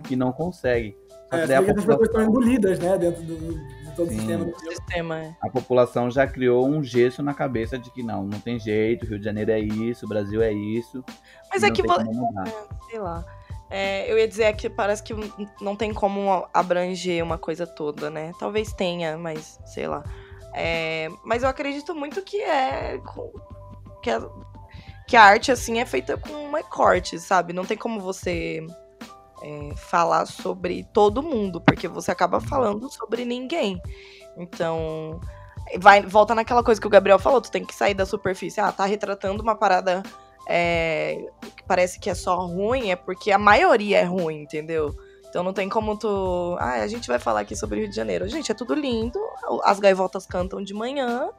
e 0.09 0.17
não 0.17 0.33
consegue. 0.33 0.97
É, 1.37 1.41
que 1.41 1.47
você 1.47 1.47
daí 1.49 1.57
a 1.57 1.61
vê 1.61 1.65
que 1.67 1.71
essas 1.73 1.85
pessoas 1.85 2.07
estão 2.09 2.21
população, 2.25 2.31
engolidas, 2.31 2.79
né? 2.79 2.99
Dentro 2.99 3.23
do, 3.23 3.37
de 3.37 3.97
todo 3.97 4.07
o 4.07 4.11
Sim. 4.11 4.19
sistema 4.19 4.45
do 4.45 4.51
O 4.51 4.59
sistema 4.71 5.19
é. 5.19 5.37
a 5.41 5.51
população 5.51 6.11
já 6.11 6.27
criou 6.27 6.67
um 6.69 6.83
gesso 6.83 7.23
na 7.23 7.35
cabeça 7.35 7.79
de 7.79 7.91
que 7.91 8.03
não, 8.03 8.25
não 8.25 8.39
tem 8.41 8.59
jeito, 8.59 9.07
Rio 9.07 9.19
de 9.19 9.25
Janeiro 9.25 9.51
é 9.51 9.61
isso, 9.61 10.07
Brasil 10.09 10.43
é 10.43 10.53
isso. 10.53 11.05
Mas 11.51 11.63
é 11.63 11.71
que 11.71 11.83
tem 11.83 11.91
vo- 11.91 11.97
como 11.97 12.13
mudar. 12.15 12.45
sei 12.89 12.99
lá. 12.99 13.25
É, 13.71 14.11
eu 14.13 14.19
ia 14.19 14.29
dizer 14.29 14.55
que 14.55 14.69
parece 14.69 15.03
que 15.03 15.15
não 15.61 15.75
tem 15.75 15.95
como 15.95 16.47
abranger 16.53 17.25
uma 17.25 17.39
coisa 17.39 17.67
toda, 17.67 18.11
né? 18.11 18.33
Talvez 18.39 18.73
tenha, 18.75 19.17
mas 19.17 19.59
sei 19.65 19.89
lá. 19.89 20.05
É, 20.55 21.09
mas 21.25 21.43
eu 21.43 21.49
acredito 21.49 21.95
muito 21.95 22.21
que 22.21 22.37
é. 22.43 23.01
Que 24.03 24.11
a, 24.11 24.23
que 25.09 25.17
a 25.17 25.23
arte, 25.23 25.51
assim, 25.51 25.81
é 25.81 25.87
feita 25.87 26.19
com 26.19 26.53
recortes, 26.53 27.23
sabe? 27.23 27.55
Não 27.55 27.65
tem 27.65 27.77
como 27.77 27.99
você 27.99 28.67
é, 29.43 29.75
falar 29.77 30.27
sobre 30.27 30.85
todo 30.93 31.23
mundo, 31.23 31.61
porque 31.61 31.89
você 31.89 32.11
acaba 32.11 32.41
falando 32.41 32.89
sobre 32.91 33.25
ninguém. 33.25 33.81
Então. 34.37 35.21
Vai, 35.79 36.03
volta 36.03 36.35
naquela 36.35 36.63
coisa 36.63 36.81
que 36.81 36.87
o 36.87 36.91
Gabriel 36.91 37.19
falou, 37.21 37.41
tu 37.41 37.51
tem 37.51 37.65
que 37.65 37.75
sair 37.75 37.95
da 37.95 38.05
superfície. 38.05 38.61
Ah, 38.61 38.73
tá 38.73 38.85
retratando 38.85 39.43
uma 39.43 39.55
parada 39.55 40.03
é, 40.49 41.25
que 41.57 41.63
parece 41.63 42.01
que 42.01 42.11
é 42.11 42.15
só 42.15 42.37
ruim, 42.47 42.91
é 42.91 42.97
porque 42.97 43.31
a 43.31 43.39
maioria 43.39 43.99
é 43.99 44.05
ruim, 44.05 44.43
entendeu? 44.43 44.93
Então 45.29 45.43
não 45.43 45.53
tem 45.53 45.69
como 45.69 45.97
tu. 45.97 46.57
Ah, 46.59 46.83
a 46.83 46.87
gente 46.89 47.09
vai 47.09 47.19
falar 47.19 47.41
aqui 47.41 47.57
sobre 47.57 47.77
o 47.77 47.81
Rio 47.83 47.89
de 47.89 47.97
Janeiro. 47.97 48.29
Gente, 48.29 48.51
é 48.53 48.55
tudo 48.55 48.75
lindo, 48.75 49.19
as 49.65 49.79
gaivotas 49.81 50.27
cantam 50.27 50.63
de 50.63 50.75
manhã 50.75 51.31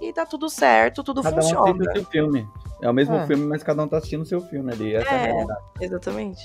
e 0.00 0.12
tá 0.12 0.24
tudo 0.24 0.48
certo, 0.48 1.02
tudo 1.02 1.20
Cada 1.22 1.36
um 1.36 1.42
funciona. 1.42 1.70
assiste 1.70 1.88
o 1.88 1.92
seu 1.92 2.04
filme. 2.06 2.48
É 2.80 2.88
o 2.88 2.94
mesmo 2.94 3.16
É. 3.16 3.26
filme, 3.26 3.44
mas 3.44 3.62
cada 3.62 3.82
um 3.82 3.88
tá 3.88 3.98
assistindo 3.98 4.22
o 4.22 4.26
seu 4.26 4.40
filme 4.40 4.72
ali. 4.72 4.94
Essa 4.94 5.10
é, 5.10 5.14
a 5.14 5.16
É. 5.18 5.26
realidade. 5.32 5.60
Exatamente. 5.80 6.42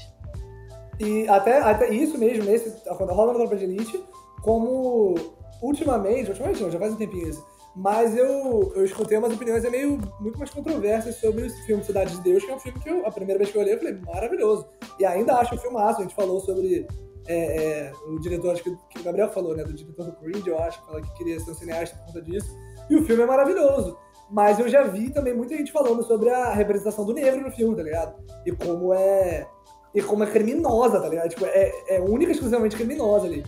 E 1.00 1.28
até, 1.28 1.60
até 1.60 1.90
isso 1.90 2.18
mesmo, 2.18 2.44
nesse, 2.44 2.72
quando 2.98 3.14
rola 3.14 3.34
na 3.34 3.40
Tropa 3.40 3.56
de 3.56 3.64
Elite, 3.64 4.04
como 4.42 5.16
ultimamente, 5.62 6.30
ultimamente 6.30 6.62
não, 6.62 6.72
já 6.72 6.80
faz 6.80 6.94
um 6.94 6.98
tempinho 6.98 7.30
isso, 7.30 7.46
mas 7.76 8.16
eu, 8.18 8.74
eu 8.76 8.84
escutei 8.84 9.18
umas 9.18 9.34
opiniões 9.34 9.64
é 9.64 9.70
meio 9.70 10.00
muito 10.20 10.38
mais 10.38 10.50
controversas 10.50 11.16
sobre 11.16 11.46
esse 11.46 11.62
filme 11.66 11.84
Cidade 11.84 12.16
de 12.18 12.22
Deus, 12.22 12.44
que 12.44 12.52
é 12.52 12.56
um 12.56 12.60
filme 12.60 12.80
que 12.80 12.90
eu, 12.90 13.06
a 13.06 13.12
primeira 13.12 13.38
vez 13.38 13.52
que 13.52 13.58
eu 13.58 13.62
olhei, 13.62 13.76
eu 13.76 13.78
falei, 13.78 13.98
maravilhoso. 14.06 14.68
E 15.00 15.06
ainda 15.06 15.36
acho 15.36 15.56
um 15.56 15.58
filmaço, 15.58 16.00
a 16.00 16.04
gente 16.04 16.16
falou 16.16 16.42
sobre 16.42 16.86
é, 17.28 17.64
é, 17.64 17.92
o 18.08 18.20
diretor, 18.20 18.52
acho 18.52 18.64
que, 18.64 18.76
que 18.90 19.00
o 19.00 19.04
Gabriel 19.04 19.30
falou, 19.30 19.56
né, 19.56 19.64
do 19.64 19.74
diretor 19.74 20.08
do 20.08 20.12
Creed, 20.14 20.46
eu 20.46 20.60
acho, 20.60 20.82
que 20.82 20.88
fala 20.88 21.02
que 21.02 21.14
queria 21.14 21.40
ser 21.40 21.52
um 21.52 21.54
cineasta 21.54 21.96
por 21.98 22.08
conta 22.08 22.22
disso, 22.24 22.50
e 22.90 22.96
o 22.96 23.06
filme 23.06 23.24
é 23.24 23.26
maravilhoso. 23.26 23.98
Mas 24.32 24.60
eu 24.60 24.68
já 24.68 24.84
vi 24.84 25.12
também 25.12 25.34
muita 25.34 25.56
gente 25.56 25.72
falando 25.72 26.04
sobre 26.04 26.30
a 26.30 26.52
representação 26.52 27.06
do 27.06 27.14
negro 27.14 27.42
no 27.42 27.52
filme, 27.52 27.76
tá 27.76 27.82
ligado? 27.82 28.16
E 28.46 28.52
como 28.52 28.94
é. 28.94 29.48
E 29.94 30.02
como 30.02 30.24
é 30.24 30.28
criminosa, 30.28 31.00
tá 31.02 31.08
ligado? 31.10 31.30
Tipo, 31.30 31.46
é, 31.46 31.72
é 31.88 32.00
única 32.00 32.32
e 32.32 32.34
exclusivamente 32.34 32.76
criminosa 32.76 33.26
ali. 33.26 33.44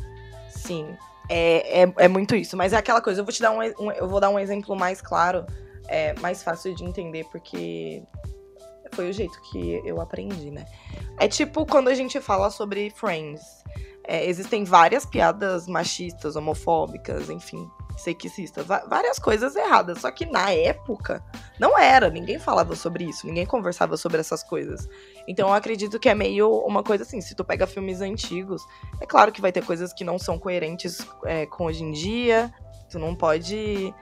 Sim. 0.50 0.88
É, 1.30 1.84
é, 1.84 1.94
é 1.98 2.08
muito 2.08 2.36
isso. 2.36 2.58
Mas 2.58 2.74
é 2.74 2.78
aquela 2.78 3.02
coisa, 3.02 3.22
eu 3.22 3.26
vou 3.26 3.34
te 3.34 3.42
dar 3.42 3.52
um, 3.52 3.60
um- 3.80 3.92
eu 3.92 4.08
vou 4.08 4.20
dar 4.20 4.30
um 4.30 4.40
exemplo 4.40 4.76
mais 4.76 5.02
claro, 5.02 5.46
é, 5.88 6.14
mais 6.20 6.44
fácil 6.44 6.74
de 6.76 6.84
entender, 6.84 7.26
porque 7.32 8.02
foi 8.92 9.10
o 9.10 9.14
jeito 9.14 9.40
que 9.52 9.82
eu 9.86 10.02
aprendi, 10.02 10.52
né? 10.52 10.66
É 11.20 11.28
tipo 11.28 11.66
quando 11.66 11.88
a 11.90 11.94
gente 11.94 12.20
fala 12.20 12.50
sobre 12.50 12.90
Friends. 12.90 13.42
É, 14.12 14.28
existem 14.28 14.66
várias 14.66 15.06
piadas 15.06 15.68
machistas, 15.68 16.36
homofóbicas, 16.36 17.30
enfim, 17.30 17.72
sexistas, 17.96 18.66
várias 18.68 19.18
coisas 19.18 19.56
erradas. 19.56 20.00
Só 20.00 20.12
que 20.12 20.26
na 20.26 20.52
época 20.52 21.24
não 21.58 21.80
era, 21.80 22.10
ninguém 22.10 22.38
falava 22.38 22.76
sobre 22.76 23.06
isso, 23.06 23.26
ninguém 23.26 23.46
conversava 23.46 23.96
sobre 23.96 24.20
essas 24.20 24.44
coisas. 24.44 24.86
Então 25.26 25.48
eu 25.48 25.54
acredito 25.54 25.98
que 25.98 26.10
é 26.10 26.14
meio 26.14 26.52
uma 26.66 26.84
coisa 26.84 27.04
assim, 27.04 27.22
se 27.22 27.34
tu 27.34 27.46
pega 27.46 27.66
filmes 27.66 28.02
antigos, 28.02 28.62
é 29.00 29.06
claro 29.06 29.32
que 29.32 29.40
vai 29.40 29.54
ter 29.54 29.64
coisas 29.64 29.94
que 29.94 30.04
não 30.04 30.20
são 30.20 30.38
coerentes 30.38 31.08
é, 31.24 31.46
com 31.46 31.68
hoje 31.68 31.82
em 31.82 31.92
dia. 31.92 32.54
Tu 32.90 33.00
não 33.00 33.16
pode 33.16 33.94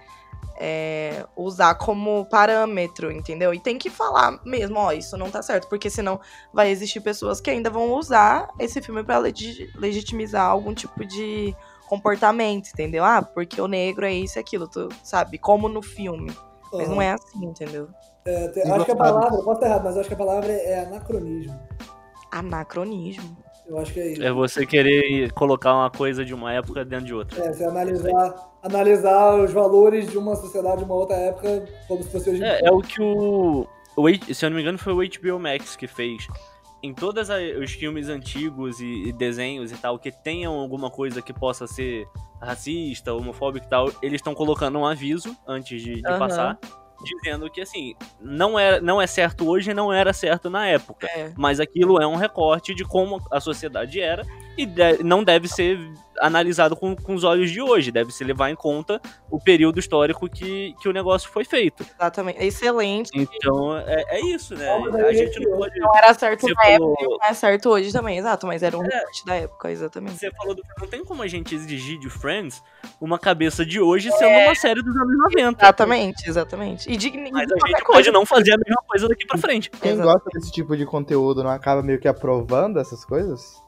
é, 0.59 1.25
usar 1.37 1.73
como 1.75 2.25
parâmetro, 2.25 3.09
entendeu? 3.11 3.53
E 3.53 3.59
tem 3.59 3.77
que 3.77 3.89
falar 3.89 4.39
mesmo, 4.45 4.77
ó, 4.77 4.91
isso 4.91 5.15
não 5.17 5.31
tá 5.31 5.41
certo, 5.41 5.69
porque 5.69 5.89
senão 5.89 6.19
vai 6.53 6.69
existir 6.69 6.99
pessoas 6.99 7.39
que 7.39 7.49
ainda 7.49 7.69
vão 7.69 7.93
usar 7.93 8.49
esse 8.59 8.81
filme 8.81 9.03
pra 9.03 9.17
legi- 9.17 9.71
legitimizar 9.75 10.45
algum 10.45 10.73
tipo 10.73 11.05
de 11.05 11.55
comportamento, 11.87 12.69
entendeu? 12.69 13.03
Ah, 13.05 13.21
porque 13.21 13.59
o 13.59 13.67
negro 13.67 14.05
é 14.05 14.13
isso 14.13 14.37
e 14.37 14.41
aquilo, 14.41 14.67
tu 14.67 14.89
sabe? 15.03 15.37
Como 15.37 15.69
no 15.69 15.81
filme. 15.81 16.35
Mas 16.71 16.87
não 16.89 17.01
é 17.01 17.13
assim, 17.13 17.45
entendeu? 17.45 17.89
É, 18.25 18.45
acho 18.71 18.85
que 18.85 18.91
a 18.91 18.95
palavra, 18.95 19.35
eu 19.35 19.43
posso 19.43 19.53
estar 19.53 19.65
errado, 19.67 19.83
mas 19.85 19.97
acho 19.97 20.07
que 20.07 20.13
a 20.13 20.17
palavra 20.17 20.51
é 20.51 20.81
anacronismo. 20.85 21.59
Anacronismo. 22.31 23.37
Eu 23.69 23.77
acho 23.77 23.93
que 23.93 23.99
é 23.99 24.07
isso. 24.07 24.23
É 24.23 24.31
você 24.31 24.65
querer 24.65 25.31
colocar 25.33 25.75
uma 25.75 25.91
coisa 25.91 26.25
de 26.25 26.33
uma 26.33 26.51
época 26.51 26.83
dentro 26.83 27.05
de 27.05 27.13
outra. 27.13 27.39
É, 27.45 27.53
você 27.53 27.63
analisar, 27.63 28.51
analisar 28.63 29.35
os 29.35 29.53
valores 29.53 30.09
de 30.09 30.17
uma 30.17 30.35
sociedade 30.35 30.79
de 30.79 30.85
uma 30.85 30.95
outra 30.95 31.15
época 31.15 31.65
como 31.87 32.01
se 32.01 32.09
fosse 32.09 32.31
hoje 32.31 32.39
em 32.39 32.43
dia. 32.43 32.53
É, 32.53 32.67
é 32.67 32.71
o 32.71 32.81
que 32.81 32.99
o, 32.99 33.67
o. 33.95 34.33
Se 34.33 34.43
eu 34.43 34.49
não 34.49 34.55
me 34.55 34.63
engano, 34.63 34.79
foi 34.79 34.93
o 34.93 34.97
HBO 34.97 35.39
Max 35.39 35.75
que 35.75 35.85
fez. 35.85 36.27
Em 36.81 36.93
todos 36.93 37.29
os 37.61 37.71
filmes 37.73 38.09
antigos 38.09 38.79
e, 38.79 39.09
e 39.09 39.13
desenhos 39.13 39.71
e 39.71 39.75
tal, 39.75 39.99
que 39.99 40.11
tenham 40.11 40.53
alguma 40.53 40.89
coisa 40.89 41.21
que 41.21 41.33
possa 41.33 41.67
ser 41.67 42.07
racista, 42.41 43.13
homofóbica 43.13 43.65
e 43.65 43.69
tal, 43.69 43.91
eles 44.01 44.15
estão 44.15 44.33
colocando 44.33 44.79
um 44.79 44.85
aviso 44.85 45.35
antes 45.45 45.81
de, 45.81 46.01
de 46.01 46.07
Aham. 46.07 46.19
passar, 46.19 46.59
dizendo 47.03 47.49
que 47.49 47.61
assim, 47.61 47.95
não 48.19 48.57
é, 48.59 48.79
não 48.81 49.01
é 49.01 49.07
certo 49.07 49.47
hoje 49.47 49.71
e 49.71 49.73
não 49.73 49.91
era 49.91 50.13
certo 50.13 50.49
na 50.49 50.67
época. 50.67 51.07
É. 51.07 51.31
Mas 51.37 51.59
aquilo 51.59 52.01
é 52.01 52.07
um 52.07 52.15
recorte 52.15 52.73
de 52.73 52.83
como 52.83 53.21
a 53.31 53.39
sociedade 53.39 53.99
era 53.99 54.25
e 54.61 54.65
de- 54.65 55.03
não 55.03 55.23
deve 55.23 55.47
ser 55.47 55.79
analisado 56.21 56.75
com, 56.75 56.93
com 56.97 57.15
os 57.15 57.23
olhos 57.23 57.49
de 57.49 57.61
hoje. 57.61 57.91
Deve 57.93 58.11
se 58.11 58.23
levar 58.25 58.49
em 58.49 58.55
conta 58.55 59.01
o 59.31 59.39
período 59.39 59.79
histórico 59.79 60.27
que, 60.29 60.75
que 60.81 60.89
o 60.89 60.91
negócio 60.91 61.29
foi 61.29 61.45
feito. 61.45 61.85
Exatamente. 61.97 62.43
Excelente. 62.43 63.09
Então, 63.13 63.77
é, 63.77 64.03
é 64.09 64.19
isso, 64.25 64.53
né? 64.55 64.69
A 64.69 65.13
gente 65.13 65.39
não 65.39 65.57
pode. 65.57 65.79
Não 65.79 65.95
era 65.95 66.13
certo 66.13 66.41
Você 66.41 66.53
na 66.53 66.61
falou- 66.61 66.91
época, 66.93 67.05
não 67.21 67.29
é 67.29 67.33
certo 67.33 67.69
hoje 67.69 67.91
também, 67.93 68.17
exato, 68.17 68.45
mas 68.45 68.61
era 68.63 68.77
um 68.77 68.83
É. 68.85 69.03
da 69.25 69.35
época, 69.35 69.71
exatamente. 69.71 70.17
Você 70.19 70.29
falou 70.31 70.53
do 70.53 70.61
não 70.79 70.87
tem 70.87 71.05
como 71.05 71.21
a 71.23 71.27
gente 71.27 71.55
exigir 71.55 71.97
de 71.99 72.09
Friends 72.09 72.61
uma 72.99 73.17
cabeça 73.17 73.65
de 73.65 73.79
hoje 73.79 74.11
sendo 74.11 74.43
uma 74.45 74.55
série 74.55 74.81
dos 74.81 74.95
anos 74.97 75.17
90. 75.19 75.63
Exatamente, 75.63 76.29
exatamente. 76.29 76.91
E 76.91 76.97
de, 76.97 77.09
Mas 77.31 77.49
a 77.49 77.55
gente 77.67 77.83
coisa. 77.83 77.85
pode 77.85 78.11
não 78.11 78.25
fazer 78.25 78.53
a 78.53 78.57
mesma 78.57 78.83
coisa 78.85 79.07
daqui 79.07 79.25
pra 79.25 79.37
frente. 79.37 79.69
Quem 79.69 79.91
Exato. 79.93 80.07
gosta 80.11 80.29
desse 80.33 80.51
tipo 80.51 80.75
de 80.75 80.85
conteúdo 80.85 81.43
não 81.43 81.49
acaba 81.51 81.81
meio 81.81 81.99
que 81.99 82.07
aprovando 82.09 82.77
essas 82.79 83.05
coisas? 83.05 83.61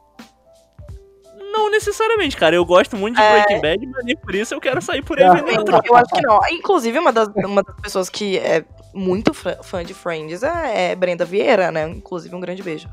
Não 1.52 1.70
necessariamente, 1.70 2.38
cara. 2.38 2.56
Eu 2.56 2.66
gosto 2.66 2.96
muito 2.96 3.16
de 3.16 3.22
É. 3.22 3.32
Breaking 3.34 3.62
Bad, 3.62 3.88
mas 3.88 4.06
nem 4.06 4.16
por 4.16 4.34
isso 4.34 4.54
eu 4.54 4.62
quero 4.62 4.82
sair 4.82 5.04
por 5.04 5.20
aí 5.20 5.30
vendendo 5.30 5.64
droga. 5.64 5.88
Eu 5.88 5.96
acho 5.96 6.10
que 6.14 6.22
não. 6.22 6.40
Inclusive, 6.50 6.98
uma 6.98 7.12
das, 7.12 7.28
uma 7.36 7.62
das 7.62 7.76
pessoas 7.76 8.10
que 8.10 8.38
é 8.38 8.64
muito 8.94 9.34
fã 9.34 9.84
de 9.84 9.94
Friends 9.94 10.44
é, 10.44 10.92
é 10.92 10.96
Brenda 10.96 11.26
Vieira, 11.26 11.72
né? 11.72 11.88
Inclusive, 11.88 12.34
um 12.36 12.40
grande 12.40 12.64
beijo. 12.64 12.90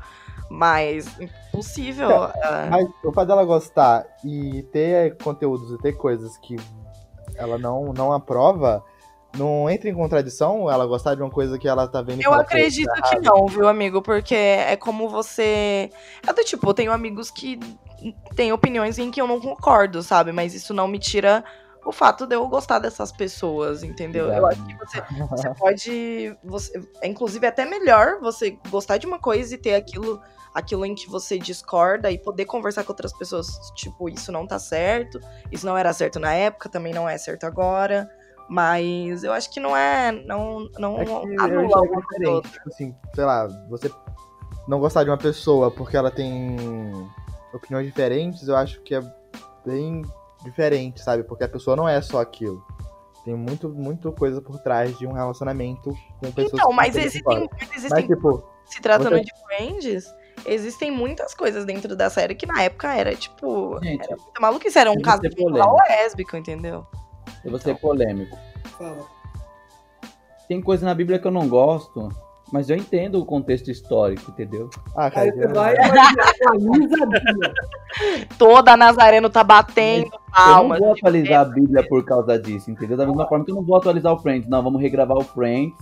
Mas 0.49 1.07
impossível. 1.19 2.23
ah, 2.23 2.67
Mas 2.71 2.87
o 3.03 3.11
fato 3.11 3.27
dela 3.27 3.45
gostar 3.45 4.05
e 4.25 4.63
ter 4.71 5.15
conteúdos 5.17 5.71
e 5.71 5.77
ter 5.77 5.93
coisas 5.93 6.37
que 6.37 6.55
ela 7.35 7.57
não, 7.57 7.93
não 7.93 8.11
aprova, 8.11 8.83
não 9.37 9.69
entra 9.69 9.89
em 9.89 9.93
contradição 9.93 10.69
ela 10.69 10.87
gostar 10.87 11.13
de 11.15 11.21
uma 11.21 11.29
coisa 11.29 11.57
que 11.59 11.67
ela 11.67 11.87
tá 11.87 12.01
vendo 12.01 12.21
Eu 12.21 12.31
fala, 12.31 12.37
"Pô, 12.37 12.41
acredito 12.49 12.87
tá 12.87 13.01
que 13.01 13.15
errado." 13.15 13.25
não, 13.25 13.45
viu, 13.47 13.67
amigo? 13.67 14.01
Porque 14.01 14.33
é 14.33 14.75
como 14.75 15.07
você. 15.07 15.91
É 16.27 16.33
do 16.33 16.43
tipo, 16.43 16.67
eu 16.67 16.73
tenho 16.73 16.91
amigos 16.91 17.29
que 17.29 17.59
têm 18.35 18.51
opiniões 18.51 18.97
em 18.97 19.11
que 19.11 19.21
eu 19.21 19.27
não 19.27 19.39
concordo, 19.39 20.01
sabe? 20.01 20.31
Mas 20.31 20.53
isso 20.53 20.73
não 20.73 20.87
me 20.87 20.99
tira 20.99 21.43
o 21.85 21.91
fato 21.91 22.27
de 22.27 22.35
eu 22.35 22.47
gostar 22.47 22.79
dessas 22.79 23.11
pessoas, 23.11 23.83
entendeu? 23.83 24.31
Eu 24.31 24.45
acho 24.45 24.65
que 24.65 24.75
você, 24.77 25.03
você 25.29 25.49
pode. 25.55 26.37
Você, 26.43 26.81
é 27.01 27.07
inclusive 27.07 27.45
até 27.47 27.65
melhor 27.65 28.19
você 28.19 28.57
gostar 28.69 28.97
de 28.97 29.07
uma 29.07 29.19
coisa 29.19 29.55
e 29.55 29.57
ter 29.57 29.75
aquilo. 29.75 30.21
Aquilo 30.51 30.83
em 30.83 30.95
que 30.95 31.07
você 31.07 31.37
discorda 31.37 32.09
e 32.09 32.17
poder 32.17 32.45
conversar 32.45 32.83
com 32.83 32.91
outras 32.91 33.13
pessoas, 33.13 33.47
tipo, 33.75 34.09
isso 34.09 34.31
não 34.31 34.47
tá 34.47 34.57
certo, 34.57 35.19
isso 35.51 35.63
não 35.63 35.77
era 35.77 35.93
certo 35.93 36.19
na 36.19 36.33
época, 36.33 36.67
também 36.67 36.91
não 36.91 37.07
é 37.07 37.19
certo 37.19 37.43
agora. 37.43 38.09
Mas 38.49 39.23
eu 39.23 39.31
acho 39.31 39.51
que 39.51 39.59
não 39.59 39.77
é. 39.77 40.11
Não, 40.11 40.67
não 40.79 40.97
É 40.97 41.03
anula 41.39 41.81
uma 41.83 42.01
coisa. 42.01 42.41
Tipo 42.41 42.67
assim, 42.67 42.95
sei 43.13 43.23
lá, 43.23 43.47
você 43.69 43.91
não 44.67 44.79
gostar 44.79 45.03
de 45.03 45.11
uma 45.11 45.17
pessoa 45.17 45.69
porque 45.69 45.95
ela 45.95 46.09
tem 46.09 46.55
opiniões 47.53 47.85
diferentes, 47.85 48.47
eu 48.47 48.55
acho 48.55 48.81
que 48.81 48.95
é 48.95 49.01
bem 49.65 50.01
diferente, 50.43 51.01
sabe? 51.01 51.23
Porque 51.23 51.43
a 51.43 51.49
pessoa 51.49 51.75
não 51.75 51.87
é 51.87 52.01
só 52.01 52.21
aquilo. 52.21 52.63
Tem 53.25 53.35
muito, 53.35 53.69
muito 53.69 54.11
coisa 54.11 54.41
por 54.41 54.59
trás 54.59 54.97
de 54.97 55.05
um 55.05 55.11
relacionamento 55.11 55.91
com 56.19 56.31
pessoas 56.31 56.53
Então, 56.53 56.69
que 56.69 56.75
mas 56.75 56.95
existem, 56.95 57.21
concordam. 57.23 57.49
mas 57.59 57.69
Mas, 57.69 57.77
existem 57.83 58.07
tipo, 58.07 58.43
se 58.65 58.81
tratando 58.81 59.17
você- 59.17 59.23
de 59.23 59.31
Friends, 59.45 60.13
existem 60.45 60.89
muitas 60.89 61.33
coisas 61.33 61.65
dentro 61.65 61.95
da 61.95 62.09
série 62.09 62.33
que 62.33 62.45
na 62.45 62.61
época 62.63 62.93
era, 62.95 63.13
tipo, 63.15 63.77
Gente, 63.83 64.03
era 64.05 64.15
muito 64.15 64.41
maluquice, 64.41 64.79
era 64.79 64.91
um 64.91 65.01
caso 65.01 65.21
lésbico, 65.89 66.37
entendeu? 66.37 66.87
eu 67.43 67.51
vou 67.51 67.59
ser 67.59 67.75
polêmico. 67.77 68.37
Fala. 68.77 69.05
Tem 70.47 70.61
coisa 70.61 70.85
na 70.85 70.95
Bíblia 70.95 71.19
que 71.19 71.27
eu 71.27 71.31
não 71.31 71.47
gosto, 71.47 72.09
mas 72.51 72.69
eu 72.69 72.75
entendo 72.75 73.19
o 73.19 73.25
contexto 73.25 73.69
histórico, 73.69 74.31
entendeu? 74.31 74.69
ah, 74.95 75.09
cara, 75.09 75.25
Aí 75.25 75.31
você 75.31 75.47
vai 75.47 75.75
e 75.75 75.79
atualiza 75.79 77.03
a 77.03 77.05
Bíblia. 77.05 77.53
Toda 78.37 78.77
Nazareno 78.77 79.29
tá 79.29 79.43
batendo 79.43 80.05
eu 80.05 80.11
não 80.11 80.19
palmas. 80.31 80.79
vou 80.79 80.91
atualizar 80.93 81.41
a 81.41 81.45
Bíblia 81.45 81.87
por 81.87 82.03
causa 82.05 82.39
disso, 82.39 82.71
entendeu? 82.71 82.97
Da 82.97 83.05
mesma 83.05 83.27
forma 83.27 83.45
que 83.45 83.51
eu 83.51 83.55
não 83.55 83.63
vou 83.63 83.75
atualizar 83.77 84.13
o 84.13 84.19
Friends. 84.19 84.47
Não, 84.49 84.63
vamos 84.63 84.81
regravar 84.81 85.17
o 85.17 85.23
Friends, 85.23 85.77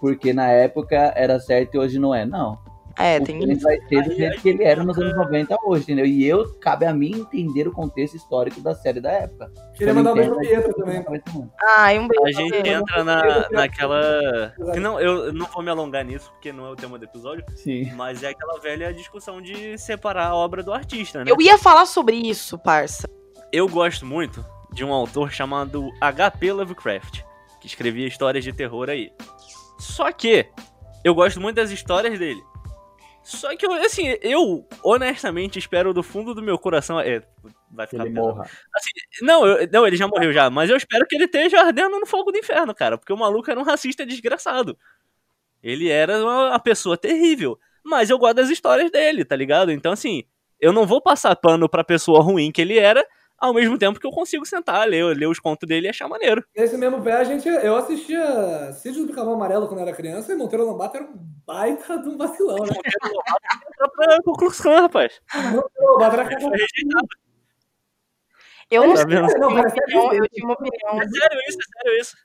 porque 0.00 0.32
na 0.32 0.48
época 0.48 0.96
era 1.16 1.38
certo 1.40 1.74
e 1.74 1.78
hoje 1.78 1.98
não 1.98 2.14
é. 2.14 2.24
Não. 2.24 2.58
É, 2.98 3.18
tem 3.20 3.38
isso. 3.50 3.62
vai 3.62 3.78
ser 3.88 4.02
do 4.02 4.14
jeito 4.14 4.40
que 4.40 4.48
ele 4.48 4.64
era 4.64 4.84
nos 4.84 4.96
anos 4.98 5.16
90 5.16 5.56
hoje, 5.64 5.82
entendeu? 5.82 6.06
E 6.06 6.24
eu, 6.24 6.54
cabe 6.60 6.86
a 6.86 6.92
mim 6.92 7.20
entender 7.20 7.66
o 7.66 7.72
contexto 7.72 8.16
histórico 8.16 8.60
da 8.60 8.74
série 8.74 9.00
da 9.00 9.10
época. 9.10 9.50
Queria 9.76 9.94
mandar 9.94 10.12
um 10.12 10.14
beijo 10.14 10.30
pro 10.30 10.40
Pietro 10.40 10.74
também. 10.74 11.04
Ai, 11.76 11.98
um 11.98 12.06
beijo. 12.06 12.24
A 12.24 12.32
gente 12.32 12.68
entra 12.68 13.04
na, 13.04 13.48
naquela. 13.50 14.54
que 14.72 14.80
não, 14.80 15.00
eu 15.00 15.32
não 15.32 15.46
vou 15.46 15.62
me 15.62 15.70
alongar 15.70 16.04
nisso, 16.04 16.30
porque 16.32 16.52
não 16.52 16.66
é 16.66 16.70
o 16.70 16.76
tema 16.76 16.98
do 16.98 17.04
episódio, 17.04 17.44
Sim. 17.56 17.92
mas 17.94 18.22
é 18.22 18.28
aquela 18.28 18.60
velha 18.60 18.92
discussão 18.92 19.42
de 19.42 19.76
separar 19.78 20.28
a 20.28 20.34
obra 20.34 20.62
do 20.62 20.72
artista, 20.72 21.24
né? 21.24 21.30
Eu 21.30 21.40
ia 21.40 21.58
falar 21.58 21.86
sobre 21.86 22.16
isso, 22.16 22.58
parça. 22.58 23.08
Eu 23.52 23.68
gosto 23.68 24.06
muito 24.06 24.44
de 24.72 24.84
um 24.84 24.92
autor 24.92 25.30
chamado 25.30 25.90
H.P. 26.00 26.52
Lovecraft, 26.52 27.22
que 27.60 27.66
escrevia 27.66 28.06
histórias 28.06 28.44
de 28.44 28.52
terror 28.52 28.88
aí. 28.88 29.12
Só 29.78 30.10
que 30.12 30.46
eu 31.04 31.14
gosto 31.14 31.40
muito 31.40 31.56
das 31.56 31.70
histórias 31.70 32.18
dele. 32.18 32.42
Só 33.24 33.56
que 33.56 33.64
assim, 33.66 34.16
eu 34.20 34.68
honestamente 34.82 35.58
espero 35.58 35.94
do 35.94 36.02
fundo 36.02 36.34
do 36.34 36.42
meu 36.42 36.58
coração. 36.58 37.00
É, 37.00 37.22
vai 37.70 37.86
ficar 37.86 38.04
ele 38.04 38.14
morra. 38.14 38.48
Não, 39.22 39.46
eu- 39.46 39.68
não, 39.72 39.86
ele 39.86 39.96
já 39.96 40.06
morreu 40.06 40.32
já, 40.32 40.50
mas 40.50 40.68
eu 40.68 40.76
espero 40.76 41.06
que 41.06 41.16
ele 41.16 41.24
esteja 41.24 41.60
ardendo 41.60 41.98
no 41.98 42.06
fogo 42.06 42.30
do 42.30 42.38
inferno, 42.38 42.74
cara, 42.74 42.98
porque 42.98 43.12
o 43.12 43.16
maluco 43.16 43.50
era 43.50 43.58
um 43.58 43.64
racista 43.64 44.04
desgraçado. 44.04 44.78
Ele 45.62 45.88
era 45.88 46.22
uma, 46.22 46.48
uma 46.50 46.58
pessoa 46.58 46.96
terrível, 46.98 47.58
mas 47.82 48.10
eu 48.10 48.18
gosto 48.18 48.34
das 48.36 48.50
histórias 48.50 48.90
dele, 48.90 49.24
tá 49.24 49.34
ligado? 49.34 49.72
Então, 49.72 49.92
assim, 49.92 50.24
eu 50.60 50.72
não 50.72 50.86
vou 50.86 51.00
passar 51.00 51.34
pano 51.36 51.68
pra 51.68 51.82
pessoa 51.82 52.20
ruim 52.22 52.52
que 52.52 52.60
ele 52.60 52.78
era, 52.78 53.06
ao 53.38 53.52
mesmo 53.54 53.76
tempo 53.78 53.98
que 54.00 54.06
eu 54.06 54.10
consigo 54.10 54.44
sentar, 54.46 54.86
ler, 54.88 55.04
ler 55.16 55.26
os 55.26 55.38
contos 55.38 55.68
dele 55.68 55.86
e 55.86 55.90
achar 55.90 56.08
maneiro. 56.08 56.44
Nesse 56.56 56.76
mesmo 56.76 57.02
pé, 57.02 57.12
a 57.14 57.24
gente, 57.24 57.48
eu 57.48 57.76
assistia 57.76 58.72
Sítio 58.72 59.06
do 59.06 59.12
Cavalo 59.12 59.34
Amarelo 59.36 59.68
quando 59.68 59.80
era 59.80 59.92
criança 59.92 60.32
e 60.32 60.36
Monteiro 60.36 60.64
Lobato 60.64 60.96
era 60.96 61.04
um 61.06 61.14
baita 61.46 61.98
de 61.98 62.08
um 62.08 62.16
vacilão, 62.16 62.56
né? 62.64 62.72
Só 63.78 63.88
pra 63.88 64.22
conclusão, 64.22 64.80
rapaz. 64.82 65.20
Monteiro 65.34 65.92
Lobato 65.92 66.16
era. 66.20 66.28
Eu 68.70 68.86
não 68.86 68.94
Tá 68.94 69.06
sei, 69.06 69.18
eu 69.18 69.20
Não, 69.22 69.28
tinha 69.28 69.46
uma 69.46 69.54
parece 69.56 69.78
opinião, 69.78 70.08
que- 70.10 70.16
eu 70.16 70.28
tinha 70.28 70.44
uma 70.46 70.54
opinião. 70.54 71.02
É 71.02 71.08
sério 71.08 71.38
isso, 71.48 71.58
é 71.58 71.82
sério 71.82 72.00
isso. 72.00 72.16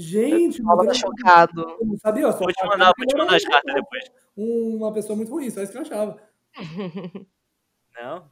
Gente, 0.00 0.62
Tava 0.62 0.76
Monteiro 0.76 0.94
chocado. 0.96 1.60
Lobato, 1.60 1.78
eu 1.82 1.86
não 1.88 1.96
sabia, 1.98 2.22
eu 2.22 2.32
só 2.32 2.38
Vou 2.38 2.52
te 2.52 2.66
mandar, 2.66 2.92
vou 2.96 3.06
te 3.06 3.16
mandar 3.16 3.36
as 3.36 3.42
era 3.42 3.50
cartas 3.52 3.74
depois. 3.74 4.04
Uma 4.36 4.92
pessoa 4.92 5.16
muito 5.16 5.32
ruim, 5.32 5.50
só 5.50 5.60
isso 5.60 5.72
que 5.72 5.78
eu 5.78 5.82
achava. 5.82 6.22
Não. 8.00 8.30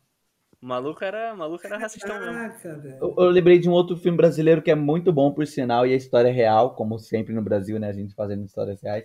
O 0.60 0.66
maluco 0.66 1.04
era, 1.04 1.34
o 1.34 1.36
maluco 1.36 1.66
era 1.66 1.76
racistão 1.78 2.18
mesmo. 2.18 2.52
Eu, 3.00 3.14
eu 3.18 3.30
lembrei 3.30 3.58
de 3.58 3.68
um 3.68 3.72
outro 3.72 3.96
filme 3.96 4.16
brasileiro 4.16 4.62
que 4.62 4.70
é 4.70 4.74
muito 4.74 5.12
bom, 5.12 5.32
por 5.32 5.46
sinal, 5.46 5.86
e 5.86 5.92
a 5.92 5.96
história 5.96 6.28
é 6.28 6.32
real, 6.32 6.74
como 6.74 6.98
sempre 6.98 7.34
no 7.34 7.42
Brasil, 7.42 7.78
né? 7.78 7.88
A 7.88 7.92
gente 7.92 8.14
fazendo 8.14 8.44
histórias 8.44 8.80
reais. 8.82 9.04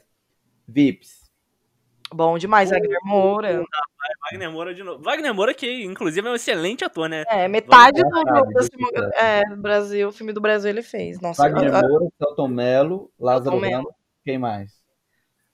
Vips. 0.68 1.30
Bom 2.14 2.38
demais, 2.38 2.70
Wagner 2.70 3.00
Moura. 3.04 3.64
Wagner 4.24 4.52
Moura 4.52 4.74
de 4.74 4.84
novo. 4.84 5.02
Wagner 5.04 5.34
Moura, 5.34 5.54
que 5.54 5.84
inclusive 5.84 6.28
é 6.28 6.32
um 6.32 6.36
excelente 6.36 6.84
ator, 6.84 7.08
né? 7.08 7.24
É, 7.30 7.48
metade 7.48 8.02
do, 8.02 8.10
do, 8.10 8.64
filme- 8.64 8.92
ver. 8.94 9.12
é, 9.16 9.46
do 9.46 9.58
Brasil, 9.62 10.08
o 10.10 10.12
filme 10.12 10.34
do 10.34 10.42
Brasil 10.42 10.70
ele 10.70 10.82
fez. 10.82 11.22
Nossa, 11.22 11.44
Wagner 11.44 11.74
eu- 11.74 11.88
Moura, 11.88 12.06
Celton 12.18 12.48
Mello, 12.48 13.12
Lázaro. 13.20 13.60
Ramos, 13.60 13.94
quem 14.26 14.38
mais? 14.38 14.81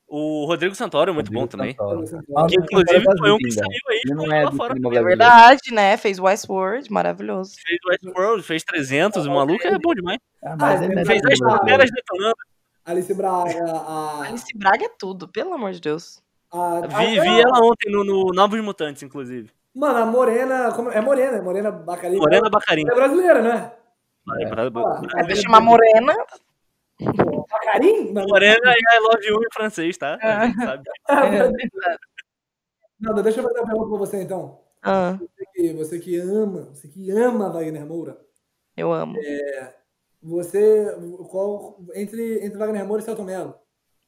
O 0.10 0.45
Rodrigo 0.45 0.74
Santoro 0.74 1.12
é 1.12 1.14
muito 1.14 1.32
bom 1.32 1.41
Rodrigo 1.41 1.58
também. 1.76 1.76
Santoro. 2.08 2.47
Que 2.47 2.55
inclusive 2.55 2.99
Santoro 2.99 3.18
foi 3.18 3.32
um 3.32 3.38
que 3.38 3.51
saiu 3.51 3.68
aí 3.89 4.01
Ele 4.05 4.14
não 4.16 4.26
foi 4.26 4.36
é 4.38 4.43
lá 4.45 4.51
fora. 4.53 4.74
é 4.78 5.03
verdade, 5.03 5.60
né? 5.74 5.97
Fez 5.97 6.18
Westworld, 6.20 6.89
maravilhoso. 6.91 7.55
Fez 7.66 7.78
Westworld, 7.86 8.43
fez 8.43 8.64
300, 8.64 9.26
o 9.26 9.32
maluco 9.34 9.68
é 9.68 9.78
bom 9.78 9.93
demais. 9.93 10.20
Ah, 10.43 10.55
mas 10.58 10.82
Ah, 10.82 10.88
não 10.88 11.01
é 11.01 11.05
Fez 11.05 11.22
as 11.26 11.39
brasileiro. 11.39 11.86
detonando. 11.93 12.36
Alice 12.86 13.14
Braga, 13.14 13.66
a. 13.82 14.22
Alice 14.28 14.58
Braga 14.58 14.86
é 14.86 14.89
tudo, 14.97 15.28
pelo 15.28 15.53
amor 15.53 15.74
de 15.74 15.82
Deus. 15.82 16.22
a, 16.53 16.78
a- 16.78 16.88
Vi, 16.88 17.20
vi 17.20 17.41
ela 17.41 17.60
ontem 17.62 17.91
no, 17.91 18.05
no 18.05 18.32
Novos 18.34 18.62
Mutantes, 18.62 19.03
inclusive. 19.03 19.51
Mano, 19.76 19.99
a 19.99 20.05
Morena. 20.05 20.72
como- 20.72 20.89
é 20.89 21.01
Morena, 21.01 21.38
é 21.38 21.41
Morena 21.41 21.70
Bacarim. 21.70 22.16
Morena 22.18 22.49
Bacarim. 22.49 22.84
É 22.89 22.95
brasileira, 22.95 23.41
né? 23.41 23.74
É. 24.39 24.45
Ah, 24.45 25.24
Vai 25.24 25.36
chamar 25.36 25.60
Morena. 25.60 26.16
Não, 28.13 28.26
Morena 28.28 28.74
e 28.74 28.95
I 28.95 28.99
love 28.99 29.26
you 29.26 29.41
em 29.43 29.53
francês, 29.53 29.97
tá? 29.97 30.18
Ah. 30.22 30.41
A 30.41 30.47
gente 30.47 30.59
sabe. 30.63 30.84
Não, 32.99 33.13
deixa 33.22 33.39
eu 33.39 33.43
fazer 33.43 33.59
uma 33.59 33.68
pergunta 33.68 33.89
pra 33.89 33.97
você 33.99 34.22
então. 34.24 34.59
Ah, 34.82 35.18
Você 35.20 35.45
que, 35.53 35.74
você 35.74 35.99
que 35.99 36.18
ama, 36.20 36.61
você 36.74 36.88
que 36.88 37.11
ama 37.11 37.49
Wagner 37.51 37.86
Moura, 37.86 38.18
eu 38.76 38.91
amo. 38.91 39.15
você. 40.22 40.95
Qual, 41.30 41.78
entre, 41.93 42.43
entre 42.45 42.57
Wagner 42.57 42.86
Moura 42.86 43.01
e 43.01 43.05
Celton 43.05 43.24
Mello? 43.24 43.55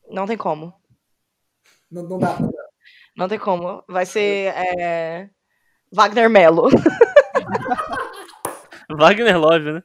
Não 0.10 0.26
tem 0.26 0.38
como. 0.38 0.74
Não, 1.92 2.04
não 2.04 2.18
dá. 2.18 2.38
Não 3.16 3.28
tem 3.28 3.38
como. 3.38 3.84
Vai 3.88 4.06
ser 4.06 4.54
é, 4.56 5.30
Wagner 5.92 6.30
Mello. 6.30 6.70
Wagner 8.98 9.40
Love, 9.40 9.72
né? 9.74 9.84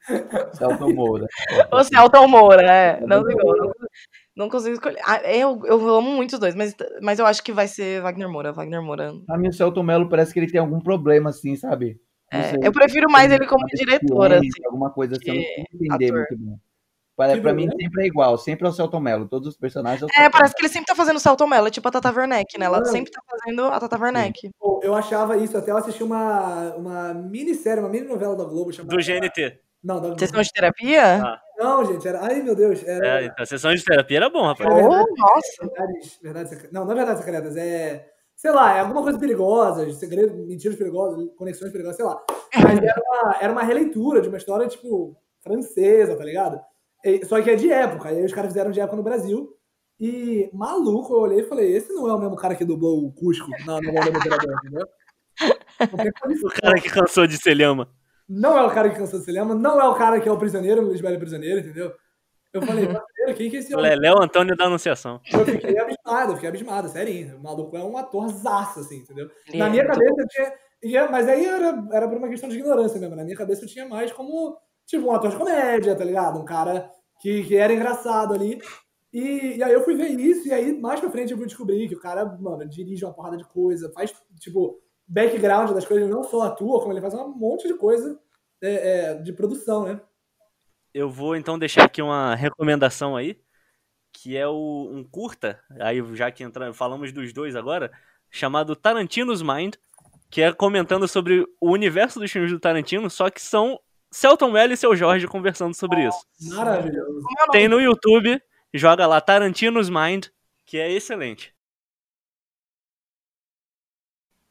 Celton 0.54 0.92
Moura. 0.94 1.26
Ou 1.70 1.84
Celton 1.84 2.28
Moura, 2.28 2.62
é. 2.62 3.00
Não. 3.00 3.22
Não, 3.22 3.72
não 4.36 4.48
consigo 4.48 4.74
escolher. 4.74 4.98
Ah, 5.06 5.20
eu, 5.30 5.60
eu 5.64 5.88
amo 5.94 6.10
muito 6.10 6.32
os 6.34 6.38
dois, 6.40 6.54
mas, 6.54 6.74
mas 7.00 7.18
eu 7.18 7.26
acho 7.26 7.42
que 7.42 7.52
vai 7.52 7.68
ser 7.68 8.02
Wagner 8.02 8.28
Moura. 8.28 8.52
Wagner 8.52 8.82
Moura. 8.82 9.12
Pra 9.26 9.38
mim, 9.38 9.48
o 9.48 9.52
Celton 9.52 9.82
Mello 9.82 10.08
parece 10.08 10.32
que 10.32 10.40
ele 10.40 10.50
tem 10.50 10.60
algum 10.60 10.80
problema, 10.80 11.30
assim, 11.30 11.54
sabe? 11.54 12.00
É, 12.32 12.66
eu 12.66 12.72
prefiro 12.72 13.10
mais 13.10 13.30
ele 13.30 13.46
como 13.46 13.64
diretor, 13.66 14.32
assim. 14.32 14.64
Alguma 14.66 14.90
coisa 14.90 15.16
assim, 15.16 15.30
eu 15.30 15.64
não 15.80 15.86
entender 15.86 16.06
ator. 16.06 16.18
muito 16.18 16.36
bem. 16.36 16.60
Para, 17.16 17.40
pra 17.40 17.54
mim 17.54 17.68
sempre 17.70 18.02
é 18.02 18.06
igual, 18.06 18.36
sempre 18.36 18.66
é 18.66 18.70
o 18.70 18.72
Celton 18.72 18.98
Mello. 18.98 19.28
Todos 19.28 19.48
os 19.48 19.56
personagens 19.56 20.02
é 20.02 20.06
o 20.06 20.24
É, 20.24 20.28
parece 20.28 20.54
que 20.54 20.62
ele 20.62 20.72
sempre 20.72 20.86
tá 20.86 20.96
fazendo 20.96 21.20
Celton 21.20 21.46
Mello, 21.46 21.68
é 21.68 21.70
tipo 21.70 21.86
a 21.86 21.90
Tata 21.90 22.12
Werneck, 22.12 22.58
né? 22.58 22.66
Ela 22.66 22.78
Mano. 22.78 22.90
sempre 22.90 23.12
tá 23.12 23.20
fazendo 23.30 23.66
a 23.66 23.78
Tata 23.78 23.96
Werneck. 23.98 24.50
Pô, 24.58 24.80
Eu 24.82 24.94
achava 24.96 25.36
isso, 25.36 25.56
até 25.56 25.70
eu 25.70 25.76
assisti 25.76 26.02
uma, 26.02 26.74
uma 26.74 27.14
minissérie, 27.14 27.80
uma 27.80 27.88
mini 27.88 28.08
novela 28.08 28.34
da 28.34 28.44
Globo 28.44 28.72
chamada. 28.72 28.96
Do 28.96 29.02
GNT. 29.02 29.60
Não, 29.82 30.00
da 30.00 30.18
Sessão 30.18 30.40
de 30.40 30.50
terapia? 30.50 31.22
Ah. 31.22 31.40
Não, 31.58 31.84
gente, 31.84 32.08
era. 32.08 32.20
Ai, 32.24 32.42
meu 32.42 32.56
Deus. 32.56 32.82
Era. 32.82 33.22
É, 33.22 33.24
então, 33.26 33.42
a 33.42 33.46
sessão 33.46 33.72
de 33.72 33.84
terapia 33.84 34.16
era 34.16 34.30
bom, 34.30 34.44
rapaz. 34.44 34.74
Verdade. 34.74 35.04
Oh, 35.08 35.14
nossa. 35.16 35.66
Verdades, 35.66 36.18
verdades 36.22 36.48
secretas. 36.48 36.72
Não, 36.72 36.84
não 36.84 36.92
é 36.92 36.94
verdades 36.96 37.22
secretas, 37.22 37.56
é. 37.56 38.08
Sei 38.34 38.50
lá, 38.50 38.76
é 38.76 38.80
alguma 38.80 39.02
coisa 39.02 39.18
perigosa, 39.18 39.90
segredo, 39.92 40.34
mentiras 40.46 40.76
perigosas, 40.76 41.28
conexões 41.36 41.70
perigosas, 41.70 41.96
sei 41.96 42.04
lá. 42.04 42.20
Mas 42.54 42.78
era 42.82 43.00
uma, 43.00 43.36
era 43.40 43.52
uma 43.52 43.62
releitura 43.62 44.20
de 44.20 44.28
uma 44.28 44.36
história, 44.38 44.66
tipo, 44.66 45.16
francesa, 45.40 46.16
tá 46.16 46.24
ligado? 46.24 46.60
E- 47.04 47.24
só 47.26 47.40
que 47.42 47.50
é 47.50 47.54
de 47.56 47.70
época. 47.70 48.10
E 48.12 48.18
aí 48.18 48.24
os 48.24 48.32
caras 48.32 48.50
fizeram 48.50 48.70
de 48.70 48.80
época 48.80 48.96
no 48.96 49.02
Brasil. 49.02 49.50
E, 50.00 50.50
maluco, 50.52 51.12
eu 51.14 51.20
olhei 51.20 51.40
e 51.40 51.48
falei, 51.48 51.76
esse 51.76 51.92
não 51.92 52.08
é 52.08 52.12
o 52.14 52.18
mesmo 52.18 52.34
cara 52.36 52.54
que 52.56 52.64
dublou 52.64 53.04
o 53.04 53.12
Cusco 53.12 53.48
na 53.64 53.80
novela 53.80 54.10
do 54.10 54.18
Imperador, 54.18 54.54
entendeu? 54.64 54.86
O 56.44 56.48
cara 56.60 56.80
que 56.80 56.88
cansou 56.90 57.26
de 57.26 57.36
ser 57.36 57.54
lhama. 57.54 57.88
não 58.28 58.56
é 58.56 58.62
o 58.64 58.70
cara 58.70 58.88
que 58.90 58.96
cansou 58.96 59.18
de 59.18 59.24
cinema, 59.24 59.54
não 59.54 59.80
é 59.80 59.84
o 59.88 59.94
cara 59.94 60.20
que 60.20 60.28
é 60.28 60.32
o 60.32 60.38
prisioneiro, 60.38 60.80
o 60.80 60.84
Luiz 60.86 61.00
Belo 61.00 61.18
Prisioneiro, 61.18 61.60
entendeu? 61.60 61.92
Eu 62.52 62.62
falei, 62.62 62.86
"Brasileiro, 62.86 63.34
quem 63.36 63.50
que 63.50 63.56
é 63.56 63.58
esse 63.58 63.74
O 63.74 63.78
homem? 63.78 63.96
Léo 63.98 64.22
Antônio 64.22 64.56
da 64.56 64.66
Anunciação. 64.66 65.20
Eu 65.32 65.44
fiquei 65.44 65.76
abismado, 65.78 66.30
eu 66.32 66.34
fiquei 66.36 66.48
abismado, 66.48 66.88
sério. 66.88 67.36
O 67.36 67.42
maluco 67.42 67.76
é 67.76 67.82
um 67.82 67.96
atorzaço, 67.96 68.80
assim, 68.80 68.98
entendeu? 68.98 69.28
Ele 69.48 69.58
Na 69.58 69.66
é 69.66 69.70
minha 69.70 69.86
cabeça 69.86 70.14
eu 70.16 70.28
tinha. 70.28 70.52
e 70.84 70.96
é- 70.96 71.08
Mas 71.10 71.28
aí 71.28 71.44
era, 71.44 71.84
era 71.92 72.08
por 72.08 72.16
uma 72.18 72.28
questão 72.28 72.48
de 72.48 72.56
ignorância 72.56 73.00
mesmo. 73.00 73.16
Na 73.16 73.24
minha 73.24 73.36
cabeça 73.36 73.64
eu 73.64 73.68
tinha 73.68 73.88
mais 73.88 74.12
como, 74.12 74.56
tipo, 74.86 75.06
um 75.08 75.12
ator 75.12 75.30
de 75.30 75.36
comédia, 75.36 75.96
tá 75.96 76.04
ligado? 76.04 76.38
Um 76.38 76.44
cara 76.44 76.88
que, 77.20 77.44
que 77.44 77.56
era 77.56 77.72
engraçado 77.72 78.34
ali. 78.34 78.60
E, 79.12 79.58
e 79.58 79.62
aí 79.62 79.72
eu 79.72 79.84
fui 79.84 79.94
ver 79.94 80.08
isso, 80.08 80.48
e 80.48 80.52
aí 80.52 80.76
mais 80.76 80.98
pra 80.98 81.10
frente 81.10 81.30
eu 81.30 81.38
fui 81.38 81.46
descobrir 81.46 81.88
que 81.88 81.94
o 81.94 82.00
cara, 82.00 82.24
mano, 82.24 82.68
dirige 82.68 83.04
uma 83.04 83.14
porrada 83.14 83.36
de 83.36 83.44
coisa, 83.44 83.92
faz, 83.92 84.12
tipo, 84.40 84.82
background 85.06 85.70
das 85.70 85.84
coisas, 85.84 86.10
não 86.10 86.24
só 86.24 86.42
atua, 86.42 86.80
como 86.80 86.92
ele 86.92 87.00
faz 87.00 87.14
um 87.14 87.28
monte 87.28 87.68
de 87.68 87.74
coisa 87.74 88.18
é, 88.60 88.72
é, 89.10 89.14
de 89.14 89.32
produção, 89.32 89.84
né? 89.84 90.00
Eu 90.92 91.10
vou 91.10 91.36
então 91.36 91.58
deixar 91.58 91.84
aqui 91.84 92.02
uma 92.02 92.34
recomendação 92.34 93.16
aí, 93.16 93.38
que 94.12 94.36
é 94.36 94.46
o, 94.46 94.88
um 94.92 95.04
curta, 95.04 95.60
aí 95.80 96.02
já 96.14 96.30
que 96.30 96.42
entra, 96.42 96.72
falamos 96.72 97.12
dos 97.12 97.32
dois 97.32 97.54
agora, 97.54 97.92
chamado 98.30 98.74
Tarantino's 98.74 99.42
Mind, 99.42 99.74
que 100.30 100.42
é 100.42 100.52
comentando 100.52 101.06
sobre 101.06 101.46
o 101.60 101.70
universo 101.70 102.18
dos 102.18 102.30
filmes 102.30 102.50
do 102.50 102.58
Tarantino, 102.58 103.08
só 103.08 103.30
que 103.30 103.40
são 103.40 103.78
Celton 104.14 104.50
Mello 104.52 104.72
e 104.72 104.76
seu 104.76 104.94
Jorge 104.94 105.26
conversando 105.26 105.74
sobre 105.74 106.06
isso. 106.06 106.24
Maravilhoso. 106.54 107.26
Tem 107.50 107.66
no 107.66 107.80
YouTube, 107.80 108.40
joga 108.72 109.06
lá 109.08 109.20
Tarantino's 109.20 109.90
Mind, 109.90 110.26
que 110.64 110.78
é 110.78 110.88
excelente. 110.92 111.52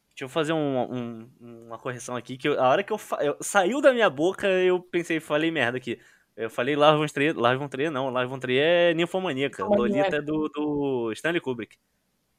Deixa 0.10 0.26
eu 0.26 0.30
fazer 0.30 0.52
um- 0.54 0.94
um- 0.94 1.30
uma 1.68 1.80
correção 1.80 2.16
aqui, 2.16 2.38
que 2.38 2.48
eu- 2.48 2.60
a 2.62 2.68
hora 2.70 2.84
que 2.84 2.92
eu, 2.94 3.00
eu- 3.22 3.38
saiu 3.42 3.80
da 3.82 3.94
minha 3.94 4.10
boca, 4.10 4.48
eu 4.48 4.80
pensei, 4.82 5.20
falei 5.22 5.50
merda 5.50 5.78
aqui. 5.78 5.98
Eu 6.36 6.50
falei 6.50 6.76
Lars 6.76 6.98
von 6.98 7.06
Trier, 7.08 7.38
Lars 7.38 7.58
von 7.58 7.68
Trier 7.70 7.90
não, 7.92 8.10
Lars 8.10 8.30
von 8.30 8.40
Trier 8.40 8.64
é 8.92 8.94
Ninfomaníaca, 8.94 9.64
Ninfomaníaca. 9.64 10.00
Lolita 10.10 10.18
é 10.18 10.22
do, 10.22 10.50
do 10.50 11.12
Stanley 11.14 11.40
Kubrick. 11.40 11.78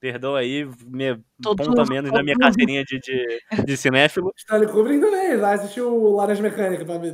Perdoa 0.05 0.41
aí, 0.41 0.69
me 0.87 1.19
ponto 1.43 1.81
a 1.81 1.87
menos 1.87 2.13
na 2.13 2.23
minha 2.23 2.37
carteirinha 2.37 2.85
de, 2.85 3.01
de, 3.01 3.65
de 3.65 3.75
cinéfilo, 3.75 4.31
Stanley 4.37 4.69
Kubrick 4.69 5.01
também, 5.01 5.35
lá 5.37 5.53
assistiu 5.55 5.97
o 5.97 6.15
Laranja 6.17 6.43
Mecânica 6.43 6.85
pra 6.85 6.99
me 6.99 7.11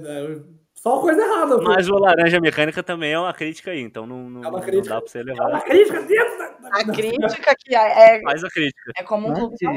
Só 0.75 1.01
coisa 1.01 1.23
errada. 1.23 1.57
pô. 1.57 1.63
mas 1.63 1.89
o 1.89 1.95
Laranja 1.95 2.41
Mecânica 2.41 2.83
também 2.83 3.13
é 3.13 3.19
uma 3.21 3.33
crítica 3.33 3.71
aí, 3.71 3.81
então 3.81 4.09
não, 4.09 4.29
não, 4.29 4.43
É 4.43 4.49
uma 4.49 4.59
não 4.59 4.67
crítica. 4.67 4.95
dá 4.97 5.01
pra 5.01 5.09
você 5.09 5.19
É 5.21 5.23
levar. 5.23 5.51
uma 5.51 5.61
crítica 5.61 6.01
dentro 6.03 6.39
da. 6.39 6.51
A 6.73 6.85
crítica 6.85 7.55
que 7.61 7.75
é, 7.77 8.21
Faz 8.23 8.43
a 8.43 8.49
crítica. 8.49 8.93
é 8.97 9.03
como 9.05 9.29
um 9.31 9.35
clube 9.35 9.55
da. 9.63 9.73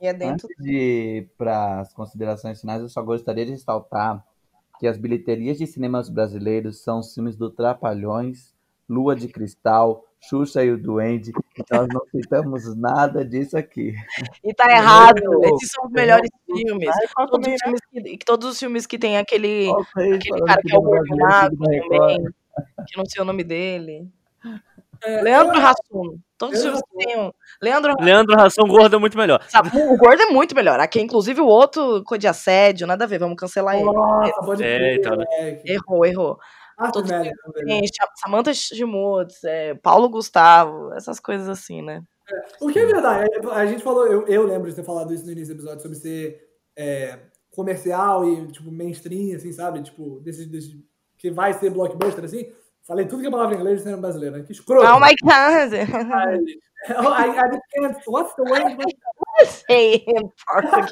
E 0.00 0.06
é 0.06 0.14
dentro. 0.14 0.48
Antes 0.50 0.64
de 0.64 0.72
ir 0.74 1.28
para 1.36 1.80
as 1.80 1.92
considerações 1.92 2.62
finais, 2.62 2.80
eu 2.80 2.88
só 2.88 3.02
gostaria 3.02 3.44
de 3.44 3.50
ressaltar 3.52 4.24
que 4.80 4.86
as 4.86 4.96
bilheterias 4.96 5.58
de 5.58 5.66
cinemas 5.66 6.08
brasileiros 6.08 6.82
são 6.82 7.00
os 7.00 7.12
filmes 7.12 7.36
do 7.36 7.50
Trapalhões, 7.50 8.53
Lua 8.88 9.14
de 9.16 9.28
Cristal, 9.28 10.04
Xuxa 10.20 10.64
e 10.64 10.70
o 10.70 10.78
Duende. 10.80 11.32
Nós 11.70 11.88
não 11.88 12.00
citamos 12.10 12.76
nada 12.76 13.24
disso 13.24 13.56
aqui. 13.56 13.94
E 14.42 14.54
tá 14.54 14.70
errado. 14.70 15.20
Não, 15.22 15.42
Esses 15.56 15.70
são 15.70 15.86
os 15.86 15.92
melhores 15.92 16.30
filmes. 16.46 16.88
Ai, 16.88 17.06
qual 17.14 17.28
Todos 17.28 17.48
os 17.48 17.60
filmes 17.62 17.80
que, 17.90 18.18
todos 18.24 18.48
os 18.50 18.58
filmes 18.58 18.86
que 18.86 18.98
tem 18.98 19.18
aquele, 19.18 19.70
aquele 19.96 20.44
cara 20.44 20.60
que 20.62 20.74
é 20.74 20.78
o 20.78 20.82
Gordo 20.82 21.16
também. 21.16 22.24
Que 22.86 22.96
não 22.96 23.04
sei 23.06 23.22
o 23.22 23.24
nome 23.24 23.42
dele. 23.44 24.08
É, 25.02 25.20
Leandro 25.22 25.58
Hassum. 25.58 26.18
Todos 26.38 26.56
os 26.58 26.62
filmes 26.64 26.80
que 26.82 27.04
tem. 27.06 27.18
o- 27.20 27.34
Leandro 27.62 27.94
Leandro 28.00 28.36
Ração 28.36 28.66
Gordo 28.66 28.96
é 28.96 28.98
muito 28.98 29.16
melhor. 29.16 29.42
Sabe, 29.48 29.70
o 29.76 29.96
Gordo 29.96 30.22
é 30.22 30.26
muito 30.26 30.54
melhor. 30.54 30.80
Aqui, 30.80 31.00
inclusive, 31.00 31.40
o 31.40 31.46
outro 31.46 32.02
cor 32.04 32.16
de 32.18 32.26
assédio, 32.26 32.86
nada 32.86 33.04
a 33.04 33.06
ver, 33.06 33.18
vamos 33.18 33.36
cancelar 33.36 33.76
ele. 33.76 33.84
Nossa, 33.84 34.40
pode 34.44 34.62
É, 34.64 34.96
então, 34.96 35.16
né? 35.16 35.24
Errou, 35.64 36.04
errou. 36.06 36.38
Ah, 36.76 36.90
todos 36.90 37.10
velho, 37.10 37.32
Cha- 37.94 38.08
Samantha 38.16 38.52
Schmutz, 38.52 39.44
é, 39.44 39.74
Paulo 39.74 40.08
Gustavo, 40.08 40.92
essas 40.94 41.20
coisas 41.20 41.48
assim, 41.48 41.82
né? 41.82 42.02
O 42.60 42.68
que 42.68 42.78
é 42.78 42.86
verdade, 42.86 43.28
a 43.52 43.66
gente 43.66 43.82
falou, 43.82 44.06
eu, 44.06 44.26
eu 44.26 44.44
lembro 44.44 44.68
de 44.70 44.76
ter 44.76 44.82
falado 44.82 45.12
isso 45.12 45.26
no 45.26 45.32
início 45.32 45.54
do 45.54 45.58
episódio, 45.58 45.82
sobre 45.82 45.98
ser 45.98 46.48
é, 46.76 47.18
comercial 47.50 48.26
e, 48.26 48.46
tipo, 48.48 48.70
mainstream, 48.72 49.36
assim, 49.36 49.52
sabe? 49.52 49.82
Tipo, 49.82 50.20
desse, 50.20 50.46
desse, 50.46 50.82
que 51.18 51.30
vai 51.30 51.52
ser 51.52 51.70
blockbuster, 51.70 52.24
assim. 52.24 52.50
Falei 52.82 53.06
tudo 53.06 53.22
que 53.22 53.28
é 53.28 53.30
palavra 53.30 53.54
em 53.54 53.58
inglês 53.58 53.80
do 53.80 53.82
cinema 53.84 54.02
brasileiro, 54.02 54.36
né? 54.36 54.42
Que 54.42 54.52
escroto. 54.52 54.86
Oh 54.86 55.00
my 55.00 55.14
god! 55.22 55.72
I, 56.86 57.30
I 57.30 57.60
can't, 57.72 57.98
what's 58.06 58.34
the 58.34 58.42
way? 58.42 58.76
Sei, 59.66 60.04
em 60.06 60.30
português. 60.46 60.90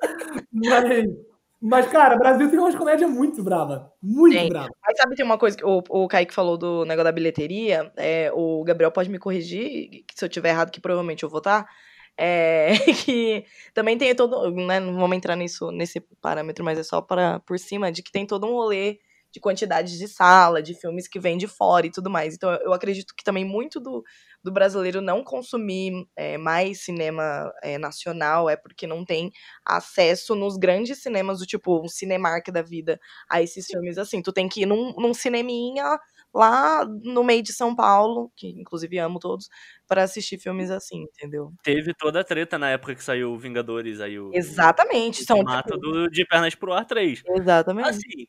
Mas, 0.52 1.27
mas, 1.60 1.88
cara, 1.88 2.14
o 2.14 2.18
Brasil 2.18 2.48
tem 2.48 2.58
umas 2.58 2.74
comédias 2.74 3.10
muito 3.10 3.42
brava. 3.42 3.92
Muito 4.00 4.48
brava. 4.48 4.70
Mas 4.86 4.96
sabe, 4.96 5.16
tem 5.16 5.24
uma 5.24 5.38
coisa 5.38 5.56
que 5.56 5.64
o, 5.64 5.82
o 5.88 6.06
Kaique 6.06 6.32
falou 6.32 6.56
do 6.56 6.84
negócio 6.84 7.04
da 7.04 7.12
bilheteria. 7.12 7.92
É, 7.96 8.30
o 8.32 8.62
Gabriel 8.62 8.92
pode 8.92 9.10
me 9.10 9.18
corrigir, 9.18 10.04
se 10.14 10.24
eu 10.24 10.28
tiver 10.28 10.50
errado, 10.50 10.70
que 10.70 10.80
provavelmente 10.80 11.24
eu 11.24 11.28
vou 11.28 11.38
estar. 11.38 11.68
É, 12.16 12.72
que 13.04 13.44
também 13.74 13.98
tem 13.98 14.14
todo. 14.14 14.50
Né, 14.52 14.78
não 14.78 14.94
vamos 14.94 15.16
entrar 15.16 15.34
nisso, 15.34 15.72
nesse 15.72 16.00
parâmetro, 16.20 16.64
mas 16.64 16.78
é 16.78 16.82
só 16.84 17.00
para 17.00 17.40
por 17.40 17.58
cima, 17.58 17.90
de 17.90 18.02
que 18.02 18.12
tem 18.12 18.24
todo 18.24 18.46
um 18.46 18.52
rolê 18.52 18.98
de 19.38 19.40
quantidade 19.40 19.96
de 19.96 20.08
sala, 20.08 20.60
de 20.60 20.74
filmes 20.74 21.06
que 21.06 21.20
vêm 21.20 21.38
de 21.38 21.46
fora 21.46 21.86
e 21.86 21.90
tudo 21.90 22.10
mais. 22.10 22.34
Então, 22.34 22.50
eu 22.54 22.72
acredito 22.72 23.14
que 23.16 23.22
também 23.22 23.44
muito 23.44 23.78
do, 23.78 24.02
do 24.42 24.52
brasileiro 24.52 25.00
não 25.00 25.22
consumir 25.22 26.06
é, 26.16 26.36
mais 26.36 26.82
cinema 26.82 27.52
é, 27.62 27.78
nacional 27.78 28.50
é 28.50 28.56
porque 28.56 28.86
não 28.86 29.04
tem 29.04 29.30
acesso 29.64 30.34
nos 30.34 30.56
grandes 30.56 31.00
cinemas 31.00 31.38
do 31.38 31.46
tipo 31.46 31.80
um 31.82 31.88
Cinemark 31.88 32.48
da 32.50 32.62
vida 32.62 32.98
a 33.30 33.40
esses 33.40 33.66
filmes 33.66 33.96
assim. 33.96 34.20
Tu 34.20 34.32
tem 34.32 34.48
que 34.48 34.62
ir 34.62 34.66
num, 34.66 34.92
num 34.96 35.14
cineminha 35.14 35.98
lá 36.34 36.84
no 36.84 37.24
meio 37.24 37.42
de 37.42 37.52
São 37.52 37.74
Paulo, 37.74 38.30
que 38.36 38.48
inclusive 38.48 38.98
amo 38.98 39.18
todos, 39.18 39.48
para 39.86 40.02
assistir 40.02 40.38
filmes 40.38 40.70
assim, 40.70 41.04
entendeu? 41.04 41.52
Teve 41.62 41.94
toda 41.94 42.20
a 42.20 42.24
treta 42.24 42.58
na 42.58 42.70
época 42.70 42.94
que 42.94 43.02
saiu 43.02 43.32
o 43.32 43.38
Vingadores, 43.38 44.00
aí 44.00 44.18
o 44.18 44.30
Exatamente. 44.34 45.24
São, 45.24 45.38
Ultimato 45.38 45.74
tipo, 45.74 45.80
do 45.80 46.10
De 46.10 46.26
Pernas 46.26 46.54
pro 46.54 46.72
Ar 46.72 46.84
3. 46.84 47.22
exatamente. 47.36 47.88
Assim, 47.88 48.26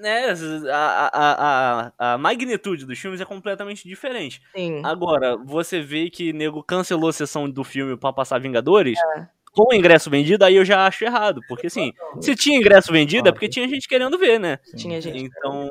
né, 0.00 0.34
a, 0.72 1.10
a, 1.12 1.92
a, 2.08 2.14
a 2.14 2.18
magnitude 2.18 2.86
dos 2.86 2.98
filmes 2.98 3.20
é 3.20 3.24
completamente 3.24 3.86
diferente. 3.86 4.40
Sim. 4.54 4.80
Agora, 4.84 5.36
você 5.36 5.80
vê 5.80 6.08
que 6.10 6.32
nego 6.32 6.62
cancelou 6.62 7.10
a 7.10 7.12
sessão 7.12 7.48
do 7.48 7.62
filme 7.62 7.96
pra 7.96 8.12
passar 8.12 8.40
Vingadores, 8.40 8.98
É. 9.16 9.28
com 9.52 9.72
o 9.72 9.74
ingresso 9.74 10.08
vendido, 10.10 10.44
aí 10.44 10.56
eu 10.56 10.64
já 10.64 10.86
acho 10.86 11.04
errado. 11.04 11.40
Porque 11.48 11.66
assim, 11.66 11.92
se 12.20 12.34
tinha 12.34 12.56
ingresso 12.56 12.92
vendido 12.92 13.28
é 13.28 13.32
porque 13.32 13.48
tinha 13.48 13.68
gente 13.68 13.86
querendo 13.88 14.16
ver, 14.18 14.38
né? 14.40 14.58
Tinha 14.76 15.00
gente. 15.00 15.24
Então, 15.24 15.68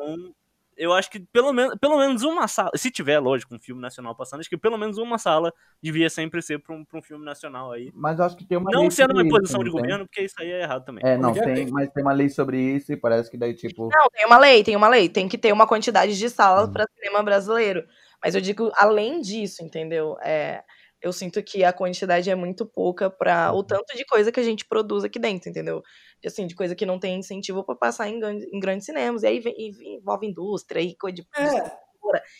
eu 0.80 0.94
acho 0.94 1.12
que 1.12 1.20
pelo 1.20 1.54
menos, 1.54 1.76
pelo 1.80 1.98
menos 1.98 2.24
uma 2.24 2.48
sala, 2.48 2.72
se 2.76 2.90
tiver, 2.90 3.20
lógico, 3.20 3.54
um 3.56 3.60
filme 3.60 3.82
nacional 3.82 4.16
passando, 4.16 4.40
acho 4.40 4.50
que 4.50 4.58
pelo 4.58 4.78
menos 4.78 4.98
uma 4.98 5.18
sala 5.20 5.54
devia 5.84 6.10
sempre 6.10 6.42
ser 6.42 6.60
pra 6.60 6.74
um, 6.76 6.84
pra 6.86 6.98
um 7.00 7.02
filme 7.04 7.24
nacional 7.26 7.72
aí. 7.72 7.92
Mas 7.94 8.18
eu 8.20 8.26
acho 8.26 8.38
que 8.38 8.46
tem 8.46 8.58
uma 8.58 8.72
Não 8.72 8.82
lei 8.82 8.92
sendo 8.92 9.12
uma 9.14 9.22
imposição 9.24 9.62
isso, 9.62 9.66
de 9.70 9.72
tem? 9.76 9.82
governo, 9.82 10.06
porque 10.08 10.22
isso 10.24 10.36
aí 10.40 10.52
é 10.52 10.62
errado 10.64 10.86
também. 10.86 11.04
É, 11.06 11.18
não, 11.18 11.34
Como 11.34 11.44
que 11.44 11.50
é? 11.50 11.54
tem, 11.54 11.72
mas 11.72 11.90
tem 11.92 12.04
uma 12.04 12.14
lei 12.14 12.30
sobre 12.30 12.58
isso 12.76 12.92
e 12.94 12.98
parece 12.98 13.30
que 13.30 13.38
daí, 13.38 13.54
tipo. 13.54 13.90
Não, 13.94 14.08
tem 14.14 14.26
uma 14.26 14.38
lei, 14.40 14.64
tem 14.64 14.76
uma 14.76 14.88
lei. 14.88 15.10
Tem 15.10 15.28
que 15.28 15.38
ter 15.38 15.52
uma 15.54 15.68
quantidade 15.68 16.18
de 16.18 16.30
salas 16.30 16.70
Hum. 16.70 16.74
para 16.74 16.86
cinema 16.96 17.22
brasileiro. 17.24 17.84
Mas 18.24 18.36
eu 18.36 18.42
digo, 18.42 18.72
além 18.76 19.22
disso, 19.22 19.64
entendeu? 19.64 20.18
É, 20.24 20.64
eu 21.02 21.14
sinto 21.14 21.42
que 21.42 21.64
a 21.64 21.72
quantidade 21.72 22.30
é 22.30 22.36
muito 22.36 22.66
pouca 22.66 23.10
para 23.10 23.52
Uhum. 23.54 23.60
o 23.60 23.64
tanto 23.64 23.96
de 23.96 24.06
coisa 24.06 24.32
que 24.32 24.40
a 24.40 24.44
gente 24.44 24.66
produz 24.66 25.04
aqui 25.06 25.18
dentro, 25.18 25.50
entendeu? 25.50 25.82
De, 26.22 26.28
Assim, 26.28 26.48
de 26.48 26.56
coisa 26.56 26.76
que 26.76 26.86
não 26.86 27.00
tem 27.00 27.18
incentivo 27.20 27.64
para 27.64 27.76
passar 27.76 28.08
em, 28.10 28.20
em 28.54 28.60
grandes 28.60 28.86
cinemas. 28.86 29.24
E 29.24 29.28
aí 29.28 29.40
vem- 29.40 29.56
e 29.58 29.98
envolve 29.98 30.28
indústria 30.28 30.82
e 30.82 30.96
coisa 30.96 31.16
de 31.16 31.28
É, 31.38 31.80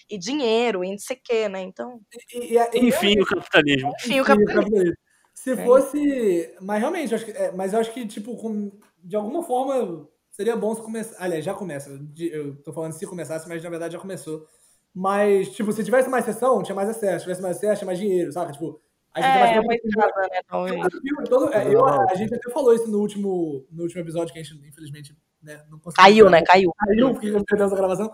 e 0.10 0.18
dinheiro 0.18 0.84
e 0.84 0.92
não 0.92 0.98
sei 0.98 1.16
o 1.16 1.20
quê, 1.24 1.48
né? 1.50 1.62
Então, 1.62 2.02
e, 2.34 2.54
e, 2.54 2.58
e, 2.58 2.88
Enfim, 2.88 3.20
o 3.20 3.26
capitalismo. 3.26 3.92
enfim, 4.00 4.20
o 4.20 4.24
capitalismo. 4.26 4.94
Se 5.34 5.56
fosse. 5.56 6.54
Mas 6.62 6.80
realmente, 6.80 7.12
eu 7.12 7.16
acho 7.16 7.26
que, 7.26 7.32
é, 7.32 7.52
mas 7.52 7.74
eu 7.74 7.80
acho 7.80 7.94
que, 7.94 8.06
tipo, 8.06 8.36
com- 8.36 8.72
de 9.04 9.16
alguma 9.16 9.42
forma 9.44 10.08
seria 10.32 10.56
bom 10.56 10.76
se 10.76 10.82
começar. 10.82 11.16
Aliás, 11.24 11.46
já 11.46 11.54
começa. 11.54 11.98
de- 11.98 12.30
Eu 12.34 12.62
tô 12.62 12.74
falando 12.74 12.92
se 12.94 13.06
começasse, 13.06 13.48
mas 13.48 13.64
na 13.64 13.70
verdade 13.70 13.94
já 13.94 14.00
começou. 14.00 14.46
Mas, 14.94 15.50
tipo, 15.56 15.72
se 15.72 15.84
tivesse 15.84 16.10
mais 16.10 16.26
sessão, 16.26 16.62
tinha 16.64 16.76
mais 16.76 16.90
acesso. 16.90 17.20
Se 17.20 17.24
tivesse 17.24 17.42
mais 17.42 17.58
acesso, 17.58 17.80
tinha 17.80 17.86
mais 17.86 18.00
dinheiro, 18.00 18.32
saca? 18.34 18.52
Tipo, 18.52 18.82
a 19.20 19.22
gente 19.22 19.36
É, 19.36 19.56
vai 19.56 19.60
uma 19.62 19.76
estrada, 19.76 20.22
né? 20.32 20.42
Talvez. 20.48 20.88
Todo 21.30 21.54
é, 21.54 21.74
eu- 21.74 21.86
a 21.86 22.16
gente 22.16 22.34
até 22.34 22.52
falou 22.52 22.74
isso 22.74 22.88
no 22.90 23.00
último, 23.00 23.66
no 23.72 23.84
último 23.84 24.02
episódio, 24.02 24.34
que 24.34 24.40
a 24.40 24.44
gente, 24.44 24.56
infelizmente, 24.68 25.16
né, 25.42 25.64
não 25.70 25.80
conseguiu. 25.80 26.04
Caiu, 26.04 26.26
gravar. 26.26 26.40
né? 26.40 26.46
Caiu. 26.46 26.74
Caiu, 26.78 27.12
porque 27.12 27.28
a 27.28 27.32
gente 27.32 27.46
perdeu 27.46 27.68
essa 27.68 27.76
gravação. 27.76 28.14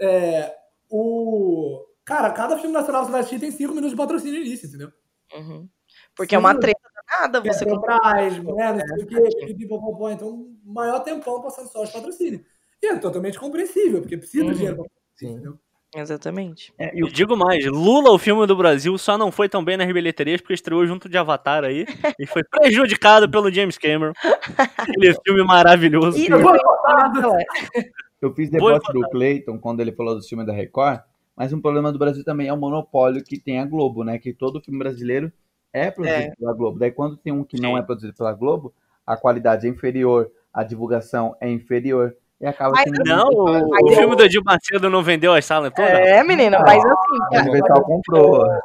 É, 0.00 0.54
o... 0.90 1.84
Cara, 2.04 2.30
cada 2.32 2.56
filme 2.58 2.72
nacional 2.72 3.00
que 3.02 3.06
você 3.06 3.12
vai 3.12 3.20
assistir 3.22 3.40
tem 3.40 3.50
cinco 3.50 3.70
minutos 3.70 3.90
de 3.92 3.96
patrocínio 3.96 4.38
no 4.40 4.46
início, 4.46 4.68
entendeu? 4.68 4.92
Uhum. 5.34 5.68
Porque 6.16 6.34
é 6.34 6.38
uma 6.38 6.52
Sim. 6.52 6.60
treta 6.60 6.80
danada 6.94 7.40
Você 7.40 7.52
você 7.52 7.64
Petrobras, 7.64 8.38
né, 8.44 8.72
não 8.72 8.96
sei 8.96 9.04
o 9.04 9.06
quê, 9.06 9.46
pipipopopó, 9.46 10.10
então, 10.10 10.28
o 10.28 10.58
maior 10.72 11.00
tempão 11.00 11.40
passando 11.40 11.68
só 11.70 11.84
de 11.84 11.92
patrocínio. 11.92 12.44
E 12.82 12.86
é 12.86 12.96
totalmente 12.98 13.38
compreensível, 13.38 14.00
porque 14.00 14.16
precisa 14.18 14.44
Uhum. 14.44 14.50
de 14.50 14.56
dinheiro 14.56 14.76
pra 14.76 14.86
Sim. 15.16 15.30
entendeu? 15.32 15.58
Exatamente. 15.94 16.72
É, 16.78 16.90
o 17.02 17.08
digo 17.08 17.36
mais, 17.36 17.64
Lula, 17.66 18.10
o 18.10 18.18
filme 18.18 18.46
do 18.46 18.56
Brasil, 18.56 18.96
só 18.98 19.16
não 19.16 19.30
foi 19.30 19.48
tão 19.48 19.64
bem 19.64 19.76
nas 19.76 19.90
bilheterias 19.92 20.40
porque 20.40 20.54
estreou 20.54 20.84
junto 20.86 21.08
de 21.08 21.16
Avatar 21.16 21.62
aí 21.64 21.86
e 22.18 22.26
foi 22.26 22.42
prejudicado 22.42 23.30
pelo 23.30 23.50
James 23.50 23.78
Cameron. 23.78 24.12
Aquele 24.76 25.14
filme 25.24 25.44
maravilhoso. 25.44 26.18
E 26.18 26.26
Eu 26.28 26.40
Eu 28.20 28.34
fiz 28.34 28.50
deboche 28.50 28.92
do 28.92 29.08
Clayton 29.10 29.58
quando 29.58 29.80
ele 29.80 29.92
falou 29.92 30.16
do 30.16 30.22
filme 30.22 30.44
da 30.44 30.52
Record, 30.52 31.00
mas 31.36 31.52
um 31.52 31.60
problema 31.60 31.92
do 31.92 31.98
Brasil 31.98 32.24
também 32.24 32.48
é 32.48 32.52
o 32.52 32.56
monopólio 32.56 33.22
que 33.22 33.38
tem 33.38 33.60
a 33.60 33.66
Globo, 33.66 34.02
né? 34.02 34.18
Que 34.18 34.32
todo 34.32 34.60
filme 34.62 34.78
brasileiro 34.78 35.30
é 35.72 35.90
produzido 35.90 36.32
É. 36.32 36.34
pela 36.36 36.54
Globo. 36.54 36.78
Daí 36.78 36.90
quando 36.90 37.16
tem 37.16 37.32
um 37.32 37.44
que 37.44 37.60
não 37.60 37.72
Sim. 37.74 37.78
é 37.78 37.82
produzido 37.82 38.14
pela 38.14 38.32
Globo, 38.32 38.72
a 39.06 39.16
qualidade 39.16 39.66
é 39.66 39.70
inferior, 39.70 40.30
a 40.52 40.64
divulgação 40.64 41.36
é 41.40 41.50
inferior 41.50 42.16
e 42.44 42.46
acaba 42.46 42.72
Mas 42.72 42.84
Não, 43.06 43.28
o, 43.28 43.84
o 43.84 43.94
filme 43.94 44.14
do 44.14 44.22
Edir 44.22 44.42
Macedo 44.44 44.90
não 44.90 45.02
vendeu 45.02 45.32
as 45.32 45.44
salas 45.44 45.72
todas? 45.74 45.90
É, 45.90 46.22
menina, 46.22 46.58
mas 46.60 46.82
assim, 46.84 47.36
A 47.36 47.40
Universal 47.40 47.84
comprou. 47.84 48.46
eu 48.46 48.60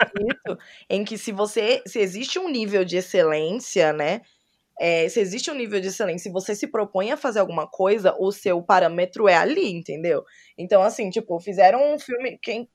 acredito 0.00 0.58
em 0.88 1.04
que 1.04 1.16
se 1.16 1.30
você. 1.32 1.82
Se 1.86 2.00
existe 2.00 2.38
um 2.38 2.48
nível 2.48 2.84
de 2.84 2.96
excelência, 2.96 3.92
né? 3.92 4.22
é, 4.80 5.06
se 5.10 5.20
existe 5.20 5.50
um 5.50 5.54
nível 5.54 5.78
de 5.78 5.88
excelência 5.88 6.30
e 6.30 6.32
você 6.32 6.54
se 6.54 6.66
propõe 6.66 7.12
a 7.12 7.16
fazer 7.16 7.38
alguma 7.40 7.66
coisa, 7.66 8.16
o 8.18 8.32
seu 8.32 8.62
parâmetro 8.62 9.28
é 9.28 9.36
ali, 9.36 9.70
entendeu? 9.70 10.24
Então, 10.56 10.82
assim, 10.82 11.10
tipo, 11.10 11.38
fizeram 11.38 11.94
um 11.94 11.98
filme. 11.98 12.38
Quem, 12.42 12.66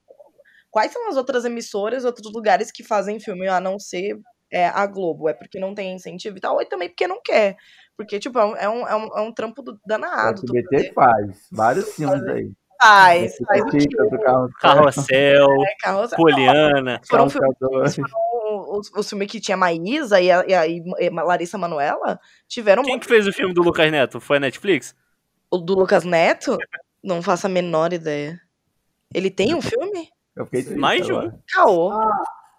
quais 0.70 0.92
são 0.92 1.08
as 1.08 1.16
outras 1.16 1.44
emissoras, 1.44 2.04
outros 2.04 2.32
lugares 2.32 2.70
que 2.70 2.84
fazem 2.84 3.18
filme 3.18 3.48
a 3.48 3.60
não 3.60 3.76
ser 3.76 4.20
é, 4.52 4.66
a 4.68 4.86
Globo? 4.86 5.28
É 5.28 5.34
porque 5.34 5.58
não 5.58 5.74
tem 5.74 5.94
incentivo 5.94 6.36
e 6.36 6.40
tal, 6.40 6.56
ou 6.56 6.64
também 6.64 6.88
porque 6.88 7.08
não 7.08 7.20
quer. 7.20 7.56
Porque, 7.96 8.18
tipo, 8.18 8.38
é 8.38 8.44
um, 8.44 8.56
é 8.56 8.68
um, 8.68 8.86
é 8.88 8.96
um, 9.22 9.28
é 9.28 9.32
trampo 9.32 9.62
do- 9.62 9.72
O 9.72 9.78
danado. 9.86 10.42
SBT 10.44 10.76
fazer. 10.76 10.92
faz 10.92 11.48
vários 11.50 11.94
filmes 11.94 12.22
aí. 12.28 12.52
Faz, 12.82 13.36
faz 13.46 13.62
o 13.62 13.66
do 14.10 14.18
carro 14.20 14.50
Carrossel, 14.60 15.46
É, 15.64 15.74
carro- 15.80 16.08
Poliana. 16.14 17.00
Foram 17.08 17.30
filmes 17.30 17.56
Calcador. 17.58 17.86
o, 18.44 18.80
o 18.98 19.02
filme 19.02 19.26
que 19.26 19.40
tinha 19.40 19.56
Maísa 19.56 20.20
e 20.20 20.30
a, 20.30 20.44
e 20.46 20.52
a- 20.54 20.66
e 20.66 20.82
a 21.08 21.22
Larissa 21.24 21.56
Manoela 21.56 22.20
tiveram 22.46 22.82
Quem 22.82 22.98
que 22.98 23.06
fez 23.06 23.26
o 23.26 23.32
filme 23.32 23.54
do 23.54 23.62
Lucas 23.62 23.90
Neto? 23.90 24.20
Foi 24.20 24.36
a 24.36 24.40
Netflix? 24.40 24.94
O 25.50 25.56
do 25.56 25.74
Lucas 25.74 26.04
Neto? 26.04 26.58
Não 27.02 27.22
faço 27.22 27.46
a 27.46 27.50
menor 27.50 27.94
ideia. 27.94 28.38
Ele 29.14 29.30
tem 29.30 29.54
um 29.54 29.62
filme? 29.62 30.10
Eu 30.36 30.44
fiquei 30.44 30.62
triste 30.64 30.78
Mais 30.78 31.06
de 31.06 31.14
um. 31.14 31.32
Caô. 31.54 31.92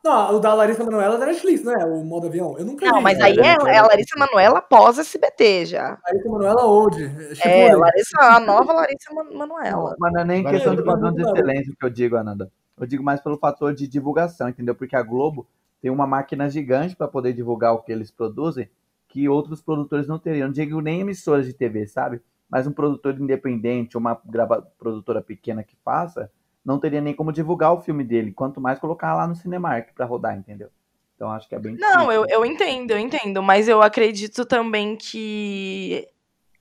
Não, 0.08 0.36
o 0.36 0.40
da 0.40 0.54
Larissa 0.54 0.84
Manoela 0.84 1.16
é 1.16 1.18
da 1.20 1.26
Netflix, 1.26 1.64
não 1.64 1.74
é? 1.74 1.86
O 1.86 2.04
modo 2.04 2.28
avião. 2.28 2.58
Eu 2.58 2.66
nunca 2.66 2.86
Não, 2.86 2.98
vi. 2.98 3.04
mas 3.04 3.18
né? 3.18 3.26
aí 3.26 3.38
é, 3.40 3.58
é 3.74 3.78
a 3.78 3.84
Larissa 3.88 4.18
Manoela 4.18 4.62
pós 4.62 4.98
SBT 4.98 5.66
já. 5.66 5.98
Larissa 6.06 6.30
Manoela 6.30 6.66
Old. 6.66 6.96
Tipo, 7.36 7.48
É, 7.48 7.76
Larissa, 7.76 8.18
a 8.22 8.40
nova 8.40 8.74
Larissa 8.74 9.14
Man- 9.14 9.32
Manoela. 9.34 9.96
Mas 10.00 10.14
não 10.14 10.22
é 10.22 10.24
nem 10.26 10.44
questão 10.44 10.76
de 10.76 10.84
padrão 10.84 11.12
de 11.14 11.22
excelência 11.22 11.74
que 11.78 11.86
eu 11.86 11.90
digo, 11.90 12.16
Ananda. 12.16 12.50
Eu 12.80 12.86
digo 12.88 13.04
mais 13.04 13.20
pelo 13.20 13.38
fator 13.38 13.74
de 13.74 13.88
divulgação, 13.88 14.48
entendeu? 14.50 14.76
Porque 14.76 14.96
a 14.96 15.02
Globo 15.02 15.48
tem 15.82 15.92
uma 15.92 16.08
máquina 16.08 16.50
gigante 16.50 16.96
para 16.96 17.08
poder 17.08 17.34
divulgar 17.34 17.74
o 17.74 17.80
que 17.80 17.92
eles 17.92 18.10
produzem 18.12 18.70
que 19.10 19.28
outros 19.28 19.62
produtores 19.62 20.08
não 20.08 20.20
teriam. 20.20 20.48
Não 20.48 20.54
digo 20.54 20.80
nem 20.80 21.02
emissoras 21.02 21.46
de 21.46 21.54
TV, 21.54 21.88
sabe? 21.88 22.22
Mas 22.50 22.66
um 22.68 22.72
produtor 22.72 23.20
independente, 23.20 23.98
uma 23.98 24.20
grava... 24.26 24.66
produtora 24.80 25.22
pequena 25.22 25.64
que 25.64 25.76
faça, 25.84 26.32
não 26.68 26.78
teria 26.78 27.00
nem 27.00 27.14
como 27.14 27.32
divulgar 27.32 27.72
o 27.72 27.80
filme 27.80 28.04
dele, 28.04 28.34
quanto 28.34 28.60
mais 28.60 28.78
colocar 28.78 29.16
lá 29.16 29.26
no 29.26 29.38
Cinemark 29.38 29.94
para 29.96 30.06
rodar, 30.06 30.38
entendeu? 30.38 30.70
Então 31.16 31.32
acho 31.32 31.48
que 31.48 31.56
é 31.56 31.60
bem 31.60 31.78
Não, 31.78 32.12
eu, 32.12 32.26
eu 32.28 32.46
entendo, 32.46 32.92
eu 32.92 33.00
entendo, 33.00 33.42
mas 33.42 33.70
eu 33.70 33.82
acredito 33.82 34.46
também 34.46 34.98
que. 34.98 36.06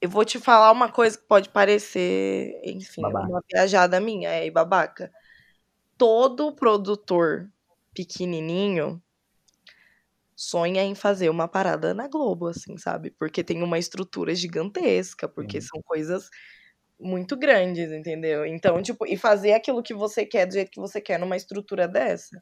Eu 0.00 0.08
vou 0.08 0.24
te 0.24 0.38
falar 0.38 0.70
uma 0.70 0.88
coisa 0.88 1.18
que 1.18 1.24
pode 1.24 1.48
parecer, 1.48 2.60
enfim, 2.64 3.02
Babaca. 3.02 3.26
uma 3.26 3.42
viajada 3.52 3.98
minha, 3.98 4.28
é, 4.28 4.48
babaca. 4.48 5.10
Todo 5.98 6.54
produtor 6.54 7.50
pequenininho 7.92 9.02
sonha 10.36 10.84
em 10.84 10.94
fazer 10.94 11.30
uma 11.30 11.48
parada 11.48 11.92
na 11.92 12.06
Globo, 12.06 12.46
assim, 12.46 12.76
sabe? 12.76 13.10
Porque 13.10 13.42
tem 13.42 13.60
uma 13.60 13.78
estrutura 13.78 14.34
gigantesca, 14.36 15.26
porque 15.26 15.60
são 15.60 15.82
coisas 15.82 16.30
muito 16.98 17.36
grandes, 17.36 17.90
entendeu? 17.92 18.44
Então, 18.46 18.80
tipo, 18.82 19.06
e 19.06 19.16
fazer 19.16 19.52
aquilo 19.52 19.82
que 19.82 19.94
você 19.94 20.24
quer 20.24 20.46
do 20.46 20.54
jeito 20.54 20.70
que 20.70 20.80
você 20.80 21.00
quer 21.00 21.18
numa 21.18 21.36
estrutura 21.36 21.86
dessa. 21.86 22.38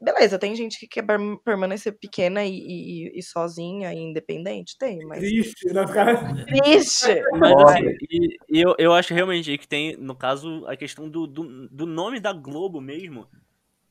Beleza, 0.00 0.36
tem 0.36 0.56
gente 0.56 0.80
que 0.80 0.88
quer 0.88 1.02
per- 1.02 1.20
permanecer 1.44 1.96
pequena 1.96 2.44
e, 2.44 2.50
e- 2.50 3.18
e 3.18 3.22
sozinha 3.22 3.92
e 3.94 3.98
independente, 3.98 4.76
tem, 4.76 4.98
mas. 5.06 5.20
Triste, 5.20 5.72
né? 5.72 5.86
Cara? 5.86 6.34
Triste! 6.44 7.22
Mas 7.38 7.52
assim, 7.62 7.96
e, 8.10 8.36
eu, 8.48 8.74
eu 8.78 8.92
acho 8.92 9.14
realmente 9.14 9.56
que 9.56 9.68
tem, 9.68 9.96
no 9.96 10.16
caso, 10.16 10.66
a 10.66 10.76
questão 10.76 11.08
do, 11.08 11.24
do, 11.28 11.68
do 11.68 11.86
nome 11.86 12.18
da 12.18 12.32
Globo 12.32 12.80
mesmo, 12.80 13.28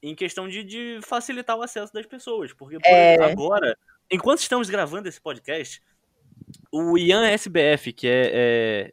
em 0.04 0.14
questão 0.14 0.50
de, 0.50 0.66
de 0.66 1.00
facilitar 1.02 1.56
o 1.56 1.62
acesso 1.62 1.94
das 1.94 2.06
pessoas. 2.06 2.52
Porque, 2.52 2.78
por 2.78 2.90
É. 2.90 3.14
exemplo, 3.16 3.32
agora, 3.32 3.78
enquanto 4.12 4.40
estamos 4.40 4.70
gravando 4.70 5.08
esse 5.08 5.22
podcast, 5.22 5.82
o 6.72 6.98
Ian 6.98 7.26
SBF, 7.28 7.94
que 7.94 8.08
é, 8.08 8.32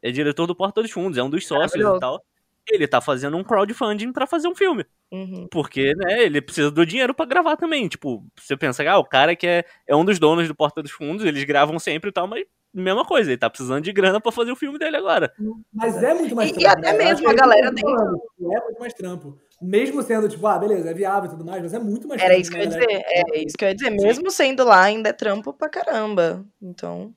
é, 0.03 0.09
é 0.09 0.11
diretor 0.11 0.47
do 0.47 0.55
Porta 0.55 0.83
dos 0.83 0.91
Fundos, 0.91 1.19
é 1.19 1.23
um 1.23 1.31
dos 1.31 1.47
sócios 1.47 1.85
e 1.85 2.01
tal, 2.01 2.23
ele 2.71 2.87
tá 2.87 3.01
fazendo 3.01 3.37
um 3.37 3.43
crowdfunding 3.45 4.13
pra 4.13 4.27
fazer 4.27 4.47
um 4.49 4.55
filme. 4.55 4.85
Uhum. 5.11 5.47
Porque, 5.51 5.95
né, 5.95 6.23
ele 6.25 6.41
precisa 6.43 6.71
do 6.71 6.85
dinheiro 6.85 7.15
pra 7.15 7.25
gravar 7.25 7.57
também. 7.57 7.89
Tipo, 7.89 8.23
você 8.39 8.57
pensa, 8.57 8.83
ah, 8.91 8.99
o 8.99 9.05
cara 9.05 9.35
que 9.35 9.47
é, 9.47 9.65
é 9.87 9.97
um 9.97 10.05
dos 10.05 10.19
donos 10.19 10.47
do 10.47 10.55
Porta 10.55 10.83
dos 10.83 10.91
Fundos, 10.93 11.25
eles 11.25 11.43
gravam 11.45 11.79
sempre 11.79 12.11
e 12.11 12.13
tal, 12.13 12.27
mas 12.27 12.45
mesma 12.75 13.05
coisa, 13.07 13.31
ele 13.31 13.39
tá 13.39 13.49
precisando 13.49 13.83
de 13.83 13.93
grana 13.93 14.21
pra 14.21 14.31
fazer 14.31 14.53
o 14.53 14.57
filme 14.57 14.79
dele 14.79 14.99
agora. 14.99 15.33
Mas 15.73 16.03
é 16.03 16.13
muito 16.13 16.37
mais 16.37 16.51
E- 16.51 16.55
e 16.55 16.59
trampo. 16.59 16.79
até 16.79 16.93
né? 16.93 17.05
Mesmo 17.05 17.29
a 17.29 17.33
é 17.33 17.35
galera 17.35 17.73
falando. 17.81 18.21
É 18.53 18.61
muito 18.65 18.79
mais 18.81 18.93
trampo. 18.93 19.39
Mesmo 19.61 20.03
sendo, 20.03 20.29
tipo, 20.29 20.47
ah, 20.47 20.59
beleza, 20.59 20.91
é 20.91 20.95
viável 20.95 21.25
e 21.27 21.31
tudo 21.31 21.45
mais, 21.45 21.63
mas 21.63 21.73
é 21.75 21.79
muito 21.79 22.07
mais 22.07 22.21
Era 22.21 22.35
trampo. 22.35 22.43
isso 22.43 22.51
que 22.53 22.57
eu 22.59 22.61
ia 22.63 22.69
né, 22.69 22.77
dizer. 22.79 23.03
É 23.09 23.39
isso 23.45 23.57
que 23.57 23.65
eu 23.65 23.69
ia 23.71 23.75
dizer. 23.75 23.91
Mesmo 23.91 24.31
sendo 24.31 24.63
lá, 24.65 24.83
ainda 24.83 25.09
é 25.09 25.13
trampo 25.15 25.53
pra 25.55 25.69
caramba. 25.71 26.45
Então. 26.63 27.15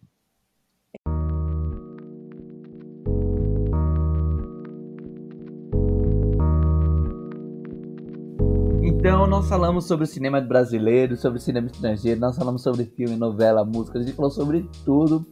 Então, 9.01 9.25
nós 9.25 9.49
falamos 9.49 9.85
sobre 9.85 10.03
o 10.03 10.07
cinema 10.07 10.39
brasileiro, 10.39 11.17
sobre 11.17 11.39
o 11.39 11.41
cinema 11.41 11.65
estrangeiro, 11.65 12.19
nós 12.19 12.35
falamos 12.37 12.61
sobre 12.61 12.85
filme, 12.85 13.15
novela, 13.15 13.65
música, 13.65 13.97
a 13.97 14.01
gente 14.03 14.13
falou 14.13 14.29
sobre 14.29 14.69
tudo. 14.85 15.25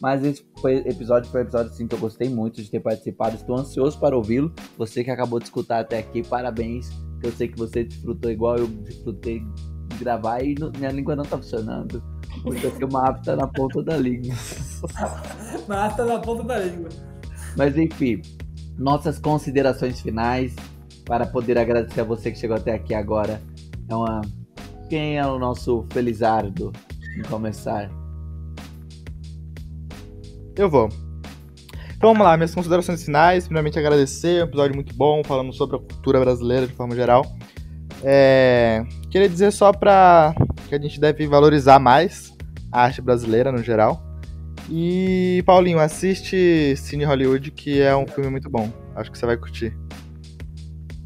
Mas 0.00 0.22
esse 0.24 0.46
foi, 0.60 0.76
episódio 0.86 1.28
foi 1.28 1.40
um 1.40 1.42
episódio 1.42 1.72
assim, 1.72 1.88
que 1.88 1.96
eu 1.96 1.98
gostei 1.98 2.28
muito 2.28 2.62
de 2.62 2.70
ter 2.70 2.78
participado. 2.78 3.34
Estou 3.34 3.56
ansioso 3.58 3.98
para 3.98 4.16
ouvi-lo. 4.16 4.52
Você 4.76 5.02
que 5.02 5.10
acabou 5.10 5.40
de 5.40 5.46
escutar 5.46 5.80
até 5.80 5.98
aqui, 5.98 6.22
parabéns. 6.22 6.88
Eu 7.20 7.32
sei 7.32 7.48
que 7.48 7.58
você 7.58 7.82
desfrutou 7.82 8.30
igual 8.30 8.56
eu 8.56 8.68
desfrutei 8.68 9.40
de 9.88 9.96
gravar 9.98 10.40
e 10.44 10.54
no- 10.54 10.70
minha 10.78 10.92
língua 10.92 11.16
não 11.16 11.24
tá 11.24 11.36
funcionando. 11.36 12.00
Porque 12.44 12.84
o 12.84 12.92
mapa 12.92 13.20
tá 13.24 13.34
na 13.34 13.48
ponta 13.48 13.82
da 13.82 13.96
língua. 13.96 14.32
Na 15.66 16.20
ponta 16.20 16.44
da 16.44 16.58
língua. 16.60 16.88
Mas 17.56 17.76
enfim, 17.76 18.22
nossas 18.78 19.18
considerações 19.18 20.00
finais 20.00 20.54
para 21.08 21.26
poder 21.26 21.56
agradecer 21.56 22.02
a 22.02 22.04
você 22.04 22.30
que 22.30 22.38
chegou 22.38 22.56
até 22.56 22.74
aqui 22.74 22.92
agora. 22.92 23.40
É 23.88 23.94
uma... 23.96 24.20
Quem 24.90 25.18
é 25.18 25.26
o 25.26 25.38
nosso 25.38 25.86
Felizardo 25.90 26.70
em 27.18 27.22
começar? 27.22 27.90
Eu 30.54 30.68
vou. 30.68 30.90
Então 31.96 32.10
vamos 32.12 32.24
lá, 32.24 32.36
minhas 32.36 32.54
considerações 32.54 33.02
finais. 33.02 33.44
Primeiramente 33.44 33.78
agradecer, 33.78 34.42
um 34.42 34.46
episódio 34.46 34.74
muito 34.74 34.94
bom, 34.94 35.24
falando 35.24 35.52
sobre 35.52 35.76
a 35.76 35.78
cultura 35.78 36.20
brasileira 36.20 36.66
de 36.66 36.74
forma 36.74 36.94
geral. 36.94 37.24
É, 38.04 38.84
Queria 39.10 39.28
dizer 39.28 39.50
só 39.50 39.72
pra 39.72 40.34
que 40.68 40.74
a 40.74 40.80
gente 40.80 41.00
deve 41.00 41.26
valorizar 41.26 41.78
mais 41.78 42.36
a 42.70 42.82
arte 42.82 43.00
brasileira 43.00 43.50
no 43.50 43.62
geral. 43.62 44.02
E 44.70 45.42
Paulinho, 45.46 45.78
assiste 45.78 46.76
Cine 46.76 47.04
Hollywood, 47.04 47.50
que 47.50 47.80
é 47.80 47.96
um 47.96 48.06
filme 48.06 48.28
muito 48.28 48.50
bom. 48.50 48.70
Acho 48.94 49.10
que 49.10 49.16
você 49.16 49.24
vai 49.24 49.38
curtir. 49.38 49.74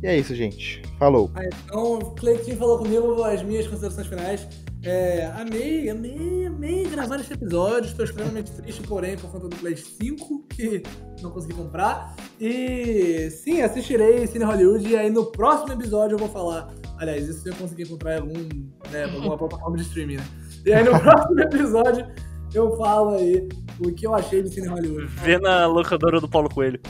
E 0.03 0.07
é 0.07 0.19
isso, 0.19 0.35
gente. 0.35 0.83
Falou. 0.99 1.31
Ah, 1.35 1.45
então, 1.45 1.99
o 1.99 2.11
Cleitinho 2.12 2.57
falou 2.57 2.79
comigo 2.79 3.23
as 3.23 3.43
minhas 3.43 3.66
considerações 3.66 4.07
finais. 4.07 4.49
É, 4.85 5.27
amei, 5.37 5.89
amei, 5.89 6.47
amei 6.47 6.85
gravar 6.89 7.20
esse 7.20 7.33
episódio. 7.33 7.89
Estou 7.89 8.05
extremamente 8.05 8.51
triste, 8.51 8.83
porém, 8.83 9.16
por 9.16 9.31
conta 9.31 9.49
do 9.49 9.57
Play 9.57 9.77
5, 9.77 10.45
que 10.49 10.83
não 11.23 11.31
consegui 11.31 11.55
comprar. 11.55 12.16
E 12.41 13.31
sim, 13.31 13.62
assistirei 13.62 14.27
Cine 14.27 14.45
Hollywood. 14.45 14.89
E 14.89 14.97
aí 14.97 15.09
no 15.09 15.27
próximo 15.27 15.73
episódio 15.73 16.16
eu 16.16 16.19
vou 16.19 16.29
falar. 16.29 16.74
Aliás, 16.99 17.29
isso 17.29 17.49
eu 17.49 17.55
consegui 17.55 17.85
encontrar 17.85 18.16
em 18.16 18.20
algum, 18.20 18.49
né, 18.91 19.05
alguma 19.05 19.39
plataforma 19.39 19.77
de 19.77 19.85
streaming, 19.85 20.16
né? 20.16 20.27
E 20.66 20.73
aí 20.73 20.85
no 20.85 20.99
próximo 20.99 21.41
episódio 21.41 22.07
eu 22.53 22.77
falo 22.77 23.11
aí 23.11 23.49
o 23.79 23.93
que 23.93 24.07
eu 24.07 24.15
achei 24.15 24.43
de 24.43 24.51
Cine 24.51 24.66
Hollywood. 24.66 25.07
Vê 25.07 25.39
na 25.39 25.66
locadora 25.66 26.20
do 26.20 26.29
Paulo 26.29 26.49
Coelho. 26.49 26.81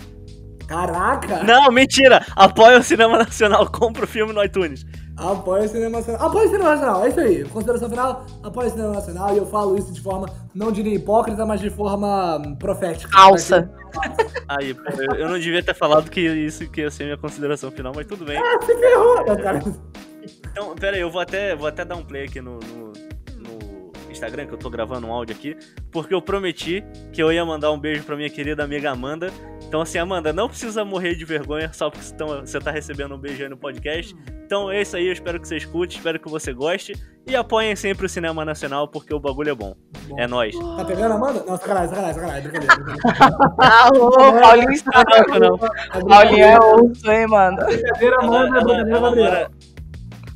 Caraca! 0.73 1.43
Não, 1.45 1.71
mentira! 1.71 2.25
Apoia 2.35 2.79
o 2.79 2.83
cinema 2.83 3.19
nacional, 3.19 3.71
compra 3.71 4.05
o 4.05 4.09
filme 4.09 4.33
no 4.33 4.43
iTunes. 4.43 4.87
Apoia 5.17 5.65
o 5.65 5.69
cinema 5.69 5.99
nacional. 5.99 6.27
Apoia 6.27 6.47
o 6.47 6.51
cinema 6.51 6.71
nacional, 6.71 7.05
é 7.05 7.09
isso 7.11 7.21
aí. 7.21 7.45
Consideração 7.45 7.91
final, 7.91 8.27
apoia 8.43 8.69
o 8.69 8.71
cinema 8.71 8.95
nacional. 8.95 9.35
E 9.35 9.37
eu 9.39 9.47
falo 9.47 9.77
isso 9.77 9.93
de 9.93 10.01
forma, 10.01 10.29
não 10.55 10.73
diria 10.73 10.95
hipócrita, 10.95 11.45
mas 11.45 11.61
de 11.61 11.69
forma 11.69 12.39
hum, 12.39 12.57
profética. 12.57 13.11
Alça. 13.15 13.71
Aí, 14.49 14.73
pô, 14.73 14.81
eu- 14.99 15.17
eu 15.17 15.29
não 15.29 15.39
devia 15.39 15.63
ter 15.63 15.75
falado 15.75 16.11
que 16.11 16.21
isso 16.21 16.67
que 16.71 16.81
ia 16.81 16.91
ser 16.91 17.05
minha 17.05 17.19
consideração 17.19 17.71
final, 17.71 17.93
mas 17.95 18.07
tudo 18.07 18.25
bem. 18.25 18.39
Ah, 18.39 18.59
se 18.63 18.75
ferrou, 18.75 19.25
meu 19.25 19.37
cara. 19.37 19.63
Então, 20.51 20.75
pera 20.75 20.97
aí, 20.97 21.03
eu 21.03 21.11
vou 21.11 21.21
até, 21.21 21.55
vou 21.55 21.67
até 21.67 21.85
dar 21.85 21.97
um 21.97 22.05
play 22.05 22.25
aqui 22.25 22.41
no, 22.41 22.59
no 22.59 22.82
Instagram, 24.27 24.47
que 24.47 24.55
eu 24.55 24.59
tô 24.59 24.71
gravando 24.71 25.07
um 25.07 25.13
áudio 25.13 25.35
aqui, 25.35 25.57
porque 25.91 26.15
eu 26.15 26.23
prometi 26.23 26.85
que 27.13 27.23
eu 27.23 27.33
ia 27.33 27.45
mandar 27.45 27.73
um 27.73 27.79
beijo 27.79 28.05
pra 28.05 28.15
minha 28.17 28.31
querida 28.31 28.63
amiga 28.63 28.91
Amanda. 28.91 29.31
Então, 29.67 29.81
assim, 29.81 29.99
Amanda, 29.99 30.33
não 30.33 30.49
precisa 30.49 30.85
morrer 30.85 31.15
de 31.15 31.25
vergonha 31.25 31.73
só 31.73 31.91
porque 31.91 32.05
você 32.05 32.15
tá- 32.15 32.25
você 32.27 32.59
tá 32.61 32.71
recebendo 32.71 33.15
um 33.15 33.19
beijo 33.19 33.43
aí 33.43 33.49
no 33.49 33.57
podcast. 33.57 34.15
Então 34.45 34.71
é 34.71 34.83
isso 34.83 34.97
aí, 34.97 35.07
eu 35.07 35.13
espero 35.13 35.41
que 35.41 35.49
você 35.49 35.57
escute, 35.57 35.97
espero 35.97 36.21
que 36.21 36.29
você 36.29 36.53
goste. 36.53 36.93
E 37.27 37.35
apoiem 37.35 37.75
sempre 37.75 38.05
o 38.07 38.09
cinema 38.09 38.45
nacional, 38.45 38.87
porque 38.89 39.15
o 39.15 39.19
bagulho 39.21 39.51
é 39.51 39.55
bom. 39.55 39.75
Bom. 40.09 40.19
É 40.21 40.27
nóis. 40.27 40.55
Tá 40.77 40.85
pegando, 40.85 41.15
Amanda? 41.15 41.43
Não, 41.47 41.57
sacanagem, 41.57 41.89
sacanagem, 41.91 42.15
sacanagem. 42.21 42.51
Brincadeira. 42.51 43.37
Alô, 43.59 44.11
Paulinho 44.41 44.73
está. 44.73 45.05
Não, 45.39 45.39
não. 45.51 46.07
Paulinho 46.09 46.45
é 46.45 46.59
osso, 46.59 47.11
hein, 47.11 47.27
mano? 47.29 47.57
Brincadeira, 47.65 48.17
Ela, 48.21 48.25
Amanda, 48.27 48.59
ela- 48.59 48.73
ela 48.81 48.85
Gabriel. 48.85 49.11
mora, 49.31 49.51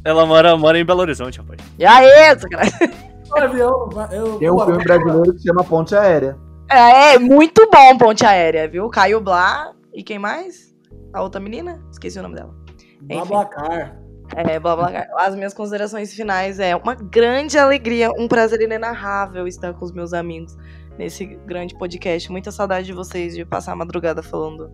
ela 0.04 0.26
mora, 0.26 0.56
mora 0.56 0.78
em 0.78 0.84
Belo 0.84 1.00
Horizonte, 1.00 1.38
rapaz. 1.40 1.58
E 1.78 1.84
aí, 1.84 2.38
sacanagem. 2.38 3.06
O 3.30 3.38
avião, 3.38 3.88
eu... 4.12 4.38
Tem 4.38 4.50
um 4.50 4.58
filme 4.58 4.84
brasileiro 4.84 5.32
que 5.32 5.38
se 5.38 5.48
chama 5.48 5.64
Ponte 5.64 5.94
Aérea. 5.94 6.38
É, 6.70 7.14
é 7.14 7.18
muito 7.18 7.68
bom 7.70 7.98
Ponte 7.98 8.24
Aérea, 8.24 8.68
viu? 8.68 8.88
Caio 8.88 9.20
Blá 9.20 9.72
e 9.92 10.02
quem 10.02 10.18
mais? 10.18 10.74
A 11.12 11.22
outra 11.22 11.40
menina? 11.40 11.82
Esqueci 11.90 12.18
o 12.18 12.22
nome 12.22 12.34
dela. 12.34 12.54
Babacar. 13.02 13.98
É, 14.34 14.58
blá 14.58 14.76
blá 14.76 14.88
blá. 14.88 15.06
As 15.18 15.34
minhas 15.34 15.54
considerações 15.54 16.12
finais 16.12 16.58
é 16.58 16.74
uma 16.74 16.94
grande 16.94 17.56
alegria, 17.58 18.10
um 18.18 18.26
prazer 18.26 18.60
inenarrável 18.60 19.46
estar 19.46 19.72
com 19.74 19.84
os 19.84 19.92
meus 19.92 20.12
amigos 20.12 20.56
nesse 20.98 21.24
grande 21.24 21.74
podcast. 21.76 22.30
Muita 22.30 22.50
saudade 22.50 22.86
de 22.86 22.92
vocês, 22.92 23.34
de 23.34 23.44
passar 23.44 23.72
a 23.72 23.76
madrugada 23.76 24.22
falando 24.22 24.70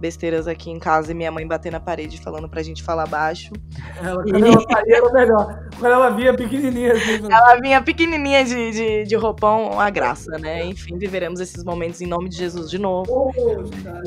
besteiras 0.00 0.46
aqui 0.46 0.70
em 0.70 0.78
casa 0.78 1.12
e 1.12 1.14
minha 1.14 1.30
mãe 1.30 1.46
bater 1.46 1.72
na 1.72 1.80
parede 1.80 2.20
falando 2.20 2.48
pra 2.48 2.62
gente 2.62 2.82
falar 2.82 3.06
baixo. 3.06 3.50
Ela, 3.98 4.22
quando 4.22 4.46
ela 4.46 4.60
saía 4.60 4.96
era 4.96 5.12
melhor. 5.12 5.68
Quando 5.78 5.92
ela 5.92 6.10
vinha 6.10 6.34
pequenininha 6.34 6.92
assim. 6.92 7.18
falando, 7.18 7.32
Ela 7.32 7.60
vinha 7.60 7.82
pequenininha 7.82 8.44
de, 8.44 8.70
de, 8.72 9.04
de 9.04 9.16
roupão, 9.16 9.70
uma 9.70 9.88
graça, 9.90 10.38
né? 10.38 10.64
Enfim, 10.64 10.98
viveremos 10.98 11.40
esses 11.40 11.64
momentos 11.64 12.00
em 12.00 12.06
nome 12.06 12.28
de 12.28 12.36
Jesus 12.36 12.70
de 12.70 12.78
novo. 12.78 13.32
"Poxa, 13.32 13.82
cara." 13.82 14.02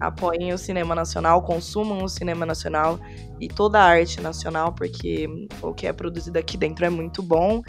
apoiem 0.00 0.52
o 0.52 0.58
cinema 0.58 0.94
nacional, 0.94 1.42
consumam 1.42 2.04
o 2.04 2.08
cinema 2.08 2.44
nacional 2.44 2.98
e 3.40 3.48
toda 3.48 3.78
a 3.78 3.84
arte 3.84 4.20
nacional, 4.20 4.72
porque 4.72 5.28
o 5.62 5.72
que 5.72 5.86
é 5.86 5.92
produzido 5.92 6.38
aqui 6.38 6.56
dentro 6.56 6.84
é 6.84 6.90
muito 6.90 7.22
bom 7.22 7.62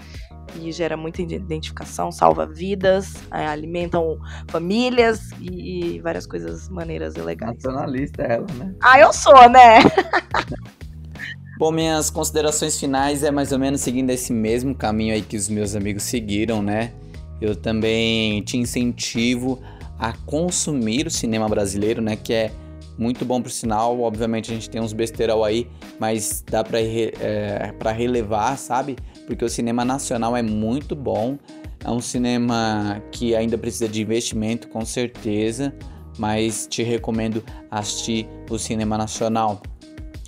e 0.61 0.71
gera 0.71 0.95
muita 0.97 1.21
identificação, 1.21 2.11
salva 2.11 2.45
vidas, 2.45 3.13
é, 3.31 3.47
alimentam 3.47 4.17
famílias 4.47 5.31
e, 5.39 5.95
e 5.95 5.99
várias 6.01 6.25
coisas 6.25 6.69
maneiras 6.69 7.15
e 7.15 7.21
legais. 7.21 7.55
Nacionalista 7.63 8.23
ela, 8.23 8.47
né? 8.55 8.73
Ah, 8.81 8.99
eu 8.99 9.11
sou, 9.13 9.49
né? 9.49 9.79
Bom, 11.57 11.71
minhas 11.71 12.09
considerações 12.09 12.79
finais 12.79 13.21
é 13.23 13.31
mais 13.31 13.51
ou 13.51 13.59
menos 13.59 13.81
seguindo 13.81 14.09
esse 14.11 14.31
mesmo 14.31 14.73
caminho 14.73 15.13
aí 15.13 15.21
que 15.21 15.35
os 15.35 15.49
meus 15.49 15.75
amigos 15.75 16.03
seguiram, 16.03 16.61
né? 16.61 16.93
Eu 17.41 17.53
também 17.55 18.41
te 18.43 18.57
incentivo 18.57 19.61
a 19.97 20.13
consumir 20.25 21.05
o 21.07 21.11
cinema 21.11 21.49
brasileiro, 21.49 22.01
né? 22.01 22.15
Que 22.15 22.33
é 22.33 22.51
muito 22.97 23.25
bom 23.25 23.41
pro 23.41 23.51
sinal. 23.51 23.99
Obviamente 23.99 24.51
a 24.51 24.53
gente 24.53 24.69
tem 24.69 24.79
uns 24.81 24.93
besteirão 24.93 25.43
aí, 25.43 25.67
mas 25.99 26.41
dá 26.49 26.63
pra, 26.63 26.79
re- 26.79 27.13
é, 27.19 27.73
pra 27.77 27.91
relevar, 27.91 28.57
sabe? 28.57 28.95
Porque 29.29 29.45
o 29.45 29.49
cinema 29.49 29.85
nacional 29.85 30.35
é 30.35 30.41
muito 30.41 30.95
bom. 30.95 31.37
É 31.85 31.91
um 31.91 32.01
cinema 32.01 32.99
que 33.11 33.35
ainda 33.35 33.59
precisa 33.59 33.87
de 33.87 34.01
investimento, 34.01 34.67
com 34.69 34.83
certeza. 34.83 35.71
Mas 36.17 36.65
te 36.67 36.81
recomendo 36.81 37.43
assistir 37.69 38.27
o 38.49 38.57
cinema 38.57 38.97
nacional. 38.97 39.61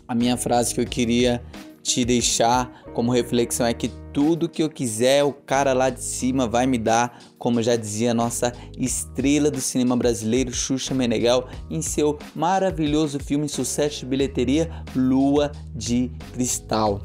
A 0.08 0.14
minha 0.14 0.38
frase 0.38 0.76
que 0.76 0.82
eu 0.82 0.86
queria 0.86 1.42
te 1.82 2.06
deixar 2.06 2.84
como 2.94 3.12
reflexão 3.12 3.66
é 3.66 3.74
que 3.74 3.88
tudo 4.14 4.48
que 4.48 4.62
eu 4.62 4.70
quiser, 4.70 5.24
o 5.24 5.34
cara 5.34 5.74
lá 5.74 5.90
de 5.90 6.04
cima 6.04 6.48
vai 6.48 6.68
me 6.68 6.78
dar, 6.78 7.20
como 7.40 7.60
já 7.60 7.76
dizia 7.76 8.12
a 8.12 8.14
nossa 8.14 8.54
estrela 8.78 9.50
do 9.50 9.60
cinema 9.60 9.98
brasileiro, 9.98 10.54
Xuxa 10.54 10.94
Meneghel, 10.94 11.48
em 11.72 11.82
seu 11.82 12.20
maravilhoso 12.36 13.20
filme 13.20 13.50
sucesso 13.50 14.02
de 14.02 14.06
bilheteria, 14.06 14.70
Lua 14.96 15.52
de 15.74 16.12
Cristal. 16.34 17.02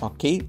Ok? 0.00 0.42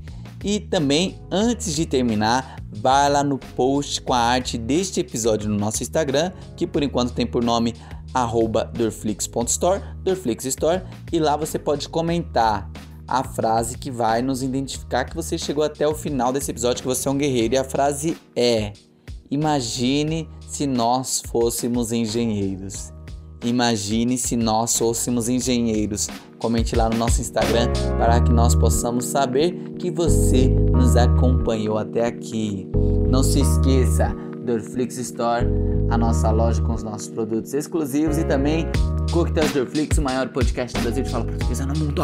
E 0.43 0.59
também, 0.59 1.19
antes 1.29 1.75
de 1.75 1.85
terminar, 1.85 2.57
vai 2.71 3.09
lá 3.09 3.23
no 3.23 3.37
post 3.37 4.01
com 4.01 4.13
a 4.13 4.19
arte 4.19 4.57
deste 4.57 4.99
episódio 4.99 5.49
no 5.49 5.57
nosso 5.57 5.83
Instagram, 5.83 6.31
que 6.55 6.65
por 6.65 6.81
enquanto 6.81 7.13
tem 7.13 7.25
por 7.25 7.43
nome 7.43 7.73
arroba 8.13 8.65
dorflix.store, 8.65 9.81
Dorflix 10.03 10.45
Store, 10.45 10.81
e 11.11 11.19
lá 11.19 11.35
você 11.35 11.59
pode 11.59 11.89
comentar 11.89 12.69
a 13.07 13.23
frase 13.23 13.77
que 13.77 13.89
vai 13.89 14.21
nos 14.21 14.43
identificar 14.43 15.03
que 15.03 15.15
você 15.15 15.37
chegou 15.37 15.63
até 15.63 15.87
o 15.87 15.95
final 15.95 16.31
desse 16.31 16.51
episódio, 16.51 16.81
que 16.81 16.87
você 16.87 17.07
é 17.07 17.11
um 17.11 17.17
guerreiro. 17.17 17.55
E 17.55 17.57
a 17.57 17.63
frase 17.63 18.17
é: 18.35 18.71
Imagine 19.31 20.29
se 20.47 20.67
nós 20.67 21.21
fôssemos 21.25 21.91
engenheiros. 21.91 22.93
Imagine 23.43 24.17
se 24.17 24.35
nós 24.35 24.77
fôssemos 24.77 25.29
engenheiros. 25.29 26.09
Comente 26.37 26.75
lá 26.75 26.89
no 26.89 26.97
nosso 26.97 27.21
Instagram 27.21 27.71
para 27.97 28.19
que 28.21 28.31
nós 28.31 28.55
possamos 28.55 29.05
saber 29.05 29.51
que 29.79 29.89
você 29.89 30.49
nos 30.49 30.95
acompanhou 30.95 31.77
até 31.77 32.05
aqui. 32.05 32.67
Não 33.09 33.23
se 33.23 33.39
esqueça, 33.39 34.15
Dorflix 34.45 34.97
Store, 34.97 35.45
a 35.89 35.97
nossa 35.97 36.31
loja 36.31 36.61
com 36.61 36.73
os 36.73 36.83
nossos 36.83 37.07
produtos 37.07 37.53
exclusivos 37.53 38.17
e 38.17 38.23
também 38.23 38.65
Coquetéis 39.11 39.53
Dorflix, 39.53 39.97
o 39.97 40.01
maior 40.01 40.29
podcast 40.29 40.77
do 40.77 40.83
Brasil 40.83 41.03
de 41.03 41.09
fala 41.09 41.25
portuguesa 41.25 41.65
no 41.65 41.77
mundo. 41.79 42.03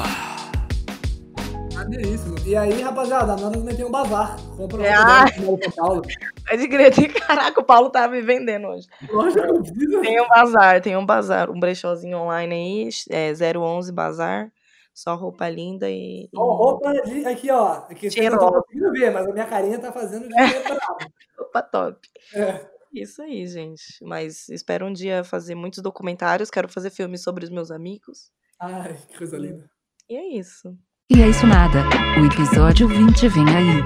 Maneiríssimo. 1.85 2.35
E 2.45 2.55
aí, 2.55 2.81
rapaziada, 2.81 3.33
a 3.33 3.37
também 3.37 3.75
tem 3.75 3.85
um 3.85 3.91
bazar. 3.91 4.35
Compra 4.57 4.85
É, 4.85 4.93
ah. 4.93 5.25
São 5.27 5.57
Paulo. 5.75 6.01
Pode 6.47 6.67
crer, 6.67 7.13
caraca, 7.13 7.61
o 7.61 7.63
Paulo 7.63 7.89
tá 7.91 8.07
me 8.07 8.21
vendendo 8.21 8.67
hoje. 8.67 8.87
Lógico. 9.09 9.63
Tem 10.01 10.19
um 10.19 10.27
bazar, 10.27 10.81
tem 10.81 10.97
um 10.97 11.05
bazar, 11.05 11.51
um 11.51 11.59
brechózinho 11.59 12.17
online 12.17 12.53
aí, 12.55 12.89
é 13.09 13.31
011 13.57 13.91
Bazar, 13.91 14.51
só 14.93 15.15
roupa 15.15 15.47
linda 15.47 15.89
e... 15.89 16.27
Ó, 16.35 16.53
roupa 16.53 16.91
de. 17.03 17.25
Aqui, 17.25 17.51
ó. 17.51 17.83
Aqui 17.89 18.09
vocês 18.09 18.25
não 18.25 18.33
estão 18.33 18.51
conseguindo 18.51 18.91
ver, 18.91 19.11
mas 19.11 19.27
a 19.27 19.31
minha 19.31 19.45
carinha 19.45 19.77
tá 19.77 19.91
fazendo 19.91 20.27
de. 20.27 20.33
Roupa 21.37 21.61
top. 21.61 22.09
É. 22.33 22.65
Isso 22.93 23.21
aí, 23.21 23.45
gente. 23.45 24.03
Mas 24.03 24.47
espero 24.49 24.85
um 24.85 24.93
dia 24.93 25.23
fazer 25.23 25.53
muitos 25.53 25.81
documentários. 25.83 26.49
Quero 26.49 26.69
fazer 26.69 26.89
filmes 26.89 27.21
sobre 27.21 27.43
os 27.43 27.49
meus 27.49 27.69
amigos. 27.69 28.31
Ai, 28.57 28.97
que 29.09 29.17
coisa 29.17 29.37
linda. 29.37 29.69
E 30.09 30.15
é 30.15 30.27
isso. 30.37 30.77
E 31.07 31.21
é 31.21 31.29
isso 31.29 31.45
nada. 31.45 31.83
O 32.19 32.25
episódio 32.25 32.87
20 32.87 33.27
vem 33.29 33.45
aí. 33.47 33.83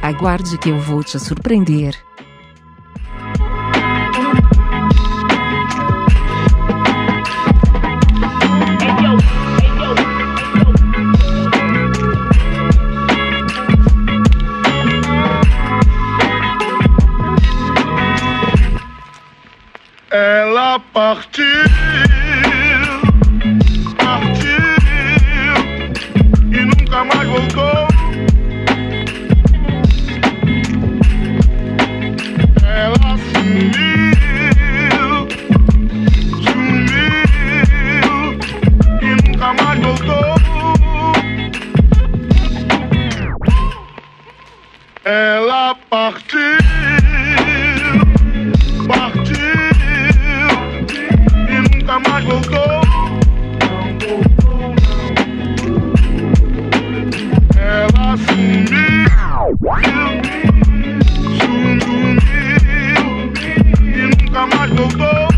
Aguarde 0.00 0.56
que 0.56 0.70
eu 0.70 0.78
vou 0.78 1.04
te 1.04 1.18
surpreender. 1.20 1.94
Ela 20.10 20.80
partiu, 20.94 21.44
nunca 26.94 27.04
mais 27.04 27.28
voltou. 27.28 27.88
Ela 32.62 33.18
sumiu, 33.32 34.28
sumiu 36.44 38.14
e 39.02 39.04
nunca 39.28 39.48
mais 39.54 39.78
voltou. 39.80 40.34
Ela 45.04 45.74
partiu, 45.90 46.38
partiu 48.86 49.36
e 51.48 51.52
nunca 51.76 51.94
mais 52.08 52.24
voltou. 52.24 52.73
nunca 64.44 64.56
mais 64.56 64.70
voltou. 64.70 65.33